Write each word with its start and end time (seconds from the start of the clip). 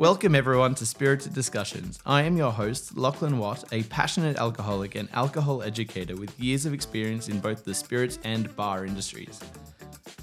Welcome, 0.00 0.34
everyone, 0.34 0.74
to 0.76 0.86
Spirited 0.86 1.34
Discussions. 1.34 1.98
I 2.06 2.22
am 2.22 2.34
your 2.34 2.52
host, 2.52 2.96
Lachlan 2.96 3.36
Watt, 3.36 3.64
a 3.70 3.82
passionate 3.82 4.38
alcoholic 4.38 4.94
and 4.94 5.10
alcohol 5.12 5.62
educator 5.62 6.16
with 6.16 6.40
years 6.40 6.64
of 6.64 6.72
experience 6.72 7.28
in 7.28 7.38
both 7.38 7.66
the 7.66 7.74
spirits 7.74 8.18
and 8.24 8.56
bar 8.56 8.86
industries. 8.86 9.38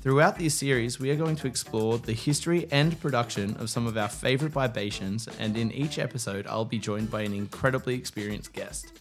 Throughout 0.02 0.40
this 0.40 0.56
series, 0.56 1.00
we 1.00 1.12
are 1.12 1.16
going 1.16 1.36
to 1.36 1.46
explore 1.46 2.00
the 2.00 2.14
history 2.14 2.68
and 2.72 3.00
production 3.00 3.56
of 3.58 3.70
some 3.70 3.86
of 3.86 3.98
our 3.98 4.08
favorite 4.08 4.56
libations, 4.56 5.30
and 5.38 5.56
in 5.56 5.72
each 5.72 6.00
episode, 6.00 6.48
I'll 6.48 6.66
be 6.66 6.80
joined 6.80 7.12
by 7.12 7.22
an 7.22 7.34
incredibly 7.34 7.94
experienced 7.94 8.54
guest. 8.54 9.00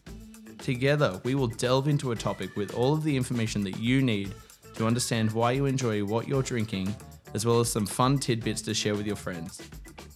Together, 0.58 1.18
we 1.24 1.34
will 1.34 1.46
delve 1.46 1.88
into 1.88 2.12
a 2.12 2.16
topic 2.16 2.54
with 2.54 2.74
all 2.74 2.92
of 2.92 3.02
the 3.02 3.16
information 3.16 3.64
that 3.64 3.78
you 3.78 4.02
need 4.02 4.34
to 4.74 4.86
understand 4.86 5.32
why 5.32 5.52
you 5.52 5.64
enjoy 5.64 6.04
what 6.04 6.28
you're 6.28 6.42
drinking, 6.42 6.94
as 7.32 7.46
well 7.46 7.60
as 7.60 7.72
some 7.72 7.86
fun 7.86 8.18
tidbits 8.18 8.60
to 8.60 8.74
share 8.74 8.94
with 8.94 9.06
your 9.06 9.16
friends. 9.16 9.62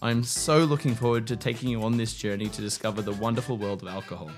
I'm 0.03 0.23
so 0.23 0.63
looking 0.63 0.95
forward 0.95 1.27
to 1.27 1.35
taking 1.35 1.69
you 1.69 1.83
on 1.83 1.95
this 1.95 2.15
journey 2.15 2.49
to 2.49 2.61
discover 2.61 3.03
the 3.03 3.13
wonderful 3.13 3.55
world 3.55 3.83
of 3.83 3.87
alcohol. 3.87 4.31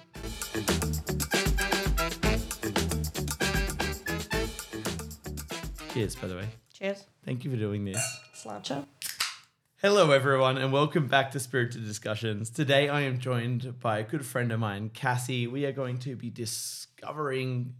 Cheers, 5.93 6.17
by 6.17 6.27
the 6.27 6.35
way. 6.35 6.49
Cheers. 6.73 7.05
Thank 7.23 7.45
you 7.45 7.51
for 7.51 7.55
doing 7.55 7.85
this. 7.85 8.03
Sláinte. 8.35 8.85
Hello, 9.77 10.11
everyone, 10.11 10.57
and 10.57 10.73
welcome 10.73 11.07
back 11.07 11.31
to 11.31 11.39
Spirited 11.39 11.85
Discussions. 11.85 12.49
Today, 12.49 12.89
I 12.89 13.01
am 13.01 13.19
joined 13.19 13.79
by 13.79 13.99
a 13.99 14.03
good 14.03 14.25
friend 14.25 14.51
of 14.51 14.59
mine, 14.59 14.89
Cassie. 14.89 15.47
We 15.47 15.65
are 15.65 15.71
going 15.71 15.97
to 15.99 16.17
be 16.17 16.29
discovering 16.29 17.75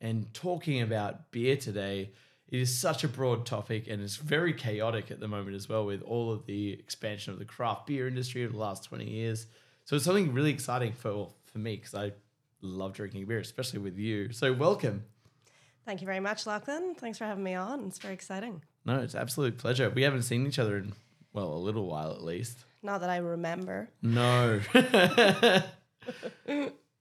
and 0.00 0.34
talking 0.34 0.82
about 0.82 1.30
beer 1.30 1.56
today. 1.56 2.10
It 2.48 2.60
is 2.60 2.76
such 2.76 3.04
a 3.04 3.08
broad 3.08 3.44
topic 3.44 3.88
and 3.88 4.02
it's 4.02 4.16
very 4.16 4.54
chaotic 4.54 5.10
at 5.10 5.20
the 5.20 5.28
moment 5.28 5.54
as 5.54 5.68
well, 5.68 5.84
with 5.84 6.02
all 6.02 6.32
of 6.32 6.46
the 6.46 6.72
expansion 6.72 7.32
of 7.32 7.38
the 7.38 7.44
craft 7.44 7.86
beer 7.86 8.08
industry 8.08 8.42
over 8.44 8.52
the 8.52 8.58
last 8.58 8.84
20 8.84 9.04
years. 9.08 9.46
So, 9.84 9.96
it's 9.96 10.04
something 10.04 10.32
really 10.32 10.50
exciting 10.50 10.92
for, 10.92 11.30
for 11.44 11.58
me 11.58 11.76
because 11.76 11.94
I 11.94 12.12
love 12.62 12.94
drinking 12.94 13.26
beer, 13.26 13.38
especially 13.38 13.80
with 13.80 13.98
you. 13.98 14.32
So, 14.32 14.52
welcome. 14.52 15.04
Thank 15.84 16.00
you 16.02 16.06
very 16.06 16.20
much, 16.20 16.46
Lachlan. 16.46 16.94
Thanks 16.94 17.18
for 17.18 17.24
having 17.24 17.44
me 17.44 17.54
on. 17.54 17.84
It's 17.86 17.98
very 17.98 18.12
exciting. 18.14 18.62
No, 18.84 19.00
it's 19.00 19.14
absolute 19.14 19.58
pleasure. 19.58 19.90
We 19.90 20.02
haven't 20.02 20.22
seen 20.22 20.46
each 20.46 20.58
other 20.58 20.76
in, 20.76 20.92
well, 21.32 21.52
a 21.52 21.58
little 21.58 21.86
while 21.86 22.12
at 22.12 22.22
least. 22.22 22.58
Not 22.82 23.00
that 23.00 23.10
I 23.10 23.16
remember. 23.18 23.88
No. 24.02 24.60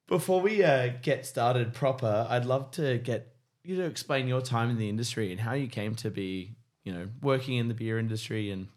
Before 0.07 0.41
we 0.41 0.63
uh, 0.63 0.93
get 1.01 1.25
started 1.25 1.73
proper, 1.73 2.27
I'd 2.29 2.45
love 2.45 2.71
to 2.71 2.97
get 2.97 3.36
you 3.67 3.75
to 3.77 3.83
explain 3.83 4.27
your 4.27 4.41
time 4.41 4.69
in 4.69 4.77
the 4.77 4.89
industry 4.89 5.31
and 5.31 5.41
how 5.41 5.53
you 5.53 5.67
came 5.67 5.95
to 5.95 6.09
be, 6.09 6.55
you 6.83 6.93
know, 6.93 7.07
working 7.21 7.57
in 7.57 7.67
the 7.67 7.73
beer 7.73 7.99
industry 7.99 8.49
and 8.49 8.67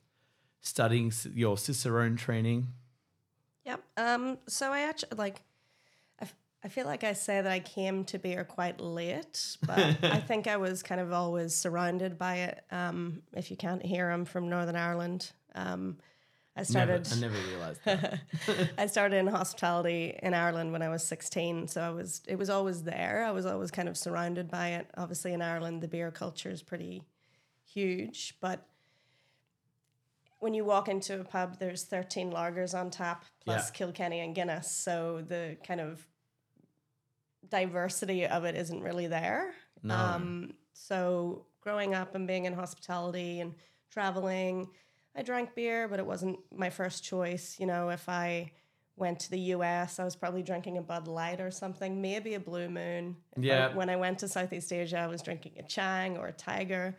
studying 0.60 1.12
your 1.34 1.56
Cicerone 1.56 2.16
training. 2.16 2.68
Yep. 3.64 3.82
Um. 3.96 4.38
So 4.48 4.72
I 4.72 4.80
actually 4.80 5.16
like. 5.16 5.42
I, 6.18 6.24
f- 6.24 6.34
I 6.64 6.68
feel 6.68 6.86
like 6.86 7.04
I 7.04 7.12
say 7.12 7.40
that 7.40 7.50
I 7.50 7.60
came 7.60 8.04
to 8.06 8.18
beer 8.18 8.44
quite 8.44 8.80
late, 8.80 9.56
but 9.64 9.78
I 10.02 10.18
think 10.20 10.46
I 10.46 10.56
was 10.56 10.82
kind 10.82 11.00
of 11.00 11.12
always 11.12 11.54
surrounded 11.54 12.18
by 12.18 12.36
it. 12.36 12.64
Um. 12.70 13.22
If 13.34 13.50
you 13.50 13.56
can't 13.56 13.84
hear, 13.84 14.10
I'm 14.10 14.24
from 14.24 14.48
Northern 14.48 14.76
Ireland. 14.76 15.32
Um. 15.54 15.98
I 16.60 16.72
Never, 16.72 17.02
started. 17.04 17.12
I 17.12 17.28
never 17.28 17.48
realized 17.48 17.80
that. 17.84 18.20
I 18.78 18.86
started 18.86 19.16
in 19.16 19.26
hospitality 19.28 20.18
in 20.22 20.34
Ireland 20.34 20.72
when 20.72 20.82
I 20.82 20.88
was 20.90 21.02
16, 21.06 21.68
so 21.68 21.80
I 21.80 21.90
was 21.90 22.20
it 22.28 22.36
was 22.36 22.50
always 22.50 22.82
there. 22.82 23.24
I 23.26 23.30
was 23.30 23.46
always 23.46 23.70
kind 23.70 23.88
of 23.88 23.96
surrounded 23.96 24.50
by 24.50 24.68
it. 24.70 24.86
Obviously, 24.96 25.32
in 25.32 25.40
Ireland, 25.42 25.80
the 25.82 25.88
beer 25.88 26.10
culture 26.10 26.50
is 26.50 26.62
pretty 26.62 27.02
huge, 27.64 28.36
but 28.40 28.66
when 30.40 30.54
you 30.54 30.64
walk 30.64 30.88
into 30.88 31.20
a 31.20 31.24
pub, 31.24 31.58
there's 31.58 31.84
13 31.84 32.30
lagers 32.32 32.78
on 32.78 32.90
tap 32.90 33.24
plus 33.44 33.68
Yeah. 33.68 33.72
Kilkenny 33.72 34.20
and 34.20 34.34
Guinness, 34.34 34.70
so 34.70 35.22
the 35.26 35.56
kind 35.66 35.80
of 35.80 36.06
diversity 37.48 38.26
of 38.26 38.44
it 38.44 38.54
isn't 38.54 38.82
really 38.82 39.06
there. 39.06 39.54
No. 39.82 39.94
Um, 39.96 40.54
so 40.72 41.46
growing 41.60 41.94
up 41.94 42.14
and 42.14 42.26
being 42.26 42.44
in 42.46 42.52
hospitality 42.54 43.40
and 43.40 43.54
traveling, 43.90 44.68
I 45.16 45.22
drank 45.22 45.54
beer, 45.54 45.88
but 45.88 45.98
it 45.98 46.06
wasn't 46.06 46.38
my 46.54 46.70
first 46.70 47.02
choice. 47.04 47.56
You 47.58 47.66
know, 47.66 47.90
if 47.90 48.08
I 48.08 48.52
went 48.96 49.18
to 49.20 49.30
the 49.30 49.40
US, 49.54 49.98
I 49.98 50.04
was 50.04 50.14
probably 50.14 50.42
drinking 50.42 50.78
a 50.78 50.82
Bud 50.82 51.08
Light 51.08 51.40
or 51.40 51.50
something, 51.50 52.00
maybe 52.00 52.34
a 52.34 52.40
Blue 52.40 52.68
Moon. 52.68 53.16
If 53.32 53.38
I- 53.38 53.46
Yeah. 53.46 53.74
when 53.74 53.88
I 53.90 53.96
went 53.96 54.18
to 54.20 54.28
Southeast 54.28 54.72
Asia, 54.72 54.98
I 54.98 55.06
was 55.06 55.22
drinking 55.22 55.52
a 55.58 55.62
Chang 55.62 56.16
or 56.16 56.28
a 56.28 56.32
Tiger. 56.32 56.96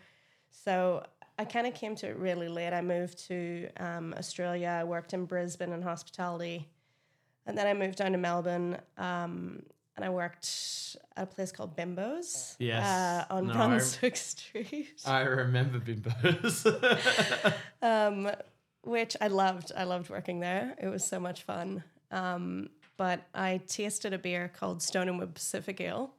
So 0.49 1.05
I 1.39 1.45
kind 1.45 1.65
of 1.67 1.73
came 1.73 1.95
to 1.97 2.07
it 2.09 2.17
really 2.17 2.49
late. 2.49 2.73
I 2.73 2.81
moved 2.81 3.17
to 3.27 3.69
um, 3.77 4.13
Australia. 4.17 4.67
I 4.81 4.83
worked 4.83 5.13
in 5.13 5.25
Brisbane 5.25 5.71
in 5.71 5.81
hospitality. 5.81 6.69
And 7.45 7.57
then 7.57 7.65
I 7.67 7.73
moved 7.73 7.97
down 7.97 8.11
to 8.11 8.17
Melbourne 8.17 8.77
um, 8.97 9.63
and 10.01 10.09
I 10.09 10.13
worked 10.13 10.97
at 11.15 11.23
a 11.23 11.25
place 11.27 11.51
called 11.51 11.75
Bimbo's 11.75 12.55
Yes. 12.59 12.83
uh, 12.87 13.25
on 13.33 13.47
No, 13.47 13.53
I- 13.53 13.55
Brunswick 13.67 14.15
Street, 14.15 14.99
I 15.05 15.21
remember 15.21 15.79
Bimbo's. 15.79 16.65
um, 17.81 18.31
which 18.83 19.15
I 19.21 19.27
loved. 19.27 19.71
I 19.77 19.83
loved 19.83 20.09
working 20.09 20.39
there. 20.39 20.75
It 20.81 20.87
was 20.87 21.05
so 21.05 21.19
much 21.19 21.43
fun. 21.43 21.83
Um, 22.09 22.69
but 22.97 23.21
I 23.33 23.61
tasted 23.67 24.11
a 24.13 24.17
beer 24.17 24.51
called 24.53 24.81
Stone 24.81 25.07
and 25.07 25.19
Wood 25.19 25.35
Pacific 25.35 25.79
Ale. 25.81 26.11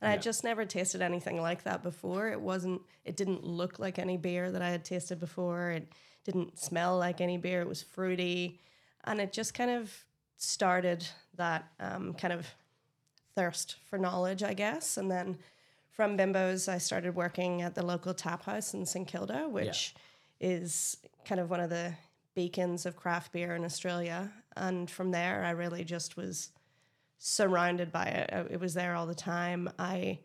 And 0.00 0.10
I 0.10 0.14
Yeah. 0.14 0.20
just 0.20 0.44
never 0.44 0.64
tasted 0.64 1.02
anything 1.02 1.40
like 1.40 1.64
that 1.64 1.82
before. 1.82 2.28
It 2.28 2.40
wasn't, 2.40 2.82
it 3.04 3.16
didn't 3.16 3.42
look 3.44 3.78
like 3.80 3.98
any 3.98 4.16
beer 4.16 4.50
that 4.52 4.62
I 4.62 4.70
had 4.70 4.84
tasted 4.84 5.18
before. 5.18 5.70
It 5.72 5.88
didn't 6.24 6.58
smell 6.58 6.96
like 6.98 7.20
any 7.20 7.36
beer. 7.36 7.60
It 7.62 7.68
was 7.68 7.82
fruity. 7.82 8.60
And 9.04 9.20
it 9.20 9.32
just 9.32 9.52
kind 9.54 9.70
of 9.70 9.92
started 10.36 11.06
that 11.36 11.64
um, 11.80 12.14
kind 12.14 12.32
of 12.32 12.46
thirst 13.34 13.76
for 13.88 13.98
knowledge, 13.98 14.42
I 14.42 14.54
guess. 14.54 14.96
And 14.96 15.10
then 15.10 15.38
from 15.90 16.16
Bimbo's, 16.16 16.68
I 16.68 16.78
started 16.78 17.14
working 17.14 17.62
at 17.62 17.74
the 17.74 17.84
local 17.84 18.14
tap 18.14 18.44
house 18.44 18.74
in 18.74 18.84
St 18.86 19.06
Kilda, 19.06 19.48
which 19.48 19.94
is 20.40 20.96
kind 21.24 21.40
of 21.40 21.50
one 21.50 21.60
of 21.60 21.70
the 21.70 21.94
beacons 22.34 22.84
of 22.84 22.96
craft 22.96 23.32
beer 23.32 23.54
in 23.54 23.64
Australia. 23.64 24.32
And 24.56 24.90
from 24.90 25.10
there, 25.10 25.44
I 25.44 25.50
really 25.50 25.84
just 25.84 26.16
was 26.16 26.50
surrounded 27.18 27.92
by 27.92 28.04
it. 28.04 28.30
Uh, 28.32 28.44
it 28.50 28.60
was 28.60 28.74
there 28.74 28.94
all 28.94 29.06
the 29.06 29.14
time. 29.14 29.70
I 29.78 30.18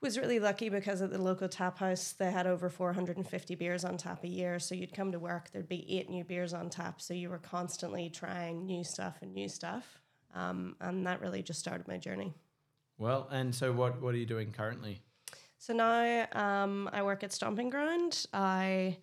was 0.00 0.16
really 0.16 0.38
lucky 0.38 0.68
because 0.68 1.02
at 1.02 1.10
the 1.10 1.20
local 1.20 1.48
tap 1.48 1.78
house, 1.78 2.12
they 2.12 2.30
had 2.30 2.46
over 2.46 2.70
450 2.70 3.54
beers 3.56 3.84
on 3.84 3.96
tap 3.96 4.22
a 4.22 4.28
year. 4.28 4.58
So 4.60 4.74
you'd 4.74 4.94
come 4.94 5.10
to 5.12 5.18
work, 5.18 5.50
there'd 5.50 5.68
be 5.68 5.98
eight 5.98 6.08
new 6.08 6.24
beers 6.24 6.54
on 6.54 6.70
tap. 6.70 7.00
So 7.00 7.14
you 7.14 7.30
were 7.30 7.38
constantly 7.38 8.08
trying 8.08 8.64
new 8.64 8.84
stuff 8.84 9.18
and 9.22 9.34
new 9.34 9.48
stuff. 9.48 9.98
Um, 10.34 10.76
and 10.80 11.06
that 11.06 11.20
really 11.20 11.42
just 11.42 11.60
started 11.60 11.88
my 11.88 11.96
journey. 11.96 12.34
well, 12.98 13.28
and 13.30 13.54
so 13.54 13.72
what, 13.72 14.00
what 14.00 14.14
are 14.14 14.18
you 14.18 14.26
doing 14.26 14.52
currently? 14.52 15.00
So 15.58 15.72
now 15.72 16.26
um, 16.32 16.88
I 16.92 17.02
work 17.02 17.24
at 17.24 17.32
Stomping 17.32 17.70
Ground. 17.70 18.26
I 18.32 18.98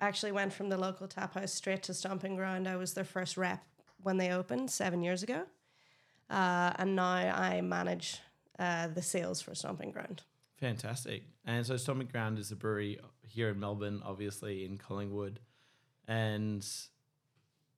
actually 0.00 0.32
went 0.32 0.52
from 0.52 0.68
the 0.68 0.76
local 0.76 1.06
tap 1.06 1.34
house 1.34 1.52
straight 1.52 1.82
to 1.84 1.94
Stomping 1.94 2.34
Ground. 2.36 2.66
I 2.66 2.76
was 2.76 2.94
their 2.94 3.04
first 3.04 3.36
rep 3.36 3.64
when 4.02 4.16
they 4.16 4.32
opened 4.32 4.70
seven 4.70 5.02
years 5.02 5.22
ago. 5.22 5.44
Uh, 6.28 6.72
and 6.76 6.96
now 6.96 7.04
I 7.04 7.60
manage 7.60 8.18
uh, 8.58 8.88
the 8.88 9.02
sales 9.02 9.40
for 9.40 9.54
Stomping 9.54 9.92
Ground. 9.92 10.22
Fantastic. 10.58 11.24
And 11.44 11.64
so 11.66 11.76
Stomping 11.76 12.08
Ground 12.08 12.38
is 12.38 12.50
a 12.50 12.56
brewery 12.56 12.98
here 13.22 13.50
in 13.50 13.60
Melbourne, 13.60 14.02
obviously 14.04 14.64
in 14.64 14.78
Collingwood. 14.78 15.40
And 16.08 16.66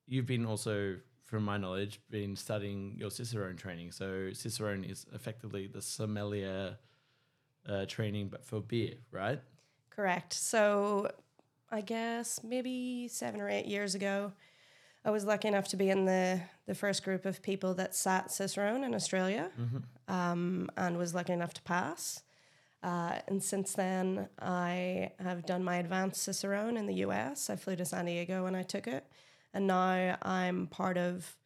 you've 0.07 0.27
been 0.27 0.47
also, 0.47 0.97
from 1.35 1.45
my 1.45 1.57
knowledge, 1.57 2.01
been 2.11 2.37
studying 2.37 2.95
your 2.97 3.11
Cicerone 3.11 3.57
training. 3.57 3.91
So 3.91 4.31
Cicerone 4.33 4.85
is 4.85 5.05
effectively 5.13 5.67
the 5.67 5.83
sommelier 5.83 6.79
uh, 7.69 7.87
training, 7.87 8.29
but 8.29 8.45
for 8.45 8.61
beer, 8.61 8.95
right? 9.11 9.41
Correct. 9.91 10.33
So 10.33 11.11
I 11.73 11.81
guess 11.81 12.39
maybe 12.45 13.09
seven 13.09 13.41
or 13.41 13.51
eight 13.51 13.67
years 13.67 13.97
ago, 13.97 14.31
I 15.05 15.11
was 15.11 15.25
lucky 15.25 15.49
enough 15.49 15.67
to 15.71 15.77
be 15.77 15.91
in 15.91 16.05
the, 16.05 16.41
the 16.69 16.75
first 16.77 17.03
group 17.03 17.27
of 17.27 17.43
people 17.43 17.75
that 17.75 17.97
sat 17.97 18.31
Cicerone 18.31 18.85
in 18.85 18.95
Australia 18.95 19.51
um, 20.07 20.71
and 20.77 20.97
was 20.97 21.17
lucky 21.17 21.33
enough 21.33 21.53
to 21.55 21.63
pass. 21.63 22.23
Uh, 22.81 23.19
and 23.27 23.43
since 23.43 23.73
then, 23.73 24.29
I 24.41 25.11
have 25.19 25.45
done 25.47 25.65
my 25.65 25.79
advanced 25.79 26.23
Cicerone 26.23 26.77
in 26.77 26.87
the 26.87 26.95
US. 27.07 27.51
I 27.51 27.57
flew 27.57 27.75
to 27.75 27.85
San 27.85 28.05
Diego 28.05 28.47
and 28.47 28.57
I 28.57 28.63
took 28.63 28.87
it. 28.87 29.05
And 29.55 29.67
now 29.67 30.19
I'm 30.21 30.67
part 30.67 30.99
of 30.99 31.37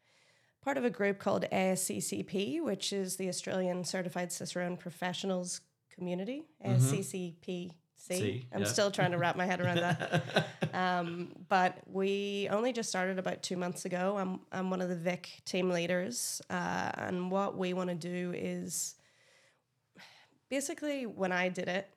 part 0.65 0.77
of 0.77 0.85
a 0.85 0.91
group 0.91 1.19
called 1.19 1.45
ASCCP, 1.53 2.63
which 2.63 2.93
is 2.93 3.17
the 3.17 3.29
Australian 3.29 3.85
Certified 3.85 4.33
Cicerone 4.33 4.77
Professionals 4.77 5.61
Community. 5.95 6.45
ASCCPC. 6.67 7.71
C, 8.01 8.47
I'm 8.53 8.61
yeah. 8.61 8.67
still 8.67 8.91
trying 8.91 9.11
to 9.11 9.19
wrap 9.19 9.37
my 9.37 9.45
head 9.45 9.61
around 9.61 9.77
that. 9.77 10.47
um, 10.73 11.33
but 11.49 11.79
we 11.87 12.49
only 12.51 12.73
just 12.73 12.89
started 12.89 13.19
about 13.19 13.43
two 13.43 13.57
months 13.57 13.85
ago. 13.85 14.17
I'm, 14.19 14.41
I'm 14.53 14.71
one 14.71 14.81
of 14.81 14.89
the 14.89 14.97
Vic 14.97 15.43
team 15.45 15.71
leaders. 15.71 16.41
Uh, 16.49 16.91
and 16.95 17.31
what 17.31 17.57
we 17.57 17.75
want 17.75 17.91
to 17.91 17.97
do 17.97 18.33
is 18.37 18.95
basically 20.49 21.07
when 21.07 21.33
I 21.33 21.49
did 21.49 21.69
it 21.69 21.91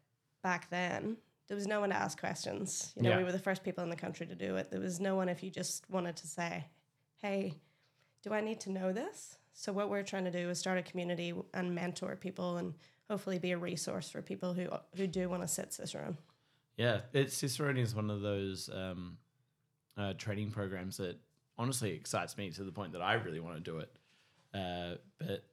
back 0.44 0.69
then, 0.69 1.18
there 1.51 1.57
was 1.57 1.68
no 1.68 1.81
one 1.81 1.89
to 1.89 1.95
ask 1.98 2.18
questions. 2.18 2.94
You 2.95 3.01
know, 3.03 3.09
Yeah. 3.09 3.18
we 3.18 3.25
were 3.25 3.33
the 3.33 3.38
first 3.38 3.62
people 3.62 3.83
in 3.83 3.89
the 3.89 3.95
country 3.98 4.25
to 4.25 4.36
do 4.36 4.56
it. 4.56 4.71
There 4.71 4.80
was 4.80 5.01
no 5.01 5.18
one 5.18 5.27
if 5.27 5.44
you 5.44 5.51
just 5.51 5.83
wanted 5.89 6.15
to 6.15 6.25
say, 6.25 6.68
"Hey, 7.18 7.59
do 8.21 8.31
I 8.31 8.39
need 8.39 8.62
to 8.62 8.69
know 8.69 8.94
this?" 8.94 9.38
So 9.51 9.74
what 9.74 9.89
we're 9.89 10.03
trying 10.03 10.24
to 10.24 10.31
do 10.31 10.50
is 10.50 10.59
start 10.59 10.77
a 10.77 10.81
community 10.81 11.33
and 11.53 11.75
mentor 11.75 12.15
people 12.15 12.56
and 12.56 12.74
hopefully 13.09 13.38
be 13.38 13.51
a 13.51 13.57
resource 13.57 14.09
for 14.09 14.21
people 14.21 14.53
who 14.53 14.69
who 14.95 15.07
do 15.07 15.27
want 15.27 15.42
to 15.42 15.48
sit 15.50 15.74
Cicerone. 15.74 16.18
Yeah, 16.77 17.01
it's 17.12 17.36
Cicerone 17.36 17.75
is 17.80 17.94
one 17.94 18.09
of 18.09 18.21
those 18.21 18.69
um, 18.69 19.18
uh, 19.98 20.13
training 20.13 20.51
programs 20.51 20.95
that 20.98 21.19
honestly 21.57 21.92
excites 21.92 22.38
me 22.38 22.50
to 22.51 22.63
the 22.63 22.71
point 22.71 22.94
that 22.94 23.01
I 23.01 23.15
really 23.15 23.42
want 23.42 23.57
to 23.57 23.62
do 23.62 23.80
it. 23.80 23.94
Uh, 24.53 24.95
but 25.18 25.44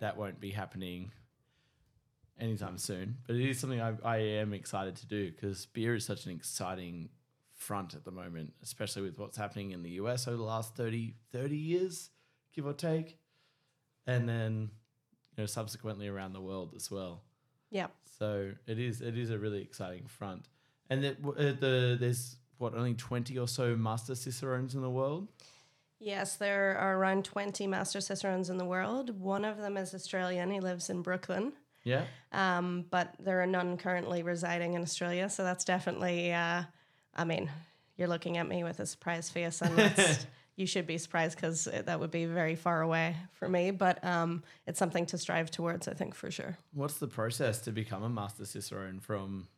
that 0.00 0.18
won't 0.18 0.40
be 0.40 0.50
happening 0.50 1.10
anytime 2.42 2.76
soon. 2.76 3.16
But 3.26 3.36
it 3.36 3.48
is 3.48 3.60
something 3.60 3.80
I, 3.80 3.94
I 4.04 4.16
am 4.16 4.52
excited 4.52 4.96
to 4.96 5.06
do 5.06 5.30
because 5.30 5.66
beer 5.66 5.94
is 5.94 6.04
such 6.04 6.26
an 6.26 6.32
exciting 6.32 7.08
front 7.54 7.94
at 7.94 8.04
the 8.04 8.10
moment, 8.10 8.52
especially 8.62 9.02
with 9.02 9.18
what's 9.18 9.36
happening 9.36 9.70
in 9.70 9.82
the 9.82 9.90
US 9.90 10.26
over 10.26 10.36
the 10.36 10.42
last 10.42 10.74
30, 10.76 11.14
30 11.32 11.56
years, 11.56 12.10
give 12.52 12.66
or 12.66 12.72
take. 12.72 13.18
And 14.06 14.28
then, 14.28 14.70
you 15.36 15.42
know, 15.42 15.46
subsequently 15.46 16.08
around 16.08 16.32
the 16.32 16.40
world 16.40 16.72
as 16.74 16.90
well. 16.90 17.22
Yeah. 17.70 17.86
So 18.18 18.52
it 18.66 18.78
is 18.78 19.00
it 19.00 19.16
is 19.16 19.30
a 19.30 19.38
really 19.38 19.62
exciting 19.62 20.06
front, 20.06 20.46
and 20.90 21.02
that 21.02 21.16
uh, 21.24 21.58
the 21.58 21.96
there's 21.98 22.36
what 22.58 22.74
only 22.74 22.94
twenty 22.94 23.38
or 23.38 23.48
so 23.48 23.74
master 23.74 24.14
cicerones 24.14 24.74
in 24.74 24.82
the 24.82 24.90
world. 24.90 25.28
Yes, 25.98 26.34
there 26.34 26.76
are 26.78 26.98
around 26.98 27.24
20 27.24 27.68
Master 27.68 28.00
Cicerones 28.00 28.50
in 28.50 28.56
the 28.56 28.64
world. 28.64 29.20
One 29.20 29.44
of 29.44 29.58
them 29.58 29.76
is 29.76 29.94
Australian. 29.94 30.50
He 30.50 30.58
lives 30.58 30.90
in 30.90 31.00
Brooklyn. 31.00 31.52
Yeah, 31.84 32.04
Um, 32.32 32.84
but 32.90 33.14
there 33.18 33.42
are 33.42 33.46
none 33.46 33.76
currently 33.76 34.22
residing 34.22 34.74
in 34.74 34.82
Australia. 34.82 35.28
So 35.28 35.42
that's 35.44 35.64
definitely, 35.64 36.32
uh, 36.32 36.62
I 37.14 37.24
mean, 37.24 37.50
you're 37.96 38.08
looking 38.08 38.36
at 38.38 38.48
me 38.48 38.64
with 38.64 38.80
a 38.80 38.86
surprised 38.86 39.32
face, 39.32 39.60
and 39.62 39.94
you 40.56 40.66
should 40.66 40.86
be 40.86 40.98
surprised 40.98 41.36
because 41.36 41.64
that 41.64 41.98
would 42.00 42.10
be 42.10 42.24
very 42.26 42.54
far 42.56 42.82
away 42.82 43.16
for 43.32 43.48
me. 43.48 43.70
But 43.72 44.02
um, 44.04 44.42
it's 44.66 44.78
something 44.78 45.06
to 45.06 45.18
strive 45.18 45.50
towards, 45.50 45.88
I 45.88 45.94
think, 45.94 46.14
for 46.14 46.30
sure. 46.30 46.56
what's 46.72 46.98
the 46.98 47.08
process 47.08 47.60
to 47.62 47.72
become 47.72 48.02
a 48.02 48.08
master 48.08 48.44
cicerone? 48.44 49.00
From 49.00 49.48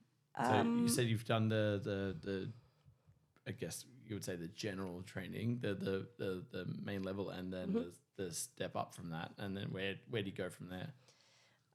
so 0.42 0.52
Um, 0.52 0.78
you 0.82 0.88
said 0.88 1.06
you've 1.06 1.26
done 1.26 1.48
the 1.48 1.80
the 1.82 2.16
the, 2.26 2.52
I 3.46 3.52
guess 3.52 3.84
you 4.06 4.14
would 4.16 4.24
say 4.24 4.36
the 4.36 4.48
general 4.48 5.02
training, 5.02 5.58
the 5.60 5.74
the 5.74 6.06
the, 6.18 6.44
the 6.50 6.64
main 6.84 7.02
level, 7.02 7.30
and 7.30 7.52
then 7.52 7.68
Mm-hmm. 7.68 7.78
the, 8.16 8.24
the 8.24 8.32
step 8.34 8.74
up 8.76 8.94
from 8.94 9.10
that, 9.10 9.32
and 9.38 9.56
then 9.56 9.68
where 9.70 9.94
where 10.10 10.22
do 10.22 10.28
you 10.30 10.36
go 10.36 10.48
from 10.50 10.68
there? 10.70 10.92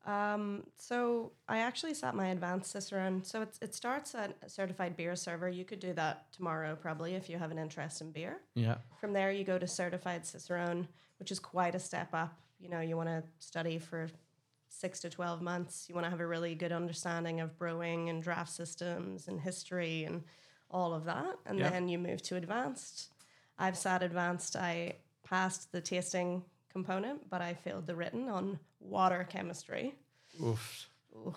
Um, 0.05 0.63
so 0.77 1.31
I 1.47 1.59
actually 1.59 1.93
sat 1.93 2.15
my 2.15 2.27
advanced 2.27 2.71
Cicerone. 2.71 3.23
So 3.23 3.41
it's, 3.41 3.59
it 3.61 3.75
starts 3.75 4.15
at 4.15 4.35
a 4.41 4.49
certified 4.49 4.95
beer 4.95 5.15
server. 5.15 5.49
You 5.49 5.65
could 5.65 5.79
do 5.79 5.93
that 5.93 6.31
tomorrow, 6.31 6.75
probably, 6.75 7.15
if 7.15 7.29
you 7.29 7.37
have 7.37 7.51
an 7.51 7.59
interest 7.59 8.01
in 8.01 8.11
beer. 8.11 8.39
Yeah, 8.55 8.75
From 8.99 9.13
there, 9.13 9.31
you 9.31 9.43
go 9.43 9.59
to 9.59 9.67
certified 9.67 10.25
Cicerone, 10.25 10.87
which 11.19 11.31
is 11.31 11.39
quite 11.39 11.75
a 11.75 11.79
step 11.79 12.09
up. 12.13 12.39
You 12.59 12.69
know, 12.69 12.79
you 12.81 12.97
want 12.97 13.09
to 13.09 13.23
study 13.39 13.77
for 13.77 14.07
six 14.69 14.99
to 15.01 15.09
12 15.09 15.41
months. 15.41 15.85
You 15.89 15.95
want 15.95 16.05
to 16.05 16.09
have 16.09 16.19
a 16.19 16.27
really 16.27 16.55
good 16.55 16.71
understanding 16.71 17.41
of 17.41 17.57
brewing 17.57 18.09
and 18.09 18.21
draft 18.23 18.51
systems 18.51 19.27
and 19.27 19.39
history 19.39 20.03
and 20.05 20.23
all 20.71 20.93
of 20.93 21.05
that. 21.05 21.37
And 21.45 21.59
Yeah. 21.59 21.69
then 21.71 21.87
you 21.87 21.97
move 21.97 22.21
to 22.23 22.35
advanced. 22.35 23.11
I've 23.57 23.77
sat 23.77 24.03
advanced. 24.03 24.55
I 24.55 24.97
passed 25.23 25.71
the 25.71 25.81
tasting 25.81 26.43
component, 26.71 27.29
but 27.29 27.41
I 27.41 27.53
failed 27.53 27.87
the 27.87 27.95
written 27.95 28.29
on 28.29 28.59
water 28.79 29.25
chemistry. 29.29 29.95
oof. 30.43 30.89
Ooh. 31.15 31.35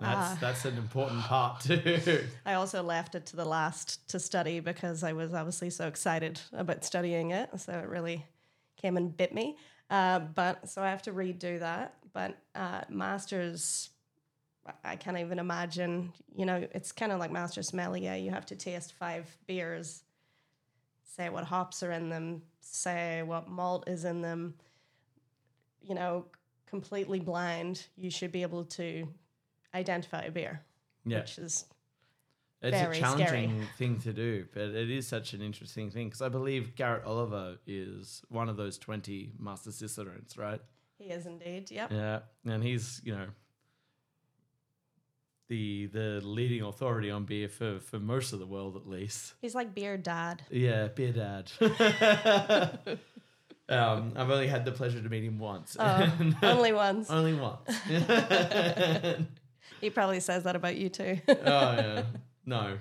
That's 0.00 0.16
Ah. 0.32 0.38
that's 0.40 0.64
an 0.64 0.78
important 0.78 1.20
part 1.20 1.60
too. 1.60 2.24
I 2.46 2.54
also 2.54 2.82
left 2.82 3.14
it 3.14 3.26
to 3.26 3.36
the 3.36 3.44
last 3.44 4.08
to 4.08 4.18
study 4.18 4.60
because 4.60 5.02
I 5.04 5.12
was 5.12 5.34
obviously 5.34 5.68
so 5.68 5.86
excited 5.86 6.40
about 6.54 6.84
studying 6.84 7.32
it. 7.32 7.50
So 7.60 7.72
it 7.74 7.86
really 7.86 8.24
came 8.76 8.96
and 8.96 9.14
bit 9.14 9.34
me. 9.34 9.58
Uh, 9.90 10.20
but 10.20 10.68
so 10.70 10.82
I 10.82 10.88
have 10.88 11.02
to 11.02 11.12
redo 11.12 11.58
that. 11.60 11.96
But 12.14 12.38
uh, 12.54 12.80
masters, 12.88 13.90
I- 14.66 14.92
I 14.92 14.96
can't 14.96 15.18
even 15.18 15.38
imagine. 15.38 16.14
You 16.34 16.46
know, 16.46 16.66
it's 16.72 16.92
kind 16.92 17.12
of 17.12 17.18
like 17.18 17.30
master 17.30 17.62
sommelier. 17.62 18.14
You 18.14 18.30
have 18.30 18.46
to 18.46 18.56
taste 18.56 18.94
five 18.94 19.26
beers, 19.46 20.02
say 21.04 21.28
what 21.28 21.44
hops 21.44 21.82
are 21.82 21.92
in 21.92 22.08
them, 22.08 22.40
say 22.62 23.22
what 23.22 23.48
malt 23.50 23.86
is 23.86 24.06
in 24.06 24.22
them. 24.22 24.54
You 25.82 25.94
know, 25.94 26.26
completely 26.66 27.20
blind. 27.20 27.86
You 27.96 28.10
should 28.10 28.32
be 28.32 28.42
able 28.42 28.64
to 28.64 29.08
identify 29.74 30.22
a 30.22 30.30
beer, 30.30 30.62
Yeah, 31.04 31.20
which 31.20 31.38
is 31.38 31.64
It's 32.62 32.76
Very 32.78 32.96
a 32.98 33.00
challenging 33.00 33.50
scary. 33.50 33.68
thing 33.78 33.98
to 34.00 34.12
do, 34.12 34.46
but 34.52 34.62
it 34.62 34.90
is 34.90 35.06
such 35.08 35.32
an 35.32 35.40
interesting 35.40 35.90
thing 35.90 36.08
because 36.08 36.20
I 36.22 36.28
believe 36.28 36.74
Garrett 36.76 37.04
Oliver 37.04 37.56
is 37.66 38.22
one 38.28 38.48
of 38.50 38.56
those 38.56 38.76
20 38.78 39.32
Master 39.38 39.70
Cicerones, 39.72 40.36
right? 40.36 40.60
He 40.98 41.06
is 41.06 41.24
indeed. 41.26 41.70
Yep. 41.70 41.90
Yeah. 41.92 42.18
And 42.44 42.62
he's, 42.62 43.00
you 43.04 43.14
know, 43.14 43.28
the 45.48 45.86
the 45.86 46.20
leading 46.22 46.62
authority 46.62 47.10
on 47.10 47.24
beer 47.24 47.48
for, 47.48 47.80
for 47.80 47.98
most 47.98 48.32
of 48.32 48.38
the 48.38 48.46
world, 48.46 48.76
at 48.76 48.86
least. 48.86 49.34
He's 49.40 49.54
like 49.54 49.74
beer 49.74 49.96
dad. 49.96 50.42
Yeah, 50.50 50.88
beer 50.88 51.12
dad. 51.12 51.50
um, 53.70 54.12
I've 54.16 54.30
only 54.30 54.48
had 54.48 54.64
the 54.64 54.72
pleasure 54.72 55.00
to 55.00 55.08
meet 55.08 55.24
him 55.24 55.38
once. 55.38 55.76
Oh, 55.78 56.12
only 56.42 56.72
once. 56.72 57.10
only 57.10 57.34
once. 57.34 57.68
He 59.80 59.88
probably 59.88 60.20
says 60.20 60.42
that 60.44 60.56
about 60.56 60.76
you 60.76 60.90
too. 60.90 61.18
oh 61.26 61.34
yeah, 61.46 62.02
no, 62.44 62.76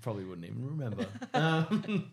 probably 0.00 0.24
wouldn't 0.24 0.46
even 0.46 0.66
remember. 0.66 1.06
Um, 1.34 2.10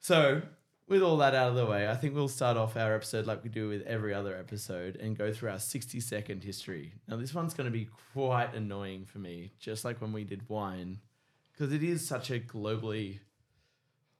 so, 0.00 0.40
with 0.88 1.02
all 1.02 1.18
that 1.18 1.34
out 1.34 1.50
of 1.50 1.56
the 1.56 1.66
way, 1.66 1.86
I 1.88 1.94
think 1.94 2.14
we'll 2.14 2.26
start 2.26 2.56
off 2.56 2.74
our 2.74 2.94
episode 2.94 3.26
like 3.26 3.44
we 3.44 3.50
do 3.50 3.68
with 3.68 3.82
every 3.82 4.14
other 4.14 4.34
episode 4.34 4.96
and 4.96 5.14
go 5.14 5.30
through 5.30 5.50
our 5.50 5.58
sixty-second 5.58 6.42
history. 6.42 6.94
Now, 7.06 7.16
this 7.16 7.34
one's 7.34 7.52
going 7.52 7.70
to 7.70 7.70
be 7.70 7.88
quite 8.14 8.54
annoying 8.54 9.04
for 9.04 9.18
me, 9.18 9.52
just 9.60 9.84
like 9.84 10.00
when 10.00 10.14
we 10.14 10.24
did 10.24 10.48
wine, 10.48 11.00
because 11.52 11.70
it 11.70 11.82
is 11.82 12.06
such 12.06 12.30
a 12.30 12.40
globally 12.40 13.18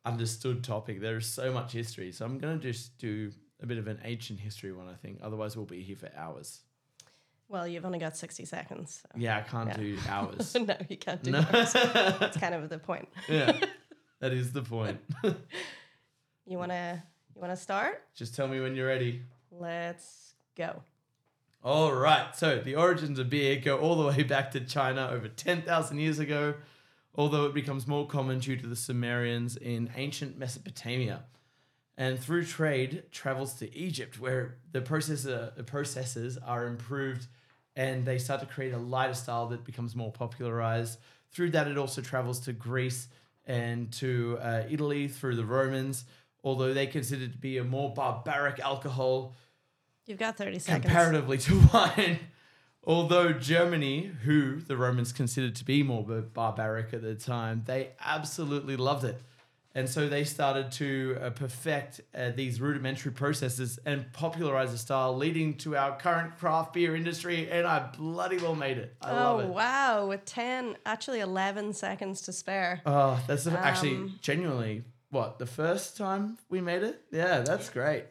understood 0.04 0.64
topic. 0.64 1.00
There 1.00 1.16
is 1.16 1.26
so 1.26 1.52
much 1.52 1.72
history, 1.72 2.12
so 2.12 2.24
I'm 2.24 2.38
going 2.38 2.58
to 2.58 2.62
just 2.72 2.96
do 2.98 3.30
a 3.62 3.66
bit 3.66 3.78
of 3.78 3.86
an 3.88 3.98
ancient 4.04 4.38
history 4.40 4.72
one. 4.72 4.88
I 4.88 4.94
think, 4.94 5.18
otherwise 5.22 5.56
we'll 5.56 5.66
be 5.66 5.82
here 5.82 5.96
for 5.96 6.10
hours. 6.16 6.60
well, 7.48 7.66
you've 7.66 7.84
only 7.86 7.98
got 7.98 8.16
60 8.16 8.44
seconds. 8.44 9.00
so- 9.02 9.08
Yeah, 9.18 9.38
I 9.38 9.40
can't 9.40 9.68
Yeah. 9.70 9.76
do 9.76 9.98
hours. 10.08 10.54
no, 10.60 10.76
you 10.88 10.96
can't 10.98 11.22
do 11.22 11.30
No. 11.32 11.40
that. 11.42 12.18
That's 12.20 12.36
kind 12.44 12.54
of 12.54 12.68
the 12.68 12.78
point. 12.78 13.08
yeah, 13.28 13.58
that 14.20 14.32
is 14.32 14.52
the 14.52 14.62
point. 14.62 15.00
You 16.46 16.56
wanna 16.58 17.02
you 17.34 17.40
wanna 17.40 17.56
start? 17.56 18.02
Just 18.14 18.34
tell 18.34 18.48
me 18.48 18.60
when 18.60 18.74
you're 18.74 18.86
ready. 18.88 19.22
Let's 19.50 20.34
go. 20.56 20.82
All 21.62 21.92
right. 21.92 22.34
So 22.36 22.58
the 22.60 22.76
origins 22.76 23.18
of 23.18 23.28
beer 23.30 23.56
go 23.60 23.78
all 23.78 23.96
the 23.96 24.06
way 24.08 24.22
back 24.22 24.50
to 24.52 24.60
China 24.60 25.08
over 25.12 25.28
10,000 25.28 25.98
years 25.98 26.18
ago, 26.18 26.54
although 27.14 27.46
it 27.46 27.54
becomes 27.54 27.86
more 27.86 28.06
common 28.06 28.38
due 28.38 28.56
to 28.56 28.66
the 28.66 28.76
Sumerians 28.76 29.56
in 29.56 29.90
ancient 29.96 30.38
Mesopotamia. 30.38 31.24
And 31.96 32.18
through 32.18 32.44
trade, 32.44 33.04
travels 33.10 33.54
to 33.54 33.76
Egypt, 33.76 34.20
where 34.20 34.58
the 34.70 34.80
processor, 34.80 35.54
the 35.56 35.64
processes 35.64 36.38
are 36.38 36.66
improved 36.66 37.26
and 37.74 38.04
they 38.04 38.18
start 38.18 38.40
to 38.40 38.46
create 38.46 38.72
a 38.72 38.78
lighter 38.78 39.14
style 39.14 39.46
that 39.48 39.64
becomes 39.64 39.96
more 39.96 40.12
popularized. 40.12 40.98
Through 41.32 41.50
that, 41.50 41.66
it 41.68 41.76
also 41.76 42.00
travels 42.00 42.40
to 42.40 42.52
Greece 42.52 43.08
and 43.46 43.92
to 43.94 44.38
uh, 44.40 44.62
Italy 44.68 45.08
through 45.08 45.36
the 45.36 45.44
Romans, 45.44 46.04
although 46.44 46.72
they 46.74 46.86
considered 46.86 47.32
to 47.32 47.38
be 47.38 47.58
a 47.58 47.64
more 47.64 47.92
barbaric 47.94 48.60
alcohol 48.60 49.34
You've 50.06 50.18
got 50.18 50.36
30 50.36 50.58
seconds. 50.58 50.84
comparatively 50.84 51.38
to 51.38 51.60
wine. 51.72 52.18
Although 52.84 53.32
Germany, 53.32 54.10
who 54.24 54.60
the 54.60 54.76
Romans 54.76 55.12
considered 55.12 55.54
to 55.56 55.64
be 55.64 55.82
more 55.82 56.02
barbaric 56.02 56.94
at 56.94 57.02
the 57.02 57.14
time, 57.14 57.62
they 57.66 57.90
absolutely 58.00 58.76
loved 58.76 59.04
it. 59.04 59.20
And 59.74 59.88
so 59.88 60.08
they 60.08 60.24
started 60.24 60.72
to 60.72 61.18
uh, 61.20 61.30
perfect 61.30 62.00
uh, 62.14 62.30
these 62.34 62.60
rudimentary 62.60 63.12
processes 63.12 63.78
and 63.84 64.10
popularize 64.12 64.72
the 64.72 64.78
style, 64.78 65.16
leading 65.16 65.54
to 65.58 65.76
our 65.76 65.96
current 65.98 66.36
craft 66.38 66.72
beer 66.72 66.96
industry. 66.96 67.48
And 67.50 67.66
I 67.66 67.90
bloody 67.96 68.38
well 68.38 68.54
made 68.56 68.78
it. 68.78 68.96
I 69.02 69.10
oh 69.10 69.14
love 69.36 69.40
it. 69.40 69.48
wow, 69.48 70.06
with 70.06 70.24
10, 70.24 70.78
actually 70.86 71.20
11 71.20 71.74
seconds 71.74 72.22
to 72.22 72.32
spare. 72.32 72.80
Oh, 72.86 73.22
that's 73.26 73.44
the- 73.44 73.58
actually 73.58 73.96
Um, 73.96 74.18
genuinely 74.22 74.84
what 75.10 75.38
the 75.38 75.46
first 75.46 75.96
time 75.96 76.38
we 76.48 76.60
made 76.60 76.82
it. 76.82 77.02
Yeah, 77.12 77.40
that's 77.40 77.70
great. 77.70 78.04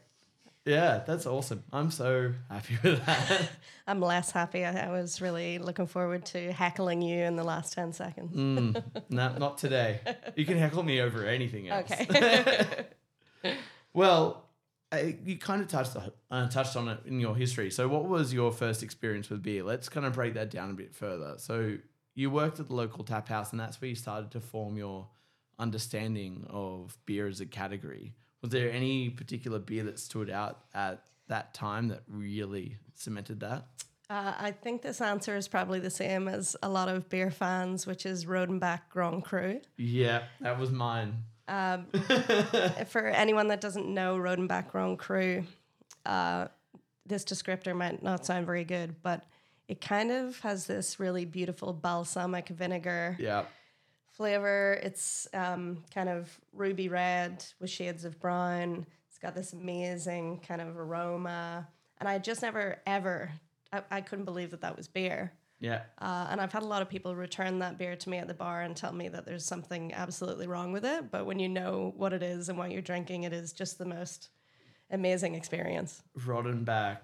Yeah, 0.68 1.02
that's 1.08 1.26
awesome. 1.26 1.64
I'm 1.72 1.90
so 1.92 2.34
happy 2.50 2.78
with 2.84 3.06
that. 3.06 3.50
I'm 3.88 4.02
less 4.02 4.32
happy. 4.32 4.66
I, 4.66 4.88
I 4.88 4.92
was 4.92 5.22
really 5.22 5.60
looking 5.60 5.88
forward 5.88 6.26
to 6.28 6.52
heckling 6.52 7.02
you 7.02 7.24
in 7.24 7.38
the 7.38 7.44
last 7.44 7.74
10 7.74 7.94
seconds. 7.94 8.36
Mm, 8.36 8.84
no, 9.10 9.38
not 9.38 9.58
today. 9.58 10.02
You 10.36 10.46
can 10.46 10.58
heckle 10.58 10.84
me 10.84 11.00
over 11.02 11.26
anything 11.26 11.70
else. 11.70 11.92
Okay. 11.92 12.86
Well, 13.94 14.46
uh, 14.92 15.00
you 15.26 15.40
kind 15.40 15.60
of 15.60 15.70
touched 15.70 15.96
on, 15.96 16.12
uh, 16.30 16.48
touched 16.50 16.76
on 16.76 16.88
it 16.88 17.00
in 17.08 17.20
your 17.20 17.36
history. 17.36 17.72
So, 17.72 17.88
what 17.88 18.06
was 18.06 18.32
your 18.32 18.52
first 18.52 18.84
experience 18.84 19.28
with 19.30 19.42
beer? 19.42 19.64
Let's 19.64 19.90
kind 19.90 20.06
of 20.06 20.14
break 20.14 20.36
that 20.36 20.52
down 20.52 20.70
a 20.70 20.74
bit 20.74 20.94
further. 20.94 21.34
So, 21.38 21.78
you 22.14 22.30
worked 22.30 22.60
at 22.60 22.68
the 22.68 22.76
local 22.76 23.04
tap 23.04 23.28
house, 23.28 23.50
and 23.52 23.60
that's 23.60 23.82
where 23.82 23.90
you 23.90 23.96
started 23.96 24.30
to 24.32 24.40
form 24.40 24.78
your 24.78 25.08
understanding 25.58 26.46
of 26.48 26.96
beer 27.08 27.28
as 27.28 27.42
a 27.42 27.48
category. 27.48 28.14
Was 28.42 28.52
there 28.52 28.72
any 28.72 29.10
particular 29.10 29.60
beer 29.60 29.84
that 29.84 30.00
stood 30.00 30.30
out 30.30 30.60
at 30.74 31.04
that 31.28 31.54
time 31.54 31.88
that 31.90 32.02
really 32.08 32.78
cemented 32.96 33.40
that? 33.42 33.66
Uh, 34.10 34.34
I 34.38 34.52
think 34.52 34.82
this 34.82 35.02
answer 35.02 35.36
is 35.36 35.48
probably 35.48 35.80
the 35.80 35.90
same 35.90 36.28
as 36.28 36.56
a 36.64 36.70
lot 36.70 36.88
of 36.88 37.10
beer 37.10 37.30
fans, 37.30 37.86
which 37.86 38.06
is 38.06 38.26
Rodenbach 38.26 38.82
Grand 38.90 39.26
Cru. 39.26 39.60
Yeah, 39.76 40.24
that 40.40 40.58
was 40.58 40.72
mine. 40.72 41.24
Um, 41.50 41.88
for 42.88 43.08
anyone 43.08 43.50
that 43.50 43.60
doesn't 43.60 43.88
know 43.88 44.18
Rodenbach 44.18 44.70
Grand 44.70 44.98
Cru, 44.98 45.44
uh, 46.06 46.48
this 47.06 47.26
descriptor 47.26 47.76
might 47.76 48.02
not 48.02 48.26
sound 48.26 48.46
very 48.46 48.64
good, 48.64 48.96
but 49.02 49.26
it 49.68 49.82
kind 49.82 50.12
of 50.12 50.40
has 50.40 50.68
this 50.68 51.00
really 51.00 51.26
beautiful 51.26 51.74
balsamic 51.74 52.48
vinegar 52.50 53.18
Yeah. 53.20 53.46
Flavor. 54.18 54.80
It's 54.84 55.28
um, 55.34 55.84
kind 55.94 56.10
of 56.10 56.38
ruby 56.52 56.90
red 56.90 57.46
with 57.60 57.70
shades 57.70 58.04
of 58.04 58.20
brown. 58.20 58.86
It's 59.10 59.20
got 59.20 59.36
this 59.36 59.54
amazing 59.54 60.42
kind 60.46 60.60
of 60.60 60.76
aroma. 60.78 61.68
And 62.00 62.10
I 62.10 62.18
just 62.18 62.42
never, 62.42 62.78
ever, 62.86 63.32
I, 63.72 63.82
I 63.90 64.02
couldn't 64.02 64.26
believe 64.26 64.52
that 64.52 64.62
that 64.62 64.76
was 64.76 64.88
beer. 64.88 65.32
Yeah. 65.60 65.82
Uh, 66.00 66.28
and 66.30 66.40
I've 66.42 66.52
had 66.52 66.64
a 66.64 66.68
lot 66.68 66.82
of 66.82 66.90
people 66.90 67.16
return 67.16 67.60
that 67.60 67.78
beer 67.78 67.96
to 67.96 68.10
me 68.10 68.18
at 68.18 68.28
the 68.28 68.34
bar 68.34 68.62
and 68.62 68.76
tell 68.76 68.94
me 68.94 69.08
that 69.10 69.26
there's 69.26 69.46
something 69.46 69.94
absolutely 69.94 70.48
wrong 70.48 70.72
with 70.72 70.86
it. 70.86 71.10
But 71.10 71.26
when 71.26 71.40
you 71.40 71.50
know 71.50 71.94
what 71.96 72.14
it 72.14 72.22
is 72.22 72.50
and 72.50 72.58
what 72.58 72.72
you're 72.72 72.82
drinking, 72.82 73.24
it 73.24 73.34
is 73.34 73.54
just 73.54 73.78
the 73.78 73.86
most 73.86 74.30
amazing 74.92 75.36
experience. 75.36 76.04
Rodenbach 76.20 76.98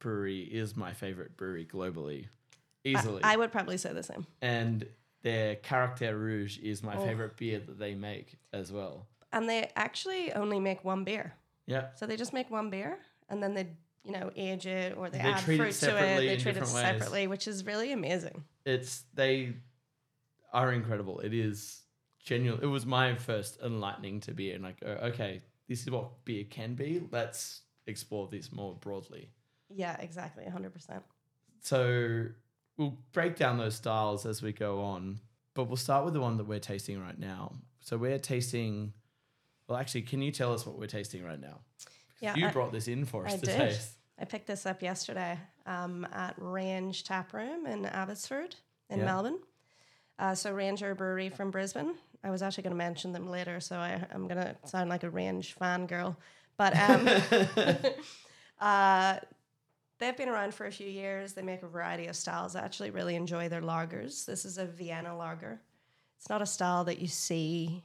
Brewery 0.00 0.42
is 0.42 0.76
my 0.76 0.92
favorite 0.92 1.36
brewery 1.36 1.66
globally, 1.66 2.24
I- 2.24 2.88
easily. 2.88 3.22
I, 3.24 3.36
would 3.36 3.52
probably 3.52 3.78
say 3.78 3.92
the 3.92 4.02
same. 4.02 4.26
and 4.42 4.86
their 5.22 5.56
Caractère 5.56 6.14
Rouge 6.18 6.58
is 6.58 6.82
my 6.82 6.96
Oh. 6.96 7.04
favorite 7.04 7.36
beer 7.36 7.58
that 7.60 7.78
they 7.78 7.94
make 7.94 8.38
as 8.52 8.72
well. 8.72 9.06
And 9.32 9.48
they 9.48 9.70
actually 9.76 10.32
only 10.32 10.58
make 10.60 10.84
one 10.84 11.04
beer. 11.04 11.34
Yeah. 11.66 11.94
So 11.94 12.06
they 12.06 12.16
just 12.16 12.32
make 12.32 12.50
one 12.50 12.70
beer 12.70 12.98
and 13.28 13.42
then 13.42 13.54
they, 13.54 13.68
you 14.04 14.12
know, 14.12 14.30
age 14.36 14.66
it 14.66 14.96
or 14.96 15.10
they, 15.10 15.18
They 15.18 15.24
add 15.24 15.40
fruit 15.40 15.72
to 15.74 15.96
it. 15.96 16.16
They 16.16 16.26
treat 16.28 16.30
it 16.30 16.36
different 16.54 16.72
ways. 16.74 16.82
separately, 16.82 17.26
which 17.26 17.46
is 17.46 17.64
really 17.66 17.92
amazing. 17.92 18.44
It's 18.64 19.04
they 19.14 19.54
are 20.52 20.72
incredible. 20.72 21.20
It 21.20 21.34
is 21.34 21.82
genuine. 22.24 22.60
It 22.62 22.66
was 22.66 22.86
my 22.86 23.14
first 23.16 23.58
enlightening 23.62 24.20
to 24.20 24.32
beer 24.32 24.54
and 24.54 24.64
like, 24.64 24.78
oh, 24.84 25.08
okay, 25.08 25.42
this 25.68 25.82
is 25.82 25.90
what 25.90 26.24
beer 26.24 26.44
can 26.48 26.74
be. 26.74 27.02
Let's 27.10 27.62
explore 27.86 28.28
this 28.28 28.50
more 28.52 28.74
broadly. 28.76 29.30
Yeah, 29.68 29.96
exactly. 30.00 30.44
100%. 30.44 31.02
So 31.60 32.26
we'll 32.78 32.96
break 33.12 33.36
down 33.36 33.58
those 33.58 33.74
styles 33.74 34.24
as 34.24 34.40
we 34.40 34.52
go 34.52 34.80
on, 34.80 35.20
but 35.54 35.64
we'll 35.64 35.76
start 35.76 36.04
with 36.06 36.14
the 36.14 36.20
one 36.20 36.36
that 36.38 36.44
we're 36.46 36.58
tasting 36.60 36.98
right 37.00 37.18
now. 37.18 37.52
So 37.80 37.98
we're 37.98 38.18
tasting. 38.18 38.92
Well, 39.68 39.76
actually, 39.78 40.02
can 40.02 40.22
you 40.22 40.30
tell 40.30 40.54
us 40.54 40.64
what 40.64 40.78
we're 40.78 40.86
tasting 40.86 41.22
right 41.24 41.40
now? 41.40 41.60
Yeah, 42.20 42.34
you 42.34 42.46
I- 42.46 42.52
brought 42.52 42.72
this 42.72 42.88
in 42.88 43.04
for 43.04 43.26
us 43.26 43.34
I 43.34 43.36
to 43.36 43.44
did. 43.46 43.56
taste. 43.56 43.90
I 44.20 44.24
picked 44.24 44.46
this 44.48 44.66
up 44.66 44.82
yesterday 44.82 45.38
um, 45.66 46.04
at 46.12 46.34
Range 46.38 47.04
Tap 47.04 47.32
Room 47.32 47.66
in 47.66 47.84
Abbotsford 47.86 48.56
in 48.90 48.98
Yeah. 49.00 49.04
Melbourne. 49.04 49.38
Uh, 50.18 50.34
so 50.34 50.52
Range 50.52 50.80
Brewery 50.96 51.28
from 51.28 51.52
Brisbane. 51.52 51.94
I 52.24 52.30
was 52.30 52.42
actually 52.42 52.64
going 52.64 52.72
to 52.72 52.76
mention 52.78 53.12
them 53.12 53.28
later, 53.30 53.60
so 53.60 53.76
I, 53.76 54.04
I'm 54.12 54.26
going 54.26 54.40
to 54.40 54.56
sound 54.64 54.90
like 54.90 55.04
a 55.04 55.10
Range 55.10 55.54
fangirl. 55.60 56.16
But 56.56 56.76
um, 56.76 57.08
uh, 58.60 59.18
they've 59.98 60.16
been 60.16 60.28
around 60.28 60.54
for 60.54 60.66
a 60.66 60.72
few 60.72 60.88
years. 60.88 61.32
They 61.32 61.42
make 61.42 61.62
a 61.62 61.66
variety 61.68 62.06
of 62.06 62.16
styles. 62.16 62.54
I 62.56 62.60
actually 62.64 62.90
really 62.90 63.14
enjoy 63.16 63.48
their 63.48 63.62
lagers. 63.62 64.24
This 64.24 64.44
is 64.44 64.58
a 64.58 64.64
Vienna 64.66 65.16
lager. 65.16 65.60
It's 66.18 66.28
not 66.28 66.42
a 66.42 66.46
style 66.46 66.84
that 66.84 66.98
you 66.98 67.06
see 67.08 67.84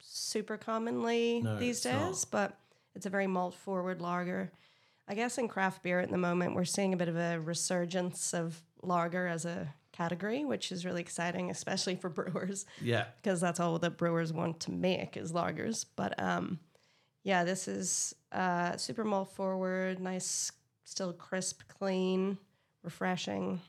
super 0.00 0.56
commonly 0.56 1.40
No, 1.42 1.58
these 1.58 1.84
it's 1.84 1.86
not. 1.86 2.08
days, 2.08 2.24
but 2.24 2.58
it's 2.94 3.06
a 3.06 3.10
very 3.10 3.26
malt 3.26 3.54
forward 3.54 4.00
lager. 4.00 4.50
I 5.06 5.14
guess 5.14 5.38
in 5.38 5.48
craft 5.48 5.82
beer 5.82 6.00
at 6.00 6.10
the 6.10 6.18
moment, 6.18 6.54
we're 6.54 6.64
seeing 6.64 6.92
a 6.92 6.96
bit 6.96 7.08
of 7.08 7.16
a 7.16 7.38
resurgence 7.40 8.34
of 8.34 8.60
lager 8.82 9.26
as 9.26 9.44
a 9.46 9.72
category, 9.92 10.44
which 10.44 10.70
is 10.70 10.84
really 10.84 11.00
exciting, 11.00 11.50
especially 11.50 11.96
for 11.96 12.08
brewers, 12.18 12.66
Yeah. 12.82 13.06
because 13.22 13.40
that's 13.40 13.58
all 13.60 13.78
that 13.78 13.96
brewers 13.96 14.32
want 14.32 14.60
to 14.60 14.70
make 14.70 15.16
is 15.16 15.32
lagers. 15.32 15.84
But 15.96 16.20
um, 16.22 16.58
yeah, 17.24 17.44
this 17.44 17.68
is 17.68 18.14
uh, 18.32 18.76
super 18.76 19.04
malt 19.04 19.32
forward, 19.34 19.98
nice, 20.00 20.52
still 20.88 21.12
crisp, 21.12 21.62
clean, 21.68 22.38
refreshing. 22.82 23.60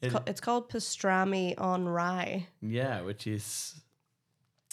It's, 0.00 0.14
It- 0.14 0.16
ca- 0.16 0.24
it's 0.26 0.40
called 0.40 0.68
pastrami 0.70 1.54
on 1.58 1.86
rye. 1.88 2.46
Yeah, 2.60 3.00
which 3.02 3.26
is 3.26 3.80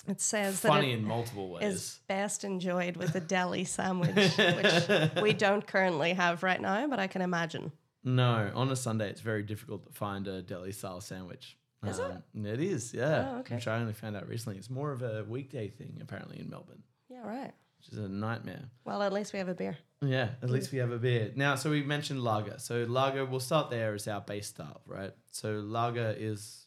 It 0.07 0.19
says 0.21 0.59
funny 0.59 0.91
that 0.91 0.99
in 0.99 1.05
multiple 1.05 1.49
ways. 1.49 1.63
is 1.73 1.99
best 2.07 2.43
enjoyed 2.43 2.97
with 2.97 3.15
a 3.15 3.21
deli 3.21 3.63
sandwich, 3.63 4.15
which 4.37 5.21
we 5.23 5.33
don't 5.45 5.65
currently 5.65 6.13
have 6.13 6.43
right 6.43 6.59
now, 6.61 6.85
but 6.87 6.99
I 6.99 7.07
can 7.07 7.21
imagine. 7.21 7.71
No, 8.03 8.51
on 8.53 8.69
a 8.69 8.75
Sunday 8.75 9.09
it's 9.09 9.21
very 9.21 9.43
difficult 9.43 9.85
to 9.85 9.93
find 9.93 10.27
a 10.27 10.41
deli 10.41 10.73
style 10.73 10.99
sandwich. 10.99 11.57
Is 11.85 11.99
it? 11.99 12.11
it? 12.35 12.45
It 12.45 12.61
is, 12.61 12.93
yeah. 12.93 13.31
Oh, 13.31 13.39
okay. 13.39 13.55
Which 13.55 13.67
I 13.67 13.77
only 13.77 13.93
found 13.93 14.15
out 14.15 14.27
recently. 14.27 14.57
It's 14.57 14.69
more 14.69 14.91
of 14.91 15.01
a 15.01 15.23
weekday 15.27 15.69
thing 15.69 15.99
apparently 16.01 16.39
in 16.39 16.49
Melbourne, 16.49 16.83
Yeah, 17.09 17.25
right. 17.25 17.53
Which 17.83 17.93
is 17.97 17.99
a 18.03 18.07
nightmare. 18.07 18.65
Well, 18.85 19.01
at 19.01 19.11
least 19.13 19.33
we 19.33 19.39
have 19.39 19.49
a 19.49 19.53
beer. 19.53 19.77
Yeah, 20.01 20.29
at 20.41 20.49
least 20.49 20.71
we 20.71 20.79
have 20.79 20.91
a 20.91 20.97
beer. 20.97 21.31
Now, 21.35 21.55
so 21.55 21.69
we 21.69 21.81
mentioned 21.83 22.21
lager. 22.23 22.55
So 22.59 22.85
lager, 22.87 23.25
we'll 23.25 23.39
start 23.39 23.69
there 23.69 23.93
as 23.93 24.07
our 24.07 24.21
base 24.21 24.47
style, 24.47 24.81
right? 24.85 25.11
So 25.31 25.53
lager 25.59 26.13
is 26.17 26.65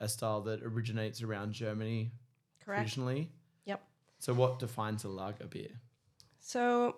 a 0.00 0.08
style 0.08 0.40
that 0.42 0.62
originates 0.62 1.22
around 1.22 1.52
Germany 1.52 2.10
Correct. 2.64 2.80
traditionally. 2.80 3.30
Yep. 3.64 3.82
So 4.18 4.34
what 4.34 4.58
defines 4.58 5.04
a 5.04 5.08
lager 5.08 5.46
beer? 5.46 5.70
So 6.40 6.96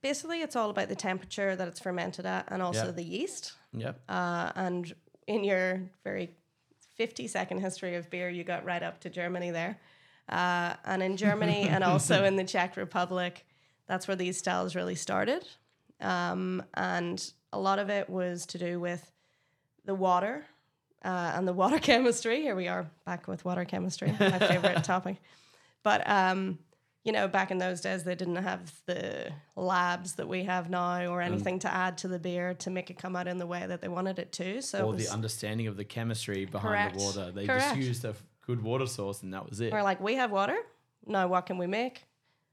basically, 0.00 0.42
it's 0.42 0.56
all 0.56 0.70
about 0.70 0.88
the 0.88 0.96
temperature 0.96 1.54
that 1.56 1.68
it's 1.68 1.80
fermented 1.80 2.26
at 2.26 2.46
and 2.48 2.62
also 2.62 2.86
Yeah. 2.86 2.90
the 2.92 3.04
yeast. 3.04 3.52
Yep. 3.72 4.00
Uh, 4.08 4.52
and 4.56 4.94
in 5.26 5.44
your 5.44 5.88
very 6.04 6.34
50 6.96 7.26
second 7.28 7.60
history 7.60 7.94
of 7.94 8.10
beer, 8.10 8.28
you 8.28 8.44
got 8.44 8.64
right 8.64 8.82
up 8.82 9.00
to 9.00 9.10
Germany 9.10 9.50
there. 9.50 9.78
Uh, 10.32 10.74
and 10.86 11.02
in 11.02 11.16
Germany 11.16 11.68
and 11.68 11.84
also 11.84 12.24
in 12.24 12.36
the 12.36 12.44
Czech 12.44 12.76
Republic, 12.76 13.44
that's 13.86 14.08
where 14.08 14.16
these 14.16 14.38
styles 14.38 14.74
really 14.74 14.94
started. 14.94 15.46
Um, 16.00 16.62
and 16.74 17.32
a 17.52 17.58
lot 17.58 17.78
of 17.78 17.90
it 17.90 18.08
was 18.08 18.46
to 18.46 18.58
do 18.58 18.80
with 18.80 19.12
the 19.84 19.94
water 19.94 20.44
uh, 21.04 21.32
and 21.34 21.46
the 21.46 21.52
water 21.52 21.78
chemistry. 21.90 22.40
Here 22.40 22.56
we 22.56 22.66
are 22.66 22.90
back 23.04 23.28
with 23.28 23.44
water 23.44 23.64
chemistry, 23.64 24.14
my 24.18 24.38
favorite 24.38 24.82
topic. 24.84 25.18
But 25.82 26.08
um, 26.08 26.58
you 27.04 27.12
know, 27.12 27.26
back 27.26 27.50
in 27.50 27.58
those 27.58 27.80
days, 27.80 28.04
they 28.04 28.14
didn't 28.14 28.36
have 28.36 28.72
the 28.86 29.32
labs 29.56 30.14
that 30.14 30.28
we 30.28 30.44
have 30.44 30.70
now, 30.70 31.12
or 31.12 31.20
anything 31.20 31.58
to 31.58 31.72
add 31.72 31.98
to 31.98 32.08
the 32.08 32.18
beer 32.18 32.54
to 32.54 32.70
make 32.70 32.90
it 32.90 32.98
come 32.98 33.16
out 33.16 33.26
in 33.26 33.38
the 33.38 33.46
way 33.46 33.66
that 33.66 33.80
they 33.80 33.88
wanted 33.88 34.20
it 34.20 34.30
to. 34.32 34.62
So 34.62 34.86
or 34.86 34.92
it 34.92 34.96
was, 34.96 35.06
the 35.06 35.12
understanding 35.12 35.66
of 35.66 35.76
the 35.76 35.84
chemistry 35.84 36.44
behind 36.44 36.94
Correct. 36.94 36.98
the 36.98 37.04
water. 37.04 37.32
They 37.32 37.46
Correct. 37.46 37.74
just 37.74 37.76
used 37.76 38.04
a 38.04 38.14
good 38.46 38.62
water 38.62 38.86
source 38.86 39.22
and 39.22 39.32
that 39.32 39.48
was 39.48 39.60
it. 39.60 39.72
we're 39.72 39.82
like, 39.82 40.00
we 40.00 40.14
have 40.14 40.30
water. 40.30 40.56
Now, 41.06 41.26
what 41.28 41.46
can 41.46 41.58
we 41.58 41.66
make? 41.66 42.04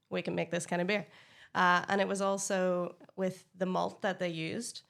We 0.09 0.21
can 0.21 0.35
make 0.35 0.51
this 0.51 0.65
kind 0.65 0.81
of 0.81 0.87
beer. 0.87 1.05
Uh, 1.53 1.83
and 1.87 1.99
it 1.99 2.07
was 2.07 2.21
also 2.21 2.95
with 3.15 3.43
the 3.57 3.65
malt 3.65 4.01
that 4.01 4.19
they 4.19 4.29
used. 4.29 4.81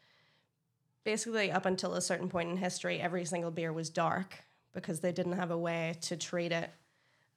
Basically, 1.03 1.51
up 1.51 1.65
until 1.65 1.95
a 1.95 2.01
certain 2.01 2.29
point 2.29 2.49
in 2.49 2.57
history, 2.57 2.99
every 3.01 3.25
single 3.25 3.51
beer 3.51 3.73
was 3.73 3.89
dark 3.89 4.35
because 4.73 4.99
they 4.99 5.11
didn't 5.11 5.33
have 5.33 5.51
a 5.51 5.57
way 5.57 5.95
to 6.01 6.15
treat 6.15 6.51
it. 6.51 6.69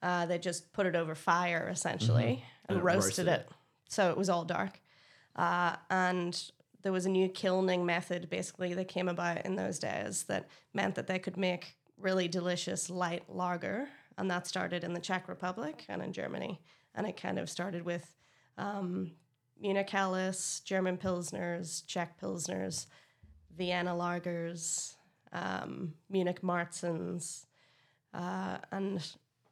Uh, 0.01 0.25
they 0.25 0.37
just 0.37 0.71
put 0.73 0.85
it 0.85 0.95
over 0.95 1.15
fire 1.15 1.69
essentially 1.71 2.43
and, 2.67 2.77
And 2.77 2.77
it 2.79 2.83
roasted, 2.83 3.27
roasted 3.27 3.27
it. 3.27 3.49
So 3.89 4.09
it 4.09 4.17
was 4.17 4.29
all 4.29 4.43
dark. 4.43 4.79
Uh, 5.35 5.77
and 5.89 6.51
there 6.81 6.91
was 6.91 7.05
a 7.05 7.09
new 7.09 7.29
kilning 7.29 7.85
method 7.85 8.29
basically 8.29 8.73
that 8.73 8.87
came 8.89 9.07
about 9.07 9.45
in 9.45 9.55
those 9.55 9.79
days 9.79 10.23
that 10.23 10.49
meant 10.73 10.95
that 10.95 11.07
they 11.07 11.19
could 11.19 11.37
make 11.37 11.77
really 12.03 12.27
delicious 12.27 12.89
light 12.89 13.23
lager. 13.29 13.87
And 14.17 14.29
that 14.29 14.45
started 14.45 14.83
in 14.83 14.93
the 14.93 14.99
Czech 14.99 15.27
Republic 15.27 15.85
and 15.89 16.01
in 16.01 16.13
Germany. 16.13 16.61
And 16.93 17.07
it 17.07 17.19
kind 17.19 17.39
of 17.39 17.49
started 17.49 17.83
with 17.83 18.13
um, 18.57 19.11
Munich 19.59 19.89
Helles, 19.89 20.61
German 20.65 20.97
Pilsners, 20.97 21.85
Czech 21.87 22.19
Pilsners, 22.21 22.85
Vienna 23.57 23.91
lagers, 23.91 24.95
um, 25.31 25.93
Munich 26.09 26.41
Marzens. 26.41 27.45
Uh, 28.13 28.57
and 28.71 29.01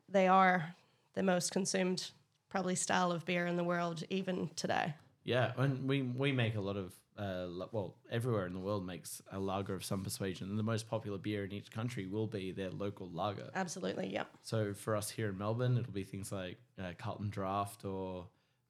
they 0.08 0.28
are 0.28 0.76
the 1.16 1.24
most 1.24 1.52
consumed 1.52 2.12
probably 2.50 2.76
style 2.76 3.12
of 3.12 3.26
beer 3.26 3.48
in 3.48 3.56
the 3.56 3.64
world 3.64 4.04
even 4.10 4.50
today. 4.56 4.94
Yeah, 5.24 5.52
and 5.58 5.88
we 5.88 6.02
we 6.02 6.32
make 6.32 6.56
a 6.56 6.62
lot 6.62 6.78
of 6.78 6.94
uh, 7.18 7.48
well, 7.72 7.96
everywhere 8.10 8.46
in 8.46 8.54
the 8.54 8.60
world 8.60 8.86
makes 8.86 9.22
a 9.32 9.40
lager 9.40 9.74
of 9.74 9.84
some 9.84 10.04
persuasion, 10.04 10.50
and 10.50 10.58
the 10.58 10.64
most 10.64 10.90
popular 10.90 11.18
beer 11.18 11.44
in 11.44 11.52
each 11.52 11.72
country 11.72 12.06
will 12.06 12.28
be 12.28 12.52
their 12.52 12.72
local 12.72 13.10
lager. 13.12 13.50
Absolutely, 13.54 14.08
yeah. 14.08 14.24
So 14.44 14.74
for 14.74 14.96
us 14.96 15.10
here 15.10 15.30
in 15.30 15.38
Melbourne, 15.38 15.78
it'll 15.78 15.92
be 15.92 16.04
things 16.04 16.32
like 16.32 16.58
uh, 16.80 16.92
Carlton 16.98 17.30
Draft 17.30 17.86
or 17.86 18.28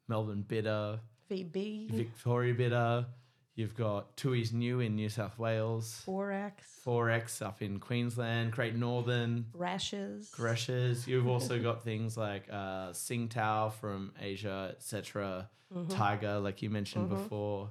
Melbourne 0.07 0.43
Bitter, 0.47 0.99
VB. 1.29 1.91
Victoria 1.91 2.53
Bitter. 2.53 3.05
You've 3.53 3.75
got 3.75 4.15
Tooheys 4.15 4.53
New 4.53 4.79
in 4.79 4.95
New 4.95 5.09
South 5.09 5.37
Wales, 5.37 6.01
4X, 6.07 6.53
4X 6.85 7.45
up 7.45 7.61
in 7.61 7.79
Queensland, 7.79 8.51
Great 8.53 8.75
Northern, 8.75 9.45
Reschs. 9.55 10.31
Greshes. 10.31 11.05
You've 11.05 11.27
also 11.27 11.59
got 11.63 11.83
things 11.83 12.15
like 12.17 12.47
uh, 12.49 12.91
Tsingtao 12.91 13.73
from 13.73 14.13
Asia, 14.19 14.73
etc. 14.75 15.49
Mm-hmm. 15.75 15.91
Tiger, 15.91 16.39
like 16.39 16.61
you 16.61 16.69
mentioned 16.69 17.09
before. 17.09 17.69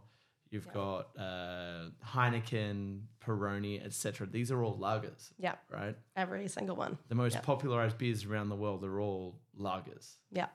You've 0.51 0.71
got 0.73 1.09
uh, 1.19 1.91
Heineken, 2.05 3.03
Peroni, 3.25 3.85
etc. 3.85 4.27
These 4.27 4.51
are 4.51 4.63
all 4.63 4.77
lagers, 4.79 5.31
Yeah, 5.39 5.55
right? 5.71 5.97
every 6.17 6.49
single 6.49 6.77
one. 6.77 6.99
The 7.09 7.15
most 7.15 7.35
Yeah. 7.35 7.41
popularized 7.43 7.99
beers 7.99 8.25
around 8.25 8.49
the 8.49 8.57
world 8.57 8.85
are 8.85 9.01
all 9.01 9.41
lagers. 9.59 10.17
Yeah. 10.33 10.49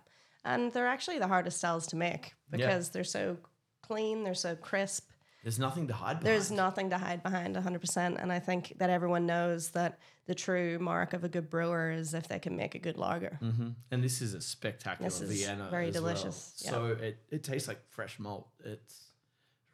And 0.43 0.71
they're 0.73 0.87
actually 0.87 1.19
the 1.19 1.27
hardest 1.27 1.57
styles 1.57 1.87
to 1.87 1.95
make 1.95 2.33
because 2.51 2.89
they're 2.91 3.03
so 3.03 3.37
clean, 3.81 4.23
they're 4.23 4.33
so 4.33 4.55
crisp. 4.55 5.09
There's 5.43 5.59
nothing 5.59 5.87
to 5.89 5.93
hide 5.93 6.19
behind. 6.19 6.25
There's 6.25 6.49
nothing 6.51 6.89
to 6.89 6.97
hide 6.97 7.21
behind 7.21 7.55
100%. 7.55 8.19
And 8.21 8.31
I 8.31 8.39
think 8.39 8.73
that 8.79 8.89
everyone 8.89 9.27
knows 9.27 9.69
that 9.71 9.99
the 10.25 10.33
true 10.33 10.79
mark 10.79 11.13
of 11.13 11.23
a 11.23 11.29
good 11.29 11.51
brewer 11.51 11.91
is 11.91 12.15
if 12.15 12.27
they 12.27 12.39
can 12.39 12.55
make 12.57 12.73
a 12.73 12.79
good 12.79 12.97
lager. 12.97 13.37
hmm 13.39 13.69
And 13.91 14.03
this 14.03 14.21
is 14.23 14.33
a 14.33 14.41
spectacular 14.41 15.07
This 15.07 15.21
is 15.21 15.29
Vienna. 15.29 15.67
very 15.69 15.89
as 15.89 15.93
well. 15.93 16.03
delicious, 16.03 16.61
yeah. 16.65 16.71
So 16.71 16.85
it, 16.87 17.19
it 17.29 17.43
tastes 17.43 17.67
like 17.67 17.79
fresh 17.89 18.17
malt. 18.19 18.47
It's 18.63 19.04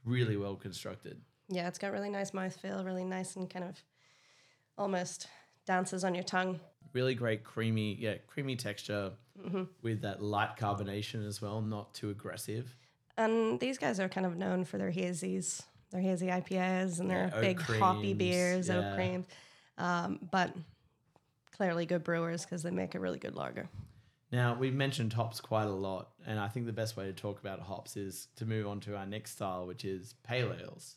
really 0.05 0.37
well 0.37 0.55
constructed. 0.55 1.21
Yeah, 1.49 1.67
it's 1.67 1.77
got 1.79 1.91
really 1.91 2.09
nice 2.09 2.31
mouthfeel, 2.31 2.85
really 2.85 3.03
nice 3.05 3.35
and 3.35 3.49
kind 3.49 3.65
of 3.65 3.75
almost 4.77 5.27
dances 5.65 6.03
on 6.03 6.15
your 6.15 6.23
tongue. 6.23 6.59
Really 6.93 7.15
great 7.15 7.43
creamy, 7.43 7.95
yeah, 7.99 8.15
creamy 8.27 8.55
texture 8.55 9.11
Mm-hmm. 9.41 9.63
with 9.81 10.01
that 10.01 10.21
light 10.21 10.55
carbonation 10.59 11.25
as 11.25 11.41
well, 11.41 11.61
not 11.61 11.95
too 11.95 12.11
aggressive. 12.11 12.75
And 13.17 13.59
these 13.59 13.79
guys 13.79 13.99
are 13.99 14.07
kind 14.09 14.27
of 14.27 14.37
known 14.37 14.65
for 14.65 14.77
their 14.77 14.91
hazies, 14.91 15.63
their 15.89 16.01
hazy 16.01 16.27
IPAs 16.27 16.99
and 16.99 17.09
their 17.09 17.31
Yeah, 17.33 17.41
big 17.41 17.59
hoppy 17.59 18.13
beers, 18.13 18.67
yeah. 18.67 18.75
oat 18.91 18.95
creams. 18.95 19.25
Um, 19.79 20.19
but 20.31 20.53
clearly 21.55 21.87
good 21.87 22.03
brewers 22.03 22.43
because 22.45 22.61
they 22.61 22.69
make 22.71 22.93
a 22.93 22.99
really 22.99 23.17
good 23.17 23.35
lager. 23.35 23.67
Now, 24.31 24.55
we've 24.57 24.73
mentioned 24.73 25.11
hops 25.13 25.41
quite 25.41 25.65
a 25.67 25.71
lot, 25.71 26.09
and 26.25 26.39
I 26.39 26.47
think 26.47 26.65
the 26.65 26.71
best 26.73 26.95
way 26.95 27.05
to 27.05 27.13
talk 27.13 27.39
about 27.41 27.59
hops 27.59 27.97
is 27.97 28.27
to 28.37 28.45
move 28.45 28.65
on 28.67 28.79
to 28.81 28.95
our 28.95 29.05
next 29.05 29.31
style, 29.31 29.67
which 29.67 29.83
is 29.83 30.15
pale 30.23 30.53
ales. 30.53 30.95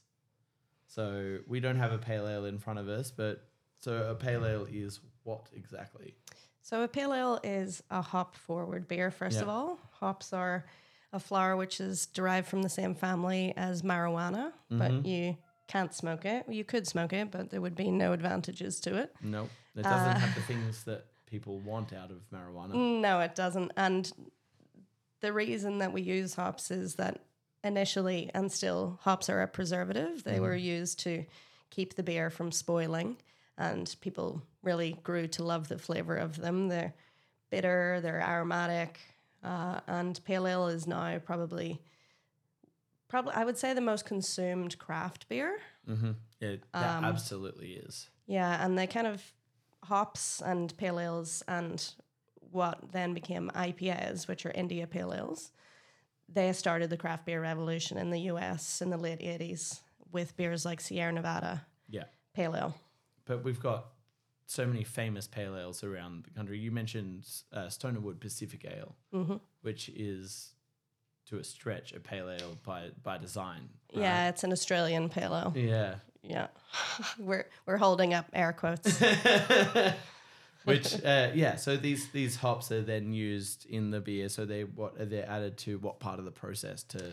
So 0.87 1.39
we 1.49 1.59
don't 1.61 1.77
have 1.77 1.93
a 1.93 1.99
pale 1.99 2.29
ale 2.29 2.45
in 2.45 2.59
front 2.59 2.79
of 2.79 2.89
us, 2.89 3.11
but 3.11 3.45
so 3.81 4.11
a 4.11 4.15
pale 4.15 4.47
ale 4.47 4.67
is 4.71 5.01
what 5.25 5.47
exactly? 5.53 6.15
So 6.63 6.83
a 6.83 6.89
pale 6.89 7.13
ale 7.13 7.41
is 7.43 7.83
a 7.91 8.01
hop 8.01 8.37
forward 8.37 8.87
beer, 8.87 9.11
first 9.11 9.41
of 9.41 9.49
all. 9.49 9.79
Hops 9.93 10.33
are 10.33 10.65
a 11.13 11.19
flower 11.19 11.57
which 11.57 11.81
is 11.81 12.07
derived 12.07 12.47
from 12.47 12.63
the 12.63 12.69
same 12.69 12.95
family 12.95 13.53
as 13.57 13.83
marijuana, 13.83 14.53
Mm-hmm. 14.71 14.79
but 14.79 15.07
you 15.07 15.37
can't 15.67 15.93
smoke 15.93 16.25
it. 16.25 16.45
You 16.49 16.65
could 16.65 16.87
smoke 16.87 17.13
it, 17.13 17.31
but 17.31 17.51
there 17.51 17.61
would 17.61 17.75
be 17.75 17.91
no 17.91 18.13
advantages 18.13 18.81
to 18.81 18.97
it. 18.97 19.15
No, 19.23 19.49
it 19.75 19.83
doesn't 19.83 20.17
have 20.21 20.35
the 20.35 20.43
things 20.43 20.85
that 20.85 21.07
people 21.35 21.59
want 21.59 21.93
out 21.93 22.13
of 22.13 22.19
marijuana. 22.33 23.01
No, 23.01 23.19
it 23.19 23.35
doesn't. 23.35 23.73
And 23.77 24.13
the 25.21 25.33
reason 25.33 25.79
that 25.79 25.93
we 25.93 26.01
use 26.01 26.37
hops 26.37 26.71
is 26.71 26.95
that 26.95 27.19
initially, 27.65 28.31
and 28.33 28.53
still, 28.53 29.01
hops 29.03 29.29
are 29.29 29.43
a 29.43 29.49
preservative. 29.49 30.23
They 30.23 30.39
were 30.39 30.55
used 30.55 31.01
to 31.01 31.25
keep 31.71 31.97
the 31.97 32.05
beer 32.05 32.31
from 32.31 32.53
spoiling, 32.53 33.17
and 33.59 33.93
people 34.01 34.43
really 34.63 34.97
grew 35.03 35.27
to 35.27 35.43
love 35.43 35.67
the 35.67 35.77
flavor 35.77 36.15
of 36.15 36.37
them. 36.37 36.69
They're 36.69 36.95
bitter, 37.51 37.99
they're 38.01 38.21
aromatic, 38.21 39.01
uh, 39.43 39.81
and 39.89 40.25
pale 40.25 40.47
ale 40.47 40.69
is 40.69 40.87
now 40.87 41.19
probably. 41.19 41.81
Probably, 43.09 43.35
I 43.35 43.45
would 43.45 43.59
say 43.59 43.75
the 43.75 43.81
most 43.81 44.05
consumed 44.07 44.79
craft 44.79 45.29
beer. 45.29 45.59
Mm-hmm. 45.89 46.13
It 46.41 46.63
Um, 46.73 47.05
absolutely 47.05 47.73
is. 47.73 48.09
Yeah, 48.27 48.65
and 48.65 48.79
they 48.79 48.87
kind 48.87 49.07
of 49.07 49.23
hops 49.85 50.43
and 50.45 50.77
pale 50.77 50.99
ales 51.01 51.43
and 51.49 51.93
what 52.51 52.93
then 52.93 53.15
became 53.15 53.51
IPAs, 53.55 54.29
which 54.29 54.47
are 54.47 54.51
India 54.53 54.87
pale 54.87 55.13
ales. 55.15 55.51
They 56.29 56.53
started 56.53 56.91
the 56.91 56.97
craft 56.97 57.27
beer 57.27 57.41
revolution 57.43 57.99
in 57.99 58.11
the 58.11 58.21
US 58.33 58.81
in 58.81 58.91
the 58.91 58.97
late 58.97 59.21
80s 59.21 59.81
with 60.13 60.37
beers 60.37 60.65
like 60.65 60.81
Sierra 60.81 61.13
Nevada 61.13 61.67
Yeah, 61.89 62.05
pale 62.35 62.55
ale. 62.57 62.75
but 63.27 63.45
we've 63.45 63.61
got 63.61 63.87
so 64.47 64.67
many 64.67 64.85
famous 64.85 65.27
pale 65.27 65.57
ales 65.57 65.83
around 65.83 66.25
the 66.25 66.31
country. 66.31 66.59
You 66.59 66.71
mentioned 66.71 67.27
uh, 67.53 67.69
Stone 67.69 68.01
& 68.03 68.05
Wood 68.05 68.21
Pacific 68.21 68.65
Ale, 68.65 68.95
Mm-hmm. 69.13 69.37
which 69.63 69.89
is 69.91 70.51
to 71.27 71.39
a 71.39 71.45
stretch 71.45 71.93
a 71.95 72.01
pale 72.01 72.29
ale 72.31 72.57
by 72.65 72.91
by 73.03 73.17
design. 73.19 73.69
Yeah, 73.93 74.29
it's 74.29 74.45
an 74.45 74.53
Australian 74.53 75.09
pale 75.09 75.35
ale. 75.35 75.53
Yeah. 75.57 75.95
Yeah. 76.27 76.49
we're 77.19 77.47
we're 77.67 77.77
holding 77.77 78.15
up 78.15 78.27
air 78.33 78.53
quotes. 78.53 79.01
Which 80.65 81.05
uh, 81.05 81.31
yeah, 81.35 81.57
so 81.57 81.77
these 81.77 82.09
these 82.09 82.37
hops 82.37 82.73
are 82.73 82.83
then 82.83 83.13
used 83.13 83.67
in 83.67 83.91
the 83.91 84.01
beer. 84.01 84.29
So 84.29 84.47
they 84.47 84.65
what 84.65 84.99
are 84.99 85.05
they 85.05 85.23
added 85.23 85.59
to 85.59 85.79
what 85.79 86.01
part 86.01 86.19
of 86.19 86.25
the 86.25 86.31
process 86.31 86.83
to? 86.85 87.13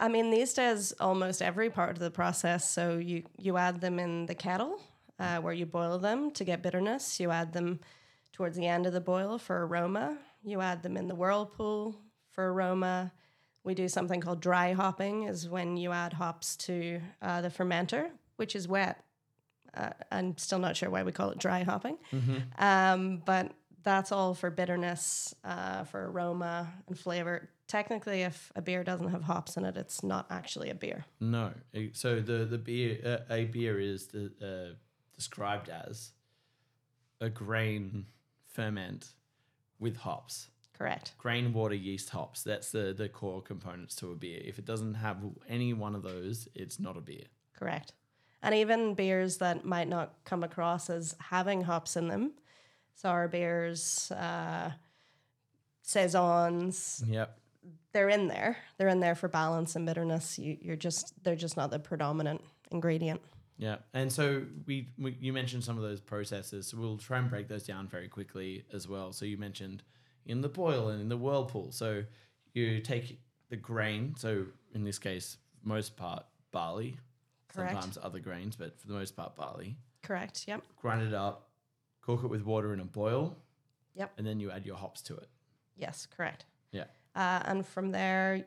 I 0.00 0.06
mean, 0.06 0.30
these 0.30 0.52
days, 0.54 0.92
almost 1.00 1.42
every 1.42 1.70
part 1.70 1.90
of 1.90 1.98
the 1.98 2.10
process. 2.10 2.70
So 2.70 2.98
you 2.98 3.24
you 3.36 3.56
add 3.56 3.80
them 3.80 3.98
in 3.98 4.26
the 4.26 4.34
kettle 4.34 4.80
uh, 5.18 5.38
where 5.38 5.52
you 5.52 5.66
boil 5.66 5.98
them 5.98 6.30
to 6.32 6.44
get 6.44 6.62
bitterness. 6.62 7.18
You 7.18 7.30
add 7.30 7.52
them 7.52 7.80
towards 8.32 8.56
the 8.56 8.66
end 8.66 8.86
of 8.86 8.92
the 8.92 9.00
boil 9.00 9.38
for 9.38 9.66
aroma. 9.66 10.18
You 10.44 10.60
add 10.60 10.82
them 10.82 10.96
in 10.96 11.08
the 11.08 11.14
whirlpool 11.14 11.96
for 12.30 12.52
aroma. 12.52 13.12
We 13.64 13.74
do 13.74 13.88
something 13.88 14.20
called 14.20 14.40
dry 14.40 14.72
hopping, 14.72 15.24
is 15.24 15.48
when 15.48 15.76
you 15.76 15.92
add 15.92 16.12
hops 16.12 16.56
to 16.58 17.00
uh, 17.20 17.40
the 17.40 17.48
fermenter, 17.48 18.10
which 18.38 18.56
is 18.56 18.66
wet. 18.66 19.04
Uh, 19.74 19.90
I'm 20.10 20.36
still 20.38 20.58
not 20.58 20.76
sure 20.76 20.88
why 20.88 21.02
we 21.02 21.12
call 21.12 21.30
it 21.30 21.38
dry 21.38 21.62
hopping, 21.62 21.98
um, 22.58 23.22
but 23.24 23.52
that's 23.82 24.12
all 24.12 24.34
for 24.34 24.50
bitterness, 24.50 25.34
uh, 25.44 25.84
for 25.84 26.10
aroma 26.10 26.72
and 26.86 26.98
flavor. 26.98 27.50
Technically, 27.66 28.22
if 28.22 28.50
a 28.56 28.62
beer 28.62 28.82
doesn't 28.82 29.10
have 29.10 29.22
hops 29.22 29.56
in 29.56 29.64
it, 29.64 29.76
it's 29.76 30.02
not 30.02 30.26
actually 30.30 30.70
a 30.70 30.74
beer. 30.74 31.04
No, 31.20 31.52
so 31.92 32.20
the 32.20 32.46
the 32.46 32.58
beer 32.58 32.98
uh, 33.04 33.32
a 33.32 33.44
beer 33.44 33.78
is 33.78 34.06
the, 34.06 34.32
uh, 34.42 34.74
described 35.16 35.68
as 35.68 36.12
a 37.20 37.28
grain 37.28 38.06
ferment 38.46 39.08
with 39.78 39.96
hops. 39.98 40.48
Correct. 40.76 41.12
Grain, 41.18 41.52
water, 41.52 41.74
yeast, 41.74 42.08
hops. 42.10 42.42
That's 42.42 42.70
the 42.70 42.94
the 42.96 43.08
core 43.08 43.42
components 43.42 43.94
to 43.96 44.12
a 44.12 44.14
beer. 44.14 44.40
If 44.42 44.58
it 44.58 44.64
doesn't 44.64 44.94
have 44.94 45.18
any 45.48 45.74
one 45.74 45.94
of 45.94 46.02
those, 46.02 46.48
it's 46.54 46.80
not 46.80 46.96
a 46.96 47.00
beer. 47.00 47.26
Correct. 47.58 47.92
And 48.42 48.54
even 48.54 48.94
beers 48.94 49.38
that 49.38 49.64
might 49.64 49.88
not 49.88 50.14
come 50.24 50.44
across 50.44 50.88
as 50.90 51.14
having 51.18 51.62
hops 51.62 51.96
in 51.96 52.06
them, 52.08 52.32
sour 52.94 53.26
beers, 53.28 54.10
uh, 54.12 54.70
saisons, 55.82 57.02
Yep. 57.06 57.38
they're 57.92 58.08
in 58.08 58.28
there. 58.28 58.58
They're 58.76 58.88
in 58.88 59.00
there 59.00 59.14
for 59.14 59.28
balance 59.28 59.74
and 59.76 59.86
bitterness. 59.86 60.38
You, 60.38 60.56
you're 60.60 60.76
just 60.76 61.14
they're 61.24 61.36
just 61.36 61.56
not 61.56 61.70
the 61.70 61.78
predominant 61.78 62.42
ingredient. 62.70 63.20
Yeah, 63.56 63.78
and 63.92 64.12
so 64.12 64.44
we, 64.66 64.90
we 64.98 65.16
you 65.20 65.32
mentioned 65.32 65.64
some 65.64 65.76
of 65.76 65.82
those 65.82 66.00
processes, 66.00 66.68
so 66.68 66.76
we'll 66.76 66.96
try 66.96 67.18
and 67.18 67.28
break 67.28 67.48
those 67.48 67.64
down 67.64 67.88
very 67.88 68.06
quickly 68.06 68.64
as 68.72 68.86
well. 68.86 69.12
So 69.12 69.24
you 69.24 69.36
mentioned 69.36 69.82
in 70.26 70.42
the 70.42 70.48
boil 70.48 70.88
and 70.90 71.00
in 71.00 71.08
the 71.08 71.16
whirlpool. 71.16 71.72
So 71.72 72.04
you 72.54 72.78
take 72.80 73.18
the 73.48 73.56
grain, 73.56 74.14
so 74.16 74.44
in 74.74 74.84
this 74.84 74.98
case, 75.00 75.38
most 75.64 75.96
part 75.96 76.24
barley, 76.52 76.98
Correct. 77.54 77.72
sometimes 77.72 77.98
other 78.02 78.20
grains, 78.20 78.56
but 78.56 78.78
for 78.80 78.86
the 78.86 78.94
most 78.94 79.16
part 79.16 79.34
barley. 79.36 79.76
Correct. 80.02 80.44
Yep. 80.46 80.62
Grind 80.80 81.02
it 81.06 81.14
up, 81.14 81.48
cook 82.02 82.22
it 82.24 82.28
with 82.28 82.42
water 82.44 82.72
in 82.72 82.80
a 82.80 82.84
boil. 82.84 83.36
Yep. 83.94 84.12
And 84.18 84.26
then 84.26 84.38
you 84.40 84.50
add 84.50 84.64
your 84.66 84.76
hops 84.76 85.02
to 85.02 85.16
it. 85.16 85.28
Yes. 85.76 86.06
Correct. 86.06 86.44
Yeah. 86.72 86.84
Uh, 87.16 87.40
and 87.46 87.66
from 87.66 87.90
there, 87.90 88.44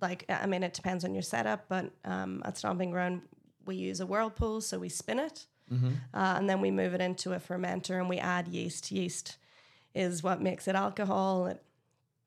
like 0.00 0.24
I 0.28 0.46
mean, 0.46 0.62
it 0.62 0.74
depends 0.74 1.04
on 1.04 1.14
your 1.14 1.22
setup, 1.22 1.66
but 1.68 1.90
um, 2.04 2.42
at 2.44 2.58
Stomping 2.58 2.90
Ground, 2.90 3.22
we 3.64 3.76
use 3.76 4.00
a 4.00 4.06
whirlpool, 4.06 4.60
so 4.60 4.78
we 4.78 4.88
spin 4.88 5.18
it, 5.20 5.46
Mm-hmm. 5.72 5.88
uh, 6.12 6.34
and 6.36 6.50
then 6.50 6.60
we 6.60 6.70
move 6.70 6.92
it 6.92 7.00
into 7.00 7.32
a 7.32 7.38
fermenter, 7.38 7.98
and 7.98 8.08
we 8.08 8.18
add 8.18 8.48
yeast. 8.48 8.90
Yeast 8.90 9.36
is 9.94 10.22
what 10.22 10.42
makes 10.42 10.66
it 10.68 10.74
alcohol. 10.74 11.46
It 11.46 11.62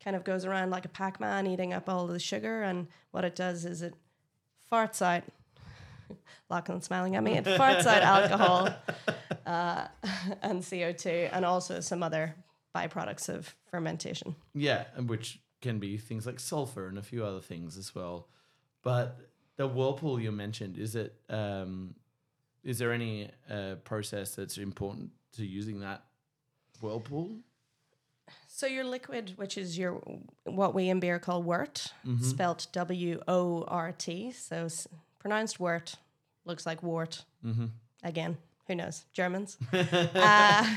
kind 0.03 0.15
of 0.15 0.23
goes 0.23 0.45
around 0.45 0.69
like 0.69 0.85
a 0.85 0.89
Pac-Man, 0.89 1.45
eating 1.45 1.73
up 1.73 1.89
all 1.89 2.07
the 2.07 2.17
sugar, 2.19 2.63
and 2.63 2.87
what 3.11 3.23
it 3.25 3.35
does 3.35 3.65
is 3.65 3.81
it 3.81 3.93
farts 4.71 5.01
out. 5.01 5.23
Lachlan 6.49 6.81
smiling 6.81 7.15
at 7.15 7.23
me. 7.23 7.33
It 7.37 7.45
farts 7.45 7.85
out 7.85 8.01
alcohol 8.01 8.69
uh, 9.45 9.87
and 10.41 10.67
CO 10.67 10.91
two, 10.91 11.29
and 11.31 11.45
also 11.45 11.79
some 11.79 12.03
other 12.03 12.35
byproducts 12.75 13.29
of 13.29 13.55
fermentation. 13.69 14.35
Yeah, 14.53 14.85
and 14.95 15.09
which 15.09 15.39
can 15.61 15.79
be 15.79 15.97
things 15.97 16.25
like 16.25 16.39
sulfur 16.39 16.87
and 16.87 16.97
a 16.97 17.01
few 17.01 17.25
other 17.25 17.41
things 17.41 17.77
as 17.77 17.95
well. 17.95 18.27
But 18.83 19.17
the 19.55 19.67
whirlpool 19.67 20.19
you 20.19 20.31
mentioned, 20.31 20.77
is 20.77 20.95
it 20.95 21.15
um, 21.29 21.95
is 22.63 22.79
there 22.79 22.91
any 22.91 23.29
uh, 23.49 23.75
process 23.83 24.35
that's 24.35 24.57
important 24.57 25.11
to 25.33 25.45
using 25.45 25.79
that 25.81 26.03
whirlpool? 26.81 27.37
So 28.47 28.67
your 28.67 28.85
liquid, 28.85 29.33
which 29.35 29.57
is 29.57 29.77
your 29.77 30.01
what 30.45 30.73
we 30.73 30.89
in 30.89 30.99
beer 30.99 31.19
call 31.19 31.43
wort, 31.43 31.93
spelt 32.21 32.67
W 32.71 33.21
O 33.27 33.63
R 33.67 33.91
T, 33.91 34.31
so 34.31 34.67
pronounced 35.25 35.59
wort, 35.59 35.95
looks 36.45 36.67
like 36.67 36.83
wart. 36.83 37.25
Mm-hmm. 37.43 37.65
Again, 38.03 38.37
who 38.67 38.75
knows? 38.75 39.05
Germans. 39.11 39.57
uh, 39.73 40.75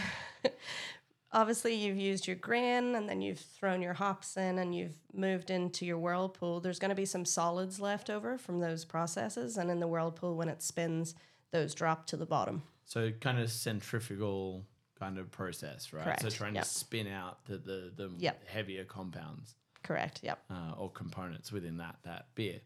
obviously, 1.30 1.74
you've 1.74 1.98
used 1.98 2.26
your 2.26 2.36
grain 2.36 2.94
and 2.94 3.06
then 3.06 3.20
you've 3.20 3.40
thrown 3.40 3.82
your 3.82 3.92
hops 3.92 4.38
in 4.38 4.58
and 4.58 4.74
you've 4.74 4.96
moved 5.12 5.50
into 5.50 5.84
your 5.84 5.98
whirlpool. 5.98 6.60
There's 6.60 6.78
going 6.78 6.88
to 6.88 6.94
be 6.94 7.04
some 7.04 7.26
solids 7.26 7.78
left 7.78 8.08
over 8.08 8.38
from 8.38 8.58
those 8.58 8.86
processes. 8.86 9.58
And 9.58 9.70
in 9.70 9.80
the 9.80 9.86
whirlpool, 9.86 10.34
when 10.34 10.48
it 10.48 10.62
spins, 10.62 11.14
those 11.50 11.74
drop 11.74 12.06
to 12.06 12.16
the 12.16 12.24
bottom. 12.24 12.62
So 12.86 13.10
kind 13.20 13.38
of 13.38 13.50
centrifugal 13.50 14.64
kind 14.98 15.18
of 15.18 15.30
process, 15.30 15.92
right? 15.92 16.18
So 16.22 16.30
trying 16.30 16.54
yep. 16.54 16.64
to 16.64 16.70
spin 16.70 17.06
out 17.06 17.44
the 17.44 17.58
the, 17.58 17.92
the 17.94 18.10
Yep. 18.16 18.48
heavier 18.48 18.84
compounds 18.84 19.56
Correct. 19.82 20.20
Yep. 20.22 20.42
uh, 20.50 20.72
or 20.78 20.90
components 20.90 21.52
within 21.52 21.76
that 21.76 21.96
that 22.04 22.34
beer, 22.34 22.60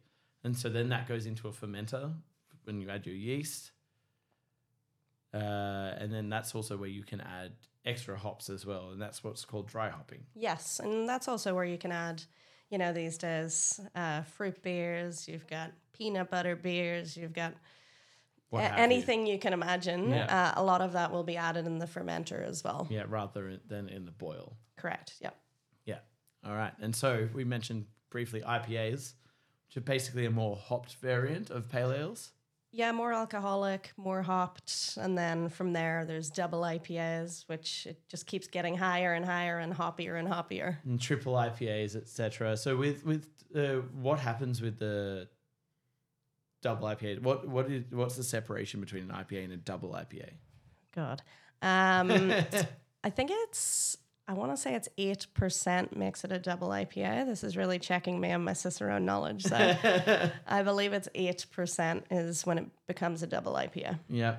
and 0.45 0.57
so 0.57 0.69
then 0.69 0.89
that 0.91 1.07
goes 1.09 1.27
into 1.27 1.49
a 1.49 1.53
fermenter 1.53 2.13
when 2.65 2.81
you 2.81 2.89
add 2.91 3.07
your 3.07 3.15
yeast, 3.17 3.73
uh, 5.35 5.37
and 5.99 6.13
then 6.13 6.29
that's 6.29 6.55
also 6.55 6.77
where 6.77 6.89
you 6.89 7.03
can 7.03 7.21
add 7.21 7.53
extra 7.85 8.17
hops 8.19 8.51
as 8.51 8.67
well, 8.67 8.91
and 8.91 9.01
that's 9.01 9.25
what's 9.25 9.45
called 9.45 9.67
dry 9.67 9.89
hopping. 9.89 10.25
Yes, 10.35 10.81
and 10.83 11.09
that's 11.09 11.27
also 11.29 11.55
where 11.55 11.65
you 11.65 11.79
can 11.79 11.91
add, 11.93 12.23
you 12.71 12.79
know, 12.79 12.93
these 12.93 13.19
days, 13.19 13.81
uh, 13.95 14.23
fruit 14.23 14.63
beers. 14.63 15.27
You've 15.27 15.47
got 15.47 15.73
peanut 15.93 16.31
butter 16.31 16.55
beers. 16.55 17.17
You've 17.17 17.33
got 17.33 17.55
a- 18.53 18.61
have 18.61 18.79
you. 18.79 18.85
anything 18.85 19.27
you. 19.27 19.39
can 19.39 19.53
imagine. 19.53 20.11
Yeah. 20.11 20.53
Uh, 20.57 20.61
a 20.61 20.65
lot 20.65 20.83
of 20.83 20.93
that 20.93 21.11
will 21.11 21.25
be 21.25 21.37
added 21.37 21.67
in 21.67 21.79
the 21.79 21.87
fermenter 21.87 22.47
as 22.47 22.63
well. 22.63 22.87
Yeah, 22.91 23.05
rather 23.09 23.59
than 23.67 23.89
in 23.89 24.05
the 24.05 24.13
boil. 24.13 24.57
Correct. 24.77 25.15
Yep. 25.21 25.37
Yeah. 25.87 25.99
All 26.45 26.55
right. 26.55 26.73
And 26.81 26.95
so 26.95 27.29
we 27.33 27.45
mentioned 27.45 27.87
briefly 28.11 28.43
IPAs, 28.43 29.15
are 29.77 29.81
basically 29.81 30.27
a 30.27 30.31
more 30.31 30.57
hopped 30.57 30.95
variant 30.97 31.51
of 31.51 31.69
pale 31.69 31.93
ales. 31.93 32.33
Yeah, 32.75 32.91
more 32.93 33.13
alcoholic, 33.13 33.93
more 33.99 34.23
hopped, 34.23 34.97
and 34.99 35.17
then 35.17 35.51
from 35.51 35.75
there 35.75 36.07
there's 36.07 36.31
double 36.31 36.63
IPAs, 36.63 37.47
which 37.47 37.87
it 37.87 38.01
just 38.09 38.27
keeps 38.27 38.47
getting 38.47 38.79
higher 38.79 39.13
and 39.13 39.27
higher 39.27 39.59
and 39.59 39.75
hoppier 39.75 40.19
and 40.19 40.27
hoppier. 40.27 40.79
and 40.85 40.99
triple 40.99 41.35
IPAs, 41.35 41.97
etc. 41.97 42.57
So 42.57 42.77
with 42.77 43.05
with 43.05 43.29
uh, 43.55 43.83
what 43.93 44.19
happens 44.19 44.63
with 44.63 44.79
the 44.79 45.29
double 46.63 46.89
IPA? 46.89 47.23
What 47.23 47.47
what 47.47 47.71
is 47.71 47.85
what's 47.91 48.17
the 48.17 48.23
separation 48.23 48.81
between 48.81 49.11
an 49.11 49.11
IPA 49.11 49.45
and 49.45 49.53
a 49.53 49.57
double 49.59 49.91
IPA? 49.91 50.31
God, 50.95 51.23
um, 51.61 52.11
I 53.05 53.11
think 53.11 53.31
it's. 53.33 53.99
I 54.29 54.35
want 54.35 54.53
to 54.53 54.57
say 54.57 54.75
it's 54.75 54.89
eight 54.99 55.27
percent 55.35 55.97
makes 55.97 56.25
it 56.25 56.31
a 56.33 56.39
double 56.39 56.69
IPA. 56.69 57.27
This 57.27 57.43
is 57.43 57.57
really 57.57 57.79
checking 57.79 58.21
me 58.21 58.31
on 58.33 58.45
my 58.45 58.53
Cicerone 58.53 59.05
knowledge. 59.05 59.43
So 59.45 59.57
I 60.47 60.63
believe 60.63 60.93
it's 60.93 61.09
eight 61.15 61.45
percent 61.51 62.07
is 62.11 62.47
when 62.47 62.59
it 62.59 62.67
becomes 62.87 63.23
a 63.23 63.27
double 63.27 63.55
IPA. 63.55 63.99
yeah. 64.09 64.37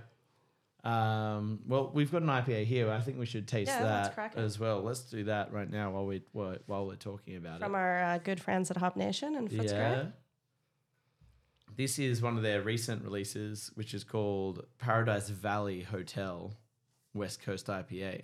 Um, 0.85 1.59
well, 1.65 1.91
we've 1.93 2.11
got 2.11 2.23
an 2.23 2.27
IPA 2.27 2.65
here. 2.65 2.91
I 2.91 2.99
think 2.99 3.17
we 3.17 3.25
should 3.25 3.47
taste 3.47 3.71
Yeah, 3.71 4.09
that 4.15 4.35
as 4.35 4.59
well. 4.59 4.81
Let's 4.81 5.03
do 5.03 5.23
that 5.25 5.53
right 5.53 5.69
now 5.69 5.91
while 5.91 6.05
we 6.05 6.23
while, 6.33 6.57
while 6.65 6.85
we're 6.85 6.95
talking 6.95 7.37
about 7.37 7.59
From 7.59 7.63
it. 7.63 7.65
From 7.67 7.75
our 7.75 8.03
uh, 8.03 8.17
good 8.17 8.41
friends 8.41 8.69
at 8.69 8.75
Hop 8.77 8.97
Nation 8.97 9.35
and 9.35 9.49
Footscray. 9.49 9.71
Yeah. 9.71 10.05
This 11.75 11.99
is 11.99 12.21
one 12.21 12.35
of 12.35 12.43
their 12.43 12.61
recent 12.61 13.03
releases, 13.03 13.71
which 13.75 13.93
is 13.93 14.03
called 14.03 14.65
Paradise 14.77 15.29
Valley 15.29 15.83
Hotel 15.83 16.53
West 17.13 17.41
Coast 17.41 17.67
IPA, 17.67 18.23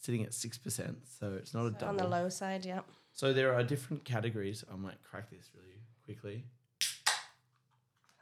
sitting 0.00 0.24
at 0.24 0.34
six 0.34 0.58
percent. 0.58 0.98
So 1.18 1.34
it's 1.38 1.54
not 1.54 1.66
a 1.66 1.70
double. 1.70 1.88
On 1.88 1.96
the 1.96 2.06
low 2.06 2.28
side, 2.28 2.64
yeah. 2.64 2.80
So 3.12 3.32
there 3.32 3.54
are 3.54 3.62
different 3.62 4.04
categories. 4.04 4.64
I 4.72 4.76
might 4.76 5.02
crack 5.02 5.30
this 5.30 5.50
really 5.54 5.80
quickly. 6.04 6.44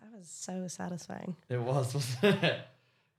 That 0.00 0.18
was 0.18 0.28
so 0.28 0.68
satisfying. 0.68 1.36
It 1.48 1.60
was, 1.60 1.94
wasn't 2.22 2.42
it? 2.44 2.60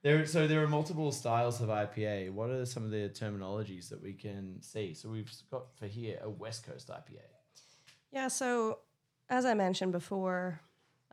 There, 0.03 0.25
so 0.25 0.47
there 0.47 0.63
are 0.63 0.67
multiple 0.67 1.11
styles 1.11 1.59
of 1.59 1.69
IPA. 1.69 2.31
What 2.31 2.49
are 2.49 2.65
some 2.65 2.85
of 2.85 2.91
the 2.91 3.09
terminologies 3.09 3.89
that 3.89 4.01
we 4.01 4.13
can 4.13 4.61
see? 4.61 4.93
So 4.93 5.09
we've 5.09 5.31
got 5.51 5.75
for 5.75 5.87
here 5.87 6.19
a 6.21 6.29
West 6.29 6.65
Coast 6.65 6.89
IPA. 6.89 7.25
Yeah, 8.11 8.27
so 8.27 8.79
as 9.29 9.45
I 9.45 9.53
mentioned 9.53 9.91
before, 9.91 10.61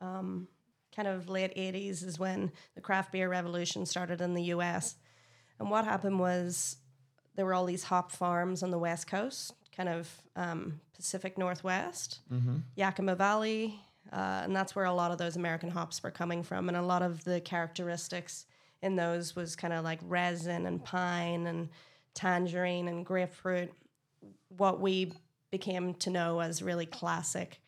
um, 0.00 0.48
kind 0.94 1.09
of 1.09 1.28
late 1.28 1.54
80s 1.57 2.04
is 2.04 2.18
when 2.18 2.52
the 2.74 2.80
craft 2.80 3.12
beer 3.12 3.28
revolution 3.28 3.85
started 3.87 4.20
in 4.20 4.35
the 4.35 4.44
US. 4.44 4.96
And 5.59 5.70
what 5.70 5.85
happened 5.85 6.20
was 6.20 6.76
there 7.37 7.44
were 7.44 7.55
all 7.55 7.64
these 7.64 7.85
hop 7.85 8.12
farms 8.12 8.62
on 8.62 8.70
the 8.70 8.79
West 8.79 9.07
Coast, 9.07 9.55
kind 9.77 9.88
of 9.88 10.11
um, 10.37 10.81
Pacific 10.94 11.37
Northwest, 11.38 12.20
Mm-hmm. 12.33 12.57
Yakima 12.77 13.14
Valley. 13.16 13.81
Uh, 14.12 14.42
and 14.44 14.55
that's 14.55 14.77
where 14.77 14.85
a 14.85 14.92
lot 14.92 15.11
of 15.11 15.18
those 15.18 15.35
American 15.35 15.70
hops 15.70 16.03
were 16.03 16.11
coming 16.11 16.42
from. 16.42 16.68
And 16.68 16.77
a 16.77 16.83
lot 16.83 17.03
of 17.03 17.25
the 17.25 17.40
characteristics 17.40 18.47
in 18.83 18.97
those 18.97 19.35
was 19.35 19.57
kind 19.57 19.73
of 19.73 19.83
like 19.83 19.99
resin 20.03 20.66
and 20.66 20.85
pine 20.85 21.47
and 21.47 21.68
tangerine 22.14 22.87
and 22.87 23.05
grapefruit. 23.05 23.73
What 24.57 24.81
we 24.81 25.12
became 25.51 25.94
to 25.94 26.11
know 26.11 26.40
as 26.40 26.62
really 26.62 26.87
classic 26.87 27.61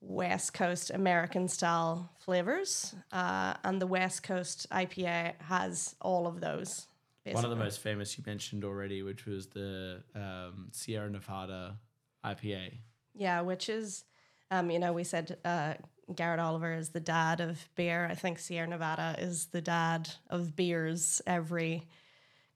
West 0.00 0.52
Coast 0.52 0.90
American 0.90 1.48
style 1.48 2.10
flavors. 2.18 2.94
Uh, 3.12 3.54
and 3.64 3.80
the 3.80 3.86
West 3.86 4.22
Coast 4.24 4.66
IPA 4.70 5.40
has 5.42 5.94
all 6.00 6.26
of 6.26 6.40
those. 6.40 6.88
One 7.30 7.44
of 7.44 7.50
the 7.50 7.56
most 7.56 7.80
famous 7.80 8.18
you 8.18 8.24
mentioned 8.26 8.64
already, 8.64 9.02
which 9.02 9.26
was 9.26 9.46
the 9.48 10.02
um, 10.14 10.68
Sierra 10.72 11.08
Nevada 11.08 11.78
IPA. 12.24 12.78
Yeah, 13.14 13.42
which 13.42 13.68
is, 13.68 14.04
um, 14.50 14.70
you 14.70 14.78
know, 14.78 14.92
we 14.92 15.04
said 15.04 15.36
uh, 15.44 15.74
Garrett 16.14 16.40
Oliver 16.40 16.72
is 16.72 16.88
the 16.90 17.00
dad 17.00 17.40
of 17.40 17.68
beer. 17.76 18.08
I 18.10 18.14
think 18.14 18.38
Sierra 18.38 18.66
Nevada 18.66 19.14
is 19.18 19.46
the 19.46 19.60
dad 19.60 20.10
of 20.30 20.56
beers. 20.56 21.22
Every 21.26 21.86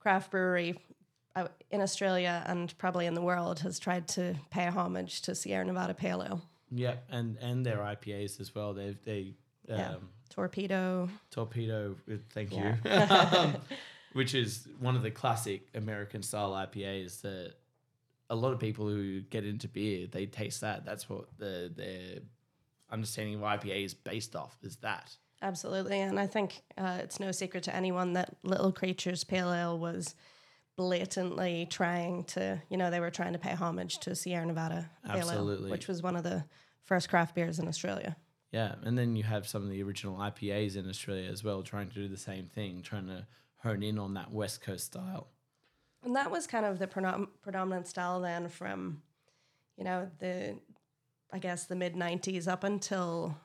craft 0.01 0.31
brewery 0.33 0.79
uh, 1.37 1.49
in 1.71 1.81
Australia 1.81 2.43
and 2.47 2.77
probably 2.79 3.07
in 3.07 3.15
the 3.15 3.23
world 3.23 3.61
has 3.61 3.79
tried 3.79 4.09
to 4.09 4.35
pay 4.51 4.67
homage 4.67 5.23
to 5.23 5.35
Sierra 5.35 5.65
Nevada 5.65 5.95
Pale 5.95 6.23
Ale. 6.25 6.43
Yeah, 6.73 6.95
and 7.11 7.37
and 7.41 7.65
their 7.65 7.79
IPAs 7.79 8.41
as 8.41 8.53
well. 8.55 8.75
They 8.75 8.97
they 9.05 9.35
um, 9.69 9.79
Yeah. 9.79 9.95
Torpedo. 10.31 11.09
torpedo. 11.31 11.97
Thank 12.31 12.53
Yeah. 12.53 12.77
you. 12.85 13.53
which 14.17 14.35
is 14.35 14.67
one 14.81 14.97
of 14.97 15.03
the 15.03 15.11
classic 15.11 15.69
American 15.75 16.23
style 16.23 16.53
IPAs 16.53 17.21
that 17.21 17.53
a 18.31 18.35
lot 18.35 18.53
of 18.53 18.59
people 18.59 18.89
who 18.89 19.21
get 19.21 19.45
into 19.45 19.69
beer 19.69 20.07
they 20.11 20.27
taste 20.27 20.63
that. 20.63 20.85
That's 20.85 21.09
what 21.09 21.27
the 21.39 21.71
their 21.75 22.21
understanding 22.91 23.35
of 23.35 23.43
IPA 23.43 23.85
is 23.85 23.95
based 23.95 24.35
off. 24.35 24.57
Is 24.63 24.77
that 24.77 25.15
Absolutely. 25.43 26.01
And 26.01 26.19
I 26.19 26.27
think 26.27 26.63
uh, 26.79 26.99
it's 27.03 27.21
no 27.21 27.31
secret 27.31 27.65
to 27.65 27.77
anyone 27.77 28.15
that 28.15 28.37
Little 28.43 28.73
Creatures 28.73 29.23
Pale 29.23 29.53
Ale 29.53 29.79
was 29.79 30.15
blatantly 30.77 31.67
trying 31.71 32.25
to, 32.25 32.63
you 32.71 32.79
know, 32.79 32.91
they 32.91 33.01
were 33.01 33.11
trying 33.11 33.35
to 33.35 33.39
pay 33.39 33.53
homage 33.53 33.99
to 33.99 34.15
Sierra 34.15 34.47
Nevada 34.47 34.91
Pale 35.05 35.31
Absolutely. 35.31 35.67
Ale, 35.67 35.71
which 35.71 35.89
was 35.89 36.03
one 36.03 36.17
of 36.17 36.23
the 36.23 36.45
first 36.85 37.11
craft 37.11 37.35
beers 37.35 37.59
in 37.59 37.69
Australia. 37.69 38.17
yeah? 38.51 38.77
And 38.83 38.97
then 38.97 39.15
you 39.15 39.25
have 39.25 39.47
some 39.47 39.63
of 39.63 39.69
the 39.69 39.83
original 39.83 40.17
IPAs 40.17 40.75
in 40.75 40.89
Australia 40.89 41.31
as 41.31 41.45
well, 41.45 41.63
trying 41.63 41.89
to 41.89 41.95
do 41.95 42.09
the 42.09 42.17
same 42.17 42.47
thing, 42.47 42.81
trying 42.81 43.07
to 43.09 43.27
hone 43.59 43.83
in 43.83 43.99
on 43.99 44.15
that 44.15 44.33
West 44.33 44.63
Coast 44.63 44.87
style. 44.87 45.29
And 46.03 46.15
that 46.17 46.31
was 46.31 46.47
kind 46.47 46.65
of 46.65 46.79
the 46.79 46.87
predom- 46.87 47.29
predominant 47.43 47.89
style 47.89 48.21
then 48.21 48.49
from, 48.49 49.03
you 49.77 49.85
know, 49.85 50.11
the, 50.19 50.57
I 51.33 51.39
guess, 51.39 51.65
the 51.65 51.77
mid 51.77 51.95
90s 51.95 52.47
up 52.47 52.65
until 52.65 53.37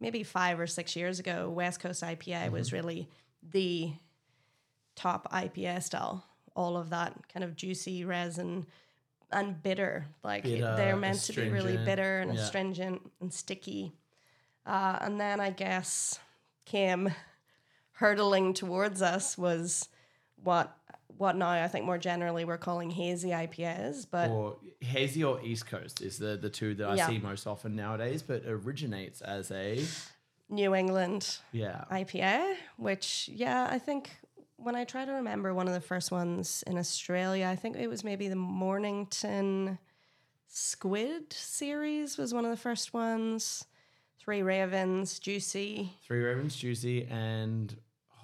maybe 0.00 0.22
five 0.22 0.58
or 0.58 0.66
six 0.66 0.96
years 0.96 1.18
ago. 1.20 1.48
West 1.48 1.80
Coast 1.80 2.02
IPA 2.02 2.50
was 2.50 2.72
really 2.72 3.08
the 3.42 3.92
top 4.94 5.30
IPA 5.32 5.82
style. 5.82 6.24
All 6.54 6.76
of 6.76 6.90
that 6.90 7.28
kind 7.32 7.44
of 7.44 7.54
juicy 7.54 8.04
resin 8.04 8.66
and 9.30 9.62
bitter. 9.62 10.06
Like 10.24 10.44
Bitter, 10.44 10.74
they're 10.76 10.96
meant 10.96 11.20
to 11.22 11.32
be 11.32 11.48
really 11.48 11.76
bitter 11.76 12.18
and 12.20 12.34
yeah. 12.34 12.40
astringent 12.40 13.02
and 13.20 13.32
sticky. 13.32 13.92
Uh, 14.64 14.98
and 15.00 15.20
then 15.20 15.40
I 15.40 15.50
guess 15.50 16.18
came 16.64 17.14
hurtling 17.96 18.54
towards 18.54 19.02
us 19.02 19.36
was 19.36 19.88
what 20.42 20.76
what 21.18 21.34
now 21.34 21.48
I 21.48 21.66
think 21.68 21.86
more 21.86 21.96
generally 21.98 22.44
we're 22.44 22.58
calling 22.58 22.90
hazy 22.90 23.30
IPAs, 23.30 24.06
but 24.10 24.28
or 24.30 24.56
hazy 24.80 25.24
or 25.24 25.40
East 25.42 25.66
Coast 25.66 26.00
is 26.02 26.18
the 26.18 26.36
the 26.36 26.50
two 26.50 26.74
that 26.74 26.88
I 26.90 26.94
Yeah. 26.96 27.06
see 27.08 27.18
most 27.18 27.46
often 27.46 27.74
nowadays, 27.74 28.22
but 28.22 28.42
originates 28.46 29.20
as 29.22 29.50
a 29.50 29.82
New 30.48 30.74
England 30.74 31.38
yeah. 31.52 31.84
IPA, 31.90 32.56
which 32.76 33.28
yeah, 33.32 33.66
I 33.70 33.78
think 33.78 34.10
when 34.58 34.74
I 34.76 34.84
try 34.84 35.04
to 35.04 35.12
remember 35.12 35.52
one 35.54 35.66
of 35.68 35.74
the 35.74 35.80
first 35.80 36.10
ones 36.12 36.62
in 36.66 36.76
Australia, 36.78 37.46
I 37.46 37.56
think 37.56 37.76
it 37.76 37.88
was 37.88 38.04
maybe 38.04 38.28
the 38.28 38.36
Mornington 38.36 39.78
Squid 40.48 41.32
series 41.32 42.16
was 42.16 42.32
one 42.32 42.44
of 42.44 42.50
the 42.50 42.56
first 42.56 42.94
ones. 42.94 43.64
Three 44.18 44.42
Ravens, 44.42 45.18
Juicy, 45.18 45.92
Three 46.04 46.20
Ravens, 46.20 46.56
Juicy, 46.56 47.06
and 47.06 47.76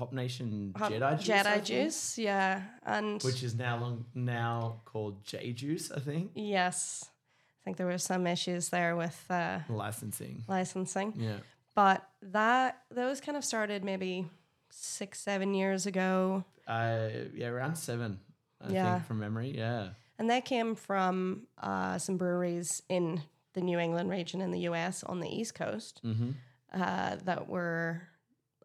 Hop 0.03 0.13
Nation 0.13 0.75
Hop- 0.77 0.91
Jedi 0.93 1.19
Juice. 1.19 1.29
Jedi 1.29 1.65
Juice, 1.65 2.19
yeah, 2.19 2.63
and 2.85 3.23
Which 3.23 3.43
is 3.43 3.55
now 3.55 3.79
long, 3.79 4.05
now 4.15 4.81
called 4.85 5.25
J 5.25 5.53
Juice, 5.53 5.93
I 5.93 6.01
think. 6.01 6.33
yes, 6.35 7.05
I 7.09 7.61
think 7.65 7.77
there 7.77 7.87
were 7.87 7.99
some 7.99 8.27
issues 8.27 8.69
there 8.71 8.97
with 8.97 9.25
uh, 9.31 9.61
Licensing. 9.69 10.43
licensing. 10.49 11.15
Yeah. 11.17 11.37
but 11.77 12.03
that 12.23 12.83
those 12.91 13.21
kind 13.21 13.37
of 13.37 13.45
started 13.45 13.85
maybe 13.85 14.27
six, 14.71 15.21
seven 15.21 15.55
years 15.55 15.87
ago. 15.87 16.45
Uh, 16.67 17.09
yeah, 17.35 17.47
around 17.49 17.77
seven. 17.77 18.19
I 18.61 18.73
Yeah. 18.73 18.95
think 18.95 19.07
from 19.07 19.21
memory. 19.21 19.57
Yeah. 19.57 19.91
And 20.19 20.29
they 20.29 20.41
came 20.41 20.75
from 20.75 21.47
uh, 21.59 21.99
some 21.99 22.17
breweries 22.17 22.83
in 22.89 23.23
the 23.55 23.61
New 23.61 23.79
England 23.79 24.11
region 24.11 24.41
in 24.41 24.51
the 24.51 24.61
US 24.71 25.03
on 25.05 25.21
the 25.21 25.29
East 25.29 25.55
Coast 25.55 26.01
Mm-hmm. 26.05 26.31
uh, 26.75 27.17
that 27.25 27.49
were 27.49 28.03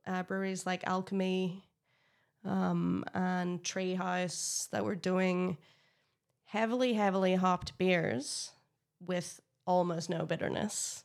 uh, 0.07 0.23
breweries 0.23 0.65
like 0.65 0.87
Alchemy 0.87 1.63
um, 2.45 3.03
and 3.13 3.61
Treehouse 3.63 4.69
that 4.69 4.85
were 4.85 4.95
doing 4.95 5.57
heavily, 6.45 6.93
heavily 6.93 7.35
hopped 7.35 7.77
beers 7.77 8.51
with 9.05 9.41
almost 9.65 10.09
no 10.09 10.25
bitterness. 10.25 11.03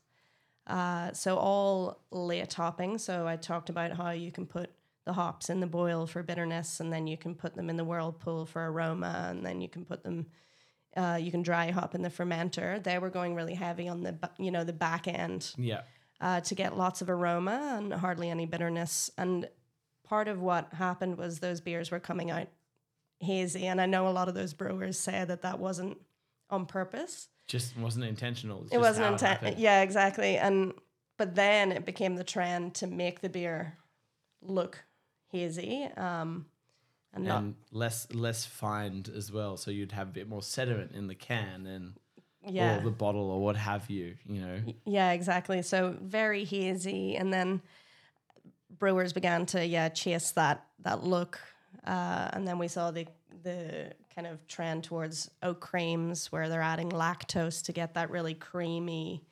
Uh, 0.66 1.12
so 1.12 1.36
all 1.36 2.00
late 2.10 2.52
hopping. 2.54 2.98
So 2.98 3.26
I 3.26 3.36
talked 3.36 3.68
about 3.68 3.92
how 3.92 4.10
you 4.10 4.30
can 4.30 4.46
put 4.46 4.70
the 5.04 5.12
hops 5.12 5.50
in 5.50 5.58
the 5.58 5.66
boil 5.66 6.06
for 6.06 6.22
bitterness, 6.22 6.78
and 6.78 6.92
then 6.92 7.08
you 7.08 7.16
can 7.16 7.34
put 7.34 7.56
them 7.56 7.68
in 7.68 7.76
the 7.76 7.84
whirlpool 7.84 8.46
for 8.46 8.68
aroma, 8.68 9.26
and 9.30 9.44
then 9.44 9.60
you 9.60 9.68
can 9.68 9.84
put 9.84 10.04
them. 10.04 10.26
Uh, 10.96 11.18
you 11.20 11.30
can 11.30 11.42
dry 11.42 11.70
hop 11.70 11.94
in 11.94 12.02
the 12.02 12.10
fermenter. 12.10 12.80
They 12.82 12.98
were 12.98 13.10
going 13.10 13.34
really 13.34 13.54
heavy 13.54 13.88
on 13.88 14.02
the 14.02 14.16
you 14.38 14.52
know 14.52 14.62
the 14.62 14.72
back 14.72 15.08
end 15.08 15.52
Yeah. 15.56 15.80
Uh, 16.22 16.40
to 16.40 16.54
get 16.54 16.78
lots 16.78 17.02
of 17.02 17.10
aroma 17.10 17.74
and 17.76 17.92
hardly 17.92 18.30
any 18.30 18.46
bitterness. 18.46 19.10
And 19.18 19.48
part 20.04 20.28
of 20.28 20.40
what 20.40 20.72
happened 20.72 21.18
was 21.18 21.40
those 21.40 21.60
beers 21.60 21.90
were 21.90 22.00
coming 22.00 22.30
out 22.30 22.46
hazy. 23.18 23.66
And 23.66 23.80
I 23.80 23.86
know 23.86 24.08
a 24.08 24.10
lot 24.10 24.28
of 24.28 24.34
those 24.34 24.54
brewers 24.54 24.98
say 24.98 25.24
that 25.24 25.42
that 25.42 25.58
wasn't 25.58 25.98
on 26.48 26.66
purpose. 26.66 27.28
Just 27.48 27.76
wasn't 27.76 28.04
intentional. 28.04 28.62
It's 28.62 28.72
it 28.72 28.78
wasn't 28.78 29.06
how 29.06 29.12
intent. 29.12 29.58
Yeah, 29.58 29.82
exactly. 29.82 30.38
And 30.38 30.72
but 31.18 31.34
then 31.34 31.72
it 31.72 31.84
became 31.84 32.14
the 32.14 32.24
trend 32.24 32.74
to 32.76 32.86
make 32.86 33.20
the 33.20 33.28
beer 33.28 33.76
look 34.40 34.84
hazy. 35.28 35.84
Um, 35.96 36.46
and, 37.12 37.26
And 37.28 37.54
less 37.72 38.06
less 38.12 38.46
fined 38.46 39.10
as 39.14 39.30
well, 39.30 39.56
so 39.56 39.70
you'd 39.70 39.92
have 39.92 40.08
a 40.08 40.12
bit 40.12 40.28
more 40.28 40.42
sediment 40.42 40.92
in 40.92 41.08
the 41.08 41.14
can 41.14 41.66
and 41.66 41.94
yeah. 42.46 42.78
or 42.78 42.82
the 42.82 42.90
bottle 42.90 43.30
or 43.30 43.40
what 43.40 43.56
have 43.56 43.88
you. 43.90 44.16
You 44.26 44.40
know, 44.40 44.60
Yeah, 44.84 45.12
exactly. 45.12 45.62
So 45.62 45.96
very 46.00 46.44
hazy, 46.44 47.16
and 47.16 47.32
then 47.32 47.62
brewers 48.78 49.12
began 49.12 49.46
to 49.46 49.64
yeah 49.64 49.88
chase 49.88 50.32
that 50.32 50.64
that 50.80 51.04
look, 51.04 51.38
uh, 51.86 52.30
and 52.32 52.46
then 52.46 52.58
we 52.58 52.68
saw 52.68 52.90
the 52.90 53.06
the 53.42 53.92
kind 54.14 54.26
of 54.26 54.46
trend 54.46 54.84
towards 54.84 55.30
oat 55.42 55.60
creams 55.60 56.30
where 56.30 56.48
they're 56.48 56.60
adding 56.60 56.90
lactose 56.90 57.62
to 57.64 57.72
get 57.72 57.94
that 57.94 58.10
really 58.10 58.34
creamy, 58.34 59.24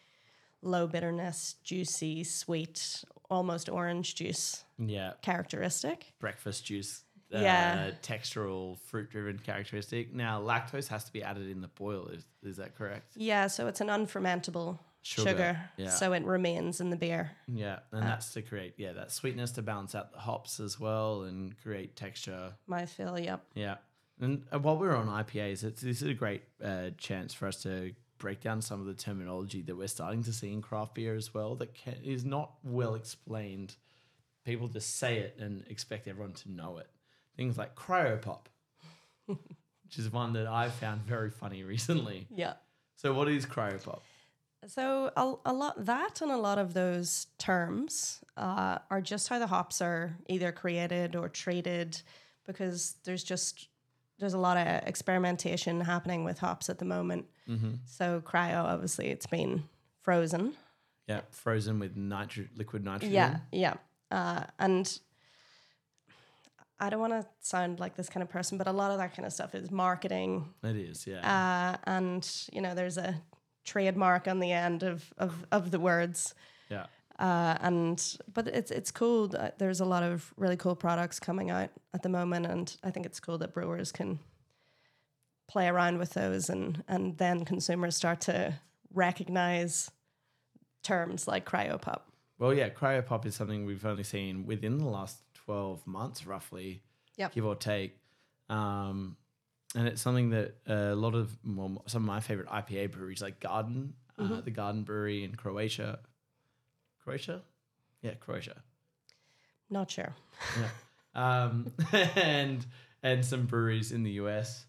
low 0.62 0.86
bitterness, 0.86 1.56
juicy, 1.62 2.24
sweet, 2.24 3.04
almost 3.28 3.68
orange 3.68 4.14
juice 4.14 4.64
yeah, 4.86 5.12
characteristic. 5.22 6.12
breakfast 6.20 6.64
juice. 6.64 7.04
Uh, 7.32 7.38
Yeah. 7.40 7.90
textural 8.02 8.78
fruit 8.80 9.08
driven 9.10 9.38
characteristic. 9.38 10.12
Now 10.14 10.40
lactose 10.42 10.88
has 10.88 11.04
to 11.04 11.12
be 11.12 11.22
added 11.22 11.48
in 11.48 11.60
the 11.60 11.68
boil. 11.68 12.08
Is 12.08 12.24
is 12.42 12.56
that 12.56 12.74
correct? 12.76 13.12
Yeah, 13.16 13.46
so 13.46 13.66
it's 13.68 13.80
an 13.80 13.88
unfermentable 13.88 14.78
Sugar, 15.02 15.30
sugar, 15.30 15.60
yeah. 15.78 15.88
so 15.90 16.12
it 16.12 16.24
remains 16.24 16.80
in 16.80 16.90
the 16.90 16.96
beer. 16.96 17.30
Yeah, 17.46 17.76
Uh, 17.92 17.96
and 17.96 18.02
that's 18.02 18.32
to 18.34 18.42
create 18.42 18.74
yeah 18.76 18.92
that 18.92 19.10
sweetness 19.12 19.52
to 19.52 19.62
balance 19.62 19.94
out 19.94 20.12
the 20.12 20.18
hops 20.18 20.60
as 20.60 20.78
well 20.78 21.22
and 21.22 21.56
create 21.62 21.96
texture. 21.96 22.52
My 22.66 22.84
feel, 22.84 23.18
yep. 23.18 23.42
Yeah, 23.54 23.76
and 24.20 24.44
uh, 24.52 24.58
while 24.58 24.76
we're 24.76 24.94
on 24.96 25.06
IPAs, 25.08 25.64
it's, 25.64 25.80
this 25.82 26.02
is 26.02 26.08
a 26.08 26.14
great 26.14 26.42
uh, 26.62 26.90
chance 26.98 27.32
for 27.32 27.46
us 27.48 27.62
to 27.62 27.92
break 28.18 28.40
down 28.42 28.60
some 28.60 28.78
of 28.80 28.86
the 28.86 28.92
terminology 28.92 29.62
that 29.62 29.74
we're 29.74 29.86
starting 29.88 30.22
to 30.24 30.32
see 30.34 30.52
in 30.52 30.60
craft 30.60 30.94
beer 30.94 31.14
as 31.14 31.32
well 31.32 31.54
that 31.56 31.72
can, 31.72 31.94
is 32.04 32.22
not 32.24 32.52
well 32.62 32.94
explained. 32.94 33.76
People 34.44 34.68
just 34.68 34.96
say 34.98 35.18
it 35.20 35.36
and 35.38 35.64
expect 35.68 36.08
everyone 36.08 36.32
to 36.34 36.50
know 36.52 36.76
it. 36.76 36.88
Things 37.36 37.56
like 37.56 37.74
cryopop, 37.74 38.46
which 39.26 39.98
is 39.98 40.12
one 40.12 40.32
that 40.34 40.46
I 40.46 40.68
found 40.68 41.02
very 41.02 41.30
funny 41.30 41.62
recently. 41.74 42.26
Yeah. 42.34 42.54
So, 42.96 43.14
what 43.14 43.28
is 43.28 43.46
cryopop? 43.46 44.00
So 44.66 45.10
a, 45.16 45.34
a 45.46 45.52
lot 45.54 45.86
that 45.86 46.20
and 46.20 46.30
a 46.30 46.36
lot 46.36 46.58
of 46.58 46.74
those 46.74 47.28
terms 47.38 48.22
uh, 48.36 48.78
are 48.90 49.00
just 49.00 49.28
how 49.28 49.38
the 49.38 49.46
hops 49.46 49.80
are 49.80 50.14
either 50.28 50.52
created 50.52 51.16
or 51.16 51.28
treated, 51.28 52.00
because 52.46 52.96
there's 53.04 53.24
just 53.24 53.68
there's 54.18 54.34
a 54.34 54.38
lot 54.38 54.58
of 54.58 54.86
experimentation 54.86 55.80
happening 55.80 56.24
with 56.24 56.38
hops 56.38 56.68
at 56.68 56.78
the 56.78 56.84
moment. 56.84 57.24
Mm-hmm. 57.48 57.70
So 57.86 58.22
cryo, 58.24 58.64
obviously, 58.64 59.08
it's 59.08 59.26
been 59.26 59.64
frozen. 60.02 60.52
Yeah, 61.08 61.22
frozen 61.30 61.78
with 61.78 61.96
nitro- 61.96 62.48
liquid 62.54 62.84
nitrogen. 62.84 63.14
Yeah, 63.14 63.38
yeah, 63.50 63.74
uh, 64.10 64.44
and 64.58 65.00
I 66.80 66.90
don't 66.90 67.00
want 67.00 67.12
to 67.12 67.26
sound 67.40 67.78
like 67.78 67.94
this 67.94 68.08
kind 68.08 68.22
of 68.22 68.30
person, 68.30 68.58
but 68.58 68.66
a 68.66 68.72
lot 68.72 68.90
of 68.90 68.98
that 68.98 69.14
kind 69.14 69.26
of 69.26 69.32
stuff 69.32 69.54
is 69.54 69.70
marketing 69.70 70.48
it 70.64 70.76
is. 70.76 71.06
Yeah, 71.06 71.20
uh, 71.20 71.76
and 71.84 72.28
you 72.52 72.60
know 72.60 72.74
there's 72.74 72.98
a 72.98 73.20
trademark 73.64 74.26
on 74.26 74.40
the 74.40 74.52
end 74.52 74.82
of 74.82 75.12
of, 75.18 75.46
of 75.52 75.70
the 75.70 75.78
words 75.78 76.34
yeah. 76.70 76.86
uh, 77.18 77.56
and 77.60 78.16
but 78.32 78.48
it's 78.48 78.70
it's 78.70 78.90
cool 78.90 79.32
there's 79.58 79.80
a 79.80 79.84
lot 79.84 80.02
of 80.02 80.32
really 80.36 80.56
cool 80.56 80.74
products 80.74 81.20
coming 81.20 81.50
out 81.50 81.70
at 81.92 82.02
the 82.02 82.08
moment 82.08 82.46
and 82.46 82.76
i 82.82 82.90
think 82.90 83.04
it's 83.04 83.20
cool 83.20 83.38
that 83.38 83.52
brewers 83.52 83.92
can 83.92 84.18
play 85.46 85.68
around 85.68 85.98
with 85.98 86.14
those 86.14 86.48
and 86.48 86.82
and 86.88 87.18
then 87.18 87.44
consumers 87.44 87.94
start 87.94 88.20
to 88.20 88.54
recognize 88.92 89.90
terms 90.82 91.28
like 91.28 91.44
cryopop 91.44 92.00
Well, 92.38 92.54
yeah, 92.54 92.70
cryopop 92.70 93.26
is 93.26 93.34
something 93.34 93.66
we've 93.66 93.84
only 93.84 94.02
seen 94.02 94.46
within 94.46 94.78
the 94.78 94.86
last 94.86 95.18
12 95.50 95.84
months, 95.86 96.26
roughly, 96.26 96.82
Yep. 97.16 97.32
give 97.34 97.44
or 97.44 97.56
take. 97.56 97.98
Um, 98.48 99.16
and 99.74 99.88
it's 99.88 100.00
something 100.00 100.30
that 100.30 100.54
a 100.66 100.94
lot 100.94 101.14
of 101.16 101.36
well, 101.44 101.82
some 101.86 102.02
of 102.02 102.06
my 102.06 102.20
favorite 102.20 102.48
IPA 102.48 102.92
breweries, 102.92 103.20
like 103.20 103.40
Garden, 103.40 103.94
uh, 104.18 104.40
the 104.42 104.50
Garden 104.52 104.84
Brewery 104.84 105.24
in 105.24 105.34
Croatia. 105.34 105.98
Croatia? 107.02 107.42
Yeah, 108.02 108.14
Croatia. 108.14 108.62
not 109.68 109.90
sure 109.90 110.14
Yeah. 110.58 110.70
um, 111.44 111.72
and 112.16 112.64
and 113.02 113.24
some 113.24 113.46
breweries 113.46 113.90
in 113.92 114.02
the 114.04 114.12
US, 114.22 114.66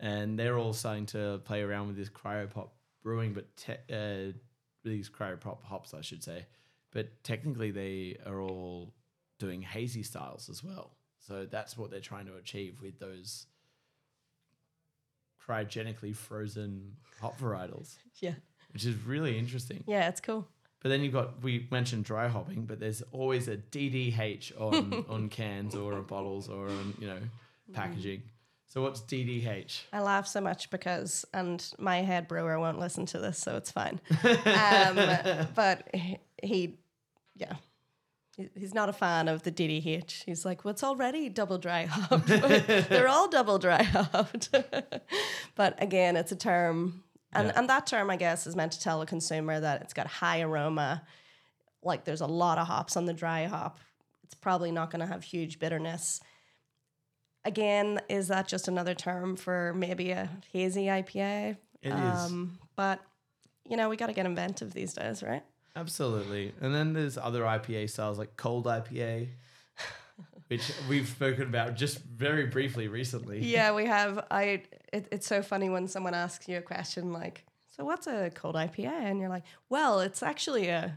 and 0.00 0.36
they're 0.38 0.58
all 0.58 0.72
starting 0.72 1.06
to 1.06 1.40
play 1.44 1.62
around 1.62 1.86
with 1.88 1.96
this 1.96 2.08
cryopop 2.08 2.70
brewing, 3.02 3.34
but 3.34 3.56
te- 3.56 3.84
uh, 3.94 4.32
these 4.82 5.08
cryopop 5.10 5.62
hops, 5.62 5.94
I 5.94 6.00
should 6.00 6.22
say. 6.24 6.46
But 6.92 7.22
technically, 7.24 7.70
they 7.72 8.16
are 8.26 8.40
all 8.40 8.92
doing 9.38 9.62
hazy 9.62 10.02
styles 10.02 10.48
as 10.48 10.62
well. 10.62 10.92
So 11.18 11.46
that's 11.46 11.76
what 11.78 11.90
they're 11.90 12.00
trying 12.00 12.26
to 12.26 12.36
achieve 12.36 12.80
with 12.82 12.98
those 12.98 13.46
cryogenically 15.46 16.14
frozen 16.14 16.92
hop 17.20 17.38
varietals, 17.38 17.96
yeah 18.20 18.34
which 18.72 18.84
is 18.84 18.96
really 19.04 19.38
interesting. 19.38 19.84
yeah 19.86 20.08
it's 20.08 20.20
cool 20.20 20.46
But 20.82 20.88
then 20.88 21.02
you've 21.02 21.12
got 21.12 21.42
we 21.42 21.66
mentioned 21.70 22.04
dry 22.04 22.28
hopping, 22.28 22.64
but 22.66 22.80
there's 22.80 23.02
always 23.12 23.48
a 23.48 23.56
DDH 23.56 24.58
on 24.60 25.04
on 25.08 25.28
cans 25.28 25.74
or 25.74 25.94
on 25.94 26.04
bottles 26.04 26.48
or 26.48 26.68
on 26.68 26.94
you 26.98 27.06
know 27.06 27.18
packaging. 27.72 28.22
So 28.66 28.82
what's 28.82 29.02
DDH? 29.02 29.82
I 29.92 30.00
laugh 30.00 30.26
so 30.26 30.40
much 30.40 30.68
because, 30.68 31.24
and 31.32 31.64
my 31.78 31.98
head 32.02 32.26
brewer 32.26 32.58
won't 32.58 32.80
listen 32.80 33.06
to 33.06 33.18
this, 33.20 33.38
so 33.38 33.56
it's 33.56 33.70
fine. 33.70 34.00
um, 34.24 35.46
but 35.54 35.88
he, 36.42 36.78
yeah, 37.36 37.54
he's 38.54 38.74
not 38.74 38.88
a 38.88 38.92
fan 38.92 39.28
of 39.28 39.42
the 39.42 39.52
DDH. 39.52 40.24
He's 40.24 40.44
like, 40.44 40.64
well, 40.64 40.72
it's 40.72 40.82
already 40.84 41.28
double 41.28 41.58
dry 41.58 41.84
hopped. 41.86 42.26
They're 42.88 43.08
all 43.08 43.28
double 43.28 43.58
dry 43.58 43.82
hopped. 43.82 44.50
but 45.54 45.80
again, 45.82 46.16
it's 46.16 46.32
a 46.32 46.36
term. 46.36 47.02
And, 47.32 47.48
Yeah. 47.48 47.52
and 47.56 47.68
that 47.68 47.86
term, 47.86 48.10
I 48.10 48.16
guess, 48.16 48.46
is 48.46 48.54
meant 48.56 48.72
to 48.72 48.80
tell 48.80 49.02
a 49.02 49.06
consumer 49.06 49.58
that 49.60 49.82
it's 49.82 49.92
got 49.94 50.06
high 50.06 50.40
aroma. 50.42 51.02
Like 51.82 52.04
there's 52.04 52.20
a 52.20 52.26
lot 52.26 52.58
of 52.58 52.66
hops 52.66 52.96
on 52.96 53.04
the 53.06 53.12
dry 53.12 53.44
hop. 53.46 53.78
It's 54.22 54.34
probably 54.34 54.72
not 54.72 54.90
going 54.90 55.00
to 55.00 55.06
have 55.06 55.22
huge 55.24 55.58
bitterness. 55.58 56.20
Again, 57.44 58.00
is 58.08 58.28
that 58.28 58.48
just 58.48 58.68
another 58.68 58.94
term 58.94 59.36
for 59.36 59.74
maybe 59.74 60.10
a 60.12 60.30
hazy 60.52 60.86
IPA? 60.86 61.56
It 61.82 61.88
is 61.92 61.94
Um, 61.94 62.58
but 62.76 63.00
you 63.68 63.76
know, 63.76 63.88
we 63.88 63.96
got 63.96 64.06
to 64.06 64.12
get 64.12 64.26
inventive 64.26 64.72
these 64.72 64.92
days, 64.94 65.22
right? 65.22 65.42
Absolutely. 65.76 66.52
And 66.60 66.74
then 66.74 66.92
there's 66.92 67.18
other 67.18 67.42
IPA 67.42 67.90
styles 67.90 68.18
like 68.18 68.36
cold 68.36 68.66
IPA, 68.66 69.28
which 70.48 70.72
we've 70.88 71.08
spoken 71.08 71.42
about 71.42 71.76
just 71.76 71.98
very 71.98 72.46
briefly 72.46 72.88
recently. 72.88 73.40
Yeah, 73.40 73.74
we 73.74 73.86
have. 73.86 74.26
I. 74.30 74.62
It, 74.92 75.08
it's 75.10 75.26
so 75.26 75.42
funny 75.42 75.68
when 75.68 75.88
someone 75.88 76.14
asks 76.14 76.48
you 76.48 76.58
a 76.58 76.62
question 76.62 77.12
like, 77.12 77.44
"So 77.76 77.84
what's 77.84 78.06
a 78.06 78.30
cold 78.34 78.54
IPA?" 78.54 78.86
and 78.86 79.20
you're 79.20 79.28
like, 79.28 79.44
"Well, 79.68 80.00
it's 80.00 80.22
actually 80.22 80.68
a 80.68 80.96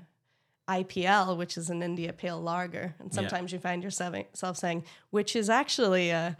IPL, 0.67 1.37
which 1.37 1.57
is 1.57 1.69
an 1.69 1.81
India 1.81 2.13
Pale 2.13 2.41
Lager." 2.41 2.95
And 2.99 3.13
sometimes 3.13 3.51
you 3.51 3.59
find 3.59 3.83
yourself 3.83 4.15
self 4.33 4.57
saying, 4.57 4.83
"Which 5.09 5.35
is 5.35 5.49
actually 5.49 6.09
a." 6.09 6.37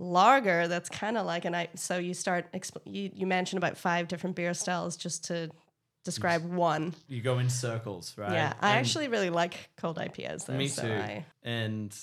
Lager 0.00 0.68
that's 0.68 0.88
kind 0.88 1.18
of 1.18 1.26
like 1.26 1.44
an 1.44 1.56
I 1.56 1.70
so 1.74 1.98
you 1.98 2.14
start 2.14 2.46
exp- 2.52 2.80
you, 2.84 3.10
you 3.12 3.26
mentioned 3.26 3.58
about 3.58 3.76
five 3.76 4.06
different 4.06 4.36
beer 4.36 4.54
styles 4.54 4.96
just 4.96 5.24
to 5.24 5.50
describe 6.08 6.44
one. 6.44 6.94
You 7.08 7.20
go 7.22 7.38
in 7.38 7.50
circles, 7.50 8.14
right? 8.16 8.32
Yeah, 8.32 8.52
I 8.60 8.70
And 8.72 8.78
actually 8.80 9.08
really 9.08 9.30
like 9.30 9.54
cold 9.76 9.96
IPAs 9.98 10.46
though. 10.46 10.56
me 10.56 10.68
so 10.68 10.82
too. 10.82 10.92
I, 10.92 11.24
And 11.42 11.94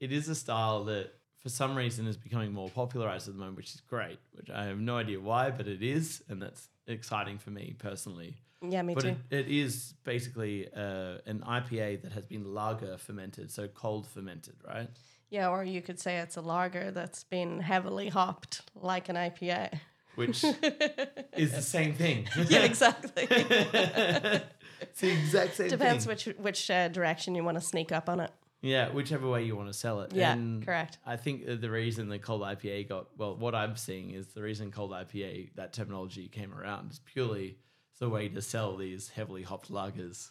it 0.00 0.12
is 0.12 0.28
a 0.28 0.34
style 0.34 0.84
that, 0.84 1.12
for 1.38 1.48
some 1.48 1.74
reason, 1.76 2.06
is 2.06 2.16
becoming 2.16 2.52
more 2.52 2.70
popularized 2.70 3.28
at 3.28 3.34
the 3.34 3.40
moment, 3.40 3.56
which 3.56 3.74
is 3.74 3.80
great. 3.82 4.18
Which 4.32 4.50
I 4.50 4.64
have 4.64 4.78
no 4.78 4.96
idea 4.96 5.20
why, 5.20 5.50
but 5.50 5.66
it 5.68 5.82
is, 5.82 6.22
and 6.28 6.40
that's 6.40 6.68
exciting 6.86 7.38
for 7.38 7.50
me 7.50 7.74
personally. 7.78 8.36
yeah, 8.66 8.82
me 8.82 8.94
but 8.94 9.04
too. 9.04 9.16
it, 9.30 9.46
it 9.46 9.48
is 9.48 9.94
basically 10.04 10.68
uh, 10.74 11.18
an 11.26 11.42
IPA 11.46 12.02
that 12.02 12.12
has 12.12 12.26
been 12.26 12.52
lager 12.54 12.96
fermented, 12.98 13.50
so 13.50 13.68
cold 13.68 14.06
fermented, 14.06 14.56
right? 14.66 14.88
yeah, 15.30 15.48
or 15.48 15.62
you 15.62 15.80
could 15.80 16.00
say 16.00 16.18
it's 16.18 16.36
a 16.36 16.40
lager 16.40 16.90
that's 16.90 17.22
been 17.22 17.60
heavily 17.60 18.08
hopped 18.08 18.62
like 18.74 19.08
an 19.08 19.16
IPA. 19.16 19.78
Which 20.16 20.44
is 21.36 21.52
the 21.52 21.62
same 21.62 21.94
thing. 21.94 22.26
yeah, 22.48 22.60
exactly. 22.60 23.26
it's 23.30 25.00
the 25.00 25.10
exact 25.10 25.56
same 25.56 25.68
Depends 25.68 26.04
thing. 26.04 26.12
which 26.12 26.24
which 26.38 26.70
uh, 26.70 26.88
direction 26.88 27.34
you 27.34 27.44
want 27.44 27.56
to 27.58 27.60
sneak 27.64 27.92
up 27.92 28.08
on 28.08 28.20
it. 28.20 28.30
Yeah, 28.62 28.90
whichever 28.90 29.26
way 29.28 29.44
you 29.44 29.56
want 29.56 29.68
to 29.68 29.72
sell 29.72 30.02
it. 30.02 30.12
Yeah, 30.12 30.32
And 30.34 30.62
correct. 30.64 30.98
I 31.06 31.16
think 31.16 31.46
that 31.46 31.62
the 31.62 31.70
reason 31.70 32.10
the 32.10 32.18
cold 32.18 32.42
IPA 32.42 32.88
got 32.88 33.06
well, 33.16 33.34
what 33.36 33.54
I'm 33.54 33.76
seeing 33.76 34.10
is 34.10 34.28
the 34.28 34.42
reason 34.42 34.70
cold 34.70 34.90
IPA 34.90 35.54
that 35.54 35.72
terminology 35.72 36.28
came 36.28 36.52
around 36.52 36.90
is 36.92 37.00
purely 37.12 37.56
the 37.98 38.08
way 38.08 38.28
to 38.28 38.42
sell 38.42 38.76
these 38.76 39.08
heavily 39.08 39.42
hopped 39.42 39.70
lagers. 39.70 40.30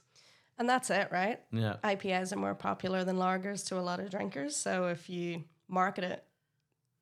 And 0.58 0.68
that's 0.68 0.90
it, 0.90 1.08
right? 1.12 1.40
Yeah, 1.52 1.78
IPAs 1.84 2.34
are 2.34 2.36
more 2.36 2.54
popular 2.56 3.04
than 3.04 3.16
lagers 3.16 3.66
to 3.70 3.80
a 3.80 3.82
lot 3.82 4.00
of 4.00 4.10
drinkers. 4.12 4.56
So 4.56 4.88
if 4.88 5.10
you 5.10 5.44
market 5.68 6.04
it 6.04 6.24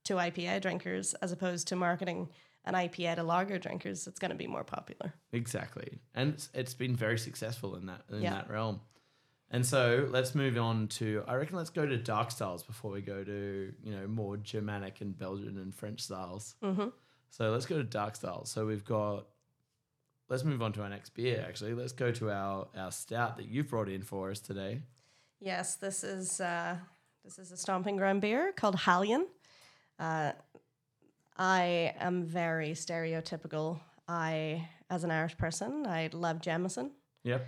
to 0.06 0.14
IPA 0.16 0.62
drinkers 0.62 1.14
as 1.16 1.32
opposed 1.32 1.68
to 1.70 1.76
marketing 1.76 2.30
an 2.68 2.74
IPA 2.76 3.16
to 3.16 3.24
lager 3.24 3.58
drinkers, 3.58 4.08
it's 4.08 4.20
going 4.20 4.32
to 4.32 4.38
be 4.38 4.48
more 4.48 4.64
popular. 4.64 5.14
exactly, 5.32 6.00
and 6.14 6.34
it's, 6.34 6.50
it's 6.54 6.74
been 6.74 6.96
very 6.96 7.18
successful 7.18 7.76
in 7.76 7.86
that 7.88 8.02
in 8.12 8.22
Yeah. 8.22 8.32
that 8.34 8.50
realm. 8.50 8.82
And 9.50 9.66
so 9.66 10.08
let's 10.12 10.36
move 10.36 10.58
on 10.58 10.88
to 11.00 11.24
I 11.28 11.36
reckon 11.36 11.56
let's 11.56 11.70
go 11.70 11.86
to 11.86 11.98
dark 11.98 12.32
styles 12.32 12.64
before 12.64 12.92
we 12.92 13.02
go 13.02 13.24
to 13.24 13.74
you 13.84 13.92
know 13.96 14.06
more 14.08 14.36
Germanic 14.38 15.00
and 15.02 15.18
Belgian 15.18 15.58
and 15.58 15.74
French 15.74 16.02
styles. 16.02 16.56
hmm 16.62 16.90
So 17.30 17.52
let's 17.52 17.66
go 17.66 17.78
to 17.78 17.84
dark 17.84 18.16
styles. 18.16 18.52
So 18.52 18.66
we've 18.66 18.86
got. 18.86 19.28
Let's 20.30 20.44
move 20.44 20.62
on 20.62 20.74
to 20.74 20.82
our 20.84 20.90
next 20.90 21.12
beer. 21.12 21.46
Actually, 21.48 21.74
let's 21.74 21.94
go 21.94 22.12
to 22.12 22.30
our 22.30 22.68
our 22.78 22.92
stout 22.92 23.38
that 23.38 23.48
you've 23.48 23.70
brought 23.70 23.88
in 23.88 24.02
for 24.02 24.30
us 24.32 24.42
today. 24.42 24.82
Yes, 25.40 25.76
this 25.76 26.04
is 26.04 26.42
uh, 26.42 26.76
this 27.24 27.40
is 27.40 27.52
a 27.54 27.58
stomping 27.58 27.96
ground 27.96 28.20
beer 28.20 28.52
called 28.52 28.76
Hallion. 28.76 29.26
Uh, 29.98 30.34
I 31.38 31.94
am 32.00 32.24
very 32.24 32.72
stereotypical. 32.72 33.80
I, 34.08 34.68
as 34.90 35.04
an 35.04 35.12
Irish 35.12 35.38
person, 35.38 35.86
I 35.88 36.10
love 36.14 36.42
Jameson, 36.42 36.92
Yep. 37.24 37.46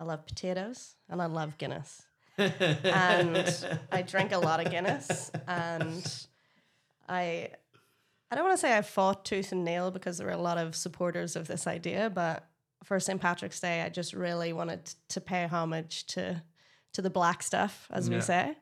I 0.00 0.04
love 0.04 0.26
potatoes, 0.26 0.94
and 1.08 1.20
I 1.20 1.26
love 1.26 1.58
Guinness. 1.58 2.02
and 2.38 3.66
I 3.92 4.02
drink 4.02 4.32
a 4.32 4.38
lot 4.38 4.64
of 4.64 4.70
Guinness, 4.70 5.30
and 5.48 6.26
I 7.08 7.50
I 8.30 8.34
don't 8.36 8.44
want 8.44 8.56
to 8.56 8.60
say 8.60 8.76
I 8.76 8.82
fought 8.82 9.24
tooth 9.24 9.52
and 9.52 9.64
nail 9.64 9.90
because 9.90 10.18
there 10.18 10.26
were 10.26 10.32
a 10.34 10.36
lot 10.40 10.58
of 10.58 10.76
supporters 10.76 11.34
of 11.34 11.46
this 11.48 11.66
idea, 11.66 12.10
but 12.10 12.46
for 12.84 13.00
St. 13.00 13.20
Patrick's 13.20 13.58
Day, 13.60 13.82
I 13.82 13.88
just 13.88 14.12
really 14.12 14.52
wanted 14.52 14.92
to 15.08 15.20
pay 15.20 15.46
homage 15.46 16.06
to 16.08 16.42
to 16.94 17.02
the 17.02 17.10
black 17.10 17.42
stuff, 17.42 17.86
as 17.90 18.08
Yeah. 18.08 18.14
we 18.16 18.20
say. 18.22 18.56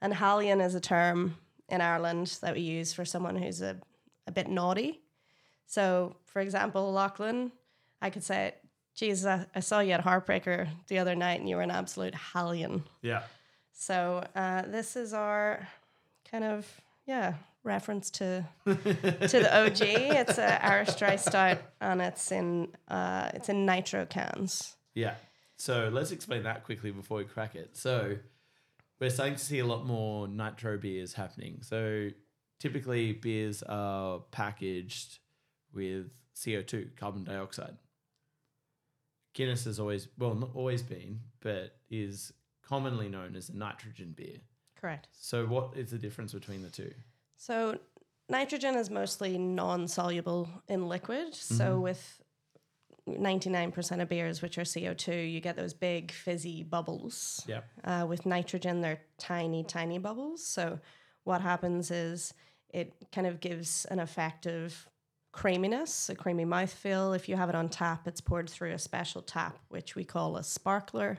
And 0.00 0.12
Hallion 0.14 0.60
is 0.60 0.74
a 0.74 0.80
term 0.80 1.36
in 1.68 1.80
Ireland 1.80 2.38
that 2.40 2.54
we 2.54 2.60
use 2.62 2.92
for 2.92 3.04
someone 3.04 3.36
who's 3.36 3.60
a, 3.60 3.76
a 4.28 4.32
bit 4.32 4.48
naughty. 4.48 5.00
So, 5.66 6.16
for 6.24 6.40
example, 6.40 6.92
Lachlan, 6.92 7.50
I 8.00 8.10
could 8.10 8.22
say, 8.22 8.54
geez, 8.94 9.26
I, 9.26 9.46
I 9.54 9.60
saw 9.60 9.80
you 9.80 9.92
at 9.92 10.04
Heartbreaker 10.04 10.68
the 10.86 10.98
other 10.98 11.16
night 11.16 11.40
and 11.40 11.48
you 11.48 11.56
were 11.56 11.62
an 11.62 11.70
absolute 11.70 12.14
Hallion. 12.14 12.84
Yeah. 13.02 13.22
So 13.72 14.24
uh, 14.34 14.62
this 14.62 14.96
is 14.96 15.12
our 15.12 15.66
kind 16.30 16.44
of 16.44 16.66
yeah 17.06 17.34
reference 17.62 18.10
to 18.10 18.44
to 18.64 18.74
the 18.74 19.50
OG. 19.56 19.80
It's 19.80 20.38
a 20.38 20.64
Irish 20.64 20.94
dry 20.96 21.16
stout, 21.16 21.58
and 21.80 22.02
it's 22.02 22.32
in 22.32 22.68
uh, 22.88 23.30
it's 23.34 23.48
in 23.48 23.64
nitro 23.64 24.04
cans. 24.04 24.76
Yeah. 24.94 25.14
So 25.56 25.90
let's 25.92 26.10
explain 26.10 26.42
that 26.42 26.64
quickly 26.64 26.90
before 26.90 27.18
we 27.18 27.24
crack 27.24 27.54
it. 27.54 27.76
So 27.76 28.16
we're 29.00 29.10
starting 29.10 29.36
to 29.36 29.44
see 29.44 29.60
a 29.60 29.66
lot 29.66 29.86
more 29.86 30.26
nitro 30.26 30.76
beers 30.76 31.14
happening. 31.14 31.60
So 31.62 32.10
typically 32.58 33.12
beers 33.12 33.62
are 33.62 34.20
packaged 34.30 35.18
with 35.72 36.10
CO2, 36.34 36.96
carbon 36.96 37.24
dioxide. 37.24 37.76
Guinness 39.34 39.64
has 39.64 39.78
always, 39.78 40.08
well, 40.18 40.34
not 40.34 40.50
always 40.54 40.82
been, 40.82 41.20
but 41.40 41.76
is 41.90 42.32
commonly 42.66 43.08
known 43.08 43.36
as 43.36 43.48
a 43.48 43.56
nitrogen 43.56 44.14
beer. 44.16 44.38
Correct. 44.80 45.08
So 45.12 45.46
what 45.46 45.76
is 45.76 45.90
the 45.90 45.98
difference 45.98 46.32
between 46.32 46.62
the 46.62 46.70
two? 46.70 46.92
So 47.36 47.78
nitrogen 48.28 48.74
is 48.74 48.90
mostly 48.90 49.38
non-soluble 49.38 50.48
in 50.68 50.88
liquid. 50.88 51.34
So 51.34 51.80
with 51.80 52.20
99% 53.08 54.02
of 54.02 54.08
beers, 54.08 54.42
which 54.42 54.58
are 54.58 54.62
CO2, 54.62 55.32
you 55.32 55.40
get 55.40 55.56
those 55.56 55.74
big 55.74 56.10
fizzy 56.12 56.62
bubbles. 56.62 57.44
Yeah. 57.48 57.60
Uh, 57.84 58.06
with 58.06 58.26
nitrogen, 58.26 58.80
they're 58.80 59.00
tiny, 59.18 59.64
tiny 59.64 59.98
bubbles. 59.98 60.44
So 60.44 60.78
what 61.24 61.40
happens 61.40 61.90
is 61.90 62.34
it 62.70 62.92
kind 63.12 63.26
of 63.26 63.40
gives 63.40 63.84
an 63.86 63.98
effect 64.00 64.46
of 64.46 64.86
creaminess, 65.32 66.08
a 66.08 66.14
creamy 66.14 66.44
mouthfeel. 66.44 67.14
If 67.14 67.28
you 67.28 67.36
have 67.36 67.48
it 67.48 67.54
on 67.54 67.68
tap, 67.68 68.06
it's 68.06 68.20
poured 68.20 68.48
through 68.50 68.72
a 68.72 68.78
special 68.78 69.22
tap, 69.22 69.58
which 69.68 69.94
we 69.94 70.04
call 70.04 70.36
a 70.36 70.44
sparkler, 70.44 71.18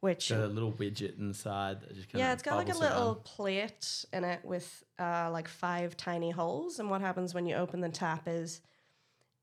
which 0.00 0.28
The 0.28 0.48
little 0.48 0.72
widget 0.72 1.18
inside 1.18 1.80
that 1.82 1.94
just 1.94 2.10
kind 2.10 2.20
yeah, 2.24 2.32
it's 2.32 2.42
got 2.42 2.56
like 2.56 2.68
a 2.68 2.72
bubbles 2.72 2.82
little 2.82 3.12
around. 3.12 3.24
plate 3.24 4.04
in 4.12 4.24
it 4.24 4.44
with 4.44 4.82
uh, 4.98 5.30
like 5.30 5.48
five 5.48 5.96
tiny 5.96 6.30
holes. 6.30 6.78
And 6.78 6.88
what 6.90 7.00
happens 7.00 7.34
when 7.34 7.46
you 7.46 7.54
open 7.56 7.80
the 7.80 7.88
tap 7.88 8.22
is 8.26 8.60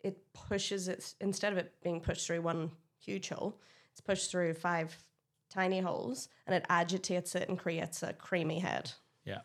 it 0.01 0.17
pushes 0.33 0.87
it 0.87 1.13
instead 1.21 1.51
of 1.51 1.57
it 1.59 1.73
being 1.83 1.99
pushed 2.01 2.25
through 2.27 2.41
one 2.41 2.71
huge 2.99 3.29
hole, 3.29 3.59
it's 3.91 4.01
pushed 4.01 4.31
through 4.31 4.53
five 4.53 4.95
tiny 5.49 5.79
holes, 5.79 6.27
and 6.45 6.55
it 6.55 6.65
agitates 6.69 7.35
it 7.35 7.47
and 7.49 7.57
creates 7.57 8.03
a 8.03 8.13
creamy 8.13 8.59
head. 8.59 8.91
Yeah. 9.25 9.39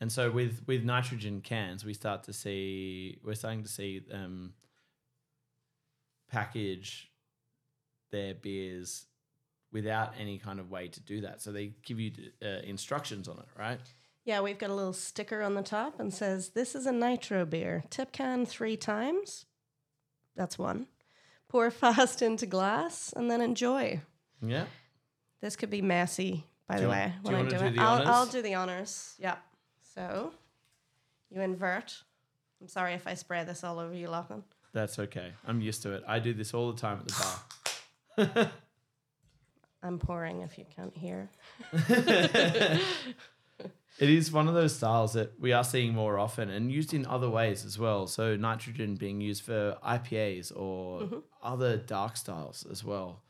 And 0.00 0.12
so 0.12 0.30
with 0.30 0.62
with 0.66 0.84
nitrogen 0.84 1.40
cans, 1.40 1.84
we 1.84 1.94
start 1.94 2.24
to 2.24 2.32
see 2.32 3.18
we're 3.24 3.34
starting 3.34 3.62
to 3.62 3.68
see 3.68 3.98
them 3.98 4.54
package 6.30 7.10
their 8.10 8.34
beers 8.34 9.06
without 9.72 10.14
any 10.18 10.38
kind 10.38 10.60
of 10.60 10.70
way 10.70 10.88
to 10.88 11.00
do 11.00 11.20
that. 11.22 11.42
So 11.42 11.52
they 11.52 11.72
give 11.84 12.00
you 12.00 12.12
uh, 12.42 12.60
instructions 12.64 13.28
on 13.28 13.38
it, 13.38 13.48
right? 13.58 13.80
Yeah, 14.24 14.40
we've 14.40 14.58
got 14.58 14.70
a 14.70 14.74
little 14.74 14.92
sticker 14.92 15.42
on 15.42 15.54
the 15.54 15.62
top 15.62 15.98
and 15.98 16.12
says, 16.12 16.50
This 16.50 16.74
is 16.74 16.86
a 16.86 16.92
nitro 16.92 17.44
beer. 17.44 17.84
Tip 17.90 18.12
can 18.12 18.44
three 18.44 18.76
times. 18.76 19.46
That's 20.36 20.58
one. 20.58 20.86
Pour 21.48 21.70
fast 21.72 22.22
into 22.22 22.46
glass 22.46 23.12
and 23.16 23.30
then 23.30 23.40
enjoy. 23.40 24.02
Yeah. 24.42 24.66
This 25.40 25.56
could 25.56 25.70
be 25.70 25.82
messy, 25.82 26.44
by 26.68 26.76
Do 26.76 26.82
the 26.82 26.88
way, 26.90 27.12
when 27.22 27.34
I 27.34 27.42
do 27.48 27.56
it. 27.56 27.78
I'll. 27.78 28.06
I'll 28.06 28.26
do 28.26 28.42
the 28.42 28.54
honors. 28.54 29.14
Yeah. 29.18 29.36
So 29.98 30.32
you 31.28 31.40
invert. 31.40 31.92
I'm 32.60 32.68
sorry 32.68 32.94
if 32.94 33.08
I 33.08 33.14
spray 33.14 33.42
this 33.42 33.64
all 33.64 33.80
over 33.80 33.92
you, 33.92 34.08
Lachlan. 34.08 34.44
That's 34.72 34.96
okay. 35.00 35.32
I'm 35.44 35.60
used 35.60 35.82
to 35.82 35.92
it. 35.92 36.04
I 36.06 36.20
do 36.20 36.32
this 36.32 36.54
all 36.54 36.70
the 36.72 36.80
time 36.80 37.00
at 37.00 37.08
the 37.08 38.26
bar. 38.36 38.52
I'm 39.82 39.98
pouring 39.98 40.42
if 40.42 40.56
you 40.56 40.66
can't 40.74 40.96
hear. 40.96 41.30
It 44.00 44.08
is 44.10 44.30
one 44.30 44.46
of 44.46 44.54
those 44.54 44.76
styles 44.76 45.14
that 45.14 45.32
we 45.40 45.52
are 45.52 45.64
seeing 45.64 45.92
more 45.92 46.20
often 46.20 46.50
and 46.50 46.70
used 46.70 46.94
in 46.94 47.04
other 47.04 47.28
ways 47.28 47.64
as 47.64 47.80
well. 47.80 48.06
So 48.06 48.36
nitrogen 48.36 48.94
being 48.94 49.20
used 49.20 49.42
for 49.42 49.76
IPAs 49.84 50.52
or 50.54 51.00
Mm-hmm. 51.00 51.18
other 51.42 51.76
dark 51.76 52.16
styles 52.16 52.64
as 52.70 52.84
well. 52.84 53.22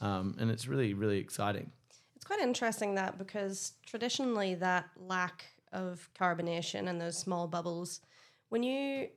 Um, 0.00 0.36
and 0.38 0.52
it's 0.52 0.68
really, 0.68 0.94
really 0.94 1.18
exciting. 1.18 1.72
It's 2.14 2.24
quite 2.24 2.38
interesting 2.38 2.94
that 2.94 3.18
because 3.18 3.72
traditionally 3.84 4.54
that 4.54 4.84
lack 4.96 5.46
of 5.74 6.08
carbonation 6.18 6.88
and 6.88 7.00
those 7.00 7.18
small 7.18 7.46
bubbles, 7.48 8.00
when 8.48 8.62
you 8.62 9.08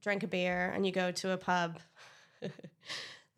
drink 0.00 0.22
a 0.22 0.28
beer 0.28 0.70
and 0.74 0.86
you 0.86 0.92
go 0.92 1.10
to 1.10 1.32
a 1.32 1.36
pub, 1.36 1.78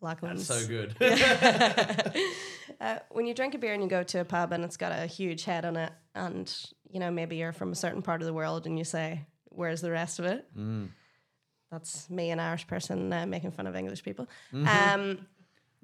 Lachlan's 0.01 0.47
That's 0.47 0.61
so 0.61 0.67
good. 0.67 0.95
uh, 2.81 2.99
when 3.11 3.25
you 3.25 3.33
drink 3.33 3.55
a 3.55 3.57
beer 3.57 3.73
and 3.73 3.83
you 3.83 3.89
go 3.89 4.03
to 4.03 4.19
a 4.21 4.25
pub 4.25 4.53
and 4.53 4.63
it's 4.63 4.77
got 4.77 4.91
a 4.91 5.05
huge 5.07 5.43
head 5.43 5.65
on 5.65 5.75
it, 5.75 5.91
and 6.15 6.53
you 6.89 6.99
know 6.99 7.11
maybe 7.11 7.35
you're 7.37 7.51
from 7.53 7.71
a 7.71 7.75
certain 7.75 8.01
part 8.01 8.21
of 8.21 8.25
the 8.27 8.33
world 8.33 8.65
and 8.65 8.77
you 8.77 8.85
say, 8.85 9.25
"Where's 9.45 9.81
the 9.81 9.91
rest 9.91 10.19
of 10.19 10.25
it?" 10.25 10.45
Mm. 10.57 10.89
That's 11.71 12.09
me, 12.09 12.31
an 12.31 12.39
Irish 12.39 12.65
person, 12.65 13.11
uh, 13.13 13.25
making 13.27 13.51
fun 13.51 13.67
of 13.67 13.75
English 13.75 14.03
people 14.03 14.27
Mm-hmm. 14.53 14.67
um, 15.01 15.27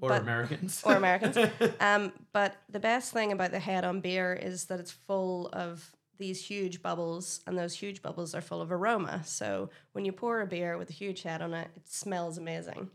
or 0.01 0.09
But- 0.09 0.21
Americans. 0.21 0.81
or 0.85 0.95
Americans. 0.95 1.37
um, 1.79 2.11
but 2.33 2.55
the 2.69 2.79
best 2.79 3.11
thing 3.13 3.31
about 3.31 3.51
the 3.51 3.59
head 3.59 3.83
on 3.85 3.99
beer 4.01 4.33
is 4.33 4.65
that 4.65 4.79
it's 4.79 4.91
full 4.91 5.47
of 5.53 5.91
these 6.17 6.45
huge 6.45 6.81
bubbles, 6.81 7.41
and 7.47 7.57
those 7.57 7.73
huge 7.73 8.01
bubbles 8.01 8.33
are 8.33 8.41
full 8.41 8.61
of 8.61 8.71
aroma. 8.71 9.21
So 9.25 9.69
when 9.93 10.05
you 10.05 10.11
pour 10.11 10.41
a 10.41 10.47
beer 10.47 10.77
with 10.77 10.89
a 10.89 10.93
huge 10.93 11.23
head 11.23 11.41
on 11.41 11.53
it, 11.53 11.69
it 11.75 11.87
smells 11.87 12.37
amazing. 12.37 12.89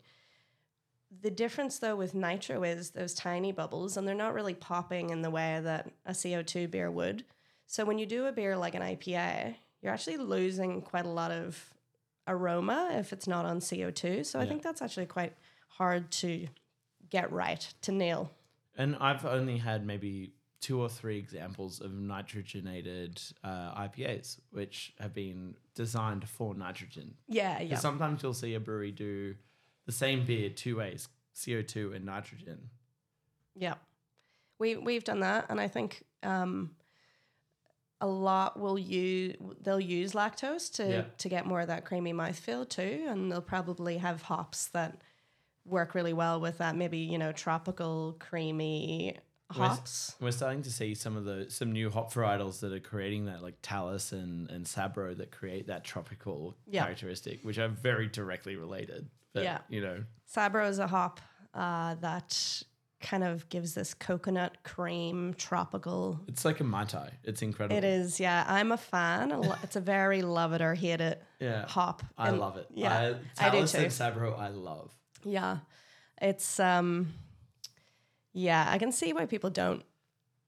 the 1.23 1.31
difference 1.31 1.79
though 1.79 1.97
with 1.97 2.15
nitro 2.15 2.63
is 2.63 2.91
those 2.91 3.15
tiny 3.15 3.53
bubbles 3.53 3.97
and 3.97 4.07
they're 4.07 4.15
not 4.15 4.35
really 4.35 4.55
popping 4.55 5.11
in 5.11 5.23
the 5.23 5.31
way 5.31 5.61
that 5.63 5.91
a 6.07 6.13
CO2 6.13 6.71
beer 6.71 6.91
would. 6.91 7.25
So 7.67 7.85
when 7.85 7.99
you 7.99 8.07
do 8.07 8.27
a 8.27 8.33
beer 8.33 8.57
like 8.57 8.75
an 8.75 8.83
IPA, 8.83 9.57
you're 9.83 9.93
actually 9.93 10.19
losing 10.19 10.83
quite 10.83 11.07
a 11.07 11.11
lot 11.11 11.31
of 11.31 11.73
aroma 12.29 12.91
if 12.95 13.13
it's 13.13 13.27
not 13.27 13.45
on 13.45 13.61
CO2. 13.61 14.25
So 14.25 14.39
I 14.39 14.47
think 14.47 14.63
that's 14.63 14.83
actually 14.83 15.07
quite 15.07 15.33
hard 15.69 16.11
to 16.13 16.47
get 17.11 17.33
right, 17.33 17.73
to 17.83 17.93
nail. 17.93 18.31
And 18.77 18.97
I've 19.01 19.25
only 19.25 19.59
had 19.59 19.85
maybe 19.85 20.33
two 20.61 20.81
or 20.81 20.89
three 20.89 21.17
examples 21.19 21.81
of 21.81 21.91
nitrogenated 21.93 23.33
uh, 23.43 23.75
IPAs, 23.83 24.39
which 24.51 24.93
have 25.01 25.15
been 25.15 25.57
designed 25.75 26.29
for 26.29 26.55
nitrogen. 26.55 27.15
Yeah, 27.29 27.61
yeah. 27.61 27.77
Sometimes 27.77 28.23
you'll 28.23 28.35
see 28.35 28.55
a 28.55 28.61
brewery 28.61 28.93
do 28.93 29.35
the 29.87 29.93
same 29.93 30.25
beer 30.27 30.51
two 30.51 30.77
ways: 30.77 31.09
CO2 31.35 31.95
and 31.97 32.05
nitrogen. 32.05 32.69
Yeah, 33.57 33.75
we 34.59 34.77
we've 34.77 35.05
done 35.05 35.21
that, 35.21 35.47
and 35.49 35.61
I 35.61 35.69
think 35.69 36.05
um, 36.23 36.73
a 38.01 38.07
lot 38.07 38.59
will 38.61 38.79
use 38.79 39.37
they'll 39.63 39.81
use 39.81 40.13
lactose 40.13 40.71
to 40.75 40.89
Yeah. 40.91 41.05
to 41.19 41.29
get 41.29 41.47
more 41.47 41.61
of 41.63 41.69
that 41.69 41.85
creamy 41.85 42.13
mouthfeel 42.13 42.69
too, 42.69 43.07
and 43.09 43.31
they'll 43.33 43.41
probably 43.43 43.99
have 43.99 44.23
hops 44.23 44.67
that 44.69 45.01
work 45.65 45.95
really 45.95 46.13
well 46.13 46.41
with 46.41 46.59
that. 46.59 46.77
Maybe 46.77 46.99
you 46.99 47.19
know 47.19 47.33
tropical 47.33 48.17
creamy 48.19 49.17
hops. 49.51 50.15
We're 50.21 50.31
starting 50.31 50.63
to 50.63 50.71
see 50.73 50.95
some 50.95 51.17
of 51.17 51.25
the 51.25 51.47
some 51.51 51.73
new 51.73 51.91
hop 51.91 52.13
varietals 52.13 52.61
that 52.61 52.73
are 52.73 52.81
creating 52.81 53.27
that, 53.27 53.43
like 53.43 53.57
Talus 53.63 54.13
and 54.13 54.51
and 54.51 54.65
Sabro, 54.67 55.17
that 55.17 55.31
create 55.31 55.67
that 55.69 55.85
tropical 55.85 56.57
Yeah. 56.67 56.83
characteristic, 56.85 57.41
which 57.43 57.59
are 57.59 57.69
very 57.69 58.07
directly 58.09 58.57
related. 58.57 59.09
But, 59.33 59.45
Yeah. 59.45 59.59
you 59.69 59.81
know, 59.81 60.05
Sabro 60.33 60.69
is 60.69 60.79
a 60.79 60.87
hop 60.87 61.21
uh, 61.55 61.95
that 61.97 62.63
kind 63.01 63.25
of 63.25 63.49
gives 63.49 63.73
this 63.75 63.95
coconut 63.95 64.59
cream 64.63 65.33
tropical. 65.35 66.21
it's 66.29 66.45
like 66.45 66.61
a 66.61 66.65
mai 66.65 66.85
tai. 66.85 67.11
It's 67.25 67.41
incredible. 67.41 67.77
It 67.79 67.83
is, 67.85 68.21
yeah. 68.21 68.45
I'm 68.47 68.73
a 68.73 68.77
fan. 68.77 69.33
It's 69.63 69.75
a 69.77 69.81
very 69.81 70.21
love 70.23 70.53
it 70.53 70.61
or 70.61 70.75
hate 70.75 71.01
it 71.01 71.23
Yeah, 71.41 71.67
hop. 71.67 72.03
I 72.19 72.29
And- 72.29 72.39
love 72.39 72.57
it. 72.59 72.67
Yeah, 72.75 72.93
I, 73.39 73.47
I 73.47 73.51
do 73.51 73.57
Talus 73.57 73.75
and 73.75 73.85
too. 73.85 73.91
Sabro, 73.91 74.39
I 74.39 74.49
love. 74.49 74.95
Yeah. 75.25 75.59
It's 76.21 76.61
um 76.61 77.15
yeah, 78.33 78.67
I 78.69 78.79
can 78.79 78.93
see 78.93 79.13
why 79.13 79.27
people 79.27 79.51
don't 79.51 79.83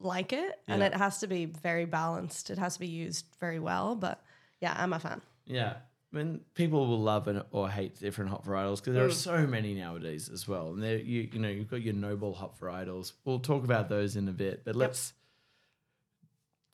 like 0.01 0.33
it 0.33 0.59
and 0.67 0.83
it 0.83 0.95
has 0.95 1.19
to 1.21 1.27
be 1.27 1.45
very 1.45 1.85
balanced. 1.85 2.51
It 2.51 2.59
has 2.59 2.75
to 2.75 2.81
be 2.81 2.89
used 2.89 3.27
very 3.41 3.59
well, 3.61 3.95
but 3.95 4.21
yeah, 4.61 4.75
I'm 4.77 4.93
a 4.93 4.99
fan. 4.99 5.21
Yeah. 5.47 5.75
I 6.13 6.17
mean, 6.17 6.41
people 6.55 6.87
will 6.89 7.01
love 7.01 7.27
and 7.29 7.43
or 7.53 7.71
hate 7.71 7.99
different 7.99 8.31
hop 8.31 8.45
varietals 8.45 8.77
because 8.79 8.95
there 8.95 9.05
are 9.05 9.09
Mm. 9.09 9.13
so 9.15 9.47
many 9.47 9.75
nowadays 9.75 10.29
as 10.29 10.47
well. 10.47 10.69
And 10.73 10.83
there, 10.83 10.99
you 10.99 11.29
you 11.33 11.39
know, 11.39 11.49
you've 11.49 11.71
got 11.71 11.81
your 11.83 11.95
noble 11.95 12.35
hop 12.35 12.59
varietals. 12.61 13.13
We'll 13.25 13.39
talk 13.41 13.65
about 13.65 13.89
those 13.89 14.15
in 14.17 14.29
a 14.29 14.33
bit, 14.33 14.63
but 14.65 14.77
let's 14.77 15.15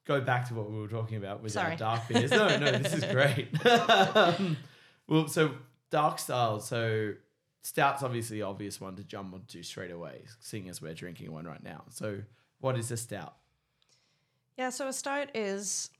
go 0.07 0.21
back 0.21 0.49
to 0.49 0.55
what 0.55 0.71
we 0.71 0.79
were 0.81 0.89
talking 0.89 1.19
about 1.19 1.43
with 1.43 1.53
Sorry. 1.53 1.73
our 1.73 1.77
dark 1.77 2.09
beers. 2.09 2.31
No, 2.31 2.49
no, 2.59 2.73
this 2.73 2.95
is 2.95 3.05
great. 3.13 3.49
um, 4.17 4.57
well, 5.07 5.29
so 5.29 5.53
dark 5.91 6.19
style. 6.19 6.61
So 6.61 7.13
stout's 7.63 8.03
obviously 8.03 8.39
the 8.39 8.43
obvious 8.43 8.81
one 8.81 8.97
to 8.97 9.05
jump 9.05 9.35
onto 9.35 9.63
straight 9.63 9.91
away, 9.91 10.23
seeing 10.41 10.69
as 10.69 10.81
we're 10.83 10.95
drinking 10.95 11.33
one 11.33 11.45
right 11.47 11.63
now. 11.63 11.85
So, 11.91 12.21
what 12.61 12.77
is 12.79 12.91
a 12.91 12.97
stout? 12.97 13.35
Yeah, 14.57 14.71
so 14.71 14.89
a 14.89 14.93
stout 14.93 15.29
is 15.37 15.91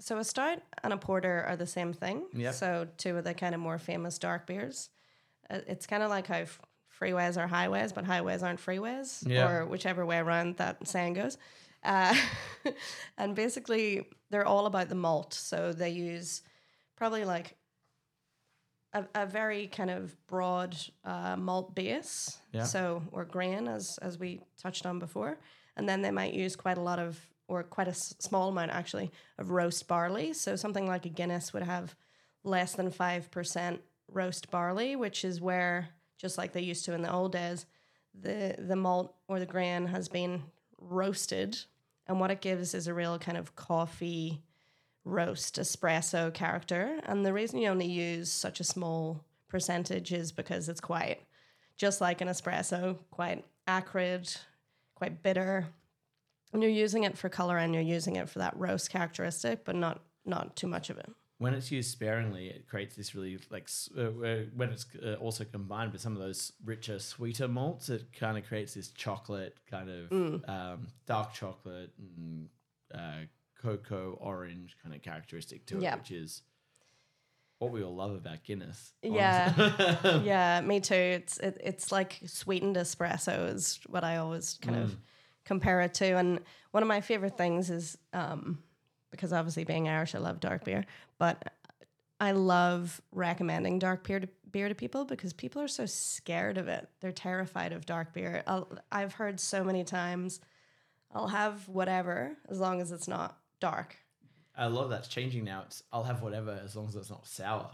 so 0.00 0.18
a 0.18 0.24
stout 0.24 0.58
and 0.82 0.92
a 0.92 0.96
porter 0.96 1.44
are 1.46 1.56
the 1.56 1.66
same 1.66 1.92
thing. 1.92 2.24
Yep. 2.34 2.54
So 2.54 2.88
two 2.96 3.16
of 3.18 3.24
the 3.24 3.34
kind 3.34 3.54
of 3.54 3.60
more 3.60 3.78
famous 3.78 4.18
dark 4.18 4.46
beers. 4.46 4.88
Uh, 5.50 5.60
It's 5.66 5.86
kind 5.86 6.02
of 6.02 6.08
like 6.08 6.26
how 6.26 6.36
f- 6.38 6.60
freeways 6.98 7.36
are 7.36 7.46
highways, 7.46 7.92
but 7.92 8.04
highways 8.06 8.42
aren't 8.42 8.60
freeways, 8.60 9.26
Yeah. 9.26 9.48
or 9.50 9.66
whichever 9.66 10.06
way 10.06 10.16
around 10.18 10.56
that 10.56 10.86
saying 10.88 11.14
goes. 11.14 11.36
Uh, 11.84 12.14
and 13.18 13.34
basically, 13.34 14.06
they're 14.30 14.46
all 14.46 14.64
about 14.66 14.88
the 14.88 14.94
malt. 14.94 15.34
So 15.34 15.72
they 15.74 15.90
use 15.90 16.42
probably 16.96 17.24
like 17.26 17.56
a, 18.92 19.04
a 19.14 19.26
very 19.26 19.66
kind 19.68 19.90
of 19.90 20.14
broad 20.26 20.76
uh, 21.04 21.36
malt 21.36 21.74
base. 21.74 22.38
Yeah. 22.52 22.64
So 22.64 23.02
or 23.12 23.24
grain, 23.24 23.68
as 23.68 23.98
as 24.02 24.18
we 24.18 24.40
touched 24.60 24.86
on 24.86 24.98
before, 24.98 25.38
and 25.76 25.88
then 25.88 26.02
they 26.02 26.10
might 26.10 26.34
use 26.34 26.56
quite 26.56 26.78
a 26.78 26.82
lot 26.82 26.98
of 26.98 27.18
or 27.48 27.62
quite 27.64 27.88
a 27.88 27.90
s- 27.90 28.14
small 28.18 28.48
amount 28.48 28.70
actually 28.70 29.10
of 29.38 29.50
roast 29.50 29.88
barley. 29.88 30.32
So 30.32 30.56
something 30.56 30.86
like 30.86 31.04
a 31.06 31.08
Guinness 31.08 31.52
would 31.52 31.62
have 31.64 31.94
less 32.44 32.74
than 32.74 32.90
five 32.90 33.30
percent 33.30 33.80
roast 34.08 34.50
barley, 34.50 34.96
which 34.96 35.24
is 35.24 35.40
where 35.40 35.88
just 36.18 36.38
like 36.38 36.52
they 36.52 36.60
used 36.60 36.84
to 36.84 36.94
in 36.94 37.02
the 37.02 37.12
old 37.12 37.32
days, 37.32 37.66
the 38.14 38.56
the 38.58 38.76
malt 38.76 39.14
or 39.28 39.38
the 39.38 39.46
grain 39.46 39.86
has 39.86 40.08
been 40.08 40.42
roasted, 40.78 41.56
and 42.06 42.18
what 42.20 42.30
it 42.30 42.40
gives 42.40 42.74
is 42.74 42.86
a 42.88 42.94
real 42.94 43.18
kind 43.18 43.38
of 43.38 43.54
coffee 43.54 44.42
roast 45.04 45.56
espresso 45.56 46.32
character. 46.32 47.00
And 47.04 47.24
the 47.24 47.32
reason 47.32 47.58
you 47.58 47.68
only 47.68 47.86
use 47.86 48.30
such 48.30 48.60
a 48.60 48.64
small 48.64 49.24
percentage 49.48 50.12
is 50.12 50.32
because 50.32 50.68
it's 50.68 50.80
quite 50.80 51.20
just 51.76 52.00
like 52.00 52.20
an 52.20 52.28
espresso, 52.28 52.98
quite 53.10 53.44
acrid, 53.66 54.30
quite 54.94 55.22
bitter. 55.22 55.66
And 56.52 56.62
you're 56.62 56.70
using 56.72 57.04
it 57.04 57.16
for 57.16 57.28
color 57.28 57.56
and 57.58 57.72
you're 57.74 57.82
using 57.82 58.16
it 58.16 58.28
for 58.28 58.40
that 58.40 58.56
roast 58.58 58.90
characteristic, 58.90 59.64
but 59.64 59.76
not 59.76 60.02
not 60.26 60.54
too 60.56 60.66
much 60.66 60.90
of 60.90 60.98
it. 60.98 61.10
when 61.38 61.54
it's 61.54 61.70
used 61.72 61.90
sparingly, 61.90 62.48
it 62.48 62.68
creates 62.68 62.94
this 62.96 63.14
really 63.14 63.38
like 63.50 63.66
uh, 63.96 64.02
uh, 64.02 64.42
when 64.54 64.68
it's 64.68 64.84
uh, 65.02 65.14
also 65.14 65.42
combined 65.44 65.90
with 65.92 66.02
some 66.02 66.12
of 66.12 66.18
those 66.20 66.52
richer, 66.62 66.98
sweeter 66.98 67.48
malts, 67.48 67.88
it 67.88 68.12
kind 68.12 68.36
of 68.36 68.46
creates 68.46 68.74
this 68.74 68.88
chocolate 68.92 69.56
kind 69.70 69.88
of 69.88 70.10
Mm. 70.10 70.46
um, 70.48 70.86
dark 71.06 71.32
chocolate 71.32 71.90
and 71.98 72.48
uh, 72.94 73.24
cocoa 73.60 74.16
orange 74.20 74.76
kind 74.82 74.94
of 74.94 75.02
characteristic 75.02 75.66
to 75.66 75.76
it, 75.76 75.82
Yeah. 75.82 75.96
which 75.96 76.10
is 76.10 76.42
what 77.58 77.72
we 77.72 77.82
all 77.82 77.94
love 77.94 78.12
about 78.14 78.42
Guinness. 78.42 78.92
Yeah. 79.02 80.20
yeah, 80.24 80.60
me 80.62 80.80
too. 80.80 80.94
It's 80.94 81.38
it, 81.38 81.60
it's 81.62 81.92
like 81.92 82.18
sweetened 82.26 82.76
espresso 82.76 83.52
is 83.52 83.78
what 83.86 84.02
I 84.02 84.16
always 84.16 84.58
kind 84.62 84.78
of 84.78 84.96
compare 85.44 85.82
it 85.82 85.94
to. 85.94 86.16
And 86.16 86.40
one 86.70 86.82
of 86.82 86.88
my 86.88 87.00
favorite 87.00 87.36
things 87.36 87.68
is 87.70 87.98
um, 88.12 88.62
because 89.10 89.32
obviously 89.32 89.64
being 89.64 89.88
Irish, 89.88 90.14
I 90.14 90.18
love 90.18 90.40
dark 90.40 90.64
beer, 90.64 90.86
but 91.18 91.52
I 92.18 92.32
love 92.32 93.00
recommending 93.12 93.78
dark 93.78 94.06
beer 94.06 94.20
to 94.20 94.28
beer 94.50 94.68
to 94.68 94.74
people 94.74 95.04
because 95.04 95.32
people 95.32 95.62
are 95.62 95.68
so 95.68 95.86
scared 95.86 96.58
of 96.58 96.66
it. 96.66 96.88
They're 97.00 97.12
terrified 97.12 97.72
of 97.72 97.86
dark 97.86 98.12
beer. 98.12 98.42
I'll, 98.46 98.68
I've 98.90 99.12
heard 99.12 99.38
so 99.38 99.62
many 99.62 99.84
times, 99.84 100.40
I'll 101.12 101.28
have 101.28 101.68
whatever 101.68 102.36
as 102.48 102.58
long 102.58 102.80
as 102.80 102.90
it's 102.90 103.06
not 103.06 103.38
dark. 103.60 103.96
a 104.56 104.68
lot 104.68 104.84
of 104.84 104.90
that's 104.90 105.08
changing 105.08 105.44
now. 105.44 105.62
It's 105.66 105.82
I'll 105.92 106.02
have 106.04 106.22
whatever 106.22 106.58
as 106.64 106.76
long 106.76 106.88
as 106.88 106.96
it's 106.96 107.10
not 107.10 107.26
sour. 107.26 107.70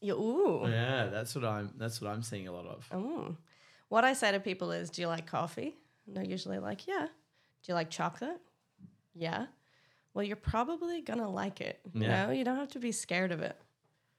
You, 0.00 0.14
ooh. 0.14 0.68
Yeah, 0.68 1.06
that's 1.06 1.34
what 1.34 1.44
I'm. 1.44 1.72
That's 1.76 2.00
what 2.00 2.10
I'm 2.10 2.22
seeing 2.22 2.46
a 2.48 2.52
lot 2.52 2.66
of. 2.66 2.86
Oh. 2.92 3.36
What 3.88 4.04
I 4.04 4.12
say 4.12 4.30
to 4.32 4.38
people 4.40 4.70
is, 4.70 4.90
do 4.90 5.00
you 5.02 5.08
like 5.08 5.26
coffee? 5.26 5.76
And 6.06 6.16
they're 6.16 6.24
usually 6.24 6.58
like, 6.58 6.86
yeah. 6.86 7.06
Do 7.62 7.72
you 7.72 7.74
like 7.74 7.90
chocolate? 7.90 8.40
Yeah. 9.14 9.46
Well, 10.14 10.24
you're 10.24 10.36
probably 10.36 11.02
to 11.02 11.28
like 11.28 11.60
it. 11.60 11.80
You 11.92 12.02
Yeah. 12.02 12.26
know, 12.26 12.32
you 12.32 12.44
don't 12.44 12.56
have 12.58 12.68
to 12.72 12.78
be 12.78 12.92
scared 12.92 13.32
of 13.32 13.40
it. 13.40 13.56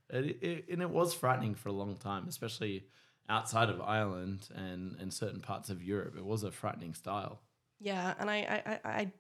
It, 0.10 0.44
it, 0.44 0.66
and 0.72 0.82
it 0.82 0.90
was 0.90 1.14
frightening 1.14 1.54
for 1.56 1.70
a 1.70 1.74
long 1.74 1.96
time, 1.98 2.28
especially 2.28 2.86
outside 3.30 3.70
of 3.70 3.80
Ireland 3.80 4.50
and, 4.56 4.96
and 5.00 5.14
certain 5.14 5.40
parts 5.40 5.70
of 5.70 5.84
Europe. 5.84 6.16
It 6.18 6.26
was 6.26 6.44
a 6.44 6.52
frightening 6.52 6.96
style. 6.96 7.40
Yeah. 7.80 8.16
And 8.20 8.30
I, 8.30 8.38
I, 8.38 8.72
I, 8.72 8.80
I, 8.92 9.12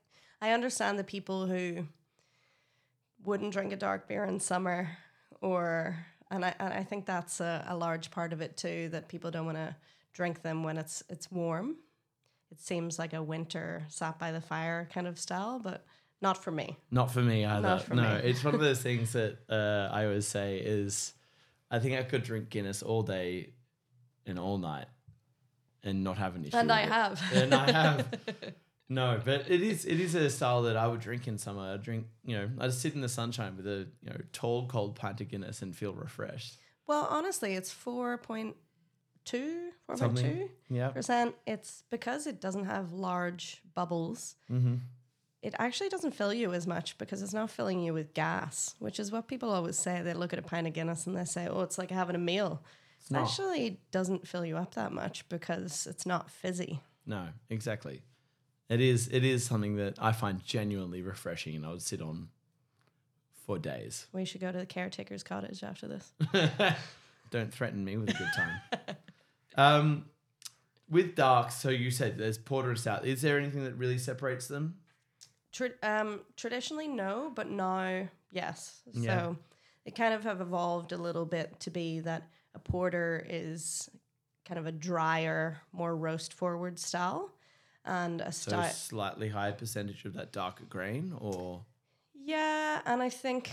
I 0.41 0.51
understand 0.51 0.97
the 0.97 1.03
people 1.03 1.47
who 1.47 1.85
wouldn't 3.23 3.53
drink 3.53 3.73
a 3.73 3.75
dark 3.75 4.07
beer 4.07 4.23
in 4.23 4.39
summer 4.39 4.89
or, 5.41 5.97
and 6.31 6.45
I, 6.45 6.55
and 6.59 6.73
I 6.73 6.83
think 6.83 7.05
that's 7.05 7.39
a, 7.39 7.65
a 7.67 7.75
large 7.75 8.11
part 8.11 8.33
of 8.33 8.41
it 8.41 8.57
too, 8.57 8.89
that 8.91 9.07
people 9.07 9.31
don't 9.31 9.45
want 9.45 9.57
to 9.57 9.75
drink 10.13 10.41
them 10.41 10.63
when 10.63 10.77
it's, 10.77 11.03
it's 11.09 11.31
warm. 11.31 11.75
It 12.51 12.59
seems 12.59 12.97
like 12.97 13.13
a 13.13 13.21
winter 13.21 13.85
sat 13.89 14.17
by 14.17 14.31
the 14.31 14.41
fire 14.41 14.87
kind 14.93 15.07
of 15.07 15.19
style, 15.19 15.59
but 15.59 15.85
not 16.21 16.43
for 16.43 16.51
me. 16.51 16.77
Not 16.91 17.11
for 17.11 17.21
me 17.21 17.45
either. 17.45 17.79
For 17.79 17.95
no, 17.95 18.15
me. 18.15 18.21
it's 18.23 18.43
one 18.43 18.55
of 18.55 18.59
those 18.59 18.81
things 18.81 19.13
that 19.13 19.37
uh, 19.49 19.93
I 19.93 20.05
always 20.05 20.27
say 20.27 20.57
is 20.57 21.13
I 21.69 21.79
think 21.79 21.97
I 21.97 22.03
could 22.03 22.23
drink 22.23 22.49
Guinness 22.49 22.81
all 22.81 23.03
day 23.03 23.53
and 24.25 24.39
all 24.39 24.57
night 24.57 24.87
and 25.83 26.03
not 26.03 26.17
have 26.17 26.35
an 26.35 26.45
issue. 26.45 26.57
And 26.57 26.71
I 26.71 26.81
it. 26.81 26.89
have. 26.89 27.21
And 27.33 27.53
I 27.53 27.71
have. 27.71 28.07
No, 28.91 29.21
but 29.23 29.49
it 29.49 29.61
is 29.61 29.85
it 29.85 29.99
is 29.99 30.15
a 30.15 30.29
style 30.31 30.63
that 30.63 30.75
I 30.75 30.87
would 30.87 30.99
drink 30.99 31.27
in 31.27 31.37
summer. 31.37 31.61
I 31.73 31.77
drink, 31.77 32.07
you 32.25 32.35
know, 32.35 32.49
I 32.59 32.65
just 32.65 32.81
sit 32.81 32.95
in 32.95 33.01
the 33.01 33.09
sunshine 33.09 33.55
with 33.55 33.67
a 33.67 33.87
you 34.01 34.09
know 34.09 34.17
tall 34.33 34.67
cold 34.67 34.95
pint 34.95 35.21
of 35.21 35.29
Guinness 35.29 35.61
and 35.61 35.75
feel 35.75 35.93
refreshed. 35.93 36.57
Well, 36.87 37.07
honestly, 37.07 37.53
it's 37.53 37.71
4.2, 37.71 38.53
4.2 39.27 39.97
Something. 39.97 40.49
Yeah. 40.71 40.89
percent. 40.89 41.35
It's 41.45 41.83
because 41.91 42.25
it 42.25 42.41
doesn't 42.41 42.65
have 42.65 42.91
large 42.91 43.61
bubbles. 43.75 44.35
Mm-hmm. 44.51 44.75
It 45.43 45.53
actually 45.59 45.89
doesn't 45.89 46.15
fill 46.15 46.33
you 46.33 46.51
as 46.53 46.65
much 46.65 46.97
because 46.97 47.21
it's 47.21 47.31
not 47.33 47.51
filling 47.51 47.81
you 47.81 47.93
with 47.93 48.15
gas, 48.15 48.75
which 48.79 48.99
is 48.99 49.11
what 49.11 49.27
people 49.27 49.51
always 49.51 49.77
say. 49.77 50.01
They 50.01 50.13
look 50.15 50.33
at 50.33 50.39
a 50.39 50.41
pint 50.41 50.65
of 50.65 50.73
Guinness 50.73 51.05
and 51.05 51.15
they 51.15 51.25
say, 51.25 51.47
"Oh, 51.47 51.61
it's 51.61 51.77
like 51.77 51.91
having 51.91 52.15
a 52.15 52.19
meal." 52.19 52.63
It's 52.99 53.11
not. 53.11 53.23
Actually, 53.23 53.79
doesn't 53.91 54.27
fill 54.27 54.43
you 54.45 54.57
up 54.57 54.73
that 54.73 54.91
much 54.91 55.29
because 55.29 55.85
it's 55.87 56.07
not 56.07 56.29
fizzy. 56.31 56.81
No, 57.05 57.27
exactly. 57.49 58.01
It 58.69 58.81
is. 58.81 59.09
It 59.11 59.25
is 59.25 59.43
something 59.43 59.77
that 59.77 59.95
I 59.99 60.11
find 60.11 60.43
genuinely 60.43 61.01
refreshing, 61.01 61.55
and 61.55 61.65
I 61.65 61.69
would 61.69 61.81
sit 61.81 62.01
on 62.01 62.29
for 63.45 63.57
days. 63.57 64.05
We 64.13 64.25
should 64.25 64.41
go 64.41 64.51
to 64.51 64.57
the 64.57 64.65
caretaker's 64.65 65.23
cottage 65.23 65.63
after 65.63 65.87
this. 65.87 66.13
Don't 67.31 67.51
threaten 67.51 67.83
me 67.83 67.97
with 67.97 68.09
a 68.09 68.13
good 68.13 68.29
time. 68.35 68.95
um, 69.57 70.05
with 70.89 71.15
dark, 71.15 71.51
so 71.51 71.69
you 71.69 71.89
said 71.89 72.17
there's 72.17 72.37
porter 72.37 72.69
and 72.69 72.79
stout. 72.79 73.05
Is 73.05 73.21
there 73.21 73.39
anything 73.39 73.63
that 73.63 73.75
really 73.75 73.97
separates 73.97 74.47
them? 74.47 74.75
Tra- 75.51 75.71
um, 75.81 76.21
traditionally, 76.35 76.87
no, 76.87 77.31
but 77.33 77.49
now, 77.49 78.07
yes. 78.31 78.81
Yeah. 78.93 79.19
So 79.19 79.37
they 79.83 79.91
kind 79.91 80.13
of 80.13 80.23
have 80.23 80.41
evolved 80.41 80.91
a 80.91 80.97
little 80.97 81.25
bit 81.25 81.59
to 81.61 81.71
be 81.71 82.01
that 82.01 82.29
a 82.53 82.59
porter 82.59 83.25
is 83.27 83.89
kind 84.45 84.59
of 84.59 84.67
a 84.67 84.71
drier, 84.71 85.57
more 85.71 85.95
roast 85.95 86.33
forward 86.33 86.77
style, 86.79 87.31
and 87.85 88.21
a 88.21 88.31
So 88.31 88.61
slightly 88.71 89.29
higher 89.29 89.53
percentage 89.53 90.05
of 90.05 90.13
that 90.13 90.31
darker 90.31 90.65
grain, 90.65 91.13
or? 91.17 91.65
Yeah, 92.13 92.81
and 92.85 93.01
I 93.01 93.09
think 93.09 93.51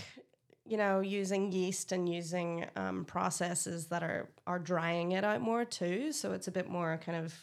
you 0.65 0.77
know 0.77 0.99
using 0.99 1.51
yeast 1.51 1.91
and 1.91 2.07
using 2.07 2.65
um, 2.75 3.05
processes 3.05 3.87
that 3.87 4.03
are 4.03 4.29
are 4.45 4.59
drying 4.59 5.13
it 5.13 5.23
out 5.23 5.41
more 5.41 5.65
too, 5.65 6.11
so 6.11 6.33
it's 6.33 6.47
a 6.47 6.51
bit 6.51 6.69
more 6.69 6.99
kind 7.03 7.23
of 7.23 7.33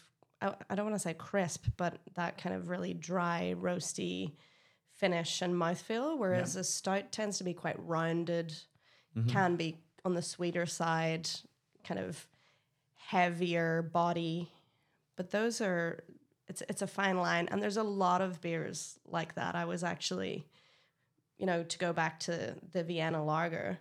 I, 0.41 0.53
I 0.69 0.75
don't 0.75 0.85
want 0.85 0.95
to 0.95 0.99
say 0.99 1.13
crisp, 1.13 1.67
but 1.77 1.99
that 2.15 2.37
kind 2.37 2.55
of 2.55 2.69
really 2.69 2.93
dry, 2.93 3.55
roasty 3.57 4.33
finish 4.93 5.41
and 5.41 5.53
mouthfeel. 5.53 6.17
Whereas 6.17 6.55
a 6.55 6.63
stout 6.63 7.11
tends 7.11 7.37
to 7.39 7.43
be 7.43 7.53
quite 7.53 7.75
rounded, 7.85 8.53
can 9.27 9.55
be 9.55 9.77
on 10.03 10.13
the 10.13 10.21
sweeter 10.21 10.65
side, 10.65 11.29
kind 11.83 11.99
of 11.99 12.27
heavier 12.95 13.81
body, 13.81 14.51
but 15.15 15.31
those 15.31 15.61
are 15.61 16.03
it's 16.47 16.61
it's 16.69 16.81
a 16.81 16.87
fine 16.87 17.17
line, 17.17 17.47
and 17.51 17.61
there's 17.61 17.77
a 17.77 17.83
lot 17.83 18.21
of 18.21 18.41
beers 18.41 18.99
like 19.07 19.35
that. 19.35 19.55
I 19.55 19.65
was 19.65 19.83
actually 19.83 20.45
you 21.37 21.45
know, 21.45 21.63
to 21.63 21.77
go 21.77 21.93
back 21.93 22.19
to 22.21 22.55
the 22.71 22.83
Vienna 22.83 23.23
lager, 23.23 23.77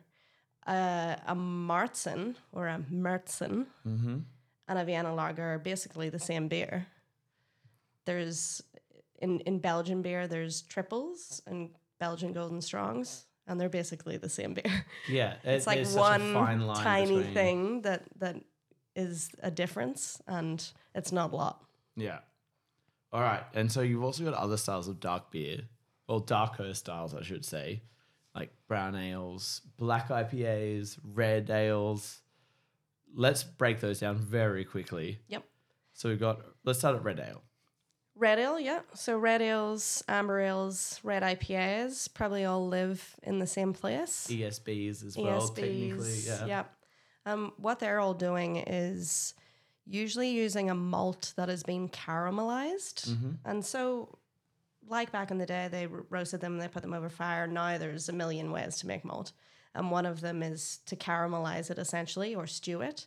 uh, 0.66 1.16
a 1.26 1.34
Marzen 1.34 2.34
or 2.52 2.66
a 2.66 2.80
Mertzen 2.90 3.66
mm-hmm. 3.86 4.18
and 4.68 4.78
a 4.78 4.84
Vienna 4.84 5.14
lager 5.14 5.54
are 5.54 5.58
basically 5.58 6.08
the 6.08 6.18
same 6.18 6.48
beer. 6.48 6.86
There's 8.06 8.62
in 9.20 9.40
in 9.40 9.58
Belgian 9.58 10.02
beer, 10.02 10.26
there's 10.26 10.62
triples 10.62 11.42
and 11.46 11.70
Belgian 11.98 12.32
golden 12.32 12.60
strongs, 12.60 13.26
and 13.46 13.60
they're 13.60 13.68
basically 13.68 14.16
the 14.16 14.28
same 14.28 14.54
beer. 14.54 14.84
yeah, 15.08 15.34
It's 15.44 15.66
like 15.66 15.84
a 15.84 15.88
one 15.88 16.74
tiny 16.76 17.18
between- 17.18 17.34
thing 17.34 17.82
that 17.82 18.02
that 18.18 18.36
is 18.96 19.30
a 19.42 19.50
difference, 19.50 20.20
and 20.26 20.66
it's 20.94 21.12
not 21.12 21.32
a 21.32 21.36
lot. 21.36 21.62
Yeah. 21.96 22.18
All 23.14 23.20
right, 23.20 23.44
and 23.54 23.70
so 23.70 23.80
you've 23.80 24.02
also 24.02 24.24
got 24.24 24.34
other 24.34 24.56
styles 24.56 24.88
of 24.88 24.98
dark 24.98 25.30
beer, 25.30 25.60
or 26.08 26.18
darker 26.18 26.74
styles, 26.74 27.14
I 27.14 27.22
should 27.22 27.44
say, 27.44 27.82
like 28.34 28.50
brown 28.66 28.96
ales, 28.96 29.60
black 29.76 30.08
IPAs, 30.08 30.98
red 31.04 31.48
ales. 31.48 32.22
Let's 33.14 33.44
break 33.44 33.78
those 33.78 34.00
down 34.00 34.16
very 34.16 34.64
quickly. 34.64 35.20
Yep. 35.28 35.44
So 35.92 36.08
we've 36.08 36.18
got. 36.18 36.40
Let's 36.64 36.80
start 36.80 36.96
at 36.96 37.04
red 37.04 37.20
ale. 37.20 37.44
Red 38.16 38.40
ale, 38.40 38.58
yeah. 38.58 38.80
So 38.94 39.16
red 39.16 39.40
ales, 39.42 40.02
amber 40.08 40.40
ales, 40.40 40.98
red 41.04 41.22
IPAs 41.22 42.12
probably 42.12 42.44
all 42.44 42.66
live 42.66 43.14
in 43.22 43.38
the 43.38 43.46
same 43.46 43.72
place. 43.72 44.26
ESBs 44.28 45.06
as 45.06 45.16
well, 45.16 45.46
technically. 45.48 46.18
Yeah. 46.26 46.46
Yep. 46.46 46.74
Um, 47.26 47.52
what 47.58 47.78
they're 47.78 48.00
all 48.00 48.14
doing 48.14 48.56
is 48.56 49.34
usually 49.86 50.30
using 50.30 50.70
a 50.70 50.74
malt 50.74 51.32
that 51.36 51.48
has 51.48 51.62
been 51.62 51.88
caramelized. 51.88 53.08
Mm-hmm. 53.10 53.30
And 53.44 53.64
so, 53.64 54.18
like 54.88 55.12
back 55.12 55.30
in 55.30 55.38
the 55.38 55.46
day, 55.46 55.68
they 55.70 55.86
roasted 55.86 56.40
them, 56.40 56.58
they 56.58 56.68
put 56.68 56.82
them 56.82 56.94
over 56.94 57.08
fire. 57.08 57.46
Now 57.46 57.78
there's 57.78 58.08
a 58.08 58.12
million 58.12 58.50
ways 58.50 58.76
to 58.78 58.86
make 58.86 59.04
malt. 59.04 59.32
And 59.74 59.90
one 59.90 60.06
of 60.06 60.20
them 60.20 60.42
is 60.42 60.78
to 60.86 60.96
caramelize 60.96 61.70
it 61.70 61.78
essentially 61.78 62.34
or 62.34 62.46
stew 62.46 62.80
it. 62.82 63.06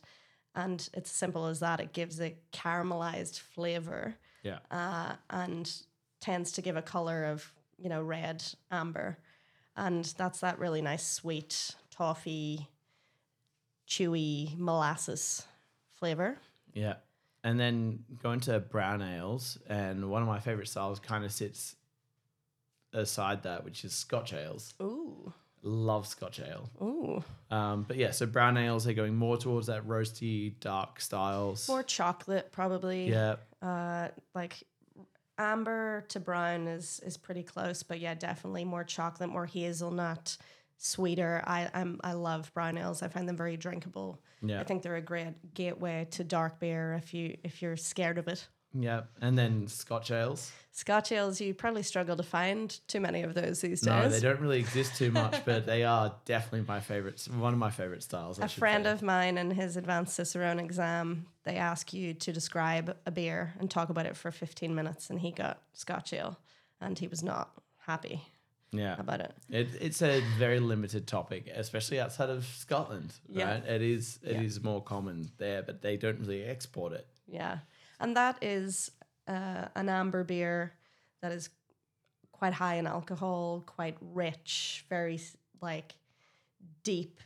And 0.54 0.86
it's 0.92 1.10
simple 1.10 1.46
as 1.46 1.60
that. 1.60 1.80
It 1.80 1.92
gives 1.92 2.20
a 2.20 2.36
caramelized 2.52 3.38
flavor 3.40 4.16
Yeah. 4.42 4.58
uh, 4.70 5.14
and 5.30 5.72
tends 6.20 6.52
to 6.52 6.62
give 6.62 6.76
a 6.76 6.82
color 6.82 7.24
of 7.26 7.52
you 7.80 7.88
know 7.88 8.02
red 8.02 8.42
amber 8.72 9.16
and 9.76 10.04
that's 10.18 10.40
that 10.40 10.58
really 10.58 10.82
nice 10.82 11.06
sweet 11.08 11.76
toffee 11.92 12.66
chewy 13.88 14.58
molasses 14.58 15.46
flavor 15.94 16.36
Yeah. 16.78 16.94
And 17.44 17.58
then 17.58 18.04
going 18.22 18.40
to 18.40 18.58
brown 18.60 19.00
ales, 19.00 19.58
and 19.68 20.10
one 20.10 20.22
of 20.22 20.28
my 20.28 20.40
favorite 20.40 20.68
styles 20.68 20.98
kind 20.98 21.24
of 21.24 21.32
sits 21.32 21.76
aside 22.92 23.42
that, 23.44 23.64
which 23.64 23.84
is 23.84 23.92
Scotch 23.92 24.32
ales. 24.32 24.74
ooh 24.82 25.32
Love 25.62 26.06
Scotch 26.06 26.40
ale. 26.40 26.70
ooh 26.80 27.22
Um, 27.50 27.84
but 27.86 27.96
yeah, 27.96 28.12
so 28.12 28.26
brown 28.26 28.56
ales 28.56 28.86
are 28.86 28.92
going 28.92 29.16
more 29.16 29.36
towards 29.36 29.66
that 29.66 29.86
roasty, 29.86 30.54
dark 30.60 31.00
styles. 31.00 31.68
more 31.68 31.82
chocolate 31.82 32.50
probably 32.52 33.10
yeah, 33.10 33.36
uh 33.62 34.08
like 34.34 34.62
amber 35.38 36.04
to 36.08 36.18
brown 36.20 36.66
is 36.66 37.00
is 37.06 37.16
pretty 37.16 37.44
close 37.44 37.84
but 37.84 38.00
yeah 38.00 38.14
definitely 38.14 38.64
more 38.64 38.82
chocolate 38.84 39.30
more 39.30 39.46
hazelnut 39.46 40.36
sweeter 40.78 41.42
i 41.46 41.68
i'm 41.74 42.00
i 42.02 42.12
love 42.12 42.52
brown 42.54 42.78
ales 42.78 43.02
i 43.02 43.08
find 43.08 43.28
them 43.28 43.36
very 43.36 43.56
drinkable 43.56 44.20
yeah, 44.40 44.60
i 44.60 44.64
think 44.64 44.82
they're 44.82 44.96
a 44.96 45.00
great 45.02 45.54
gateway 45.54 46.06
to 46.10 46.24
dark 46.24 46.58
beer 46.60 46.94
if 46.94 47.12
you 47.12 47.36
if 47.44 47.60
you're 47.60 47.76
scared 47.76 48.16
of 48.16 48.28
it 48.28 48.46
yeah. 48.74 49.02
And 49.20 49.36
then 49.36 49.66
Scotch 49.66 50.10
ales. 50.10 50.52
Scotch 50.72 51.10
ales, 51.10 51.40
you 51.40 51.54
probably 51.54 51.82
struggle 51.82 52.16
to 52.16 52.22
find 52.22 52.78
too 52.86 53.00
many 53.00 53.22
of 53.22 53.34
those 53.34 53.60
these 53.60 53.80
days. 53.80 53.86
No, 53.86 54.08
they 54.08 54.20
don't 54.20 54.40
really 54.40 54.58
exist 54.58 54.96
too 54.96 55.10
much, 55.10 55.44
but 55.44 55.66
they 55.66 55.84
are 55.84 56.14
definitely 56.24 56.66
my 56.68 56.80
favorites. 56.80 57.28
One 57.28 57.52
of 57.52 57.58
my 57.58 57.70
favorite 57.70 58.02
styles. 58.02 58.38
I 58.38 58.44
A 58.46 58.48
friend 58.48 58.84
say. 58.84 58.90
of 58.92 59.02
mine 59.02 59.38
in 59.38 59.50
his 59.50 59.76
advanced 59.76 60.14
Cicerone 60.14 60.60
exam, 60.60 61.26
they 61.44 61.56
ask 61.56 61.92
you 61.92 62.14
to 62.14 62.32
describe 62.32 62.96
a 63.06 63.10
beer 63.10 63.54
and 63.58 63.70
talk 63.70 63.88
about 63.88 64.06
it 64.06 64.16
for 64.16 64.30
15 64.30 64.74
minutes, 64.74 65.10
and 65.10 65.20
he 65.20 65.32
got 65.32 65.62
Scotch 65.72 66.12
ale, 66.12 66.38
and 66.80 66.98
he 66.98 67.08
was 67.08 67.22
not 67.22 67.50
happy 67.78 68.22
yeah. 68.72 68.96
about 68.98 69.20
it. 69.20 69.34
It, 69.48 69.68
it's 69.80 70.02
a 70.02 70.20
very 70.38 70.60
limited 70.60 71.06
topic, 71.06 71.50
especially 71.54 72.00
outside 72.00 72.30
of 72.30 72.44
Scotland. 72.44 73.12
Yeah. 73.28 73.52
Right? 73.54 73.64
It 73.66 73.82
is. 73.82 74.18
It 74.22 74.36
is 74.42 74.56
Yeah. 74.58 74.64
more 74.64 74.82
common 74.82 75.30
there, 75.38 75.62
but 75.62 75.82
they 75.82 75.96
don't 75.96 76.20
really 76.20 76.44
export 76.44 76.92
it. 76.92 77.06
Yeah. 77.26 77.58
And 78.00 78.16
that 78.16 78.36
is 78.42 78.90
uh, 79.26 79.66
an 79.74 79.88
amber 79.88 80.24
beer 80.24 80.72
that 81.22 81.32
is 81.32 81.50
quite 82.32 82.52
high 82.52 82.76
in 82.76 82.86
alcohol, 82.86 83.62
quite 83.66 83.96
rich, 84.00 84.84
very 84.88 85.18
like 85.60 85.94
deep 86.84 87.20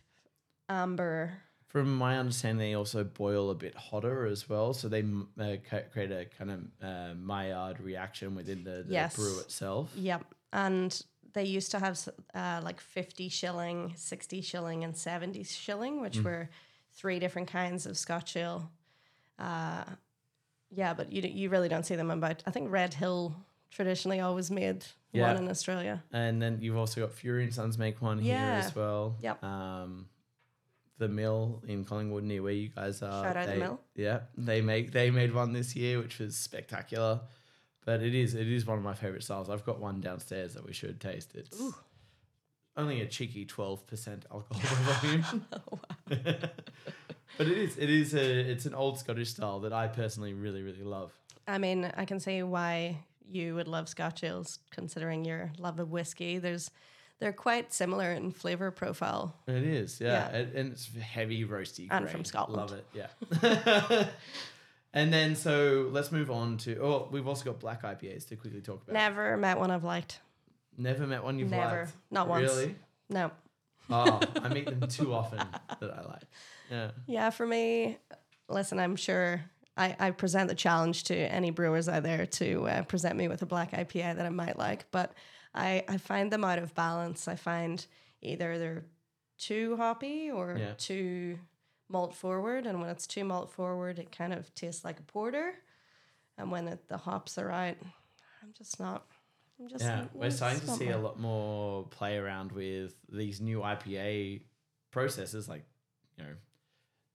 amber. 0.68 1.34
From 1.66 1.96
my 1.96 2.18
understanding, 2.18 2.58
they 2.58 2.74
also 2.74 3.02
boil 3.04 3.50
a 3.50 3.54
bit 3.54 3.74
hotter 3.74 4.26
as 4.26 4.46
well, 4.48 4.74
so 4.74 4.88
they 4.88 5.02
uh, 5.40 5.56
create 5.92 6.10
a 6.10 6.26
kind 6.38 6.50
of 6.50 6.60
uh, 6.86 7.14
Maillard 7.14 7.80
reaction 7.80 8.34
within 8.34 8.62
the, 8.64 8.84
the 8.86 8.92
Yes. 8.92 9.16
brew 9.16 9.38
itself. 9.40 9.90
Yep. 9.96 10.22
And 10.52 11.02
they 11.34 11.44
used 11.44 11.70
to 11.72 11.78
have 11.78 11.98
uh, 12.34 12.60
like 12.62 12.80
50 12.80 13.28
shilling, 13.28 13.92
60 13.96 14.40
shilling, 14.42 14.84
and 14.84 14.96
70 14.96 15.42
shilling, 15.44 16.00
which 16.00 16.20
were 16.20 16.48
three 16.94 17.18
different 17.18 17.48
kinds 17.48 17.86
of 17.86 17.96
Scotch 17.96 18.36
ale. 18.36 18.70
Uh, 19.38 19.84
yeah, 20.70 20.94
but 20.94 21.12
you, 21.12 21.22
you 21.22 21.48
really 21.50 21.68
don't 21.68 21.84
see 21.84 21.96
them 21.96 22.10
about. 22.10 22.42
I 22.46 22.50
think 22.50 22.70
Red 22.70 22.94
Hill 22.94 23.34
traditionally 23.70 24.20
always 24.20 24.50
made 24.50 24.84
Yeah. 25.12 25.32
one 25.32 25.42
in 25.44 25.50
Australia. 25.50 26.02
And 26.12 26.40
then 26.40 26.58
you've 26.60 26.76
also 26.76 27.00
got 27.02 27.12
Fury 27.12 27.44
and 27.44 27.54
Sons 27.54 27.78
make 27.78 28.00
one 28.02 28.18
here 28.18 28.36
as 28.36 28.74
well. 28.74 29.16
Yep. 29.22 29.42
Um, 29.42 30.08
the 30.98 31.08
mill 31.08 31.62
in 31.66 31.84
Collingwood 31.84 32.22
near 32.24 32.42
where 32.42 32.52
you 32.52 32.68
guys 32.68 33.02
are. 33.02 33.24
Shout 33.24 33.36
out 33.36 33.46
the 33.48 33.56
Mill. 33.56 33.80
Yeah, 33.96 34.20
they 34.36 34.60
make 34.60 34.92
they 34.92 35.10
made 35.10 35.34
one 35.34 35.52
this 35.52 35.74
year, 35.74 35.98
which 35.98 36.18
was 36.20 36.36
spectacular. 36.36 37.20
But 37.84 38.02
it 38.02 38.14
is 38.14 38.34
it 38.34 38.46
is 38.48 38.66
one 38.66 38.78
of 38.78 38.84
my 38.84 38.94
favorite 38.94 39.24
styles. 39.24 39.50
I've 39.50 39.64
got 39.64 39.80
one 39.80 40.00
downstairs 40.00 40.54
that 40.54 40.64
we 40.64 40.72
should 40.72 41.00
taste. 41.00 41.32
It's 41.34 41.60
Ooh. 41.60 41.74
only 42.76 43.00
a 43.00 43.06
cheeky 43.06 43.44
twelve 43.44 43.86
percent 43.86 44.24
alcohol 44.30 44.62
volume. 45.00 45.44
Oh, 45.52 45.78
but 46.08 47.46
it 47.46 47.58
is 47.58 47.78
it 47.78 47.90
is 47.90 48.14
a 48.14 48.50
it's 48.50 48.66
an 48.66 48.74
old 48.74 48.98
Scottish 48.98 49.30
style 49.30 49.60
that 49.60 49.72
I 49.72 49.88
personally 49.88 50.32
really 50.34 50.62
really 50.62 50.84
love. 50.84 51.12
I 51.48 51.58
mean, 51.58 51.90
I 51.96 52.04
can 52.04 52.20
see 52.20 52.42
why 52.44 52.98
you 53.28 53.54
would 53.56 53.66
love 53.66 53.88
Scotch 53.88 54.22
ales, 54.22 54.60
considering 54.70 55.24
your 55.24 55.50
love 55.58 55.80
of 55.80 55.90
whiskey. 55.90 56.38
There's, 56.38 56.70
they're 57.18 57.32
quite 57.32 57.72
similar 57.72 58.12
in 58.12 58.30
flavor 58.30 58.70
profile. 58.70 59.34
It 59.48 59.62
is, 59.64 60.00
yeah, 60.00 60.30
Yeah. 60.30 60.38
It- 60.38 60.54
and 60.54 60.72
it's 60.72 60.88
heavy 61.00 61.44
roasty. 61.44 61.88
And 61.90 62.04
grain. 62.04 62.12
from 62.14 62.24
Scotland. 62.24 62.60
love 62.60 62.72
it, 62.78 62.86
yeah. 62.92 64.06
and 64.94 65.12
then 65.12 65.34
so 65.36 65.88
let's 65.90 66.12
move 66.12 66.30
on 66.30 66.56
to 66.58 66.76
oh 66.80 67.08
we've 67.10 67.26
also 67.26 67.44
got 67.44 67.60
black 67.60 67.82
IPAs 67.82 68.28
to 68.28 68.36
quickly 68.36 68.60
talk 68.60 68.82
about. 68.82 68.92
Never 68.92 69.36
met 69.36 69.58
one 69.58 69.70
I've 69.70 69.84
liked. 69.84 70.20
Never 70.76 71.06
met 71.06 71.22
one 71.22 71.38
you've 71.38 71.50
liked. 71.50 71.62
Never. 71.64 71.80
liked. 71.82 71.92
Not 72.10 72.28
once. 72.28 72.42
Really? 72.50 72.76
No. 73.10 73.30
Oh, 73.90 74.20
I 74.42 74.48
meet 74.48 74.66
them 74.66 74.88
too 74.88 75.12
often 75.12 75.38
that 75.80 75.90
I 75.90 76.02
like. 76.02 76.22
Yeah. 76.70 76.90
Yeah, 77.06 77.30
for 77.30 77.46
me, 77.46 77.98
listen, 78.48 78.78
I'm 78.78 78.96
sure 78.96 79.42
I, 79.76 79.94
I 79.98 80.10
present 80.12 80.48
the 80.48 80.54
challenge 80.54 81.04
to 81.04 81.14
any 81.16 81.50
brewers 81.50 81.88
out 81.88 82.02
there 82.04 82.24
to 82.26 82.68
uh, 82.68 82.82
present 82.84 83.16
me 83.16 83.28
with 83.28 83.42
a 83.42 83.46
black 83.46 83.72
IPA 83.72 84.16
that 84.16 84.24
I 84.24 84.30
might 84.30 84.56
like, 84.58 84.86
but 84.92 85.12
I, 85.54 85.84
I 85.88 85.96
find 85.98 86.30
them 86.32 86.44
out 86.44 86.58
of 86.58 86.74
balance. 86.74 87.26
I 87.28 87.34
find 87.36 87.84
either 88.22 88.58
they're 88.58 88.84
too 89.38 89.76
hoppy 89.76 90.30
or 90.30 90.56
Yeah. 90.58 90.72
too 90.78 91.38
malt 91.92 92.14
forward, 92.14 92.66
and 92.66 92.80
when 92.80 92.88
it's 92.90 93.06
too 93.06 93.22
malt 93.24 93.50
forward, 93.50 93.98
it 93.98 94.10
kind 94.16 94.32
of 94.32 94.52
tastes 94.54 94.84
like 94.84 94.98
a 94.98 95.02
porter, 95.02 95.52
and 96.38 96.50
when 96.50 96.66
it, 96.66 96.88
the 96.88 96.96
hops 96.96 97.38
are 97.38 97.46
right, 97.46 97.76
I'm 98.42 98.52
just 98.56 98.80
not. 98.80 99.04
I'm 99.60 99.68
just 99.68 99.84
Yeah, 99.84 100.06
we're 100.14 100.30
starting 100.30 100.60
to 100.60 100.66
see 100.68 100.86
my- 100.86 100.92
a 100.92 100.98
lot 100.98 101.20
more 101.20 101.84
play 101.86 102.16
around 102.16 102.50
with 102.52 102.94
these 103.08 103.40
new 103.40 103.60
IPA 103.60 104.42
processes, 104.90 105.48
like 105.48 105.64
you 106.16 106.24
know, 106.24 106.30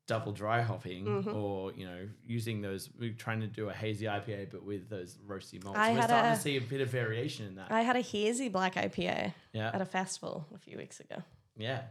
double 0.07 0.31
dry 0.31 0.61
hopping, 0.61 1.03
Mm-hmm. 1.05 1.35
or 1.35 1.73
you 1.73 1.85
know, 1.85 2.07
using 2.25 2.61
those. 2.61 2.89
We're 2.97 3.11
trying 3.13 3.41
to 3.41 3.47
do 3.47 3.67
a 3.69 3.73
hazy 3.73 4.05
IPA, 4.05 4.51
but 4.51 4.63
with 4.63 4.87
those 4.89 5.17
roasty 5.27 5.61
malts. 5.61 5.79
I 5.79 5.93
we're 5.93 6.03
starting 6.03 6.31
a- 6.31 6.35
to 6.35 6.41
see 6.41 6.55
a 6.57 6.61
bit 6.61 6.79
of 6.81 6.89
variation 6.89 7.47
in 7.47 7.55
that. 7.55 7.71
I 7.71 7.81
had 7.81 7.95
a 7.97 8.01
hazy 8.01 8.47
black 8.47 8.75
IPA 8.75 9.33
yeah, 9.51 9.71
at 9.73 9.81
a 9.81 9.85
festival 9.85 10.45
a 10.55 10.57
few 10.59 10.77
weeks 10.77 10.99
ago. 10.99 11.23
yeah. 11.57 11.81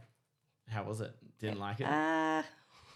How 0.68 0.82
was 0.82 1.00
it? 1.00 1.14
Didn't 1.38 1.60
like 1.60 1.78
it. 1.80 1.86
Uh, 1.86 2.42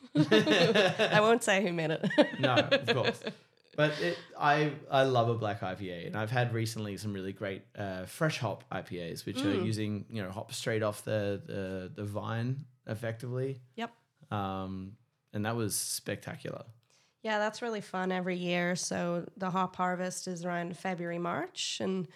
I 0.16 1.18
won't 1.20 1.42
say 1.42 1.62
who 1.62 1.72
made 1.72 1.90
it. 1.90 2.06
no, 2.40 2.54
of 2.54 2.86
course. 2.94 3.20
But 3.76 3.92
it, 4.00 4.18
I 4.38 4.72
I 4.90 5.04
love 5.04 5.28
a 5.28 5.34
black 5.34 5.60
IPA, 5.60 6.08
and 6.08 6.16
I've 6.16 6.30
had 6.30 6.52
recently 6.52 6.96
some 6.96 7.12
really 7.12 7.32
great 7.32 7.62
uh, 7.78 8.04
fresh 8.06 8.38
hop 8.38 8.64
IPAs, 8.70 9.24
which 9.24 9.38
Mm. 9.38 9.60
are 9.60 9.64
using 9.64 10.04
you 10.10 10.22
know 10.22 10.30
hops 10.30 10.56
straight 10.56 10.82
off 10.82 11.04
the 11.04 11.40
the, 11.46 11.92
the 11.94 12.04
vine 12.04 12.64
effectively. 12.86 13.60
Yep. 13.76 13.90
Um, 14.30 14.92
and 15.32 15.46
that 15.46 15.56
was 15.56 15.74
spectacular. 15.76 16.64
Yeah, 17.22 17.38
that's 17.38 17.62
really 17.62 17.80
fun 17.82 18.12
every 18.12 18.36
year. 18.36 18.74
So 18.76 19.26
the 19.36 19.50
hop 19.50 19.76
harvest 19.76 20.26
is 20.26 20.44
around 20.44 20.76
February, 20.76 21.18
March, 21.18 21.78
and 21.80 22.08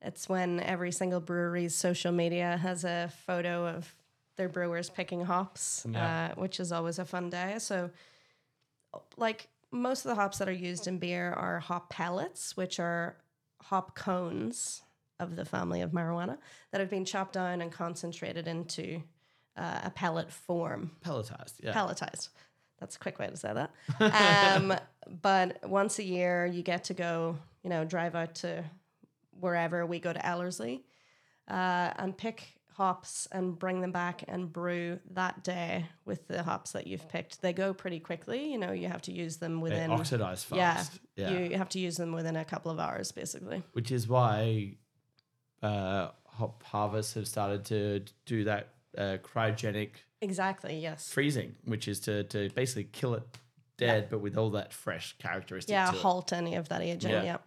it's 0.00 0.28
when 0.28 0.60
every 0.60 0.92
single 0.92 1.20
brewery's 1.20 1.74
social 1.74 2.12
media 2.12 2.56
has 2.58 2.84
a 2.84 3.10
photo 3.26 3.66
of 3.66 3.94
their 4.36 4.48
brewers 4.48 4.88
picking 4.90 5.24
hops, 5.24 5.86
Yeah. 5.88 6.30
uh, 6.32 6.40
which 6.40 6.58
is 6.60 6.72
always 6.72 6.98
a 6.98 7.04
fun 7.04 7.30
day. 7.30 7.56
So, 7.58 7.90
like 9.16 9.48
most 9.70 10.04
of 10.04 10.10
the 10.10 10.14
hops 10.14 10.38
that 10.38 10.48
are 10.48 10.52
used 10.52 10.86
in 10.86 10.98
beer 10.98 11.32
are 11.32 11.60
hop 11.60 11.90
pellets, 11.90 12.56
which 12.56 12.78
are 12.80 13.16
hop 13.62 13.94
cones 13.94 14.82
of 15.20 15.36
the 15.36 15.44
family 15.44 15.80
of 15.82 15.92
marijuana 15.92 16.36
that 16.72 16.80
have 16.80 16.90
been 16.90 17.04
chopped 17.04 17.34
down 17.34 17.62
and 17.62 17.70
concentrated 17.70 18.48
into 18.48 19.02
uh, 19.56 19.80
a 19.84 19.90
pellet 19.90 20.30
form 20.32 20.90
Pelletized, 21.04 21.54
yeah. 21.62 21.72
pelletized. 21.72 22.28
That's 22.80 22.96
a 22.96 22.98
quick 22.98 23.18
way 23.20 23.28
to 23.28 23.36
say 23.36 23.52
that. 23.54 23.70
Um, 24.56 24.74
but 25.22 25.68
once 25.68 25.98
a 26.00 26.02
year, 26.02 26.46
you 26.46 26.62
get 26.62 26.84
to 26.84 26.94
go, 26.94 27.38
you 27.62 27.70
know, 27.70 27.84
drive 27.84 28.14
out 28.16 28.34
to 28.36 28.64
wherever 29.38 29.86
we 29.86 30.00
go 30.00 30.12
to 30.12 30.26
Ellerslie 30.26 30.82
uh, 31.48 31.92
and 31.96 32.16
pick 32.16 32.58
hops 32.82 33.28
and 33.30 33.56
bring 33.58 33.80
them 33.80 33.92
back 33.92 34.24
and 34.26 34.52
brew 34.52 34.98
that 35.12 35.44
day 35.44 35.86
with 36.04 36.26
the 36.26 36.42
hops 36.42 36.72
that 36.72 36.86
you've 36.88 37.08
picked. 37.08 37.40
They 37.40 37.52
go 37.52 37.72
pretty 37.72 38.00
quickly. 38.00 38.50
You 38.50 38.58
know, 38.58 38.72
you 38.72 38.88
have 38.88 39.02
to 39.02 39.12
use 39.12 39.36
them 39.36 39.56
they 39.56 39.62
within. 39.62 39.90
oxidize 39.92 40.42
fast. 40.42 40.98
Yeah, 41.16 41.30
you 41.30 41.56
have 41.56 41.68
to 41.70 41.78
use 41.78 41.96
them 41.96 42.12
within 42.12 42.36
a 42.36 42.44
couple 42.44 42.72
of 42.72 42.78
hours, 42.80 43.12
basically. 43.12 43.62
which 43.72 43.92
is 43.92 44.08
why 44.08 44.74
uh, 45.62 46.08
hop 46.26 46.62
harvests 46.64 47.14
have 47.14 47.28
started 47.28 47.64
to 47.66 48.02
do 48.26 48.44
that 48.44 48.68
uh, 48.98 49.18
cryogenic 49.22 49.90
Exactly. 50.20 50.78
Yes. 50.78 51.10
freezing, 51.10 51.54
which 51.64 51.86
is 51.88 52.00
to 52.00 52.24
to 52.24 52.48
basically 52.50 52.84
kill 52.84 53.14
it 53.14 53.22
dead, 53.76 54.08
but 54.10 54.20
with 54.20 54.36
all 54.36 54.50
that 54.50 54.72
fresh 54.72 55.16
characteristic. 55.18 55.72
Yeah, 55.72 55.90
to 55.90 55.96
it. 55.96 56.00
halt 56.02 56.32
any 56.32 56.54
of 56.56 56.68
that 56.68 56.80
aging. 56.82 57.10
Yeah. 57.10 57.38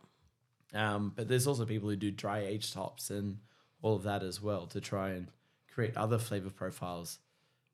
Yeah. 0.73 0.95
Um, 0.95 1.13
but 1.15 1.27
there's 1.29 1.47
also 1.47 1.65
people 1.65 1.89
who 1.89 1.95
do 1.95 2.11
dry 2.11 2.39
aged 2.39 2.73
hops 2.73 3.09
and 3.09 3.37
all 3.85 3.95
of 3.95 4.03
that 4.03 4.23
as 4.23 4.41
well 4.41 4.65
to 4.65 4.81
try 4.81 5.09
and 5.11 5.27
create 5.71 5.95
other 5.95 6.17
flavor 6.17 6.49
profiles 6.49 7.19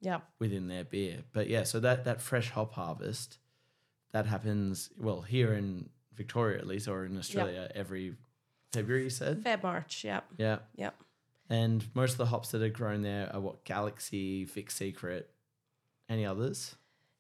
Yeah. 0.02 0.20
within 0.40 0.68
their 0.68 0.84
beer. 0.84 1.24
But 1.32 1.48
yeah, 1.48 1.64
so 1.64 1.80
that 1.80 2.04
that 2.04 2.22
fresh 2.22 2.50
hop 2.50 2.74
harvest 2.74 3.38
that 4.12 4.26
happens 4.26 4.90
well 4.98 5.22
here 5.22 5.54
in 5.54 5.90
Victoria 6.14 6.58
at 6.58 6.68
least, 6.68 6.88
or 6.90 7.06
in 7.06 7.18
Australia 7.18 7.72
every 7.74 8.18
February. 8.74 9.04
You 9.06 9.10
said, 9.10 9.42
Feb 9.44 9.64
March. 9.64 10.04
Yeah. 10.04 10.20
yeah, 10.38 10.60
Yeah. 10.76 10.90
and 11.50 11.86
most 11.96 12.12
of 12.14 12.18
the 12.18 12.26
hops 12.26 12.52
that 12.52 12.62
are 12.62 12.70
grown 12.70 13.04
there 13.04 13.34
are 13.34 13.40
what 13.40 13.64
Galaxy, 13.64 14.44
Vic 14.44 14.70
Secret, 14.70 15.32
any 16.10 16.26
others. 16.26 16.76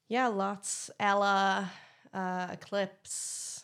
Yeah, 0.09 0.27
lots. 0.27 0.91
Ella, 0.99 1.71
uh, 2.13 2.47
Eclipse. 2.51 3.63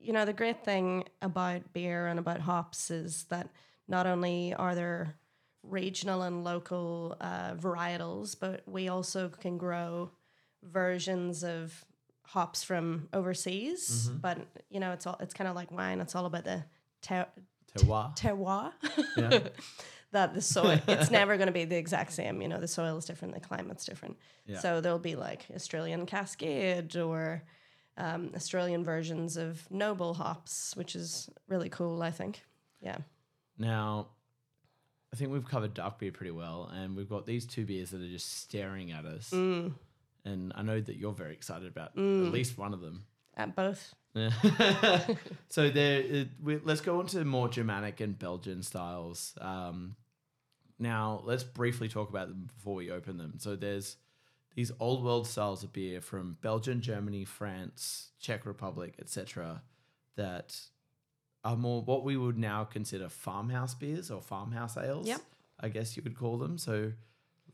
You 0.00 0.12
know, 0.12 0.24
the 0.24 0.32
great 0.32 0.64
thing 0.64 1.04
about 1.20 1.72
beer 1.72 2.08
and 2.08 2.18
about 2.18 2.40
hops 2.40 2.90
is 2.90 3.24
that 3.24 3.48
not 3.88 4.06
only 4.06 4.54
are 4.54 4.74
there 4.74 5.16
regional 5.62 6.22
and 6.22 6.44
local 6.44 7.16
uh, 7.20 7.54
varietals, 7.54 8.36
but 8.38 8.62
we 8.66 8.88
also 8.88 9.28
can 9.28 9.58
grow 9.58 10.10
versions 10.62 11.44
of 11.44 11.84
hops 12.24 12.62
from 12.62 13.08
overseas. 13.12 14.08
But 14.20 14.38
you 14.70 14.80
know, 14.80 14.92
it's 14.92 15.06
all 15.06 15.16
it's 15.20 15.34
kind 15.34 15.48
of 15.48 15.54
like 15.56 15.70
wine. 15.70 16.00
It's 16.00 16.14
all 16.14 16.26
about 16.26 16.44
the 16.44 16.64
ter- 17.02 17.26
Terroir. 17.76 18.16
terroir. 18.16 18.72
Yeah. 19.16 19.48
that 20.12 20.34
the 20.34 20.42
soil 20.42 20.78
it's 20.86 21.10
never 21.10 21.38
going 21.38 21.46
to 21.46 21.52
be 21.54 21.64
the 21.64 21.76
exact 21.76 22.12
same 22.12 22.42
you 22.42 22.48
know 22.48 22.60
the 22.60 22.68
soil 22.68 22.98
is 22.98 23.06
different 23.06 23.32
the 23.32 23.40
climate's 23.40 23.86
different 23.86 24.18
Yeah. 24.44 24.58
so 24.58 24.82
there'll 24.82 24.98
be 24.98 25.16
like 25.16 25.46
australian 25.54 26.04
cascade 26.04 26.94
or 26.98 27.42
um, 27.96 28.30
australian 28.36 28.84
versions 28.84 29.38
of 29.38 29.66
noble 29.70 30.12
hops 30.12 30.76
which 30.76 30.94
is 30.94 31.30
really 31.48 31.70
cool 31.70 32.02
i 32.02 32.10
think 32.10 32.42
yeah 32.82 32.98
Now, 33.58 34.08
I 35.12 35.16
think 35.16 35.30
we've 35.30 35.46
covered 35.46 35.74
dark 35.74 35.98
beer 35.98 36.12
pretty 36.12 36.30
well, 36.30 36.70
and 36.72 36.96
we've 36.96 37.08
got 37.08 37.26
these 37.26 37.46
two 37.46 37.66
beers 37.66 37.90
that 37.90 38.00
are 38.00 38.08
just 38.08 38.40
staring 38.40 38.92
at 38.92 39.04
us. 39.04 39.30
Mm. 39.30 39.74
And 40.24 40.52
I 40.54 40.62
know 40.62 40.80
that 40.80 40.96
you're 40.96 41.12
very 41.12 41.32
excited 41.32 41.68
about 41.68 41.90
at 41.96 41.98
least 41.98 42.56
one 42.56 42.72
of 42.72 42.80
them. 42.80 43.04
at 43.36 43.56
both 43.56 43.94
Yeah. 44.14 44.30
so 45.48 45.68
there, 45.68 46.00
it, 46.00 46.28
we, 46.42 46.58
let's 46.58 46.80
go 46.80 46.98
on 46.98 47.06
to 47.08 47.24
more 47.24 47.48
Germanic 47.48 48.00
and 48.00 48.18
Belgian 48.18 48.62
styles. 48.62 49.34
Um, 49.40 49.96
now, 50.78 51.22
let's 51.24 51.44
briefly 51.44 51.88
talk 51.88 52.08
about 52.08 52.28
them 52.28 52.48
before 52.54 52.74
we 52.74 52.90
open 52.90 53.18
them. 53.18 53.34
So 53.38 53.56
there's 53.56 53.96
these 54.54 54.72
old 54.80 55.04
world 55.04 55.26
styles 55.26 55.62
of 55.62 55.72
beer 55.72 56.00
from 56.00 56.36
Belgium, 56.42 56.80
Germany, 56.80 57.24
France, 57.24 58.10
Czech 58.20 58.46
Republic, 58.46 58.94
etc. 59.00 59.62
That 60.16 60.58
are 61.44 61.56
more 61.56 61.82
what 61.82 62.04
we 62.04 62.16
would 62.16 62.38
now 62.38 62.64
consider 62.64 63.08
farmhouse 63.08 63.74
beers 63.74 64.10
or 64.10 64.20
farmhouse 64.22 64.76
ales. 64.76 65.06
Yep. 65.08 65.20
I 65.60 65.68
guess 65.68 65.96
you 65.96 66.02
would 66.04 66.16
call 66.16 66.38
them. 66.38 66.58
So 66.58 66.92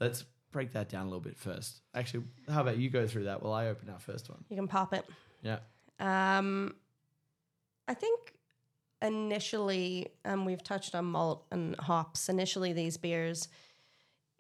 let's 0.01 0.25
break 0.53 0.73
that 0.73 0.89
down 0.89 1.03
a 1.03 1.05
little 1.07 1.21
bit 1.21 1.37
first. 1.39 1.81
Actually, 1.95 2.25
how 2.49 2.61
about 2.63 2.79
you 2.79 2.89
go 2.91 3.07
through 3.07 3.25
that 3.25 3.43
while 3.43 3.53
I 3.53 3.69
open 3.69 3.89
our 3.91 3.99
first 3.99 4.29
one? 4.31 4.45
you 4.49 4.57
can 4.57 4.69
pop 4.69 4.95
it 4.95 5.05
Yeah. 5.43 5.59
um, 6.01 6.75
i 7.87 7.95
think 7.95 8.35
initially 9.01 10.09
um, 10.25 10.45
we've 10.45 10.63
touched 10.63 10.95
on 10.95 11.05
malt 11.07 11.47
and 11.51 11.77
hops 11.77 12.29
initially 12.29 12.73
these 12.73 12.97
beers 12.97 13.49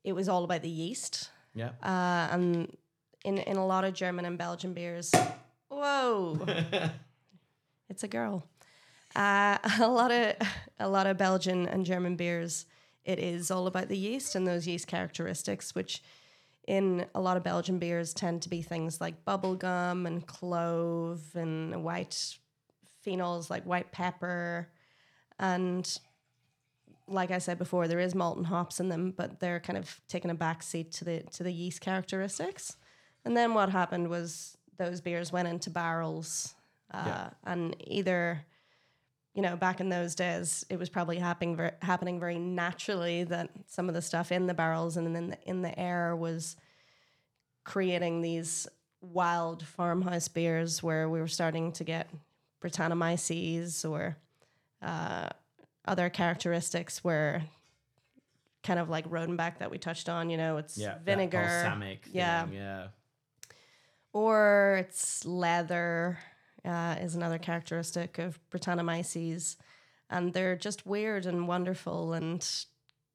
it 0.05 0.13
was 0.13 0.29
all 0.29 0.45
about 0.45 0.63
the 0.63 0.69
yeast 0.69 1.31
Yeah. 1.55 1.71
uh, 1.83 2.29
and 2.35 2.77
in 3.25 3.39
in 3.39 3.57
a 3.57 3.67
lot 3.67 3.85
of 3.85 3.95
German 3.95 4.25
and 4.25 4.39
Belgian 4.39 4.73
beers. 4.75 5.13
Whoa, 5.69 6.39
it's 7.91 8.03
a 8.05 8.09
girl. 8.09 8.45
Uh, 9.17 9.59
a 9.81 9.89
lot 9.89 10.11
of 10.11 10.35
a 10.79 10.89
lot 10.89 11.07
of 11.07 11.17
Belgian 11.17 11.67
and 11.67 11.85
German 11.85 12.17
beers. 12.17 12.67
It 13.05 13.19
is 13.19 13.51
all 13.51 13.67
about 13.67 13.89
the 13.89 13.97
yeast 13.97 14.35
and 14.35 14.47
those 14.47 14.67
yeast 14.67 14.87
characteristics, 14.87 15.75
which 15.75 16.03
in 16.67 17.07
a 17.15 17.21
lot 17.21 17.39
of 17.39 17.43
Belgian 17.43 17.79
beers 17.79 18.13
tend 18.13 18.43
to 18.43 18.51
be 18.51 18.61
things 18.61 19.01
like 19.01 19.25
bubblegum 19.25 20.07
and 20.07 20.27
clove 20.27 21.23
and 21.35 21.83
white 21.83 22.37
phenols 23.07 23.49
like 23.49 23.65
white 23.65 23.91
pepper 23.93 24.69
and 25.39 25.99
like 27.11 27.31
I 27.31 27.39
said 27.39 27.57
before, 27.57 27.89
there 27.89 28.01
is 28.01 28.15
malt 28.15 28.37
and 28.37 28.47
hops 28.47 28.81
in 28.81 28.91
them, 28.91 29.15
but 29.17 29.41
they're 29.41 29.61
kind 29.61 29.79
of 29.79 29.99
taking 30.09 30.31
a 30.31 30.35
back 30.35 30.63
seat 30.63 30.93
to 30.93 31.05
the 31.05 31.23
to 31.33 31.43
the 31.43 31.51
yeast 31.53 31.81
characteristics. 31.81 32.77
And 33.25 33.35
then 33.35 33.55
what 33.55 33.71
happened 33.71 34.09
was 34.09 34.59
those 34.77 35.01
beers 35.01 35.33
went 35.33 35.49
into 35.49 35.71
barrels, 35.71 36.55
uh, 36.93 37.05
Yeah. 37.07 37.31
and 37.45 37.75
either, 37.81 38.45
you 39.35 39.43
know, 39.43 39.57
back 39.57 39.81
in 39.81 39.89
those 39.89 40.15
days, 40.15 40.65
it 40.69 40.79
was 40.79 40.89
probably 40.89 41.19
happening 41.19 41.59
happening 41.81 42.19
very 42.19 42.39
naturally 42.39 43.25
that 43.25 43.51
some 43.67 43.89
of 43.89 43.95
the 43.95 44.03
stuff 44.03 44.33
in 44.33 44.47
the 44.47 44.55
barrels 44.55 44.97
and 44.97 45.17
in 45.17 45.31
the, 45.31 45.39
in 45.45 45.63
the 45.63 45.79
air 45.79 46.17
was 46.17 46.57
creating 47.65 48.23
these 48.23 48.67
wild 49.01 49.65
farmhouse 49.65 50.29
beers 50.29 50.83
where 50.83 51.09
we 51.09 51.21
were 51.21 51.29
starting 51.29 51.71
to 51.73 51.85
get 51.85 52.09
Brettanomyces 52.61 53.89
or 53.89 54.17
uh, 54.83 55.29
other 55.87 56.11
characteristics 56.11 57.05
where 57.05 57.45
kind 58.65 58.81
of 58.81 58.89
like 58.89 59.09
Rodenbach 59.09 59.59
that 59.59 59.71
we 59.71 59.79
touched 59.79 60.09
on. 60.09 60.31
You 60.31 60.37
know, 60.37 60.57
it's 60.57 60.77
Yeah, 60.77 60.99
vinegar, 61.05 61.43
balsamic 61.43 62.07
yeah. 62.13 62.45
thing, 62.45 62.55
yeah. 62.55 62.89
or 64.13 64.79
it's 64.81 65.25
leather 65.25 66.19
uh, 66.65 66.97
is 67.01 67.15
another 67.15 67.39
characteristic 67.39 68.19
of 68.19 68.39
Brettanomyces, 68.51 69.57
and 70.11 70.33
they're 70.33 70.57
just 70.57 70.87
weird 70.87 71.27
and 71.27 71.49
wonderful 71.49 72.13
and 72.13 72.47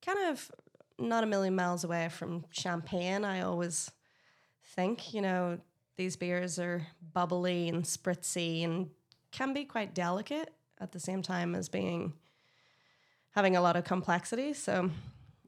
kind 0.05 0.19
of 0.29 0.51
not 0.99 1.23
a 1.23 1.27
million 1.27 1.55
miles 1.55 1.83
away 1.83 2.09
from 2.09 2.45
champagne. 2.51 3.25
I 3.25 3.41
always 3.41 3.91
think, 4.75 5.13
you 5.13 5.21
know, 5.21 5.59
these 5.97 6.15
beers 6.15 6.59
are 6.59 6.85
bubbly 7.13 7.69
and 7.69 7.83
spritzy 7.83 8.63
and 8.63 8.89
can 9.31 9.53
be 9.53 9.65
quite 9.65 9.93
delicate 9.93 10.53
at 10.79 10.91
the 10.91 10.99
same 10.99 11.21
time 11.21 11.55
as 11.55 11.69
being 11.69 12.13
having 13.31 13.55
a 13.55 13.61
lot 13.61 13.75
of 13.75 13.83
complexity. 13.83 14.53
So 14.53 14.89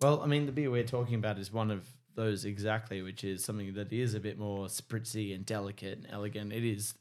Well, 0.01 0.21
I 0.21 0.27
mean, 0.27 0.45
the 0.45 0.51
beer 0.51 0.71
we're 0.71 0.83
talking 0.83 1.15
about 1.15 1.37
is 1.37 1.51
one 1.51 1.71
of 1.71 1.87
those 2.15 2.45
exactly, 2.45 3.01
which 3.01 3.23
is 3.23 3.43
something 3.43 3.73
that 3.73 3.91
is 3.91 4.13
a 4.13 4.19
bit 4.19 4.39
more 4.39 4.67
spritzy 4.67 5.35
and 5.35 5.45
delicate 5.45 5.99
and 5.99 6.07
elegant. 6.09 6.53
It 6.53 6.63
is 6.63 6.95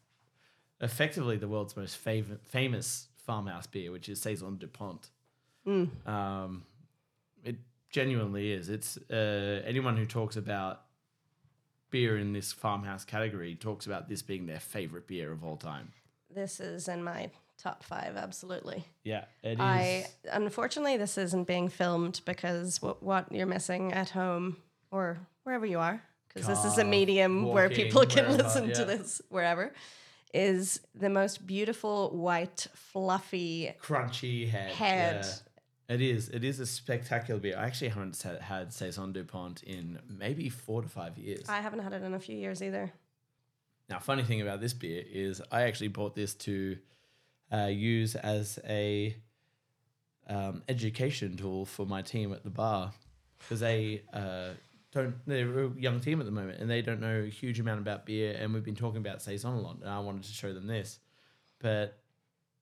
effectively 0.85 1.37
the 1.37 1.49
world's 1.49 1.77
most 1.77 2.03
fav- 2.05 2.39
famous 2.45 3.09
farmhouse 3.27 3.67
beer, 3.67 3.91
which 3.91 4.09
is 4.09 4.21
Saison 4.21 4.57
Dupont. 4.57 5.11
Um, 5.67 6.65
it 7.43 7.57
genuinely 7.91 8.53
is. 8.53 8.69
It's 8.69 8.99
uh, 9.11 9.63
anyone 9.65 9.97
who 9.97 10.05
talks 10.05 10.37
about 10.37 10.83
beer 11.91 12.19
in 12.19 12.33
this 12.33 12.53
farmhouse 12.53 13.05
category 13.05 13.55
talks 13.55 13.87
about 13.87 14.09
this 14.09 14.21
being 14.21 14.47
their 14.47 14.61
favorite 14.61 15.07
beer 15.07 15.33
of 15.33 15.45
all 15.45 15.57
time. 15.57 15.93
this 16.35 16.61
is 16.61 16.89
in 16.89 17.03
my 17.03 17.31
top 17.57 17.83
five, 17.83 18.17
absolutely. 18.17 18.85
Yeah, 19.05 19.25
it 19.43 19.53
is. 19.53 19.61
I 19.61 20.07
unfortunately 20.33 20.97
this 20.97 21.17
isn't 21.17 21.47
being 21.47 21.69
filmed 21.69 22.21
because 22.27 22.83
what 22.83 23.03
what 23.03 23.31
you're 23.33 23.47
missing 23.47 23.93
at 23.93 24.11
home 24.11 24.57
or 24.91 25.19
wherever 25.45 25.65
you 25.65 25.79
are 25.79 26.03
because 26.29 26.47
this 26.49 26.65
is 26.65 26.79
a 26.79 26.85
medium 26.85 27.45
where 27.47 27.71
people 27.71 28.05
can 28.05 28.25
wherever, 28.25 28.43
listen 28.43 28.73
to 28.73 28.85
this 28.85 29.23
wherever 29.29 29.73
is 30.35 30.81
the 30.95 31.09
most 31.09 31.47
beautiful 31.47 32.11
white 32.11 32.67
fluffy 32.75 33.73
crunchy 33.83 34.49
head. 34.49 34.73
Head. 34.73 35.25
Yeah. 35.25 35.95
It 35.95 36.01
is. 36.01 36.29
It 36.31 36.45
is 36.45 36.61
a 36.61 36.67
spectacular 36.67 37.39
beer. 37.39 37.57
I 37.59 37.67
actually 37.67 37.89
haven't 37.89 38.17
sa- 38.17 38.41
had 38.41 38.73
Saison 38.73 39.13
Dupont 39.13 39.63
in 39.63 39.99
maybe 40.09 40.49
four 40.49 40.83
to 40.83 40.89
five 40.89 41.17
years. 41.19 41.45
I 41.49 41.61
haven't 41.61 41.81
had 41.81 41.93
it 41.93 42.03
in 42.03 42.15
a 42.15 42.21
few 42.21 42.37
years 42.37 42.63
either. 42.63 42.93
now, 43.91 43.99
funny 43.99 44.23
thing 44.23 44.41
about 44.41 44.61
this 44.61 44.73
beer 44.73 45.05
is 45.07 45.43
I 45.53 45.63
actually 45.63 45.89
bought 45.89 46.15
this 46.15 46.35
to 46.35 46.79
uh, 47.53 47.67
use 47.67 48.15
as 48.15 48.59
a 48.67 49.15
um, 50.27 50.63
education 50.69 51.37
tool 51.37 51.67
for 51.67 51.85
my 51.87 52.01
team 52.03 52.33
at 52.33 52.45
the 52.45 52.51
bar 52.51 52.93
because 53.39 53.61
they 53.61 54.03
uh, 54.13 54.51
don't. 54.95 55.15
They're 55.27 55.65
a 55.65 55.71
young 55.77 56.01
team 56.01 56.21
at 56.21 56.27
the 56.27 56.33
moment 56.33 56.61
and 56.61 56.71
they 56.71 56.81
don't 56.81 57.01
know 57.01 57.21
a 57.27 57.29
huge 57.29 57.61
amount 57.61 57.81
about 57.81 58.07
beer. 58.07 58.37
And 58.39 58.55
we've 58.55 58.65
been 58.65 58.75
talking 58.77 58.99
about 58.99 59.21
Saison 59.21 59.55
a 59.57 59.61
lot, 59.61 59.77
and 59.81 59.89
I 59.91 59.99
wanted 59.99 60.23
to 60.25 60.33
show 60.33 60.53
them 60.55 60.67
this, 60.67 60.99
but. 61.61 61.99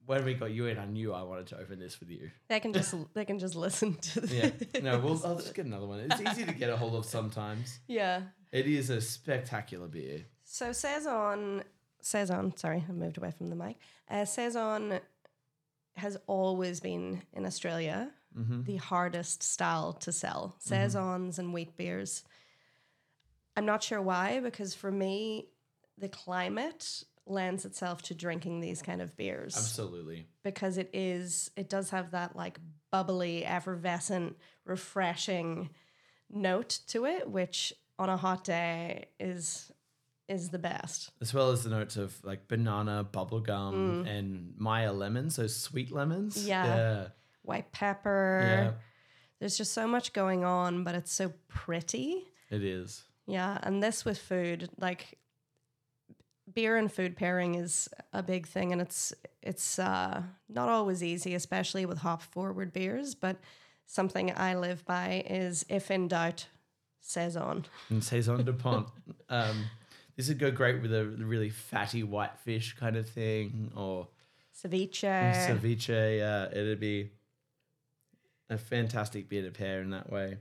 When 0.05 0.25
we 0.25 0.33
got 0.33 0.51
you 0.51 0.65
in, 0.65 0.77
I 0.77 0.83
knew 0.85 1.13
I 1.13 1.21
wanted 1.23 1.47
to 1.47 1.59
open 1.59 1.79
this 1.79 2.01
with 2.01 2.09
you. 2.09 2.29
They 2.49 2.59
can 2.59 2.73
just 2.73 2.93
they 3.13 3.23
can 3.23 3.39
just 3.39 3.55
listen 3.55 3.93
to 3.95 4.19
the 4.19 4.35
Yeah. 4.35 4.81
No, 4.81 4.99
we'll 4.99 5.25
I'll 5.25 5.35
just 5.39 5.53
get 5.53 5.65
another 5.65 5.85
one. 5.85 6.01
It's 6.01 6.19
easy 6.19 6.43
to 6.43 6.51
get 6.51 6.69
a 6.69 6.75
hold 6.75 6.93
of 6.95 7.05
sometimes. 7.05 7.79
yeah. 7.87 8.23
It 8.51 8.67
is 8.67 8.89
a 8.89 8.99
spectacular 8.99 9.87
beer. 9.87 10.25
So 10.43 10.73
Saison, 10.73 11.63
Saison, 12.01 12.53
sorry, 12.57 12.83
I 12.87 12.91
moved 12.91 13.17
away 13.17 13.31
from 13.31 13.47
the 13.49 13.55
mic. 13.55 13.77
Uh, 14.09 14.25
Saison 14.25 14.99
has 15.95 16.17
always 16.27 16.81
been 16.81 17.21
in 17.31 17.45
Australia 17.45 18.11
Mm-hmm. 18.37 18.63
the 18.63 18.77
hardest 18.77 19.43
style 19.43 19.93
to 19.93 20.11
sell. 20.11 20.55
Saisons 20.59 21.39
and 21.39 21.53
wheat 21.53 21.77
beers. 21.77 22.23
I'm 23.55 23.65
not 23.65 23.83
sure 23.83 24.01
why, 24.01 24.39
because 24.39 24.73
for 24.73 24.91
me, 24.91 25.49
the 25.97 26.09
climate 26.09 27.03
lends 27.25 27.65
itself 27.65 28.01
to 28.01 28.13
drinking 28.13 28.59
these 28.59 28.81
kind 28.81 29.01
of 29.01 29.15
beers 29.15 29.55
Absolutely. 29.55 30.27
because 30.43 30.77
it 30.77 30.89
is 30.91 31.49
it 31.55 31.69
does 31.69 31.91
have 31.91 32.11
that 32.11 32.35
like 32.35 32.59
bubbly, 32.91 33.45
effervescent, 33.45 34.35
refreshing 34.65 35.69
note 36.29 36.79
to 36.87 37.05
it, 37.05 37.29
which 37.29 37.73
on 37.97 38.09
a 38.09 38.17
hot 38.17 38.43
day 38.43 39.05
is 39.19 39.71
is 40.27 40.49
the 40.49 40.59
best. 40.59 41.11
As 41.21 41.33
well 41.33 41.51
as 41.51 41.63
the 41.63 41.69
notes 41.69 41.97
of 41.97 42.15
like 42.23 42.47
banana, 42.47 43.07
bubblegum, 43.09 43.73
mm. 43.73 44.07
and 44.07 44.53
Meyer 44.57 44.91
lemon, 44.91 45.29
so 45.29 45.47
sweet 45.47 45.91
lemons. 45.91 46.47
Yeah. 46.47 47.07
White 47.43 47.71
pepper. 47.71 48.41
Yeah. 48.43 48.71
There's 49.39 49.57
just 49.57 49.73
so 49.73 49.87
much 49.87 50.13
going 50.13 50.43
on, 50.43 50.83
but 50.83 50.95
it's 50.95 51.11
so 51.11 51.33
pretty. 51.47 52.25
It 52.49 52.63
is. 52.63 53.03
Yeah, 53.25 53.57
and 53.63 53.81
this 53.81 54.03
with 54.03 54.17
food, 54.17 54.69
like 54.79 55.17
beer 56.53 56.75
and 56.77 56.91
food 56.91 57.15
pairing 57.15 57.55
is 57.55 57.87
a 58.11 58.21
big 58.21 58.45
thing 58.45 58.73
and 58.73 58.81
it's 58.81 59.13
it's 59.41 59.79
uh 59.79 60.21
not 60.49 60.69
always 60.69 61.03
easy, 61.03 61.35
especially 61.35 61.85
with 61.85 61.99
hop 61.99 62.21
forward 62.21 62.73
beers, 62.73 63.15
but 63.15 63.37
something 63.85 64.33
I 64.35 64.55
live 64.55 64.85
by 64.85 65.23
is 65.29 65.65
if 65.69 65.89
in 65.91 66.07
doubt, 66.07 66.47
saison. 66.99 67.65
And 67.89 68.03
Saison 68.03 68.43
Dupont. 68.43 68.87
um, 69.29 69.65
this 70.15 70.27
would 70.27 70.39
go 70.39 70.51
great 70.51 70.81
with 70.81 70.93
a 70.93 71.05
really 71.05 71.49
fatty 71.49 72.03
white 72.03 72.37
fish 72.39 72.75
kind 72.77 72.95
of 72.95 73.09
thing 73.09 73.71
or 73.75 74.07
Ceviche. 74.55 75.33
ceviche. 75.33 76.17
Yeah, 76.19 76.47
it'd 76.51 76.79
be 76.79 77.11
a 78.49 78.57
fantastic 78.57 79.29
beer 79.29 79.43
to 79.43 79.51
pair 79.51 79.81
in 79.81 79.91
that 79.91 80.11
way. 80.11 80.37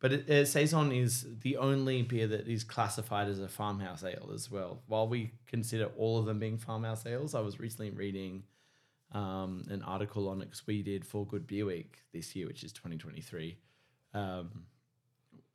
But 0.00 0.12
it, 0.12 0.30
uh, 0.30 0.44
saison 0.44 0.92
is 0.92 1.26
the 1.40 1.56
only 1.56 2.02
beer 2.02 2.26
that 2.26 2.46
is 2.46 2.62
classified 2.62 3.28
as 3.28 3.38
a 3.38 3.48
farmhouse 3.48 4.04
ale 4.04 4.30
as 4.34 4.50
well. 4.50 4.82
While 4.86 5.08
we 5.08 5.32
consider 5.46 5.86
all 5.96 6.18
of 6.18 6.26
them 6.26 6.38
being 6.38 6.58
farmhouse 6.58 7.06
ales, 7.06 7.34
I 7.34 7.40
was 7.40 7.58
recently 7.58 7.90
reading 7.90 8.42
um, 9.12 9.64
an 9.70 9.82
article 9.82 10.28
on 10.28 10.42
it 10.42 10.46
because 10.46 10.66
we 10.66 10.82
did 10.82 11.06
for 11.06 11.26
Good 11.26 11.46
Beer 11.46 11.64
Week 11.64 11.98
this 12.12 12.36
year, 12.36 12.46
which 12.46 12.64
is 12.64 12.72
2023, 12.72 13.56
um, 14.12 14.64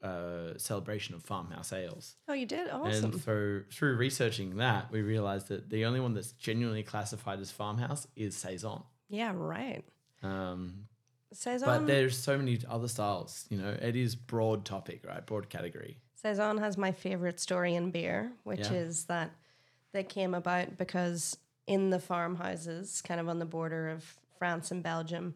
uh, 0.02 0.58
celebration 0.58 1.14
of 1.14 1.22
farmhouse 1.22 1.74
ales. 1.74 2.16
Oh, 2.28 2.34
you 2.34 2.46
did? 2.46 2.70
Awesome. 2.70 3.12
And 3.12 3.22
through 3.22 3.66
through 3.72 3.98
researching 3.98 4.58
that, 4.58 4.92
we 4.92 5.02
realized 5.02 5.50
that 5.50 5.70
the 5.70 5.86
only 5.86 6.00
one 6.00 6.14
that's 6.14 6.32
genuinely 6.32 6.84
classified 6.84 7.40
as 7.40 7.52
farmhouse 7.52 8.08
is 8.16 8.36
saison. 8.36 8.82
yeah, 9.10 9.34
right. 9.36 9.84
Um, 10.24 10.86
Saison 11.32 11.68
but 11.68 11.88
there's 11.88 12.18
so 12.18 12.38
many 12.38 12.60
other 12.68 12.88
styles. 12.88 13.46
You 13.50 13.58
know, 13.60 13.70
it 13.82 13.96
is 13.96 14.16
broad 14.16 14.66
topic, 14.66 15.04
right? 15.08 15.26
Broad 15.26 15.50
category. 15.50 15.98
Saison 16.16 16.58
has 16.58 16.78
my 16.78 16.92
favorite 16.92 17.40
story 17.40 17.76
in 17.76 17.92
beer, 17.92 18.32
which 18.44 18.60
Yeah. 18.68 18.74
is 18.74 19.06
that 19.06 19.32
they 19.92 20.04
came 20.04 20.34
about 20.34 20.78
because 20.78 21.38
in 21.68 21.92
the 21.92 22.00
farmhouses, 22.00 23.02
kind 23.02 23.20
of 23.20 23.30
on 23.30 23.40
the 23.40 23.46
border 23.46 23.90
of 23.90 24.18
France 24.38 24.72
and 24.72 24.82
Belgium, 24.84 25.36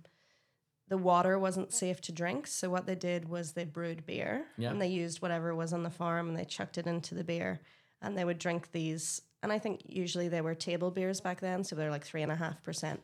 the 0.88 0.98
water 0.98 1.40
wasn't 1.40 1.72
safe 1.74 2.02
to 2.02 2.12
drink. 2.12 2.48
So 2.48 2.70
what 2.70 2.86
they 2.86 2.96
did 2.96 3.30
was 3.30 3.54
they 3.54 3.64
brewed 3.66 4.06
beer 4.06 4.48
Yeah. 4.58 4.72
and 4.72 4.82
they 4.82 4.88
used 4.88 5.22
whatever 5.22 5.56
was 5.56 5.74
on 5.74 5.84
the 5.84 5.90
farm 5.90 6.28
and 6.30 6.38
they 6.38 6.46
chucked 6.46 6.78
it 6.78 6.88
into 6.88 7.16
the 7.16 7.24
beer 7.24 7.62
and 8.02 8.18
they 8.18 8.26
would 8.26 8.40
drink 8.40 8.72
these. 8.72 9.22
And 9.42 9.52
I 9.54 9.60
think 9.60 9.82
usually 9.86 10.28
they 10.28 10.42
were 10.42 10.56
table 10.56 10.92
beers 10.92 11.22
back 11.22 11.40
then, 11.40 11.64
so 11.64 11.76
they're 11.76 11.92
like 11.92 12.04
three 12.06 12.22
and 12.24 12.32
a 12.32 12.36
half 12.36 12.62
percent. 12.64 13.02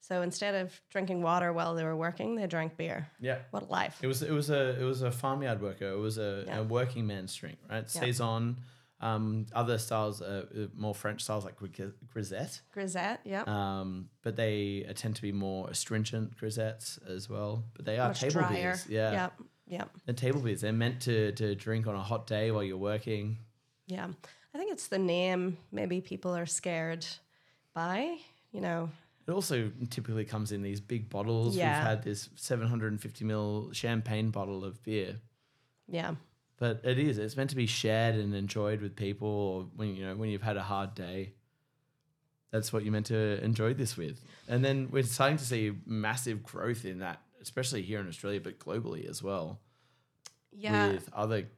So 0.00 0.22
instead 0.22 0.54
of 0.54 0.80
drinking 0.90 1.22
water 1.22 1.52
while 1.52 1.74
they 1.74 1.84
were 1.84 1.96
working, 1.96 2.34
they 2.34 2.46
drank 2.46 2.76
beer. 2.76 3.08
Yeah. 3.20 3.38
What 3.50 3.62
a 3.62 3.66
life! 3.66 3.98
It 4.02 4.06
was 4.06 4.22
it 4.22 4.32
was 4.32 4.50
a 4.50 4.80
it 4.80 4.84
was 4.84 5.02
a 5.02 5.10
farmyard 5.12 5.60
worker. 5.62 5.90
It 5.90 5.98
was 5.98 6.18
a, 6.18 6.44
Yeah. 6.46 6.58
a 6.60 6.62
working 6.62 7.06
man's 7.06 7.34
drink, 7.34 7.58
right? 7.68 7.84
Yeah. 7.94 8.00
Saison. 8.00 8.56
Um, 9.02 9.46
other 9.54 9.78
styles, 9.78 10.20
uh, 10.20 10.44
uh, 10.54 10.66
more 10.76 10.94
French 10.94 11.22
styles 11.22 11.46
like 11.46 11.54
grisette, 12.12 12.60
Grisette, 12.70 13.20
yep. 13.24 13.48
um, 13.48 14.10
but 14.22 14.36
they 14.36 14.84
uh, 14.86 14.92
tend 14.92 15.16
to 15.16 15.22
be 15.22 15.32
more 15.32 15.70
astringent 15.70 16.36
grisettes 16.36 16.98
as 17.08 17.26
well. 17.30 17.64
But 17.74 17.86
they 17.86 17.96
are 17.98 18.08
Much 18.08 18.20
table 18.20 18.40
drier. 18.42 18.52
beers, 18.52 18.86
yeah. 18.90 19.12
Yep. 19.12 19.32
Yep. 19.68 19.90
They're 20.04 20.14
table 20.14 20.40
beers. 20.42 20.60
They're 20.60 20.74
meant 20.74 21.00
to 21.02 21.32
to 21.32 21.54
drink 21.54 21.86
on 21.86 21.94
a 21.94 22.02
hot 22.02 22.26
day 22.26 22.50
while 22.50 22.62
you're 22.62 22.76
working. 22.92 23.38
Yeah. 23.86 24.08
I 24.54 24.58
think 24.58 24.70
it's 24.70 24.88
the 24.88 24.98
name 24.98 25.56
maybe 25.72 26.02
people 26.02 26.36
are 26.36 26.44
scared 26.46 27.06
by, 27.72 28.18
you 28.52 28.60
know. 28.60 28.90
It 29.26 29.30
also 29.32 29.70
typically 29.90 30.24
comes 30.24 30.50
in 30.52 30.62
these 30.62 30.80
big 30.80 31.08
bottles. 31.08 31.56
Yeah. 31.56 31.78
We've 31.78 31.86
had 31.88 32.02
this 32.02 32.28
750 32.36 33.24
ml 33.24 33.74
champagne 33.74 34.30
bottle 34.30 34.64
of 34.64 34.82
beer. 34.82 35.20
Yeah. 35.88 36.14
But 36.58 36.80
it 36.84 36.98
is. 36.98 37.18
It's 37.18 37.36
meant 37.36 37.50
to 37.50 37.56
be 37.56 37.66
shared 37.66 38.16
and 38.16 38.34
enjoyed 38.34 38.80
with 38.82 38.96
people 38.96 39.28
or 39.28 39.62
when 39.76 39.94
you 39.96 40.04
know 40.06 40.16
when 40.16 40.30
you've 40.30 40.42
had 40.42 40.56
a 40.56 40.62
hard 40.62 40.94
day. 40.94 41.34
That's 42.50 42.72
what 42.72 42.82
you're 42.82 42.92
meant 42.92 43.06
to 43.06 43.42
enjoy 43.44 43.74
this 43.74 43.96
with. 43.96 44.20
And 44.48 44.64
then 44.64 44.88
we're 44.90 45.04
starting 45.04 45.36
to 45.38 45.44
see 45.44 45.72
massive 45.86 46.42
growth 46.42 46.84
in 46.84 46.98
that, 46.98 47.20
especially 47.40 47.82
here 47.82 48.00
in 48.00 48.08
Australia, 48.08 48.40
but 48.40 48.58
globally 48.58 49.08
as 49.08 49.22
well, 49.22 49.60
Yeah. 50.52 50.88
with 50.88 51.08
other 51.14 51.48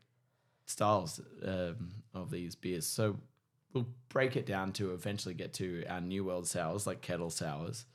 styles 0.66 1.18
um, 1.44 1.92
of 2.12 2.30
these 2.30 2.54
beers. 2.54 2.86
So 2.86 3.16
we'll 3.72 3.88
break 4.08 4.36
it 4.36 4.46
down 4.46 4.72
to 4.72 4.92
eventually 4.92 5.34
get 5.34 5.52
to 5.54 5.84
our 5.88 6.00
New 6.00 6.24
World 6.24 6.46
sours 6.46 6.86
like 6.86 7.00
kettle 7.00 7.30
sours. 7.30 7.86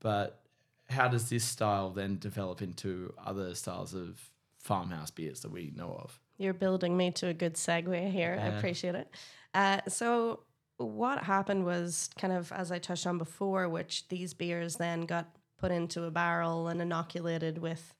But 0.00 0.40
how 0.88 1.08
does 1.08 1.30
this 1.30 1.44
style 1.44 1.90
then 1.90 2.18
develop 2.18 2.62
into 2.62 3.14
other 3.24 3.54
styles 3.54 3.94
of 3.94 4.20
farmhouse 4.58 5.10
beers 5.10 5.40
that 5.40 5.50
we 5.50 5.72
know 5.74 5.98
of? 6.02 6.20
You're 6.36 6.54
building 6.54 6.96
me 6.96 7.10
to 7.12 7.28
a 7.28 7.34
good 7.34 7.54
segue 7.54 8.10
here. 8.10 8.38
I 8.40 8.46
appreciate 8.46 8.94
it. 8.94 9.08
Uh, 9.54 9.80
so, 9.88 10.40
what 10.78 11.22
happened 11.22 11.64
was 11.64 12.10
kind 12.18 12.32
of 12.32 12.50
as 12.50 12.72
I 12.72 12.78
touched 12.80 13.06
on 13.06 13.18
before, 13.18 13.68
which 13.68 14.08
these 14.08 14.34
beers 14.34 14.76
then 14.76 15.02
got 15.02 15.28
put 15.58 15.70
into 15.70 16.02
a 16.02 16.10
barrel 16.10 16.66
and 16.66 16.82
inoculated 16.82 17.58
with 17.58 17.94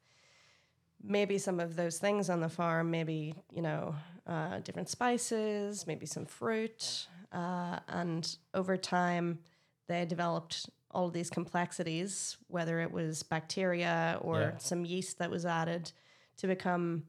maybe 1.06 1.38
some 1.38 1.60
of 1.60 1.76
those 1.76 1.98
things 1.98 2.30
on 2.30 2.40
the 2.40 2.48
farm, 2.48 2.90
maybe, 2.90 3.34
you 3.52 3.62
know, 3.62 3.94
uh, 4.26 4.58
different 4.60 4.88
spices, 4.88 5.86
maybe 5.86 6.06
some 6.06 6.24
fruit. 6.24 7.06
Uh, 7.32 7.78
and 7.88 8.36
over 8.54 8.76
time, 8.76 9.38
they 9.86 10.04
developed 10.04 10.68
all 10.90 11.06
of 11.08 11.12
these 11.12 11.28
complexities, 11.28 12.36
whether 12.48 12.80
it 12.80 12.90
was 12.90 13.22
bacteria 13.22 14.18
or 14.22 14.40
Yeah. 14.40 14.58
some 14.58 14.84
yeast 14.84 15.18
that 15.18 15.30
was 15.30 15.44
added 15.44 15.92
to 16.38 16.46
become 16.46 17.04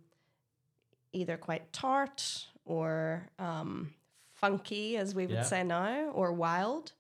either 1.14 1.38
quite 1.38 1.72
tart 1.72 2.48
or 2.66 3.30
um, 3.39 3.93
funky, 4.34 4.98
as 4.98 5.16
we 5.16 5.26
would 5.28 5.36
Yeah. 5.38 5.43
say 5.43 5.64
now, 5.64 6.10
or 6.12 6.34
wild. 6.34 6.91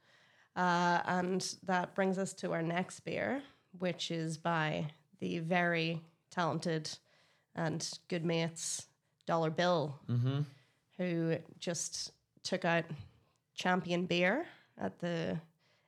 Uh, 0.55 1.01
and 1.05 1.55
that 1.63 1.93
brings 1.95 2.17
us 2.17 2.31
to 2.33 2.53
our 2.53 2.61
next 2.61 3.01
beer, 3.01 3.43
which 3.79 4.11
is 4.11 4.37
by 4.37 4.87
the 5.19 5.39
very 5.39 6.01
talented 6.35 6.89
and 7.55 7.89
good 8.09 8.25
mates 8.25 8.87
Dollar 9.25 9.49
Bill, 9.49 9.99
Mm-hmm. 10.09 10.41
who 10.97 11.37
just 11.59 12.11
took 12.43 12.65
out 12.65 12.83
champion 13.55 14.05
beer 14.05 14.45
at 14.77 14.99
the 14.99 15.39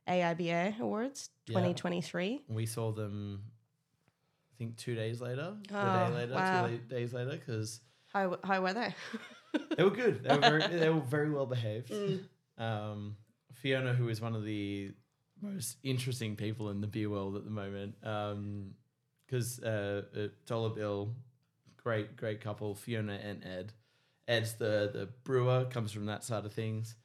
AIBA 0.08 0.80
Awards 0.80 1.30
Yeah. 1.48 1.54
2023. 1.56 2.45
We 2.48 2.66
saw 2.66 2.91
them, 2.91 3.43
I 4.52 4.54
think, 4.58 4.78
two 4.78 4.95
days 4.95 5.22
later, 5.22 5.56
the 5.68 5.78
Oh, 5.78 6.08
day 6.10 6.16
later, 6.16 6.34
wow. 6.34 6.68
two 6.68 6.78
days 6.78 7.14
later, 7.14 7.32
because 7.38 7.82
How, 8.14 8.38
how 8.43 8.62
were 8.62 8.74
they? 8.74 8.95
they 9.78 9.84
were 9.84 9.89
good. 9.91 10.24
They 10.24 10.34
were 10.36 10.41
very, 10.41 10.68
they 10.80 10.89
were 10.89 11.02
very 11.02 11.30
well 11.30 11.45
behaved. 11.45 11.91
Mm. 11.91 12.24
Um, 12.58 13.18
Fiona, 13.54 13.93
who 13.93 14.08
is 14.10 14.22
one 14.22 14.34
of 14.36 14.43
the 14.45 14.91
most 15.41 15.78
interesting 15.84 16.36
people 16.36 16.70
in 16.70 16.82
the 16.82 16.88
beer 16.88 17.10
world 17.10 17.36
at 17.36 17.43
the 17.43 17.52
moment, 17.52 17.95
because 19.28 19.59
uh, 19.61 20.03
uh, 20.15 20.19
Dollar 20.45 20.69
Bill, 20.69 21.13
great 21.84 22.15
great 22.17 22.41
couple, 22.41 22.73
Fiona 22.75 23.19
and 23.21 23.43
Ed. 23.45 23.73
Ed's 24.28 24.53
the 24.53 24.89
the 24.93 25.09
brewer, 25.23 25.65
comes 25.69 25.91
from 25.91 26.05
that 26.07 26.23
side 26.23 26.45
of 26.45 26.53
things, 26.53 26.95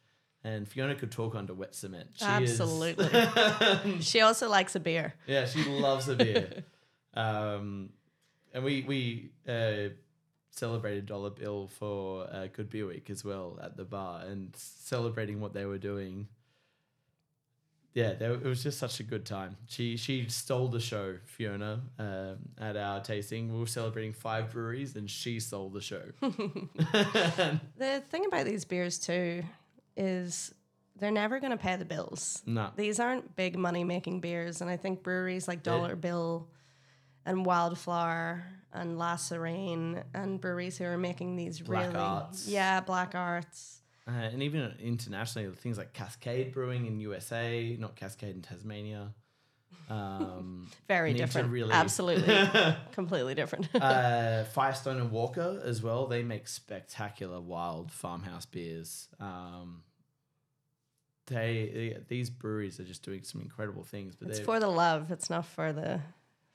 and 0.45 0.67
Fiona 0.67 0.95
could 0.95 1.11
talk 1.13 1.35
under 1.35 1.55
wet 1.55 1.75
cement. 1.75 2.09
She 2.15 2.25
is- 2.25 2.61
Absolutely. 2.61 4.01
she 4.01 4.21
also 4.21 4.49
likes 4.49 4.75
a 4.75 4.81
beer. 4.81 5.15
yeah, 5.27 5.47
she 5.47 5.65
loves 5.65 6.09
a 6.09 6.17
beer. 6.17 6.65
um, 7.15 7.91
and 8.55 8.65
we 8.65 8.83
we 8.87 9.31
uh, 9.49 9.91
celebrated 10.51 11.07
Dollar 11.07 11.31
Bill 11.31 11.69
for 11.69 12.27
uh, 12.31 12.47
Good 12.53 12.71
Beer 12.71 12.87
Week 12.87 13.09
as 13.11 13.25
well 13.25 13.59
at 13.63 13.77
the 13.77 13.85
bar, 13.85 14.23
and 14.27 14.55
celebrating 14.57 15.41
what 15.41 15.55
they 15.55 15.65
were 15.65 15.79
doing. 15.79 16.29
Yeah, 17.95 18.15
they, 18.15 18.25
it 18.27 18.43
was 18.45 18.63
just 18.63 18.79
such 18.79 19.01
a 19.01 19.03
good 19.03 19.27
time. 19.27 19.57
She 19.69 19.97
she 19.99 20.27
stole 20.29 20.69
the 20.69 20.81
show, 20.81 21.19
Fiona, 21.27 21.83
um, 21.99 22.37
at 22.59 22.77
our 22.77 23.01
tasting. 23.01 23.53
We 23.53 23.59
were 23.61 23.67
celebrating 23.67 24.15
five 24.15 24.51
breweries, 24.53 24.97
and 24.97 25.11
she 25.11 25.41
stole 25.41 25.69
the 25.69 25.81
show. 25.83 26.03
The 27.77 28.03
thing 28.11 28.25
about 28.27 28.47
these 28.47 28.65
beers 28.65 28.99
too 28.99 29.43
is 29.97 30.55
they're 30.99 31.11
never 31.11 31.41
going 31.41 31.51
to 31.53 31.57
pay 31.59 31.77
the 31.77 31.85
bills. 31.85 32.43
no, 32.47 32.71
These 32.77 33.01
aren't 33.01 33.35
big 33.37 33.59
money 33.59 33.85
making 33.85 34.21
beers, 34.21 34.61
and 34.61 34.71
I 34.71 34.77
think 34.77 35.03
breweries 35.03 35.49
like 35.49 35.63
Dollar 35.63 35.97
Bill 35.97 36.49
and 37.27 37.45
Wildflower 37.45 38.45
and 38.73 38.99
La 38.99 39.17
Sirène 39.17 40.03
and 40.15 40.41
breweries 40.41 40.79
who 40.79 40.85
are 40.85 40.97
making 40.99 41.37
these 41.37 41.61
Black 41.61 41.89
really 41.89 41.99
Arts. 41.99 42.49
yeah 42.49 42.81
Black 42.81 43.15
Arts 43.15 43.82
Uh, 44.07 44.11
and 44.11 44.43
even 44.43 44.75
internationally, 44.81 45.49
things 45.55 45.79
like 45.79 45.93
Cascade 45.93 46.53
Brewing 46.53 46.87
in 46.87 46.99
USA, 47.01 47.77
not 47.79 47.95
Cascade 47.95 48.35
in 48.35 48.43
Tasmania. 48.43 49.15
Um, 49.89 50.69
very 50.89 51.13
different 51.15 51.51
really- 51.51 51.73
absolutely 51.73 52.35
completely 52.93 53.35
different 53.35 53.69
uh, 53.75 54.45
Firestone 54.55 54.99
and 55.01 55.11
Walker 55.11 55.61
as 55.65 55.83
well. 55.83 56.07
They 56.07 56.23
make 56.23 56.49
spectacular 56.49 57.41
wild 57.41 57.93
farmhouse 57.93 58.47
beers. 58.47 59.09
Um, 59.21 59.83
they, 61.27 61.71
they- 61.73 61.97
these 62.09 62.31
breweries 62.31 62.81
are 62.81 62.85
just 62.85 63.03
doing 63.05 63.23
some 63.23 63.41
incredible 63.41 63.85
things. 63.85 64.17
But 64.17 64.29
it's 64.31 64.41
for 64.41 64.59
the 64.61 64.69
love 64.69 65.11
it's 65.11 65.31
not 65.31 65.47
for 65.47 65.73
the 65.73 66.01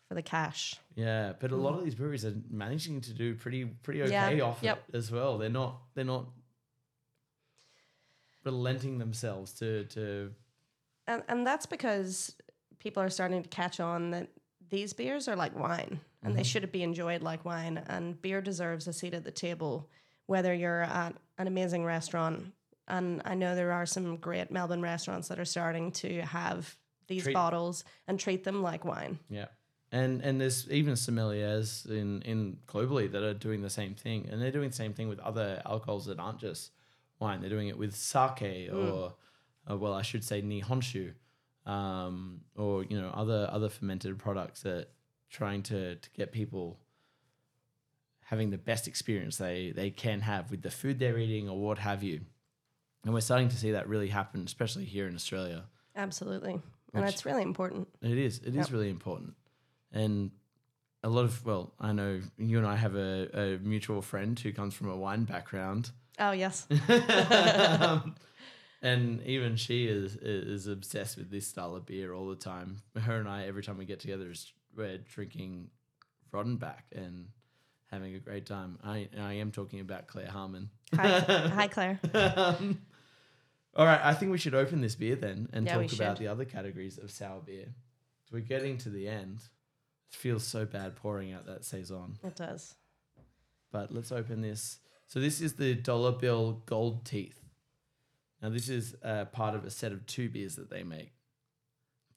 for 0.07 0.13
the 0.15 0.21
cash 0.21 0.75
yeah, 0.95 1.33
but 1.39 1.51
a 1.51 1.55
lot 1.55 1.75
of 1.77 1.83
these 1.83 1.95
breweries 1.95 2.23
are 2.25 2.33
managing 2.49 3.01
to 3.01 3.13
do 3.13 3.35
pretty 3.35 3.65
pretty 3.65 3.99
Yeah, 3.99 4.27
okay 4.27 4.41
off 4.41 4.59
yep. 4.61 4.83
it 4.89 4.95
as 4.95 5.11
well. 5.11 5.37
They're 5.37 5.49
not 5.49 5.79
they're 5.95 6.05
not 6.05 6.25
relenting 8.47 8.97
themselves 8.97 9.53
to 9.53 9.83
to 9.85 10.31
and 11.07 11.23
and 11.27 11.45
that's 11.45 11.65
because 11.65 12.35
people 12.79 13.01
are 13.03 13.09
starting 13.09 13.43
to 13.43 13.49
catch 13.49 13.79
on 13.79 14.11
that 14.11 14.29
these 14.69 14.93
beers 14.93 15.27
are 15.27 15.35
like 15.35 15.57
wine 15.57 15.99
and 16.23 16.35
they 16.35 16.41
mm-hmm. 16.41 16.45
should 16.45 16.71
be 16.71 16.83
enjoyed 16.83 17.21
like 17.21 17.45
wine 17.45 17.81
and 17.87 18.21
beer 18.21 18.41
deserves 18.41 18.87
a 18.87 18.93
seat 18.93 19.13
at 19.13 19.23
the 19.23 19.31
table 19.31 19.89
whether 20.25 20.53
you're 20.53 20.83
at 20.83 21.13
an 21.37 21.47
amazing 21.47 21.85
restaurant 21.85 22.51
and 22.87 23.21
I 23.25 23.35
know 23.35 23.55
there 23.55 23.73
are 23.73 23.85
some 23.85 24.17
great 24.17 24.49
Melbourne 24.49 24.81
restaurants 24.81 25.27
that 25.27 25.39
are 25.39 25.45
starting 25.45 25.91
to 25.93 26.21
have 26.21 26.75
these 27.07 27.23
Treat- 27.23 27.33
bottles 27.33 27.83
and 28.07 28.19
treat 28.19 28.43
them 28.43 28.61
like 28.61 28.85
wine. 28.85 29.19
Yeah. 29.29 29.47
And 29.91 30.21
and 30.21 30.39
there's 30.39 30.69
even 30.69 30.93
sommeliers 30.95 31.89
in, 31.89 32.21
in 32.23 32.57
globally 32.67 33.09
that 33.11 33.23
are 33.23 33.33
doing 33.33 33.61
the 33.61 33.69
same 33.69 33.93
thing. 33.95 34.27
And 34.29 34.41
they're 34.41 34.51
doing 34.51 34.69
the 34.69 34.75
same 34.75 34.93
thing 34.93 35.07
with 35.07 35.19
other 35.19 35.61
alcohols 35.65 36.05
that 36.07 36.19
aren't 36.19 36.39
just 36.39 36.71
wine. 37.19 37.41
They're 37.41 37.49
doing 37.49 37.67
it 37.67 37.77
with 37.77 37.95
sake 37.95 38.69
or, 38.71 39.13
uh, 39.69 39.77
well, 39.77 39.93
I 39.93 40.01
should 40.01 40.23
say 40.23 40.41
nihonshu, 40.41 41.13
um, 41.65 42.41
or, 42.55 42.83
you 42.83 42.99
know, 42.99 43.09
other 43.13 43.47
other 43.51 43.69
fermented 43.69 44.17
products 44.17 44.61
that 44.63 44.89
trying 45.29 45.63
to, 45.63 45.95
to 45.95 46.09
get 46.11 46.31
people 46.31 46.79
having 48.25 48.49
the 48.49 48.57
best 48.57 48.87
experience 48.87 49.37
they, 49.37 49.71
they 49.75 49.89
can 49.89 50.21
have 50.21 50.51
with 50.51 50.61
the 50.61 50.69
food 50.69 50.99
they're 50.99 51.17
eating 51.17 51.47
or 51.49 51.59
what 51.59 51.77
have 51.77 52.03
you. 52.03 52.21
And 53.05 53.13
we're 53.13 53.21
starting 53.21 53.47
to 53.49 53.55
see 53.55 53.71
that 53.71 53.87
really 53.87 54.09
happen, 54.09 54.43
especially 54.45 54.83
here 54.85 55.07
in 55.07 55.15
Australia. 55.15 55.63
Absolutely. 55.95 56.59
And 56.93 57.05
it's 57.05 57.25
really 57.25 57.43
important. 57.43 57.87
It 58.01 58.17
is. 58.17 58.39
It 58.39 58.49
is 58.49 58.55
Yep. 58.55 58.71
really 58.71 58.89
important. 58.89 59.33
And 59.93 60.31
a 61.03 61.09
lot 61.09 61.23
of, 61.25 61.45
well, 61.45 61.73
I 61.79 61.93
know 61.93 62.19
you 62.37 62.57
and 62.57 62.67
I 62.67 62.75
have 62.75 62.95
a, 62.95 63.29
a 63.33 63.57
mutual 63.59 64.01
friend 64.01 64.37
who 64.37 64.51
comes 64.51 64.73
from 64.73 64.89
a 64.89 64.97
wine 64.97 65.23
background. 65.23 65.91
Oh, 66.19 66.31
yes. 66.31 66.67
Um, 66.89 68.15
and 68.81 69.21
even 69.23 69.55
she 69.55 69.85
is 69.87 70.15
is 70.15 70.67
obsessed 70.67 71.17
with 71.17 71.29
this 71.29 71.47
style 71.47 71.75
of 71.75 71.85
beer 71.85 72.13
all 72.13 72.27
the 72.27 72.35
time. 72.35 72.77
Her 72.99 73.17
and 73.19 73.27
I, 73.27 73.45
every 73.47 73.63
time 73.63 73.77
we 73.77 73.85
get 73.85 73.99
together, 73.99 74.29
is 74.31 74.51
we're 74.75 74.97
drinking 74.99 75.69
Rodenbach 76.33 76.83
and 76.95 77.27
having 77.91 78.15
a 78.15 78.19
great 78.19 78.45
time. 78.45 78.77
I 78.83 79.09
I 79.19 79.33
am 79.33 79.51
talking 79.51 79.79
about 79.79 80.07
Claire 80.07 80.29
Harmon. 80.29 80.69
Hi, 80.95 81.19
hi 81.19 81.67
Claire. 81.75 81.99
Um, 82.13 82.79
all 83.75 83.85
right, 83.85 84.01
I 84.03 84.13
think 84.13 84.31
we 84.31 84.37
should 84.37 84.55
open 84.55 84.81
this 84.81 84.95
beer 84.95 85.15
then 85.15 85.49
and 85.53 85.65
Yeah, 85.67 85.81
talk 85.81 85.93
about 85.93 86.17
the 86.17 86.27
other 86.27 86.45
categories 86.45 86.97
of 86.97 87.11
sour 87.11 87.41
beer. 87.41 87.65
So 88.25 88.31
we're 88.33 88.39
getting 88.41 88.77
to 88.79 88.89
the 88.89 89.07
end. 89.07 89.39
It 90.11 90.15
feels 90.15 90.43
so 90.43 90.65
bad 90.65 90.95
pouring 90.95 91.31
out 91.33 91.45
that 91.45 91.63
saison, 91.65 92.17
It 92.23 92.35
does. 92.35 92.75
but 93.71 93.93
let's 93.93 94.11
open 94.11 94.41
this. 94.41 94.79
So 95.07 95.19
this 95.19 95.39
is 95.41 95.53
the 95.53 95.73
Dollar 95.73 96.11
Bill 96.11 96.61
Gold 96.65 97.05
Teeth. 97.05 97.39
Now 98.41 98.49
this 98.49 98.69
is 98.69 98.95
uh, 99.03 99.25
part 99.25 99.55
of 99.55 99.65
a 99.65 99.69
set 99.71 99.91
of 99.91 100.05
two 100.05 100.29
beers 100.29 100.55
that 100.57 100.69
they 100.69 100.83
make: 100.83 101.13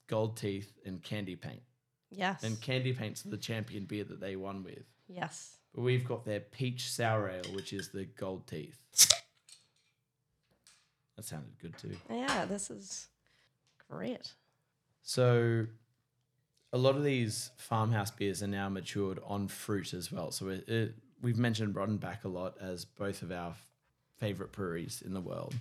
Gold 0.07 0.37
Teeth 0.37 0.73
and 0.85 1.03
Candy 1.03 1.37
Paint. 1.37 1.63
Yes. 2.11 2.43
And 2.43 2.61
Candy 2.61 2.93
Paint's 2.93 3.23
the 3.23 3.37
champion 3.37 3.85
beer 3.85 4.03
that 4.05 4.21
they 4.21 4.35
won 4.37 4.65
with. 4.65 4.85
yes. 5.09 5.57
But 5.73 5.83
we've 5.83 6.05
got 6.05 6.25
their 6.25 6.41
Peach 6.41 6.91
Sour 6.91 7.31
Ale, 7.31 7.55
which 7.55 7.73
is 7.73 7.91
the 7.91 8.05
Gold 8.05 8.49
Teeth. 8.49 8.77
That 11.17 11.25
sounded 11.25 11.57
good 11.63 11.79
too. 11.79 11.97
Yeah, 12.11 12.45
this 12.47 12.71
is 12.71 13.07
great. 13.89 14.33
So, 15.03 15.67
a 16.73 16.79
lot 16.79 16.97
of 16.97 17.05
these 17.05 17.51
farmhouse 17.57 18.11
beers 18.11 18.43
are 18.43 18.49
now 18.49 18.69
matured 18.69 19.21
on 19.25 19.47
fruit 19.47 19.95
as 19.95 20.11
well. 20.11 20.33
So, 20.33 20.49
it, 20.49 20.69
it, 20.69 20.95
we've 21.23 21.39
mentioned 21.39 21.75
Rodenbach 21.75 22.25
a 22.25 22.29
lot 22.29 22.57
as 22.61 22.85
both 22.85 23.23
of 23.23 23.31
our 23.33 23.55
favorite 24.19 24.53
breweries 24.53 25.03
in 25.05 25.15
the 25.15 25.21
world. 25.21 25.55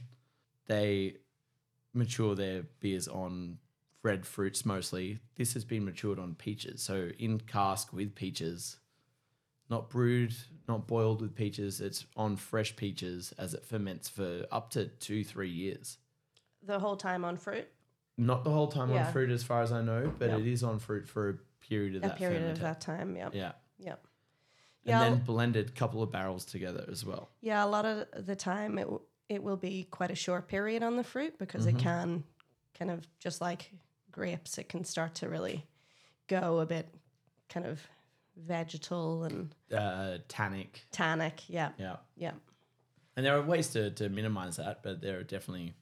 They 0.68 1.16
mature 1.94 2.36
their 2.36 2.64
beers 2.80 3.08
on 3.08 3.58
red 4.04 4.26
fruits 4.26 4.66
mostly. 4.66 5.20
This 5.36 5.54
has 5.54 5.66
been 5.66 5.86
matured 5.86 6.20
on 6.20 6.36
peaches. 6.36 6.82
So, 6.82 7.10
in 7.18 7.40
cask 7.40 7.92
with 7.94 8.16
peaches, 8.16 8.78
not 9.70 9.90
brewed, 9.90 10.34
not 10.68 10.88
boiled 10.88 11.22
with 11.22 11.36
peaches. 11.36 11.82
It's 11.82 12.06
on 12.16 12.36
fresh 12.38 12.76
peaches 12.76 13.34
as 13.38 13.54
it 13.54 13.66
ferments 13.66 14.08
for 14.10 14.46
up 14.52 14.70
to 14.72 14.86
two, 14.88 15.24
three 15.24 15.50
years. 15.50 15.98
The 16.64 16.80
whole 16.80 16.96
time 16.98 17.24
on 17.26 17.38
fruit. 17.38 17.68
not 18.18 18.44
the 18.44 18.50
whole 18.52 18.68
time 18.68 18.92
Yeah. 18.92 19.06
on 19.08 19.14
fruit, 19.14 19.30
as 19.32 19.44
far 19.44 19.62
as 19.62 19.72
I 19.72 19.82
know, 19.82 20.14
but 20.20 20.30
Yep. 20.30 20.40
it 20.42 20.48
is 20.48 20.62
on 20.62 20.78
fruit 20.80 21.08
for 21.08 21.30
a 21.30 21.34
period 21.66 21.96
of 21.96 22.04
a 22.04 22.08
that 22.10 22.18
period 22.18 22.52
of 22.52 22.60
that 22.60 22.82
time. 22.82 23.16
Yeah. 23.16 23.30
Yeah, 23.32 23.52
Yeah. 23.78 23.96
And 24.86 24.92
Yeah. 24.92 25.00
then 25.10 25.20
blended 25.20 25.70
a 25.70 25.72
couple 25.72 26.02
of 26.02 26.12
barrels 26.12 26.46
together 26.46 26.86
as 26.90 27.06
well. 27.06 27.30
Yeah, 27.42 27.64
a 27.64 27.68
lot 27.68 27.86
of 27.86 28.08
the 28.26 28.36
time 28.36 28.78
it 28.78 28.84
w- 28.84 29.02
it 29.28 29.44
will 29.44 29.58
be 29.58 29.84
quite 29.84 30.10
a 30.12 30.16
short 30.16 30.48
period 30.48 30.82
on 30.82 30.96
the 30.96 31.04
fruit 31.04 31.38
because 31.38 31.66
Mm-hmm. 31.68 31.78
it 31.78 31.82
can 31.84 32.24
kind 32.74 32.90
of 32.92 33.08
just 33.20 33.42
like 33.42 33.72
grapes, 34.12 34.58
it 34.58 34.70
can 34.70 34.84
start 34.84 35.14
to 35.16 35.30
really 35.30 35.68
go 36.28 36.60
a 36.60 36.66
bit 36.66 36.88
kind 37.48 37.66
of 37.66 37.80
vegetal 38.36 39.24
and 39.26 39.54
Uh, 39.72 40.18
tannic. 40.28 40.88
tannic. 40.92 41.48
Yeah, 41.50 41.72
Yeah. 41.78 41.98
yeah, 42.16 42.34
And 43.16 43.26
there 43.26 43.38
are 43.38 43.42
ways 43.44 43.70
to, 43.72 43.92
to 43.92 44.10
minimize 44.10 44.56
that, 44.58 44.82
but 44.82 45.02
there 45.02 45.20
are 45.20 45.24
definitely 45.24 45.76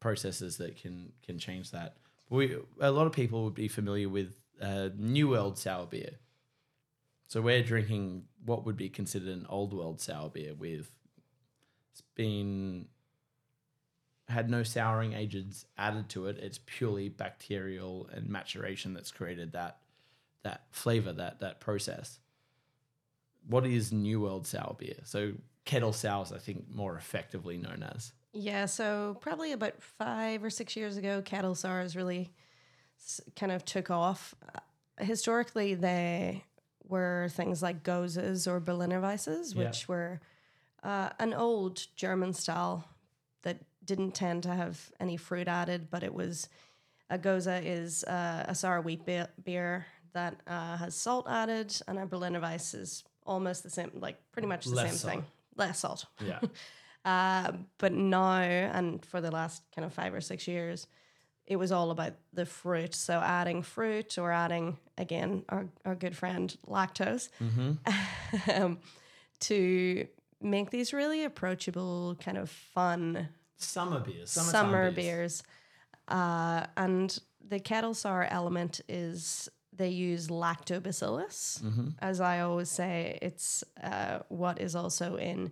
processes 0.00 0.56
that 0.56 0.76
can 0.76 1.12
can 1.22 1.38
change 1.38 1.70
that. 1.72 1.96
We 2.30 2.56
a 2.80 2.90
lot 2.90 3.06
of 3.06 3.12
people 3.12 3.44
would 3.44 3.54
be 3.54 3.68
familiar 3.68 4.08
with 4.08 4.34
uh, 4.60 4.88
New 4.96 5.28
World 5.28 5.58
sour 5.58 5.86
beer. 5.86 6.18
So 7.30 7.40
we're 7.40 7.62
drinking 7.62 8.24
what 8.44 8.66
would 8.66 8.76
be 8.76 8.88
considered 8.88 9.28
an 9.28 9.46
old 9.48 9.72
world 9.72 10.00
sour 10.00 10.28
beer 10.30 10.52
with 10.52 10.90
it's 11.92 12.02
been 12.16 12.86
had 14.26 14.50
no 14.50 14.64
souring 14.64 15.12
agents 15.12 15.64
added 15.78 16.08
to 16.08 16.26
it. 16.26 16.38
It's 16.38 16.58
purely 16.66 17.08
bacterial 17.08 18.10
and 18.12 18.28
maturation 18.28 18.94
that's 18.94 19.12
created 19.12 19.52
that 19.52 19.78
that 20.42 20.62
flavor, 20.72 21.12
that 21.12 21.38
that 21.38 21.60
process. 21.60 22.18
What 23.46 23.64
is 23.64 23.92
New 23.92 24.20
World 24.20 24.44
sour 24.44 24.74
beer? 24.76 24.98
So 25.04 25.34
kettle 25.64 25.92
sours, 25.92 26.32
I 26.32 26.38
think, 26.38 26.64
more 26.68 26.96
effectively 26.96 27.58
known 27.58 27.84
as. 27.94 28.12
yeah. 28.32 28.66
So 28.66 29.16
probably 29.20 29.52
about 29.52 29.80
five 29.80 30.42
or 30.42 30.50
six 30.50 30.74
years 30.74 30.96
ago, 30.96 31.22
kettle 31.22 31.54
sours 31.54 31.94
really 31.94 32.32
kind 33.36 33.52
of 33.52 33.64
took 33.64 33.88
off. 33.88 34.34
Uh, 34.52 35.04
historically, 35.04 35.74
they 35.76 36.42
were 36.90 37.28
things 37.30 37.62
like 37.62 37.82
Goses 37.82 38.46
or 38.46 38.60
Berliner 38.60 39.00
Weisses, 39.00 39.54
Yeah. 39.54 39.64
which 39.66 39.88
were 39.88 40.20
uh, 40.82 41.10
an 41.18 41.32
old 41.34 41.86
German 41.96 42.32
style 42.32 42.84
that 43.42 43.58
didn't 43.84 44.12
tend 44.12 44.42
to 44.42 44.54
have 44.54 44.90
any 45.00 45.16
fruit 45.16 45.48
added, 45.48 45.88
but 45.90 46.02
it 46.02 46.12
was 46.14 46.48
a 47.08 47.18
Gose 47.18 47.62
is 47.64 48.04
uh, 48.04 48.44
a 48.48 48.54
sour 48.54 48.80
wheat 48.80 49.04
be- 49.04 49.22
beer 49.44 49.86
that 50.12 50.36
uh, 50.46 50.76
has 50.76 50.94
salt 50.94 51.26
added, 51.28 51.74
and 51.88 51.98
a 51.98 52.06
Berliner 52.06 52.40
Weisse 52.40 52.74
is 52.74 53.04
almost 53.24 53.62
the 53.62 53.70
same, 53.70 53.90
like 53.94 54.16
pretty 54.32 54.48
much 54.48 54.64
the 54.64 54.74
Less 54.74 54.88
same 54.90 54.96
salt. 54.98 55.12
thing, 55.12 55.24
less 55.56 55.78
salt. 55.80 56.04
Yeah. 56.24 56.40
Uh, 57.02 57.52
but 57.78 57.92
now, 57.94 58.34
and 58.42 59.02
for 59.06 59.22
the 59.22 59.30
last 59.30 59.62
kind 59.74 59.86
of 59.86 59.92
five 59.94 60.12
or 60.12 60.20
six 60.20 60.46
years, 60.46 60.86
it 61.50 61.56
was 61.56 61.72
all 61.72 61.90
about 61.90 62.12
the 62.32 62.46
fruit. 62.46 62.94
So 62.94 63.14
adding 63.18 63.62
fruit 63.62 64.16
or 64.18 64.30
adding, 64.30 64.78
again, 64.96 65.42
our, 65.48 65.66
our 65.84 65.96
good 65.96 66.16
friend 66.16 66.56
lactose 66.68 67.28
um, 68.54 68.78
to 69.40 70.06
make 70.40 70.70
these 70.70 70.92
really 70.92 71.24
approachable, 71.24 72.16
kind 72.20 72.38
of 72.38 72.48
fun 72.50 73.28
Summer 73.56 73.98
beers. 73.98 74.30
summer, 74.30 74.50
summertime 74.52 74.94
beers. 74.94 75.42
Uh, 76.06 76.66
and 76.76 77.18
the 77.46 77.58
kettle 77.58 77.94
sour 77.94 78.28
element 78.30 78.80
is 78.88 79.48
they 79.72 79.88
use 79.88 80.28
lactobacillus. 80.28 81.60
As 81.98 82.20
I 82.20 82.40
always 82.40 82.70
say, 82.70 83.18
it's 83.20 83.64
uh, 83.82 84.20
what 84.28 84.60
is 84.60 84.76
also 84.76 85.16
in, 85.16 85.50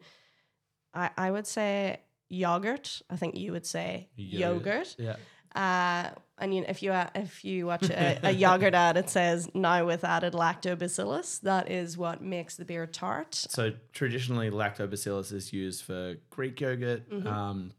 I, 0.94 1.10
I 1.16 1.30
would 1.32 1.46
say 1.46 2.00
yogurt. 2.28 3.02
I 3.10 3.16
think 3.16 3.36
you 3.36 3.50
would 3.50 3.66
say 3.66 4.08
yogurt. 4.16 4.94
Yeah. 4.96 5.16
Uh, 5.58 6.10
and 6.40 6.54
you, 6.54 6.64
if 6.68 6.82
you 6.84 6.92
uh, 6.92 7.08
if 7.16 7.44
you 7.44 7.66
watch 7.66 7.90
a, 7.90 8.20
a 8.28 8.30
yogurt 8.44 8.74
ad, 8.74 8.96
it 8.96 9.10
says 9.10 9.48
now 9.54 9.84
with 9.84 10.04
added 10.04 10.32
lactobacillus. 10.32 11.40
That 11.40 11.68
is 11.70 11.98
what 11.98 12.22
makes 12.22 12.54
the 12.56 12.64
beer 12.64 12.86
tart. 12.86 13.34
So 13.34 13.72
traditionally, 13.92 14.50
lactobacillus 14.50 15.32
is 15.32 15.52
used 15.52 15.82
for 15.84 16.14
Greek 16.30 16.60
yogurt. 16.60 17.10
Mm-hmm. 17.10 17.26
Um, 17.26 17.72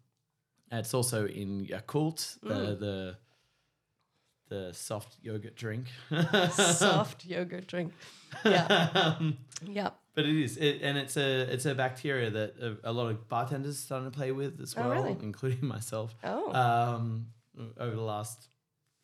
it's 0.72 0.94
also 0.94 1.26
in 1.26 1.66
Yakult, 1.66 2.38
the 2.42 2.54
Mm. 2.54 2.80
the 2.80 3.18
the 4.50 4.74
soft 4.74 5.16
yogurt 5.22 5.56
drink. 5.56 5.86
Soft 6.52 7.24
yogurt 7.34 7.68
drink. 7.68 7.94
Yeah. 8.44 9.20
Yep. 9.64 9.96
But 10.16 10.26
it 10.26 10.36
is, 10.44 10.58
it, 10.58 10.82
and 10.82 10.98
it's 10.98 11.16
a 11.18 11.42
it's 11.54 11.66
a 11.66 11.76
bacteria 11.76 12.30
that 12.32 12.56
a, 12.60 12.90
a 12.90 12.92
lot 12.92 13.10
of 13.12 13.30
bartenders 13.30 13.76
are 13.78 13.82
starting 13.82 14.12
to 14.12 14.18
play 14.18 14.32
with 14.32 14.60
as 14.60 14.74
Oh, 14.76 14.82
well, 14.82 14.90
really? 15.04 15.16
including 15.22 15.66
myself. 15.68 16.16
Oh. 16.24 16.52
um, 16.54 17.28
over 17.78 17.95
the 17.95 18.01
last 18.01 18.49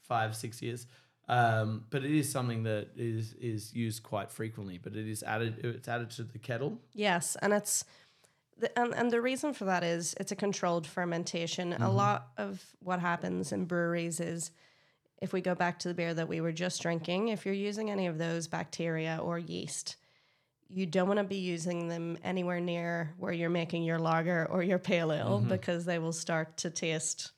five 0.01 0.35
six 0.35 0.61
years. 0.61 0.87
Um, 1.27 1.85
but 1.89 2.05
it 2.05 2.11
is 2.11 2.31
something 2.31 2.63
that 2.63 2.89
is 2.95 3.33
is 3.33 3.73
used 3.73 4.03
quite 4.03 4.31
frequently. 4.31 4.77
But 4.77 4.95
it 4.95 5.07
is 5.07 5.23
added 5.23 5.59
it's 5.63 5.87
added 5.87 6.11
to 6.11 6.23
the 6.23 6.39
kettle. 6.39 6.79
Yes, 6.93 7.35
and 7.41 7.53
it's 7.53 7.83
the, 8.57 8.77
and, 8.79 8.93
and 8.93 9.11
the 9.11 9.21
reason 9.21 9.53
for 9.53 9.65
that 9.65 9.83
is 9.83 10.15
it's 10.19 10.31
a 10.31 10.35
controlled 10.35 10.87
fermentation. 10.87 11.73
A 11.73 11.89
lot 11.89 12.27
of 12.37 12.63
what 12.79 12.99
happens 12.99 13.51
in 13.51 13.65
breweries 13.65 14.19
is 14.19 14.51
if 15.21 15.33
we 15.33 15.41
go 15.41 15.55
back 15.55 15.79
to 15.79 15.87
the 15.87 15.93
beer 15.93 16.13
that 16.13 16.27
we 16.27 16.41
were 16.41 16.51
just 16.51 16.81
drinking, 16.81 17.29
if 17.29 17.45
you're 17.45 17.55
using 17.55 17.89
any 17.89 18.07
of 18.07 18.17
those 18.17 18.47
bacteria 18.47 19.19
or 19.21 19.39
yeast, 19.39 19.97
you 20.69 20.85
don't 20.85 21.07
want 21.07 21.19
to 21.19 21.23
be 21.23 21.37
using 21.37 21.87
them 21.87 22.17
anywhere 22.23 22.59
near 22.59 23.13
where 23.17 23.33
you're 23.33 23.49
making 23.49 23.83
your 23.83 23.99
lager 23.99 24.47
or 24.49 24.63
your 24.63 24.79
pale 24.79 25.11
ale 25.11 25.39
because 25.39 25.85
they 25.85 25.99
will 25.99 26.13
start 26.13 26.57
to 26.57 26.69
taste 26.69 27.31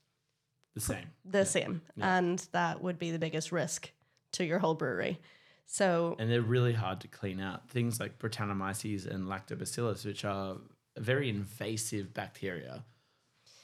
The 0.78 0.84
same. 0.94 1.06
the 1.26 1.46
same, 1.46 1.82
and 2.00 2.40
that 2.52 2.84
would 2.84 3.00
be 3.00 3.10
the 3.10 3.18
biggest 3.20 3.52
risk 3.52 3.92
to 4.34 4.46
your 4.46 4.60
whole 4.60 4.76
brewery. 4.76 5.20
So 5.66 6.16
and 6.20 6.30
they're 6.32 6.42
really 6.42 6.74
hard 6.74 7.02
to 7.02 7.08
clean 7.08 7.40
out. 7.40 7.68
Things 7.70 8.00
like 8.00 8.20
Brettanomyces 8.20 9.06
and 9.06 9.26
Lactobacillus, 9.28 10.06
which 10.06 10.24
are 10.24 10.58
very 10.98 11.30
invasive 11.30 12.14
bacteria. 12.14 12.86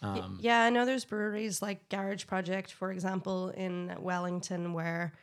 Um, 0.01 0.37
Yeah, 0.41 0.63
I 0.63 0.69
know 0.69 0.85
there's 0.85 1.05
breweries 1.05 1.61
like 1.61 1.87
Garage 1.89 2.25
Project, 2.25 2.73
for 2.73 2.91
example, 2.91 3.49
in 3.49 3.95
Wellington, 3.99 4.73
where 4.73 5.13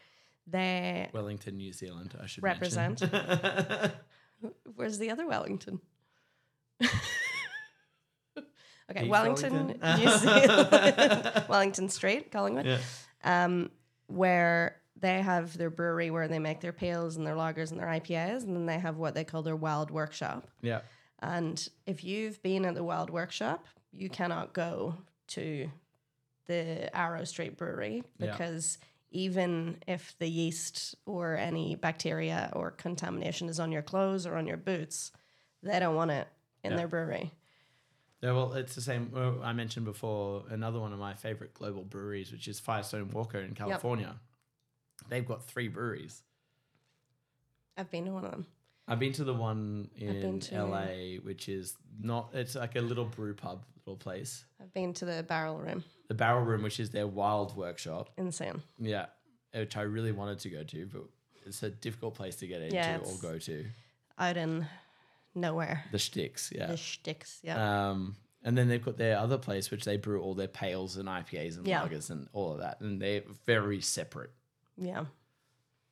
they 0.46 1.10
Wellington, 1.12 1.56
New 1.56 1.72
Zealand, 1.72 2.14
I 2.22 2.26
should 2.26 2.42
represent. 2.44 3.00
Where's 4.74 4.98
the 4.98 5.10
other 5.10 5.26
Wellington? 5.26 5.80
okay, 8.90 9.00
East 9.02 9.10
Wellington, 9.10 9.52
Wellington? 9.80 10.00
New 10.04 10.18
Zealand, 10.18 11.44
Wellington 11.48 11.88
Street, 11.88 12.30
Collingwood, 12.32 12.66
yeah. 12.66 12.78
um, 13.24 13.70
where 14.06 14.76
they 14.96 15.22
have 15.22 15.56
their 15.56 15.70
brewery 15.70 16.10
where 16.10 16.28
they 16.28 16.38
make 16.38 16.60
their 16.60 16.72
pales 16.72 17.16
and 17.16 17.26
their 17.26 17.34
lagers 17.34 17.70
and 17.70 17.80
their 17.80 17.86
IPAs, 17.86 18.42
and 18.44 18.54
then 18.54 18.66
they 18.66 18.78
have 18.78 18.96
what 18.98 19.14
they 19.14 19.24
call 19.24 19.42
their 19.42 19.56
Wild 19.56 19.90
Workshop. 19.90 20.46
Yeah. 20.60 20.80
And 21.20 21.66
if 21.86 22.04
you've 22.04 22.42
been 22.42 22.64
at 22.64 22.74
the 22.74 22.84
Wild 22.84 23.10
Workshop, 23.10 23.66
you 23.92 24.08
cannot 24.10 24.52
go 24.52 24.94
to 25.28 25.70
the 26.46 26.90
Aro 26.94 27.26
Street 27.26 27.56
Brewery 27.56 28.02
Yeah. 28.18 28.32
because 28.32 28.78
even 29.10 29.78
if 29.86 30.14
the 30.18 30.28
yeast 30.28 30.94
or 31.06 31.36
any 31.36 31.74
bacteria 31.76 32.50
or 32.54 32.70
contamination 32.70 33.48
is 33.48 33.58
on 33.60 33.72
your 33.72 33.82
clothes 33.82 34.26
or 34.26 34.36
on 34.36 34.46
your 34.46 34.56
boots, 34.56 35.12
they 35.62 35.78
don't 35.80 35.94
want 35.94 36.10
it 36.10 36.28
in 36.62 36.72
Yeah. 36.72 36.76
their 36.78 36.88
brewery. 36.88 37.32
Yeah, 38.22 38.32
well, 38.32 38.52
it's 38.52 38.74
the 38.74 38.82
same. 38.82 39.10
well, 39.12 39.40
I 39.42 39.52
mentioned 39.52 39.86
before 39.86 40.44
another 40.50 40.78
one 40.78 40.92
of 40.92 40.98
my 40.98 41.14
favorite 41.14 41.54
global 41.54 41.82
breweries, 41.84 42.30
which 42.32 42.48
is 42.48 42.60
Firestone 42.60 43.10
Walker 43.10 43.38
in 43.38 43.54
California. 43.54 44.14
They've 45.08 45.26
got 45.26 45.44
three 45.44 45.68
breweries. 45.68 46.22
I've 47.76 47.90
been 47.90 48.04
to 48.04 48.12
one 48.12 48.24
of 48.26 48.30
them. 48.30 48.46
I've 48.86 48.98
been 48.98 49.12
to 49.14 49.24
the 49.24 49.32
one 49.32 49.88
been 49.98 50.16
in 50.16 50.40
to- 50.40 50.64
LA, 50.64 51.16
which 51.22 51.48
is 51.48 51.76
not. 51.98 52.30
It's 52.34 52.56
like 52.56 52.76
a 52.76 52.80
little 52.80 53.04
brew 53.06 53.34
pub, 53.34 53.64
little 53.86 53.96
place. 53.96 54.44
I've 54.60 54.72
been 54.74 54.92
to 54.94 55.04
the 55.04 55.22
Barrel 55.22 55.58
Room. 55.58 55.84
The 56.08 56.14
Barrel 56.14 56.44
Room, 56.44 56.62
which 56.62 56.80
is 56.80 56.90
their 56.90 57.06
wild 57.06 57.56
workshop. 57.56 58.10
Insane. 58.18 58.62
Yeah, 58.78 59.06
which 59.54 59.76
I 59.76 59.82
really 59.82 60.12
wanted 60.12 60.40
to 60.40 60.50
go 60.50 60.62
to, 60.64 60.86
but 60.92 61.02
it's 61.46 61.62
a 61.62 61.70
difficult 61.70 62.14
place 62.16 62.36
to 62.36 62.46
get 62.46 62.60
into 62.62 62.98
or 62.98 63.16
go 63.22 63.38
to. 63.38 63.64
Out 64.18 64.36
in 64.36 64.66
nowhere. 65.34 65.84
The 65.92 65.98
Sticks, 65.98 66.52
yeah. 66.54 66.66
The 66.66 66.76
shticks. 66.76 67.40
Yeah. 67.42 67.90
Um, 67.90 68.16
and 68.42 68.56
then 68.56 68.68
they've 68.68 68.84
got 68.84 68.96
their 68.96 69.18
other 69.18 69.36
place, 69.38 69.70
which 69.70 69.84
they 69.84 69.96
brew 69.96 70.20
all 70.22 70.34
their 70.34 70.48
pales 70.48 70.96
and 70.96 71.08
IPAs 71.08 71.56
and 71.58 71.66
Yeah. 71.66 71.82
lagers 71.86 72.10
and 72.10 72.28
all 72.32 72.52
of 72.52 72.58
that, 72.60 72.80
and 72.80 73.00
they're 73.00 73.22
very 73.46 73.80
separate. 73.80 74.30
yeah. 74.76 75.04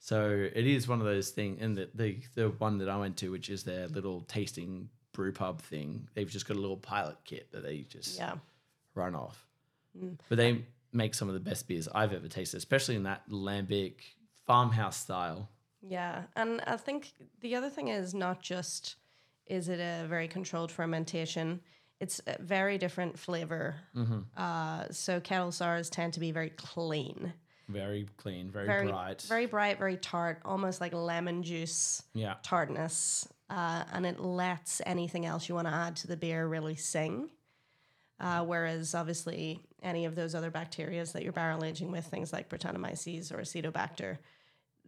So 0.01 0.49
it 0.55 0.65
is 0.67 0.87
one 0.87 1.01
of 1.01 1.07
those 1.07 1.31
things, 1.31 1.59
and 1.61 1.77
the, 1.77 1.91
the 1.93 2.19
the 2.37 2.49
one 2.51 2.79
that 2.79 2.89
I 2.89 2.97
went 2.97 3.17
to, 3.19 3.31
which 3.33 3.51
is 3.51 3.65
their 3.65 3.89
little 3.89 4.21
tasting 4.23 4.89
brew 5.13 5.33
pub 5.33 5.61
thing, 5.61 6.09
they've 6.15 6.31
just 6.31 6.47
got 6.47 6.57
a 6.57 6.61
little 6.61 6.77
pilot 6.77 7.17
kit 7.25 7.51
that 7.51 7.65
they 7.65 7.81
just 7.81 8.17
Yeah. 8.17 8.37
run 8.95 9.17
off. 9.17 9.45
Mm. 10.01 10.17
But 10.29 10.37
they 10.39 10.65
make 10.93 11.15
some 11.15 11.27
of 11.29 11.35
the 11.35 11.41
best 11.41 11.67
beers 11.67 11.89
I've 11.89 12.13
ever 12.13 12.29
tasted, 12.29 12.59
especially 12.59 12.95
in 12.95 13.03
that 13.03 13.29
lambic 13.29 13.95
farmhouse 14.47 14.97
style. 14.97 15.49
Yeah, 15.83 16.23
and 16.37 16.61
I 16.61 16.77
think 16.77 17.13
the 17.41 17.57
other 17.57 17.69
thing 17.69 17.89
is 17.89 18.15
not 18.15 18.41
just 18.41 18.95
is 19.49 19.69
it 19.69 19.81
a 19.81 20.07
very 20.07 20.29
controlled 20.29 20.71
fermentation, 20.71 21.61
it's 22.01 22.21
a 22.27 22.41
very 22.41 22.79
different 22.79 23.19
flavor. 23.19 23.77
Mm-hmm. 23.97 24.21
Uh, 24.37 24.85
so 24.91 25.21
kettle 25.21 25.53
sours 25.53 25.91
tend 25.91 26.13
to 26.15 26.21
be 26.21 26.31
very 26.31 26.51
clean, 26.51 27.33
Very 27.69 28.07
clean, 28.17 28.51
very, 28.51 28.67
very 28.67 28.89
bright. 28.89 29.23
very 29.23 29.47
bright, 29.47 29.79
very 29.79 29.97
tart, 29.97 30.41
almost 30.45 30.81
like 30.81 30.95
lemon 30.95 31.43
juice 31.43 32.03
yeah. 32.15 32.35
tartness, 32.43 33.29
uh, 33.51 33.85
and 33.93 34.07
it 34.07 34.21
lets 34.21 34.81
anything 34.87 35.27
else 35.27 35.49
you 35.49 35.55
want 35.55 35.67
to 35.67 35.75
add 35.75 35.97
to 35.97 36.07
the 36.07 36.17
beer 36.17 36.47
really 36.47 36.77
sing. 36.77 37.31
Uh, 38.21 38.45
whereas 38.45 38.95
obviously 38.97 39.61
any 39.81 40.05
of 40.05 40.17
those 40.17 40.35
other 40.35 40.51
bacteria 40.51 41.05
that 41.05 41.23
you're 41.23 41.33
barrel 41.33 41.65
aging 41.65 41.93
with, 41.93 42.05
things 42.05 42.33
like 42.33 42.49
Brettanomyces 42.49 43.33
or 43.33 43.39
Acetobacter, 43.39 44.19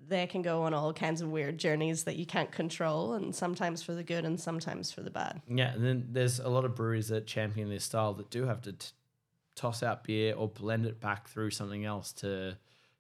they 0.09 0.27
can 0.27 0.43
go 0.43 0.63
on 0.63 0.75
all 0.75 0.93
kinds 0.93 1.21
of 1.21 1.31
weird 1.31 1.59
journeys 1.59 2.05
that 2.05 2.17
you 2.17 2.27
can't 2.27 2.51
control, 2.51 3.15
and 3.15 3.35
sometimes 3.35 3.83
for 3.83 3.95
the 3.95 4.03
good 4.03 4.25
and 4.25 4.39
sometimes 4.41 4.91
for 4.91 5.03
the 5.03 5.11
bad. 5.11 5.43
Yeah, 5.49 5.73
and 5.73 5.85
then 5.85 6.09
there's 6.11 6.39
a 6.41 6.49
lot 6.49 6.65
of 6.65 6.75
breweries 6.75 7.09
that 7.09 7.27
champion 7.27 7.69
this 7.69 7.85
style 7.85 8.15
that 8.15 8.31
do 8.31 8.45
have 8.47 8.63
to 8.63 8.73
t- 8.73 8.89
toss 9.55 9.83
out 9.83 10.05
beer 10.05 10.35
or 10.35 10.49
blend 10.49 10.87
it 10.87 11.01
back 11.01 11.29
through 11.29 11.51
something 11.51 11.85
else 11.85 12.13
to 12.15 12.57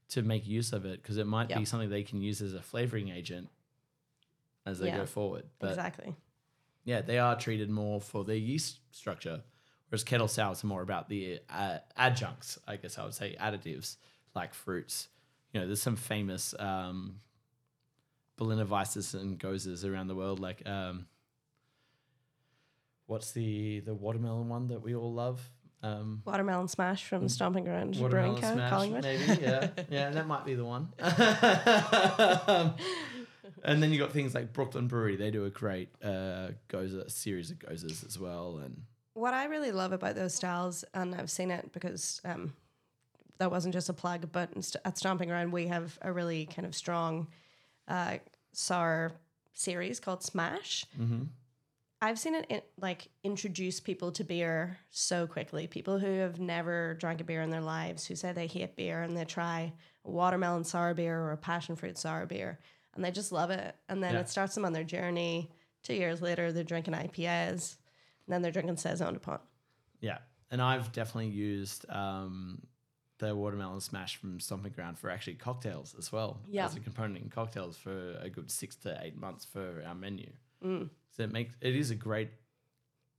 to 0.09 0.23
make 0.23 0.47
use 0.47 0.73
of 0.73 0.85
it 0.85 1.01
because 1.01 1.17
it 1.19 1.27
might 1.27 1.49
be 1.49 1.65
something 1.65 1.89
they 1.89 2.03
can 2.03 2.21
use 2.21 2.43
as 2.43 2.53
a 2.53 2.61
flavoring 2.61 3.11
agent 3.11 3.49
as 4.67 4.81
they 4.81 4.89
Yeah, 4.89 4.97
go 4.97 5.07
forward. 5.07 5.45
But 5.61 5.71
exactly. 5.71 6.17
yeah, 6.85 7.01
they 7.01 7.19
are 7.19 7.37
treated 7.39 7.71
more 7.71 8.01
for 8.01 8.25
their 8.25 8.37
yeast 8.37 8.81
structure, 8.91 9.43
whereas 9.89 10.03
kettle 10.03 10.27
sours 10.29 10.65
are 10.65 10.67
more 10.67 10.83
about 10.83 11.09
the 11.09 11.39
uh, 11.49 11.79
adjuncts. 11.97 12.59
I 12.67 12.77
guess 12.77 12.99
I 12.99 13.05
would 13.05 13.15
say 13.15 13.37
additives 13.41 13.97
like 14.35 14.53
fruits. 14.53 15.09
You 15.53 15.61
know, 15.61 15.67
there's 15.67 15.83
some 15.83 15.97
famous 15.97 16.55
um, 16.59 17.21
Berliner 18.37 18.67
Weisses 18.67 19.15
and 19.15 19.39
Goses 19.39 19.85
around 19.85 20.07
the 20.07 20.15
world. 20.15 20.41
Like, 20.41 20.67
um, 20.67 21.07
what's 23.07 23.33
the 23.33 23.81
the 23.81 23.95
watermelon 23.95 24.49
one 24.49 24.69
that 24.69 24.83
we 24.83 24.95
all 24.95 25.13
love? 25.13 25.51
Um, 25.83 26.23
Watermelon 26.27 26.69
Smash 26.69 27.05
from 27.05 27.29
Stomping 27.29 27.65
Ground 27.65 27.99
Brewing 27.99 28.37
Co. 28.37 28.69
Collingwood. 28.69 29.03
maybe. 29.03 29.41
Yeah, 29.41 29.69
yeah, 29.91 30.11
that 30.11 30.27
might 30.27 30.45
be 30.45 30.55
the 30.55 30.65
one. 30.65 30.89
Um, 30.99 32.75
and 33.65 33.83
then 33.83 33.91
you 33.93 33.99
got 33.99 34.13
things 34.13 34.35
like 34.35 34.53
Brooklyn 34.53 34.89
Brewery. 34.89 35.17
They 35.17 35.31
do 35.31 35.47
a 35.47 35.51
great 35.51 35.89
uh, 36.03 36.49
gose 36.69 37.11
series 37.11 37.51
of 37.51 37.59
goses 37.59 38.05
as 38.05 38.19
well. 38.19 38.61
And 38.63 38.83
what 39.15 39.33
I 39.33 39.47
really 39.47 39.73
love 39.73 39.93
about 39.93 40.17
those 40.17 40.35
styles, 40.35 40.85
and 40.93 41.15
I've 41.15 41.31
seen 41.31 41.51
it 41.51 41.73
because 41.73 42.21
um, 42.25 42.53
that 43.41 43.51
wasn't 43.51 43.73
just 43.73 43.89
a 43.89 43.93
plug, 43.95 44.31
but 44.31 44.51
st- 44.63 44.83
at 44.85 44.99
Stomping 44.99 45.29
Ground, 45.29 45.51
we 45.51 45.67
have 45.67 45.99
a 46.03 46.13
really 46.13 46.45
kind 46.47 46.67
of 46.67 46.75
strong 46.75 47.27
uh, 47.89 48.19
sour 48.53 49.13
series 49.55 49.99
called 49.99 50.23
Smash. 50.23 50.85
I've 52.03 52.19
seen 52.19 52.35
it 52.35 52.47
in, 52.51 52.61
like 52.81 53.09
introduce 53.25 53.81
people 53.81 54.13
to 54.13 54.25
beer 54.25 54.79
so 54.91 55.27
quickly. 55.27 55.67
People 55.67 55.99
who 55.99 56.19
have 56.19 56.39
never 56.39 56.95
drank 56.95 57.21
a 57.23 57.25
beer 57.25 57.41
in 57.43 57.51
their 57.51 57.61
lives, 57.63 58.07
who 58.07 58.15
say 58.15 58.33
they 58.33 58.47
hate 58.47 58.77
beer, 58.77 59.03
and 59.03 59.17
they 59.17 59.25
try 59.25 59.73
a 60.05 60.11
watermelon 60.11 60.65
sour 60.65 60.93
beer 60.95 61.19
or 61.19 61.33
a 61.33 61.37
passion 61.39 61.77
fruit 61.77 61.97
sour 61.99 62.27
beer, 62.27 62.59
and 62.95 63.03
they 63.05 63.11
just 63.11 63.33
love 63.33 63.51
it. 63.51 63.75
And 63.89 64.03
then 64.03 64.15
Yeah. 64.15 64.21
it 64.21 64.29
starts 64.29 64.55
them 64.55 64.65
on 64.67 64.73
their 64.75 64.85
journey. 64.85 65.51
Two 65.83 65.95
years 65.95 66.21
later, 66.23 66.53
they're 66.53 66.63
drinking 66.65 66.93
IPAs, 66.95 67.77
and 68.27 68.33
then 68.35 68.43
they're 68.43 68.53
drinking 68.53 68.77
Saison 68.77 69.15
Dupont. 69.15 69.41
yeah, 70.01 70.19
and 70.51 70.61
I've 70.63 70.93
definitely 70.93 71.31
used 71.31 71.89
um, 71.91 72.61
the 73.21 73.35
watermelon 73.37 73.81
smash 73.81 74.17
from 74.17 74.41
Stomping 74.41 74.73
Ground 74.73 74.99
for 74.99 75.11
actually 75.11 75.35
cocktails 75.35 75.95
as 75.99 76.11
well. 76.11 76.41
Yeah. 76.49 76.65
as 76.67 76.75
a 76.75 76.81
component 76.81 77.23
in 77.23 77.31
cocktails 77.31 77.77
for 77.77 78.17
a 78.21 78.29
good 78.29 78.51
six 78.51 78.75
to 78.77 78.99
eight 79.03 79.17
months 79.17 79.45
for 79.45 79.83
our 79.87 79.95
menu. 79.95 80.31
Mm. 80.65 80.91
So 81.17 81.23
it 81.25 81.33
makes 81.33 81.55
it 81.61 81.77
is 81.77 81.91
a 81.91 81.95
great 81.95 82.31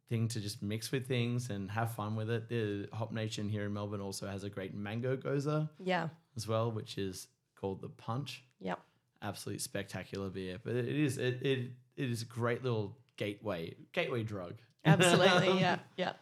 thing 0.10 0.28
to 0.28 0.41
just 0.41 0.62
mix 0.62 0.91
with 0.91 1.08
things 1.08 1.49
and 1.49 1.70
have 1.72 1.93
fun 1.93 2.16
with 2.16 2.30
it. 2.30 2.49
The 2.49 2.89
Hop 2.93 3.12
Nation 3.12 3.47
here 3.47 3.66
in 3.66 3.74
Melbourne 3.74 4.02
also 4.02 4.28
has 4.28 4.43
a 4.43 4.49
great 4.49 4.74
mango 4.74 5.16
gose 5.16 5.70
Yeah. 5.80 6.10
as 6.36 6.47
well, 6.47 6.72
which 6.72 6.97
is 6.97 7.28
called 7.56 7.82
the 7.82 7.89
Punch. 7.89 8.43
Yep. 8.60 8.80
Absolutely 9.22 9.60
spectacular 9.60 10.30
beer, 10.30 10.58
but 10.64 10.76
it 10.76 10.88
is 10.88 11.18
it 11.18 11.39
it, 11.43 11.60
it 11.95 12.10
is 12.10 12.24
a 12.24 12.26
great 12.26 12.64
little 12.64 12.97
gateway 13.18 13.76
gateway 13.93 14.24
drug. 14.24 14.56
Absolutely. 14.84 15.60
yeah. 15.60 15.78
Yeah. 15.95 16.14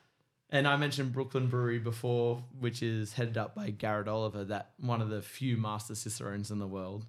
And 0.52 0.68
I 0.68 0.76
mentioned 0.78 1.14
Brooklyn 1.14 1.48
Brewery 1.48 1.78
before, 1.80 2.44
which 2.60 2.82
is 2.82 3.14
headed 3.14 3.38
up 3.38 3.54
by 3.54 3.70
Garrett 3.70 4.08
Oliver, 4.08 4.44
that 4.46 4.72
one 4.80 5.02
of 5.02 5.10
the 5.10 5.22
few 5.22 5.58
master 5.58 5.94
cicerones 5.94 6.50
in 6.50 6.58
the 6.60 6.68
world. 6.68 7.06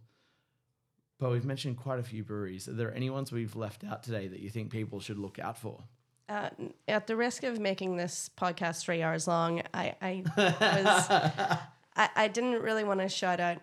But 1.18 1.30
we've 1.30 1.44
mentioned 1.44 1.76
quite 1.78 1.98
a 1.98 2.02
few 2.02 2.22
breweries. 2.22 2.68
Are 2.68 2.72
there 2.72 2.94
any 2.94 3.08
ones 3.10 3.32
we've 3.32 3.56
left 3.56 3.82
out 3.84 4.02
today 4.02 4.28
that 4.28 4.40
you 4.40 4.50
think 4.50 4.70
people 4.70 5.00
should 5.00 5.18
look 5.18 5.38
out 5.38 5.56
for? 5.58 5.82
Uh, 6.28 6.50
at 6.86 7.06
the 7.06 7.16
risk 7.16 7.42
of 7.42 7.58
making 7.58 7.96
this 7.96 8.30
podcast 8.36 8.82
three 8.82 9.02
hours 9.02 9.26
long, 9.26 9.62
I, 9.74 9.94
I 10.00 10.22
was 10.36 11.58
I, 11.96 12.08
I 12.16 12.28
didn't 12.28 12.62
really 12.62 12.84
want 12.84 13.00
to 13.00 13.08
shout 13.08 13.40
out 13.40 13.58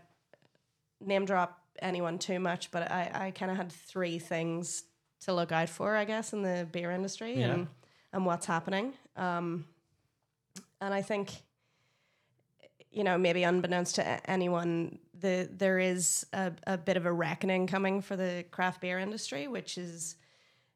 name 1.00 1.26
drop 1.26 1.62
anyone 1.82 2.18
too 2.20 2.40
much, 2.40 2.72
but 2.72 2.92
I, 2.92 3.12
I 3.14 3.32
kind 3.32 3.52
of 3.52 3.58
had 3.58 3.72
three 3.72 4.20
things 4.20 4.84
to 5.22 5.34
look 5.34 5.52
out 5.52 5.70
for, 5.70 5.96
I 5.96 6.06
guess, 6.06 6.34
in 6.34 6.42
the 6.42 6.68
beer 6.72 6.92
industry 6.92 7.40
Yeah. 7.40 7.52
and 7.54 7.68
and 8.14 8.26
what's 8.26 8.46
happening. 8.46 8.94
Um, 9.16 9.66
and 10.82 10.94
I 10.94 11.02
think 11.02 11.32
you 12.98 13.04
know, 13.04 13.18
maybe 13.18 13.44
unbeknownst 13.44 13.96
to 13.96 14.30
anyone, 14.30 14.98
the 15.20 15.48
there 15.52 15.78
is 15.78 16.26
a, 16.34 16.52
a 16.66 16.78
bit 16.78 16.98
of 16.98 17.06
a 17.06 17.14
reckoning 17.14 17.68
coming 17.68 18.02
for 18.02 18.16
the 18.16 18.44
craft 18.50 18.82
beer 18.82 18.98
industry, 18.98 19.48
which 19.48 19.78
is 19.78 20.16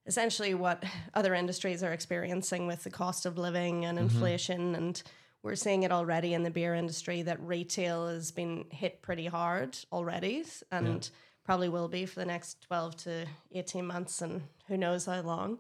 essentially 0.06 0.54
what 0.54 0.84
other 1.14 1.34
industries 1.34 1.84
are 1.84 1.94
experiencing 1.94 2.68
with 2.68 2.84
the 2.84 2.90
cost 2.90 3.26
of 3.26 3.38
living 3.38 3.86
and 3.86 3.98
inflation. 3.98 4.76
And 4.76 5.02
we're 5.42 5.56
seeing 5.56 5.84
it 5.84 5.92
already 5.92 6.34
in 6.34 6.44
the 6.44 6.52
beer 6.52 6.76
industry 6.76 7.24
that 7.24 7.42
retail 7.42 8.08
has 8.08 8.32
been 8.32 8.66
hit 8.70 9.02
pretty 9.02 9.26
hard 9.26 9.78
already 9.92 10.44
and 10.72 11.10
probably 11.44 11.70
will 11.70 11.88
be 11.88 12.06
for 12.06 12.20
the 12.20 12.26
next 12.26 12.62
12 12.62 12.98
to 12.98 13.26
18 13.54 13.86
months 13.86 14.22
and 14.22 14.44
who 14.68 14.78
knows 14.78 15.08
how 15.08 15.22
long 15.22 15.58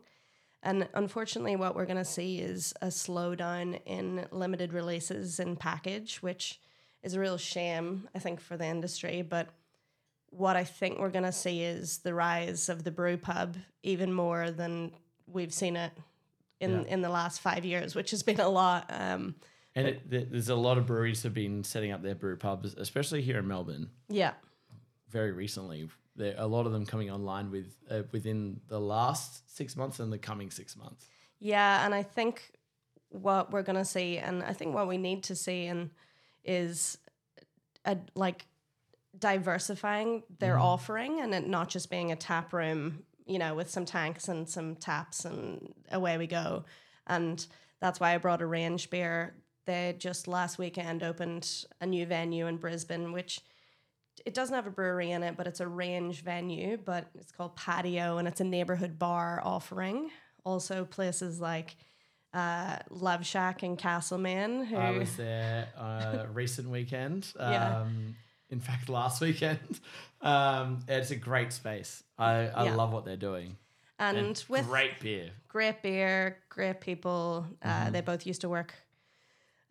and 0.64 0.88
unfortunately, 0.94 1.56
what 1.56 1.76
we're 1.76 1.86
going 1.86 1.98
to 1.98 2.06
see 2.06 2.40
is 2.40 2.74
a 2.82 2.88
slowdown 2.88 3.80
in 3.86 4.26
limited 4.32 4.74
releases 4.74 5.40
and 5.40 5.60
package, 5.60 6.18
which 6.18 6.60
is 7.04 7.16
a 7.16 7.20
real 7.20 7.38
shame, 7.38 8.08
I 8.14 8.20
think, 8.20 8.40
for 8.40 8.58
the 8.58 8.66
industry. 8.66 9.22
But 9.24 9.50
what 10.30 10.56
I 10.56 10.64
think 10.64 11.00
we're 11.00 11.10
going 11.10 11.26
to 11.26 11.32
see 11.32 11.62
is 11.64 11.98
the 12.00 12.14
rise 12.14 12.70
of 12.70 12.84
the 12.84 12.92
brew 12.92 13.18
pub 13.18 13.58
even 13.84 14.14
more 14.14 14.52
than 14.52 14.92
we've 15.28 15.54
seen 15.54 15.76
it 15.76 15.92
in, 16.60 16.72
Yeah. 16.72 16.94
in 16.94 17.02
the 17.02 17.10
last 17.10 17.42
five 17.42 17.66
years, 17.66 17.96
which 17.96 18.12
has 18.12 18.22
been 18.24 18.40
a 18.40 18.48
lot. 18.50 18.86
Um, 18.90 19.36
And 19.76 19.88
it, 19.88 20.10
there's 20.32 20.50
a 20.50 20.56
lot 20.56 20.78
of 20.78 20.86
breweries 20.86 21.24
have 21.24 21.34
been 21.34 21.64
setting 21.64 21.92
up 21.92 22.02
their 22.04 22.14
brew 22.16 22.36
pubs, 22.38 22.76
especially 22.76 23.22
here 23.22 23.40
in 23.40 23.48
Melbourne, 23.48 23.90
yeah. 24.10 24.34
very 25.10 25.32
recently. 25.32 25.90
There 26.16 26.36
a 26.38 26.48
lot 26.48 26.66
of 26.66 26.72
them 26.72 26.86
coming 26.86 27.10
online 27.10 27.52
with 27.52 27.76
uh, 27.90 28.04
within 28.12 28.60
the 28.68 28.80
last 28.80 29.56
six 29.56 29.76
months 29.76 30.00
and 30.00 30.12
the 30.12 30.18
coming 30.18 30.52
six 30.52 30.76
months. 30.76 31.08
Yeah, 31.40 31.86
and 31.86 31.96
I 31.96 32.04
think 32.04 32.52
what 33.10 33.52
we're 33.52 33.64
gonna 33.64 33.86
see, 33.86 34.18
and 34.18 34.44
I 34.44 34.54
think 34.54 34.74
what 34.74 34.88
we 34.88 34.98
need 34.98 35.24
to 35.24 35.36
see, 35.36 35.66
and 35.66 35.90
is 36.44 36.98
a, 37.86 37.98
like 38.16 38.46
diversifying 39.18 40.24
their 40.40 40.60
offering, 40.60 41.22
and 41.22 41.34
it 41.34 41.48
not 41.48 41.70
just 41.70 41.90
being 41.90 42.12
a 42.12 42.16
tap 42.16 42.54
room, 42.54 43.04
you 43.26 43.40
know, 43.40 43.56
with 43.56 43.70
some 43.70 43.86
tanks 43.86 44.28
and 44.28 44.48
some 44.48 44.76
taps, 44.76 45.26
and 45.26 45.74
away 45.92 46.18
we 46.18 46.28
go. 46.28 46.66
And 47.08 47.46
that's 47.80 48.00
why 48.00 48.14
I 48.14 48.18
brought 48.18 48.42
a 48.42 48.46
range 48.46 48.90
beer. 48.90 49.36
They 49.66 49.96
just 49.98 50.28
last 50.28 50.58
weekend 50.58 51.04
opened 51.04 51.66
a 51.80 51.86
new 51.86 52.06
venue 52.06 52.48
in 52.48 52.58
Brisbane, 52.58 53.12
which 53.12 53.42
it 54.26 54.34
doesn't 54.34 54.54
have 54.56 54.68
a 54.68 54.72
brewery 54.72 55.12
in 55.12 55.24
it, 55.24 55.36
but 55.38 55.48
it's 55.48 55.60
a 55.60 55.68
range 55.68 56.22
venue, 56.24 56.78
but 56.78 57.08
it's 57.16 57.32
called 57.32 57.56
Patio 57.56 58.18
and 58.18 58.28
it's 58.28 58.42
a 58.42 58.44
neighborhood 58.44 58.98
bar 59.00 59.42
offering. 59.44 60.10
Also, 60.44 60.86
places 60.86 61.40
like 61.40 61.76
uh, 62.34 62.78
Love 62.90 63.26
Shack 63.26 63.64
and 63.64 63.78
Castlemaine, 63.78 64.64
who 64.64 64.76
I 64.78 64.92
was 64.98 65.16
there 65.16 65.68
uh, 65.78 66.26
recent 66.34 66.70
weekend. 66.70 67.32
Um, 67.40 67.52
Yeah. 67.52 67.86
In 68.50 68.60
fact, 68.60 68.90
last 68.90 69.22
weekend. 69.22 69.80
Um, 70.24 70.84
it's 70.88 71.10
a 71.10 71.16
great 71.16 71.52
space. 71.52 72.04
I, 72.16 72.48
I 72.50 72.66
Yeah. 72.66 72.76
love 72.76 72.94
what 72.94 73.06
they're 73.06 73.18
doing. 73.18 73.58
and, 73.98 74.44
with 74.48 74.68
great 74.68 75.00
beer. 75.00 75.32
great 75.48 75.82
beer, 75.82 76.38
great 76.50 76.80
people. 76.80 77.48
Uh, 77.64 77.68
Mm-hmm. 77.70 77.92
They 77.94 78.02
both 78.02 78.28
used 78.28 78.42
to 78.42 78.50
work. 78.50 78.76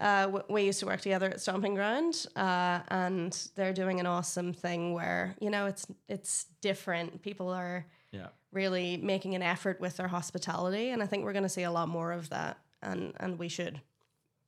Uh, 0.01 0.40
we 0.48 0.62
used 0.62 0.81
to 0.81 0.86
work 0.86 1.01
together 1.02 1.28
at 1.28 1.40
Stomping 1.40 1.74
Ground, 1.74 2.27
uh, 2.35 2.81
and 2.89 3.36
they're 3.55 3.74
doing 3.74 4.01
an 4.01 4.06
awesome 4.06 4.52
thing 4.55 4.94
where 4.94 5.36
you 5.40 5.51
know 5.51 5.66
it's 5.66 5.86
it's 6.09 6.47
different. 6.62 7.20
People 7.22 7.48
are 7.51 7.86
Yeah. 8.12 8.28
really 8.51 8.97
making 8.97 9.35
an 9.35 9.43
effort 9.43 9.78
with 9.81 9.98
their 9.98 10.09
hospitality, 10.09 10.89
and 10.90 11.02
I 11.02 11.06
think 11.06 11.24
we're 11.24 11.35
going 11.35 11.43
to 11.44 11.48
see 11.51 11.64
a 11.64 11.70
lot 11.70 11.89
more 11.89 12.12
of 12.12 12.31
that, 12.31 12.59
and 12.82 13.12
and 13.20 13.39
we 13.39 13.48
should. 13.48 13.81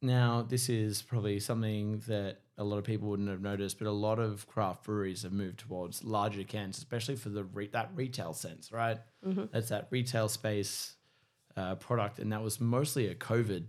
Now, 0.00 0.42
this 0.42 0.68
is 0.68 1.02
probably 1.02 1.38
something 1.38 1.98
that 2.08 2.38
a 2.58 2.64
lot 2.64 2.78
of 2.78 2.84
people 2.84 3.08
wouldn't 3.08 3.28
have 3.28 3.40
noticed, 3.42 3.78
but 3.78 3.86
a 3.86 3.92
lot 3.92 4.18
of 4.18 4.46
craft 4.48 4.84
breweries 4.84 5.22
have 5.22 5.32
moved 5.32 5.58
towards 5.60 6.02
larger 6.02 6.42
cans, 6.44 6.76
especially 6.78 7.14
for 7.16 7.28
the 7.28 7.44
re- 7.44 7.68
that 7.68 7.90
retail 7.94 8.32
sense, 8.32 8.72
right? 8.72 8.98
That's 9.22 9.68
that 9.68 9.86
retail 9.90 10.28
space 10.28 10.96
uh, 11.56 11.74
product, 11.76 12.18
and 12.18 12.32
that 12.32 12.42
was 12.42 12.58
mostly 12.60 13.06
a 13.08 13.14
COVID 13.14 13.66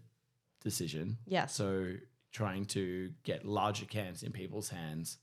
decision. 0.64 1.18
Yes. 1.26 1.56
So 1.56 1.94
trying 2.32 2.66
to 2.66 3.12
get 3.24 3.46
larger 3.46 3.86
cans 3.86 4.24
in 4.24 4.32
people's 4.32 4.70
hands. 4.70 5.18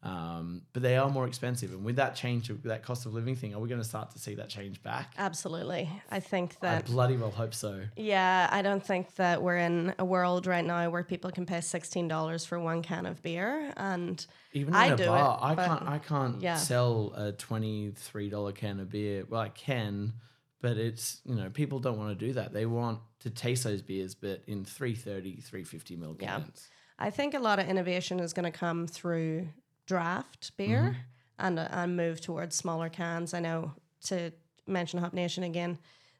Um, 0.00 0.62
but 0.72 0.82
they 0.82 0.96
are 0.96 1.10
more 1.10 1.26
expensive, 1.26 1.72
and 1.72 1.84
with 1.84 1.96
that 1.96 2.14
change, 2.14 2.50
of 2.50 2.62
that 2.62 2.84
cost 2.84 3.04
of 3.04 3.14
living 3.14 3.34
thing, 3.34 3.52
are 3.52 3.58
we 3.58 3.68
going 3.68 3.80
to 3.80 3.88
start 3.88 4.12
to 4.12 4.18
see 4.20 4.36
that 4.36 4.48
change 4.48 4.80
back? 4.80 5.12
Absolutely. 5.18 5.90
I 6.08 6.20
think 6.20 6.54
I 6.62 6.66
that 6.66 6.84
bloody 6.86 7.16
well 7.16 7.32
hope 7.32 7.52
so. 7.52 7.80
Yeah, 7.96 8.48
I 8.52 8.62
don't 8.62 8.86
think 8.86 9.16
that 9.16 9.42
we're 9.42 9.56
in 9.56 9.96
a 9.98 10.04
world 10.04 10.46
right 10.46 10.64
now 10.64 10.88
where 10.90 11.02
people 11.02 11.32
can 11.32 11.46
pay 11.46 11.60
sixteen 11.60 12.06
dollars 12.06 12.44
for 12.44 12.60
one 12.60 12.80
can 12.80 13.06
of 13.06 13.20
beer, 13.22 13.72
and 13.76 14.24
Even 14.52 14.72
I 14.72 14.86
in 14.86 14.92
a 14.92 14.96
do 14.96 15.02
it, 15.02 15.06
bar, 15.06 15.38
I 15.42 15.54
can't. 15.56 15.82
I 15.82 15.98
can't 15.98 16.42
yeah. 16.42 16.54
sell 16.54 17.12
a 17.16 17.32
twenty-three 17.32 18.30
dollar 18.30 18.52
can 18.52 18.78
of 18.78 18.90
beer. 18.90 19.24
Well, 19.28 19.40
I 19.40 19.48
can, 19.48 20.12
but 20.60 20.76
it's 20.76 21.20
you 21.24 21.34
know 21.34 21.50
people 21.50 21.78
don't 21.78 21.98
want 21.98 22.18
to 22.18 22.26
do 22.26 22.32
that. 22.34 22.52
They 22.52 22.66
want 22.66 23.00
to 23.20 23.30
taste 23.30 23.64
those 23.64 23.82
beers, 23.82 24.14
but 24.14 24.42
in 24.46 24.64
330, 24.64 25.40
350 25.40 25.96
mil 25.96 26.16
Yeah. 26.20 26.38
cans. 26.40 26.68
I 26.98 27.10
think 27.10 27.34
a 27.34 27.38
lot 27.38 27.58
of 27.58 27.68
innovation 27.68 28.18
is 28.20 28.32
going 28.32 28.50
to 28.50 28.56
come 28.58 28.86
through 28.86 29.48
draft 29.86 30.56
beer 30.56 30.96
and 31.38 31.58
uh, 31.58 31.68
and 31.70 31.96
move 31.96 32.20
towards 32.20 32.56
smaller 32.56 32.88
cans. 32.88 33.34
I 33.34 33.40
know 33.40 33.72
to 34.06 34.32
mention 34.66 34.98
Hop 35.00 35.12
Nation 35.14 35.44
again, 35.44 35.78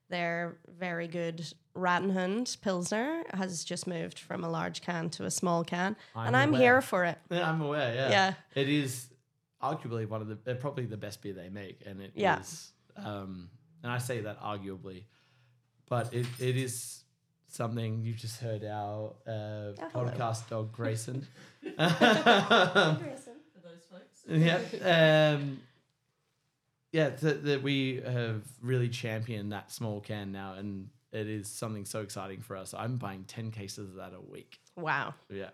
their 0.08 0.58
very 0.78 1.08
good 1.08 1.46
Rattenhund 1.76 2.60
Pilsner 2.60 3.22
has 3.34 3.64
just 3.64 3.86
moved 3.86 4.18
from 4.18 4.42
a 4.44 4.48
large 4.48 4.80
can 4.82 5.10
to 5.10 5.24
a 5.24 5.30
small 5.30 5.64
can, 5.64 5.96
I'm 6.14 6.26
and 6.28 6.36
I'm 6.36 6.48
aware. 6.50 6.60
here 6.60 6.80
for 6.80 7.04
it. 7.04 7.18
Yeah, 7.30 7.48
I'm 7.48 7.60
aware. 7.60 7.94
Yeah, 7.94 8.10
Yeah. 8.10 8.34
It 8.54 8.68
is 8.68 9.08
arguably 9.62 10.08
one 10.08 10.20
of 10.22 10.28
the, 10.44 10.54
probably 10.56 10.86
the 10.86 10.96
best 10.96 11.22
beer 11.22 11.34
they 11.34 11.48
make, 11.48 11.82
and 11.86 12.00
it 12.00 12.12
is. 12.16 12.16
Yeah. 12.16 12.40
Um, 12.96 13.50
and 13.82 13.90
I 13.92 13.98
say 13.98 14.20
that 14.20 14.40
arguably, 14.40 15.04
but 15.88 16.12
it, 16.14 16.26
it 16.38 16.56
is 16.56 17.02
something 17.46 18.02
you 18.02 18.12
just 18.12 18.40
heard 18.40 18.64
our 18.64 19.14
uh, 19.26 19.30
Oh, 19.30 19.74
hello. 19.92 20.04
podcast 20.06 20.48
dog 20.48 20.72
Grayson. 20.72 21.26
for 21.62 21.76
those 23.62 23.84
folks. 23.90 24.24
yeah. 24.28 25.34
Um, 25.34 25.60
yeah, 26.92 27.10
that 27.10 27.44
that 27.44 27.62
we 27.62 28.00
have 28.04 28.42
really 28.62 28.88
championed 28.88 29.52
that 29.52 29.70
small 29.70 30.00
can 30.00 30.32
now, 30.32 30.54
and 30.54 30.88
it 31.12 31.26
is 31.28 31.48
something 31.48 31.84
so 31.84 32.00
exciting 32.00 32.40
for 32.40 32.56
us. 32.56 32.74
I'm 32.74 32.96
buying 32.96 33.24
10 33.24 33.50
cases 33.50 33.88
of 33.90 33.94
that 33.96 34.12
a 34.14 34.20
week. 34.20 34.58
Wow. 34.76 35.14
Yeah. 35.30 35.50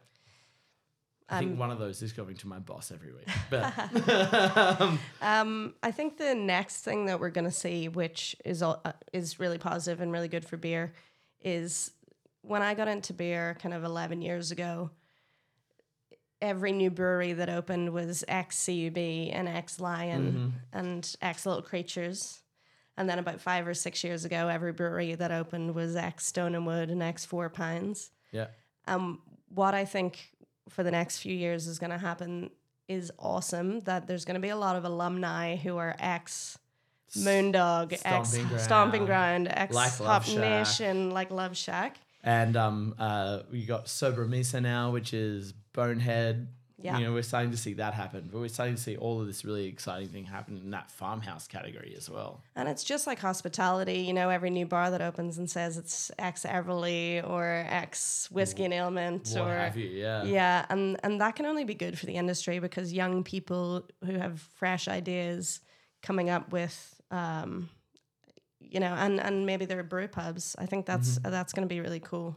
I 1.29 1.39
think 1.39 1.53
Um, 1.53 1.59
one 1.59 1.71
of 1.71 1.79
those 1.79 2.03
is 2.03 2.13
going 2.13 2.37
to 2.37 2.49
my 2.49 2.59
boss 2.59 2.93
every 2.93 3.13
week. 3.13 3.29
But 3.51 3.73
um, 4.81 4.99
Um, 5.23 5.75
I 5.83 5.91
think 5.91 6.19
the 6.19 6.35
next 6.35 6.83
thing 6.83 7.07
that 7.07 7.19
we're 7.19 7.31
going 7.31 7.47
to 7.47 7.51
see, 7.51 7.89
which 7.89 8.37
is 8.45 8.63
all, 8.63 8.81
uh, 8.85 8.93
is 9.13 9.41
really 9.41 9.57
positive 9.59 10.01
and 10.03 10.13
really 10.13 10.29
good 10.29 10.45
for 10.45 10.57
beer, 10.59 10.93
is 11.41 11.93
when 12.43 12.61
I 12.63 12.75
got 12.75 12.89
into 12.89 13.13
beer 13.15 13.57
kind 13.61 13.75
of 13.75 13.85
eleven 13.85 14.21
years 14.23 14.51
ago. 14.51 14.91
Every 16.43 16.73
new 16.73 16.91
brewery 16.91 17.33
that 17.33 17.49
opened 17.49 17.95
was 17.95 18.23
ex 18.29 18.67
CUB 18.67 18.99
and 18.99 19.49
ex 19.49 19.81
Lion 19.81 20.53
and 20.75 21.17
ex 21.23 21.47
Little 21.47 21.63
Creatures, 21.63 22.43
and 22.99 23.09
then 23.09 23.19
about 23.19 23.41
five 23.41 23.67
or 23.67 23.73
six 23.73 24.05
years 24.05 24.27
ago, 24.27 24.49
every 24.49 24.73
brewery 24.73 25.15
that 25.15 25.31
opened 25.33 25.75
was 25.75 25.97
ex 25.97 26.27
Stone 26.27 26.55
and 26.55 26.67
Wood 26.67 26.91
and 26.91 27.03
ex 27.03 27.25
Four 27.25 27.49
Pines. 27.49 28.11
yeah, 28.31 28.49
Um, 28.87 29.23
what 29.49 29.73
I 29.75 29.87
think 29.87 30.34
for 30.69 30.83
the 30.83 30.91
next 30.91 31.19
few 31.19 31.35
years 31.35 31.67
is 31.67 31.79
going 31.79 31.91
to 31.91 31.99
happen 31.99 32.51
is 32.89 33.11
awesome. 33.19 33.81
That 33.81 34.07
there's 34.07 34.25
going 34.25 34.35
to 34.35 34.41
be 34.41 34.49
a 34.51 34.57
lot 34.57 34.77
of 34.77 34.85
alumni 34.85 35.57
who 35.57 35.77
are 35.77 35.95
ex 35.99 36.59
Moondog, 37.17 37.93
ex 38.05 38.31
Stomping 38.31 38.59
Stomping 38.59 39.07
Ground, 39.07 39.49
ex 39.51 39.75
like 39.75 39.93
Shack. 39.93 40.39
Nation, 40.39 41.11
like 41.11 41.31
Love 41.31 41.57
Shack. 41.57 41.99
and 42.23 42.57
um, 42.57 42.95
uh, 42.99 43.41
we 43.51 43.65
got 43.65 43.89
Sober 43.89 44.27
Misa 44.27 44.61
now, 44.61 44.91
which 44.91 45.15
is 45.15 45.53
Bonehead. 45.73 46.49
Yeah. 46.85 46.99
You 46.99 47.07
know, 47.07 47.13
we're 47.15 47.23
starting 47.23 47.51
to 47.51 47.57
see 47.57 47.73
that 47.75 47.95
happen, 47.95 48.29
but 48.31 48.39
we're 48.39 48.49
starting 48.49 48.75
to 48.75 48.81
see 48.81 48.95
all 48.99 49.19
of 49.19 49.27
this 49.27 49.43
really 49.43 49.65
exciting 49.65 50.09
thing 50.09 50.25
happen 50.27 50.59
in 50.63 50.71
that 50.73 50.91
farmhouse 50.91 51.47
category 51.49 51.95
as 51.97 52.11
well. 52.11 52.43
And 52.57 52.69
it's 52.69 52.85
just 52.85 53.07
like 53.07 53.19
hospitality, 53.19 54.01
you 54.01 54.13
know, 54.13 54.29
every 54.29 54.51
new 54.51 54.67
bar 54.67 54.91
that 54.91 55.01
opens 55.01 55.39
and 55.39 55.51
says 55.51 55.79
it's 55.79 56.11
ex 56.19 56.45
Everleigh 56.45 57.23
or 57.23 57.65
ex 57.71 58.29
Whiskey 58.31 58.65
and 58.65 58.75
Alement 58.75 59.31
What 59.33 59.49
or 59.49 59.57
have 59.57 59.79
you? 59.79 59.89
Yeah. 59.89 60.25
Yeah, 60.25 60.67
and 60.69 61.01
and 61.03 61.23
that 61.23 61.37
can 61.37 61.47
only 61.47 61.65
be 61.65 61.75
good 61.75 61.99
for 61.99 62.05
the 62.05 62.17
industry 62.17 62.59
because 62.59 62.93
young 62.93 63.25
people 63.25 63.89
who 64.05 64.19
have 64.19 64.41
fresh 64.57 64.87
ideas 64.87 65.61
coming 66.03 66.29
up 66.29 66.53
with, 66.53 67.01
um, 67.11 67.71
you 68.61 68.79
know, 68.79 68.93
and 68.93 69.21
and 69.21 69.47
maybe 69.47 69.65
there 69.65 69.79
are 69.79 69.85
brew 69.85 70.07
pubs. 70.07 70.55
I 70.59 70.67
think 70.67 70.85
that's 70.85 71.19
that's 71.23 71.55
going 71.55 71.67
to 71.67 71.75
be 71.75 71.81
really 71.81 72.01
cool. 72.01 72.37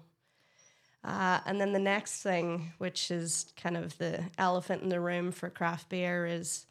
Uh, 1.03 1.39
and 1.45 1.61
then 1.61 1.71
the 1.73 1.79
next 1.79 2.21
thing, 2.21 2.73
which 2.79 3.11
is 3.11 3.53
kind 3.55 3.77
of 3.77 3.97
the 3.97 4.23
elephant 4.37 4.81
in 4.83 4.89
the 4.89 4.99
room 4.99 5.31
for 5.31 5.49
craft 5.49 5.87
beer, 5.89 6.25
is 6.25 6.65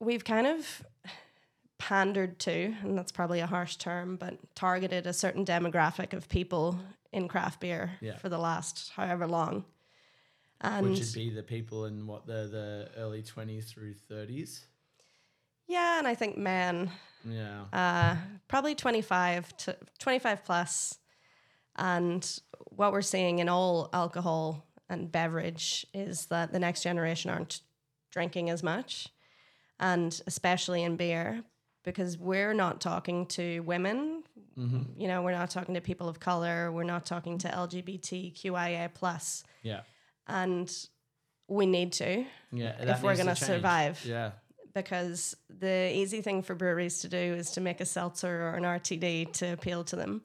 we've 0.00 0.24
kind 0.24 0.46
of 0.46 0.84
pandered 1.78 2.38
to, 2.40 2.74
and 2.82 2.96
that's 2.96 3.12
probably 3.12 3.40
a 3.40 3.46
harsh 3.46 3.76
term, 3.76 4.16
but 4.16 4.38
targeted 4.54 5.06
a 5.06 5.12
certain 5.12 5.44
demographic 5.44 6.12
of 6.12 6.28
people 6.28 6.78
in 7.12 7.28
craft 7.28 7.60
beer 7.60 7.92
Yeah. 8.00 8.16
for 8.16 8.28
the 8.28 8.38
last 8.38 8.90
however 8.96 9.26
long. 9.26 9.64
And 10.60 10.88
Which 10.88 11.00
would 11.00 11.12
be 11.14 11.30
the 11.30 11.42
people 11.42 11.84
in 11.84 12.06
what 12.06 12.26
the 12.26 12.48
the 12.48 12.90
early 12.96 13.22
twenties 13.22 13.70
through 13.70 13.94
thirties. 13.94 14.66
yeah, 15.66 15.98
and 15.98 16.06
I 16.08 16.14
think 16.14 16.36
men, 16.38 16.90
Yeah. 17.24 17.64
uh, 17.72 18.16
probably 18.48 18.74
25 18.74 19.56
to 19.58 19.76
25 19.98 20.44
plus. 20.44 20.98
And 21.76 22.38
what 22.66 22.92
we're 22.92 23.02
seeing 23.02 23.38
in 23.40 23.48
all 23.48 23.88
alcohol 23.92 24.64
and 24.88 25.10
beverage 25.10 25.86
is 25.94 26.26
that 26.26 26.52
the 26.52 26.58
next 26.58 26.82
generation 26.82 27.30
aren't 27.30 27.60
drinking 28.12 28.50
as 28.50 28.62
much, 28.62 29.08
and 29.80 30.20
especially 30.26 30.82
in 30.84 30.96
beer, 30.96 31.42
because 31.82 32.16
we're 32.16 32.54
not 32.54 32.80
talking 32.80 33.26
to 33.26 33.60
women. 33.60 34.22
Mm-hmm. 34.56 35.00
You 35.00 35.08
know, 35.08 35.22
we're 35.22 35.32
not 35.32 35.50
talking 35.50 35.74
to 35.74 35.80
people 35.80 36.08
of 36.08 36.20
color. 36.20 36.70
We're 36.70 36.84
not 36.84 37.04
talking 37.06 37.38
to 37.38 37.48
LGBTQIA 37.48 38.94
plus, 38.94 39.42
Yeah. 39.62 39.80
and 40.28 40.70
we 41.48 41.66
need 41.66 41.92
to 41.94 42.24
Yeah. 42.52 42.76
If 42.80 43.02
we're 43.02 43.14
needs 43.14 43.38
to 43.40 43.44
survive. 43.44 44.04
Yeah. 44.06 44.32
because 44.74 45.36
the 45.48 45.92
easy 45.94 46.20
thing 46.20 46.42
for 46.42 46.54
breweries 46.54 47.00
to 47.00 47.08
do 47.08 47.16
is 47.16 47.50
to 47.52 47.60
make 47.60 47.80
a 47.80 47.84
seltzer 47.86 48.48
or 48.48 48.54
an 48.54 48.64
RTD 48.64 49.32
to 49.34 49.52
appeal 49.52 49.84
to 49.84 49.96
them. 49.96 50.22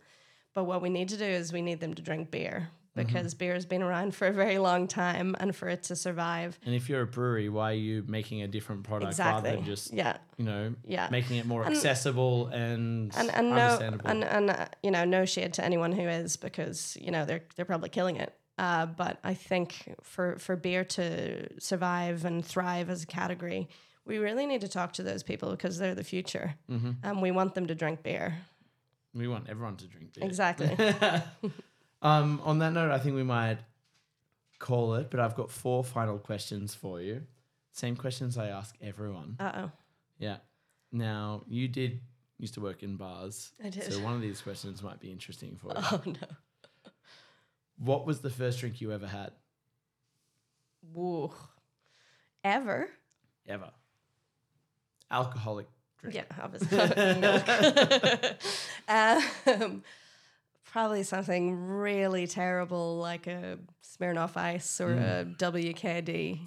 But 0.59 0.65
what 0.65 0.81
we 0.81 0.89
need 0.89 1.07
to 1.07 1.17
do 1.17 1.23
is 1.23 1.53
we 1.53 1.61
need 1.61 1.79
them 1.79 1.93
to 1.93 2.01
drink 2.01 2.31
beer 2.31 2.67
because 2.93 3.33
beer 3.33 3.53
has 3.53 3.65
been 3.65 3.81
around 3.81 4.13
for 4.13 4.27
a 4.27 4.33
very 4.33 4.57
long 4.57 4.89
time 4.89 5.33
and 5.39 5.55
for 5.55 5.69
it 5.69 5.83
to 5.83 5.95
survive. 5.95 6.59
And 6.65 6.75
if 6.75 6.89
you're 6.89 6.99
a 7.03 7.07
brewery, 7.07 7.47
why 7.47 7.71
are 7.71 7.75
you 7.75 8.03
making 8.05 8.41
a 8.41 8.47
different 8.49 8.83
product 8.83 9.11
Exactly. 9.11 9.51
rather 9.51 9.55
than 9.55 9.65
just 9.65 9.93
yeah. 9.93 10.17
you 10.35 10.43
know 10.43 10.75
Yeah. 10.85 11.07
making 11.09 11.37
it 11.37 11.45
more 11.45 11.63
And- 11.63 11.73
accessible 11.73 12.47
and, 12.47 13.15
And 13.15 13.29
and 13.33 13.51
no 13.51 13.55
understandable? 13.55 14.09
and 14.11 14.23
and 14.25 14.49
uh, 14.49 14.65
you 14.83 14.91
know 14.91 15.05
no 15.05 15.23
shade 15.23 15.53
to 15.53 15.63
anyone 15.63 15.93
who 15.93 16.01
is 16.09 16.35
because 16.35 16.97
you 16.99 17.09
know 17.11 17.23
they're 17.23 17.43
they're 17.55 17.63
probably 17.63 17.87
killing 17.87 18.17
it. 18.17 18.33
Uh, 18.57 18.85
but 18.85 19.17
I 19.23 19.35
think 19.35 19.95
for 20.03 20.37
for 20.39 20.57
beer 20.57 20.83
to 20.83 21.57
survive 21.57 22.25
and 22.25 22.45
thrive 22.45 22.89
as 22.89 23.03
a 23.03 23.07
category, 23.07 23.69
we 24.05 24.17
really 24.17 24.45
need 24.45 24.59
to 24.59 24.67
talk 24.67 24.91
to 24.93 25.03
those 25.03 25.23
people 25.23 25.51
because 25.51 25.77
they're 25.77 25.95
the 25.95 26.03
future, 26.03 26.55
Mhm. 26.69 26.97
and 27.01 27.21
we 27.21 27.31
want 27.31 27.53
them 27.55 27.67
to 27.67 27.75
drink 27.75 28.03
beer. 28.03 28.39
We 29.13 29.27
want 29.27 29.49
everyone 29.49 29.77
to 29.77 29.87
drink 29.87 30.13
beer. 30.13 30.25
Exactly. 30.25 30.69
um, 32.01 32.41
on 32.43 32.59
that 32.59 32.73
note, 32.73 32.91
I 32.91 32.99
think 32.99 33.15
we 33.15 33.23
might 33.23 33.57
call 34.59 34.95
it, 34.95 35.09
but 35.09 35.19
I've 35.19 35.35
got 35.35 35.49
four 35.49 35.83
final 35.83 36.17
questions 36.19 36.75
for 36.75 37.01
you. 37.01 37.23
Same 37.71 37.95
questions 37.95 38.37
I 38.37 38.47
ask 38.47 38.75
everyone. 38.81 39.37
Uh 39.39 39.51
oh. 39.55 39.71
Yeah. 40.17 40.37
Now, 40.91 41.43
you 41.47 41.67
did 41.67 42.01
used 42.37 42.53
to 42.55 42.61
work 42.61 42.83
in 42.83 42.95
bars. 42.95 43.51
I 43.63 43.69
did. 43.69 43.91
So 43.91 43.99
one 43.99 44.13
of 44.13 44.21
these 44.21 44.41
questions 44.41 44.81
might 44.81 44.99
be 44.99 45.11
interesting 45.11 45.55
for 45.55 45.67
you. 45.67 45.83
Oh 45.91 46.01
no. 46.05 46.91
What 47.77 48.05
was 48.05 48.19
the 48.19 48.29
first 48.29 48.59
drink 48.59 48.81
you 48.81 48.91
ever 48.91 49.07
had? 49.07 49.31
Whoa. 50.93 51.33
Ever? 52.43 52.89
Ever. 53.47 53.71
Alcoholic 55.09 55.67
drink. 56.01 56.15
Yeah, 56.15 56.23
obviously. 56.41 56.77
Milk. 57.19 58.37
um, 59.61 59.83
probably 60.71 61.03
something 61.03 61.55
really 61.55 62.27
terrible 62.27 62.97
like 62.97 63.27
a 63.27 63.57
Smirnoff 63.83 64.37
Ice 64.37 64.79
or 64.81 64.93
a 64.93 65.25
WKD. 65.37 66.39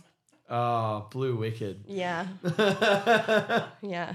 Oh, 0.51 1.07
Blue 1.11 1.37
Wicked. 1.37 1.85
Yeah. 1.87 2.27
Yeah. 3.83 4.15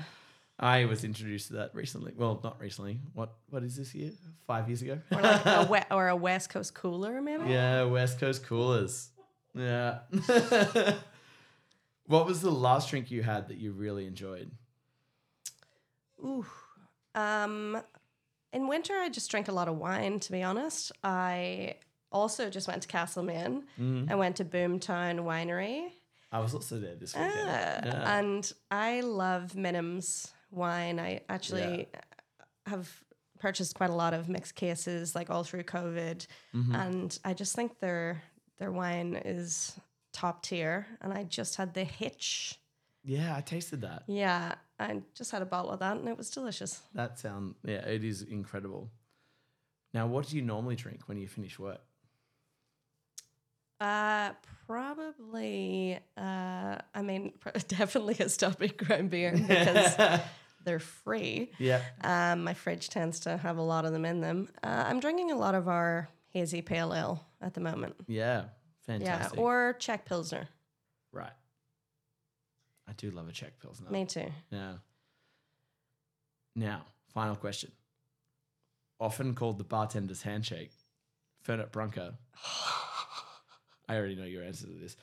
I 0.59 0.85
was 0.85 1.03
introduced 1.03 1.49
to 1.49 1.53
that 1.57 1.75
recently. 1.75 2.13
Well, 2.17 2.39
not 2.43 2.59
recently. 2.59 2.99
What 3.13 3.35
what 3.51 3.61
is 3.63 3.75
this 3.75 3.93
year? 3.93 4.11
Five 4.47 4.67
years 4.67 4.81
ago? 4.81 4.97
Or 5.11 5.21
like 5.21 5.45
a 5.45 5.67
we- 5.69 5.95
or 5.95 6.07
a 6.07 6.15
West 6.15 6.49
Coast 6.49 6.73
cooler, 6.73 7.21
maybe? 7.21 7.51
yeah, 7.51 7.83
West 7.83 8.19
Coast 8.19 8.43
coolers. 8.43 9.09
Yeah. 9.53 9.99
what 12.07 12.25
was 12.25 12.41
the 12.41 12.49
last 12.51 12.89
drink 12.89 13.11
you 13.11 13.21
had 13.21 13.49
that 13.49 13.57
you 13.57 13.71
really 13.71 14.07
enjoyed? 14.07 14.49
Ooh. 16.23 16.45
Um, 17.15 17.81
in 18.53 18.67
winter, 18.67 18.93
I 18.95 19.09
just 19.09 19.29
drink 19.31 19.47
a 19.47 19.51
lot 19.51 19.67
of 19.67 19.77
wine, 19.77 20.19
to 20.21 20.31
be 20.31 20.43
honest. 20.43 20.91
I 21.03 21.75
also 22.11 22.49
just 22.49 22.67
went 22.67 22.81
to 22.83 22.87
Castlemaine. 22.87 23.63
Mm. 23.79 24.09
I 24.11 24.15
went 24.15 24.37
to 24.37 24.45
Boomtown 24.45 25.19
Winery. 25.19 25.89
I 26.31 26.39
was 26.39 26.53
also 26.53 26.79
there 26.79 26.95
this 26.95 27.15
weekend. 27.15 27.33
Ah, 27.35 27.81
Yeah. 27.85 28.19
And 28.19 28.51
I 28.71 29.01
love 29.01 29.55
Minim's 29.55 30.31
wine. 30.51 30.99
I 30.99 31.21
actually 31.29 31.87
have 32.65 32.89
purchased 33.39 33.75
quite 33.75 33.89
a 33.89 33.95
lot 33.95 34.13
of 34.13 34.27
mixed 34.29 34.55
cases, 34.55 35.15
like 35.15 35.29
all 35.29 35.43
through 35.43 35.63
COVID, 35.63 36.25
Mm-hmm. 36.55 36.75
and 36.75 37.19
I 37.23 37.33
just 37.33 37.55
think 37.55 37.79
their 37.79 38.21
their 38.57 38.71
wine 38.71 39.21
is 39.23 39.79
top 40.13 40.41
tier. 40.43 40.87
And 41.01 41.13
I 41.13 41.23
just 41.23 41.55
had 41.57 41.73
the 41.73 41.83
Hitch. 41.83 42.57
yeah, 43.03 43.35
I 43.35 43.41
tasted 43.41 43.81
that. 43.81 44.03
Yeah, 44.07 44.55
I 44.79 45.01
just 45.15 45.31
had 45.31 45.41
a 45.41 45.45
bottle 45.45 45.71
of 45.71 45.79
that, 45.79 45.97
and 45.97 46.07
it 46.07 46.17
was 46.17 46.29
delicious. 46.29 46.81
That 46.93 47.17
sound 47.19 47.55
yeah, 47.63 47.85
it 47.87 48.03
is 48.03 48.21
incredible. 48.21 48.89
Now, 49.93 50.07
what 50.07 50.27
do 50.27 50.35
you 50.35 50.41
normally 50.41 50.75
drink 50.75 51.01
when 51.07 51.17
you 51.17 51.27
finish 51.27 51.57
work? 51.57 51.81
Uh, 53.79 54.31
probably. 54.67 55.99
Uh, 56.17 56.77
I 56.93 57.01
mean, 57.01 57.33
definitely 57.67 58.15
a 58.19 58.29
stubby 58.29 58.69
ground 58.69 59.09
beer 59.09 59.31
because 59.31 60.19
they're 60.65 60.79
free. 60.79 61.51
Yeah. 61.59 61.81
Um, 62.03 62.43
my 62.43 62.53
fridge 62.53 62.89
tends 62.89 63.21
to 63.21 63.37
have 63.37 63.57
a 63.57 63.61
lot 63.61 63.85
of 63.85 63.93
them 63.93 64.05
in 64.05 64.21
them. 64.21 64.49
Uh, 64.63 64.83
I'm 64.87 64.99
drinking 64.99 65.31
a 65.31 65.37
lot 65.37 65.55
of 65.55 65.67
our 65.67 66.09
hazy 66.29 66.61
pale 66.61 66.93
ale 66.93 67.25
at 67.41 67.53
the 67.53 67.61
moment. 67.61 67.95
Yeah. 68.07 68.45
Fantastic. 68.85 69.37
Yeah, 69.37 69.43
or 69.43 69.75
Czech 69.79 70.05
Pilsner. 70.05 70.47
right. 71.11 71.31
I 72.87 72.93
do 72.93 73.11
love 73.11 73.27
a 73.27 73.31
Czech 73.31 73.59
Pilsner. 73.59 73.89
Me 73.91 74.05
too. 74.05 74.25
Yeah. 74.49 74.73
Now, 76.55 76.85
final 77.13 77.35
question. 77.35 77.71
Often 78.99 79.35
called 79.35 79.57
the 79.57 79.63
bartender's 79.63 80.23
handshake, 80.23 80.71
Fernet 81.45 81.71
Branca. 81.71 82.17
I 83.89 83.95
already 83.95 84.15
know 84.15 84.25
your 84.25 84.43
answer 84.43 84.65
to 84.67 84.73
this. 84.73 84.97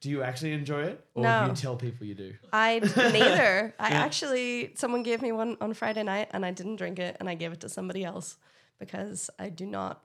Do 0.00 0.10
you 0.10 0.22
actually 0.22 0.52
enjoy 0.52 0.82
it? 0.82 1.04
Or 1.14 1.22
do 1.22 1.28
No. 1.28 1.46
you 1.46 1.54
tell 1.54 1.76
people 1.76 2.06
you 2.06 2.14
do? 2.14 2.34
I 2.52 2.78
neither. 2.96 3.74
I 3.78 3.90
Yeah. 3.90 4.00
actually 4.02 4.72
someone 4.74 5.02
gave 5.02 5.22
me 5.22 5.32
one 5.32 5.56
on 5.60 5.72
Friday 5.74 6.02
night 6.02 6.28
and 6.32 6.44
I 6.44 6.50
didn't 6.50 6.76
drink 6.76 6.98
it 6.98 7.16
and 7.20 7.28
I 7.28 7.34
gave 7.34 7.52
it 7.52 7.60
to 7.60 7.68
somebody 7.68 8.04
else 8.04 8.36
because 8.78 9.30
I 9.38 9.48
do 9.48 9.66
not. 9.66 10.02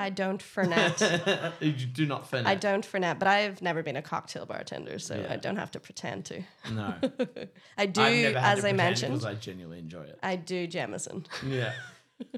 I 0.00 0.08
don't 0.08 0.42
fernet. 0.54 1.52
you 1.60 1.72
do 1.72 2.06
not 2.06 2.30
Fernet. 2.30 2.46
I 2.46 2.54
don't 2.54 2.86
fernet, 2.86 3.18
but 3.18 3.28
I've 3.28 3.60
never 3.60 3.82
been 3.82 3.96
a 3.96 4.02
cocktail 4.02 4.46
bartender, 4.46 4.98
so 4.98 5.14
Yeah. 5.16 5.32
I 5.32 5.36
don't 5.36 5.56
have 5.56 5.70
to 5.72 5.80
pretend 5.80 6.24
to. 6.26 6.42
No. 6.72 6.94
I 7.76 7.84
do, 7.86 8.00
I've 8.00 8.22
never 8.22 8.38
had 8.40 8.58
as 8.58 8.62
to 8.64 8.68
I 8.68 8.72
mentioned, 8.72 9.12
because 9.12 9.26
I 9.26 9.34
genuinely 9.34 9.78
enjoy 9.78 10.02
it. 10.04 10.18
I 10.22 10.36
do 10.36 10.66
Jamison. 10.66 11.26
Yeah. 11.46 11.72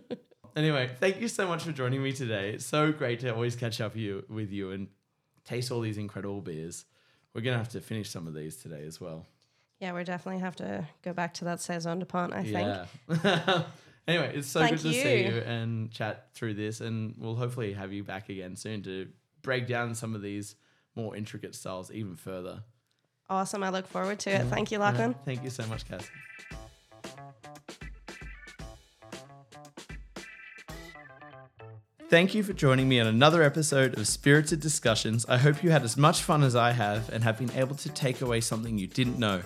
anyway, 0.57 0.91
thank 0.99 1.21
you 1.21 1.29
so 1.29 1.47
much 1.47 1.63
for 1.63 1.71
joining 1.71 2.03
me 2.03 2.13
today. 2.13 2.51
It's 2.51 2.67
so 2.67 2.91
great 2.91 3.21
to 3.21 3.33
always 3.33 3.55
catch 3.55 3.81
up 3.81 3.95
you 3.95 4.25
with 4.29 4.51
you 4.51 4.73
and 4.73 4.89
taste 5.45 5.71
all 5.71 5.81
these 5.81 5.99
incredible 5.99 6.41
beers. 6.41 6.85
We're 7.33 7.43
gonna 7.43 7.59
have 7.59 7.71
to 7.71 7.81
finish 7.81 8.11
some 8.11 8.27
of 8.27 8.35
these 8.35 8.57
today 8.57 8.85
as 8.85 9.01
well. 9.01 9.27
Yeah, 9.79 9.93
we 9.95 10.03
definitely 10.03 10.41
have 10.41 10.57
to 10.57 10.87
go 11.03 11.13
back 11.13 11.35
to 11.35 11.45
that 11.47 11.61
Saison 11.61 12.01
Dupont. 12.01 12.33
I 12.33 12.43
think. 12.43 13.67
Anyway, 14.09 14.33
it's 14.35 14.49
so 14.49 14.61
Thank 14.61 14.73
good 14.73 14.83
to 14.83 14.93
see 14.93 15.25
you. 15.25 15.39
and 15.47 15.91
chat 15.91 16.29
through 16.35 16.55
this, 16.55 16.81
and 16.81 17.15
we'll 17.19 17.37
hopefully 17.37 17.73
have 17.73 17.93
you 17.93 18.03
back 18.03 18.29
again 18.29 18.57
soon 18.57 18.83
to 18.83 19.09
break 19.43 19.67
down 19.67 19.95
some 19.95 20.15
of 20.15 20.23
these 20.23 20.57
more 20.97 21.17
intricate 21.17 21.55
styles 21.55 21.91
even 21.93 22.17
further. 22.17 22.65
Awesome. 23.31 23.63
I 23.63 23.71
look 23.71 23.87
forward 23.87 24.19
to 24.21 24.31
it. 24.31 24.47
Thank 24.47 24.73
you, 24.73 24.79
Lachlan. 24.79 25.15
Thank 25.25 25.45
you 25.45 25.51
so 25.51 25.65
much, 25.67 25.89
Cassie. 25.89 26.09
Thank 32.11 32.35
you 32.35 32.43
for 32.43 32.53
joining 32.53 32.91
me 32.91 33.01
on 33.01 33.07
another 33.07 33.43
episode 33.43 33.97
of 33.97 34.07
Spirited 34.07 34.61
Discussions. 34.61 35.25
I 35.31 35.39
hope 35.39 35.63
you 35.63 35.71
had 35.71 35.83
as 35.83 35.97
much 35.97 36.23
fun 36.23 36.43
as 36.43 36.55
I 36.55 36.73
have 36.73 37.09
and 37.09 37.25
have 37.25 37.39
been 37.39 37.51
able 37.53 37.75
to 37.77 37.89
take 37.89 38.21
away 38.21 38.43
something 38.43 38.77
you 38.77 38.87
didn't 38.87 39.19
know. 39.19 39.41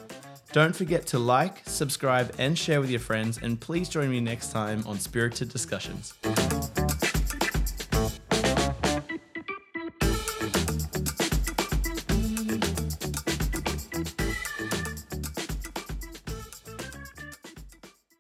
Don't 0.56 0.74
forget 0.74 1.06
to 1.08 1.18
like, 1.18 1.60
subscribe, 1.66 2.34
and 2.38 2.56
share 2.56 2.80
with 2.80 2.88
your 2.88 2.98
friends, 2.98 3.38
and 3.42 3.60
please 3.60 3.90
join 3.90 4.08
me 4.08 4.20
next 4.20 4.52
time 4.52 4.82
on 4.86 4.98
Spirited 4.98 5.50
Discussions. 5.50 6.14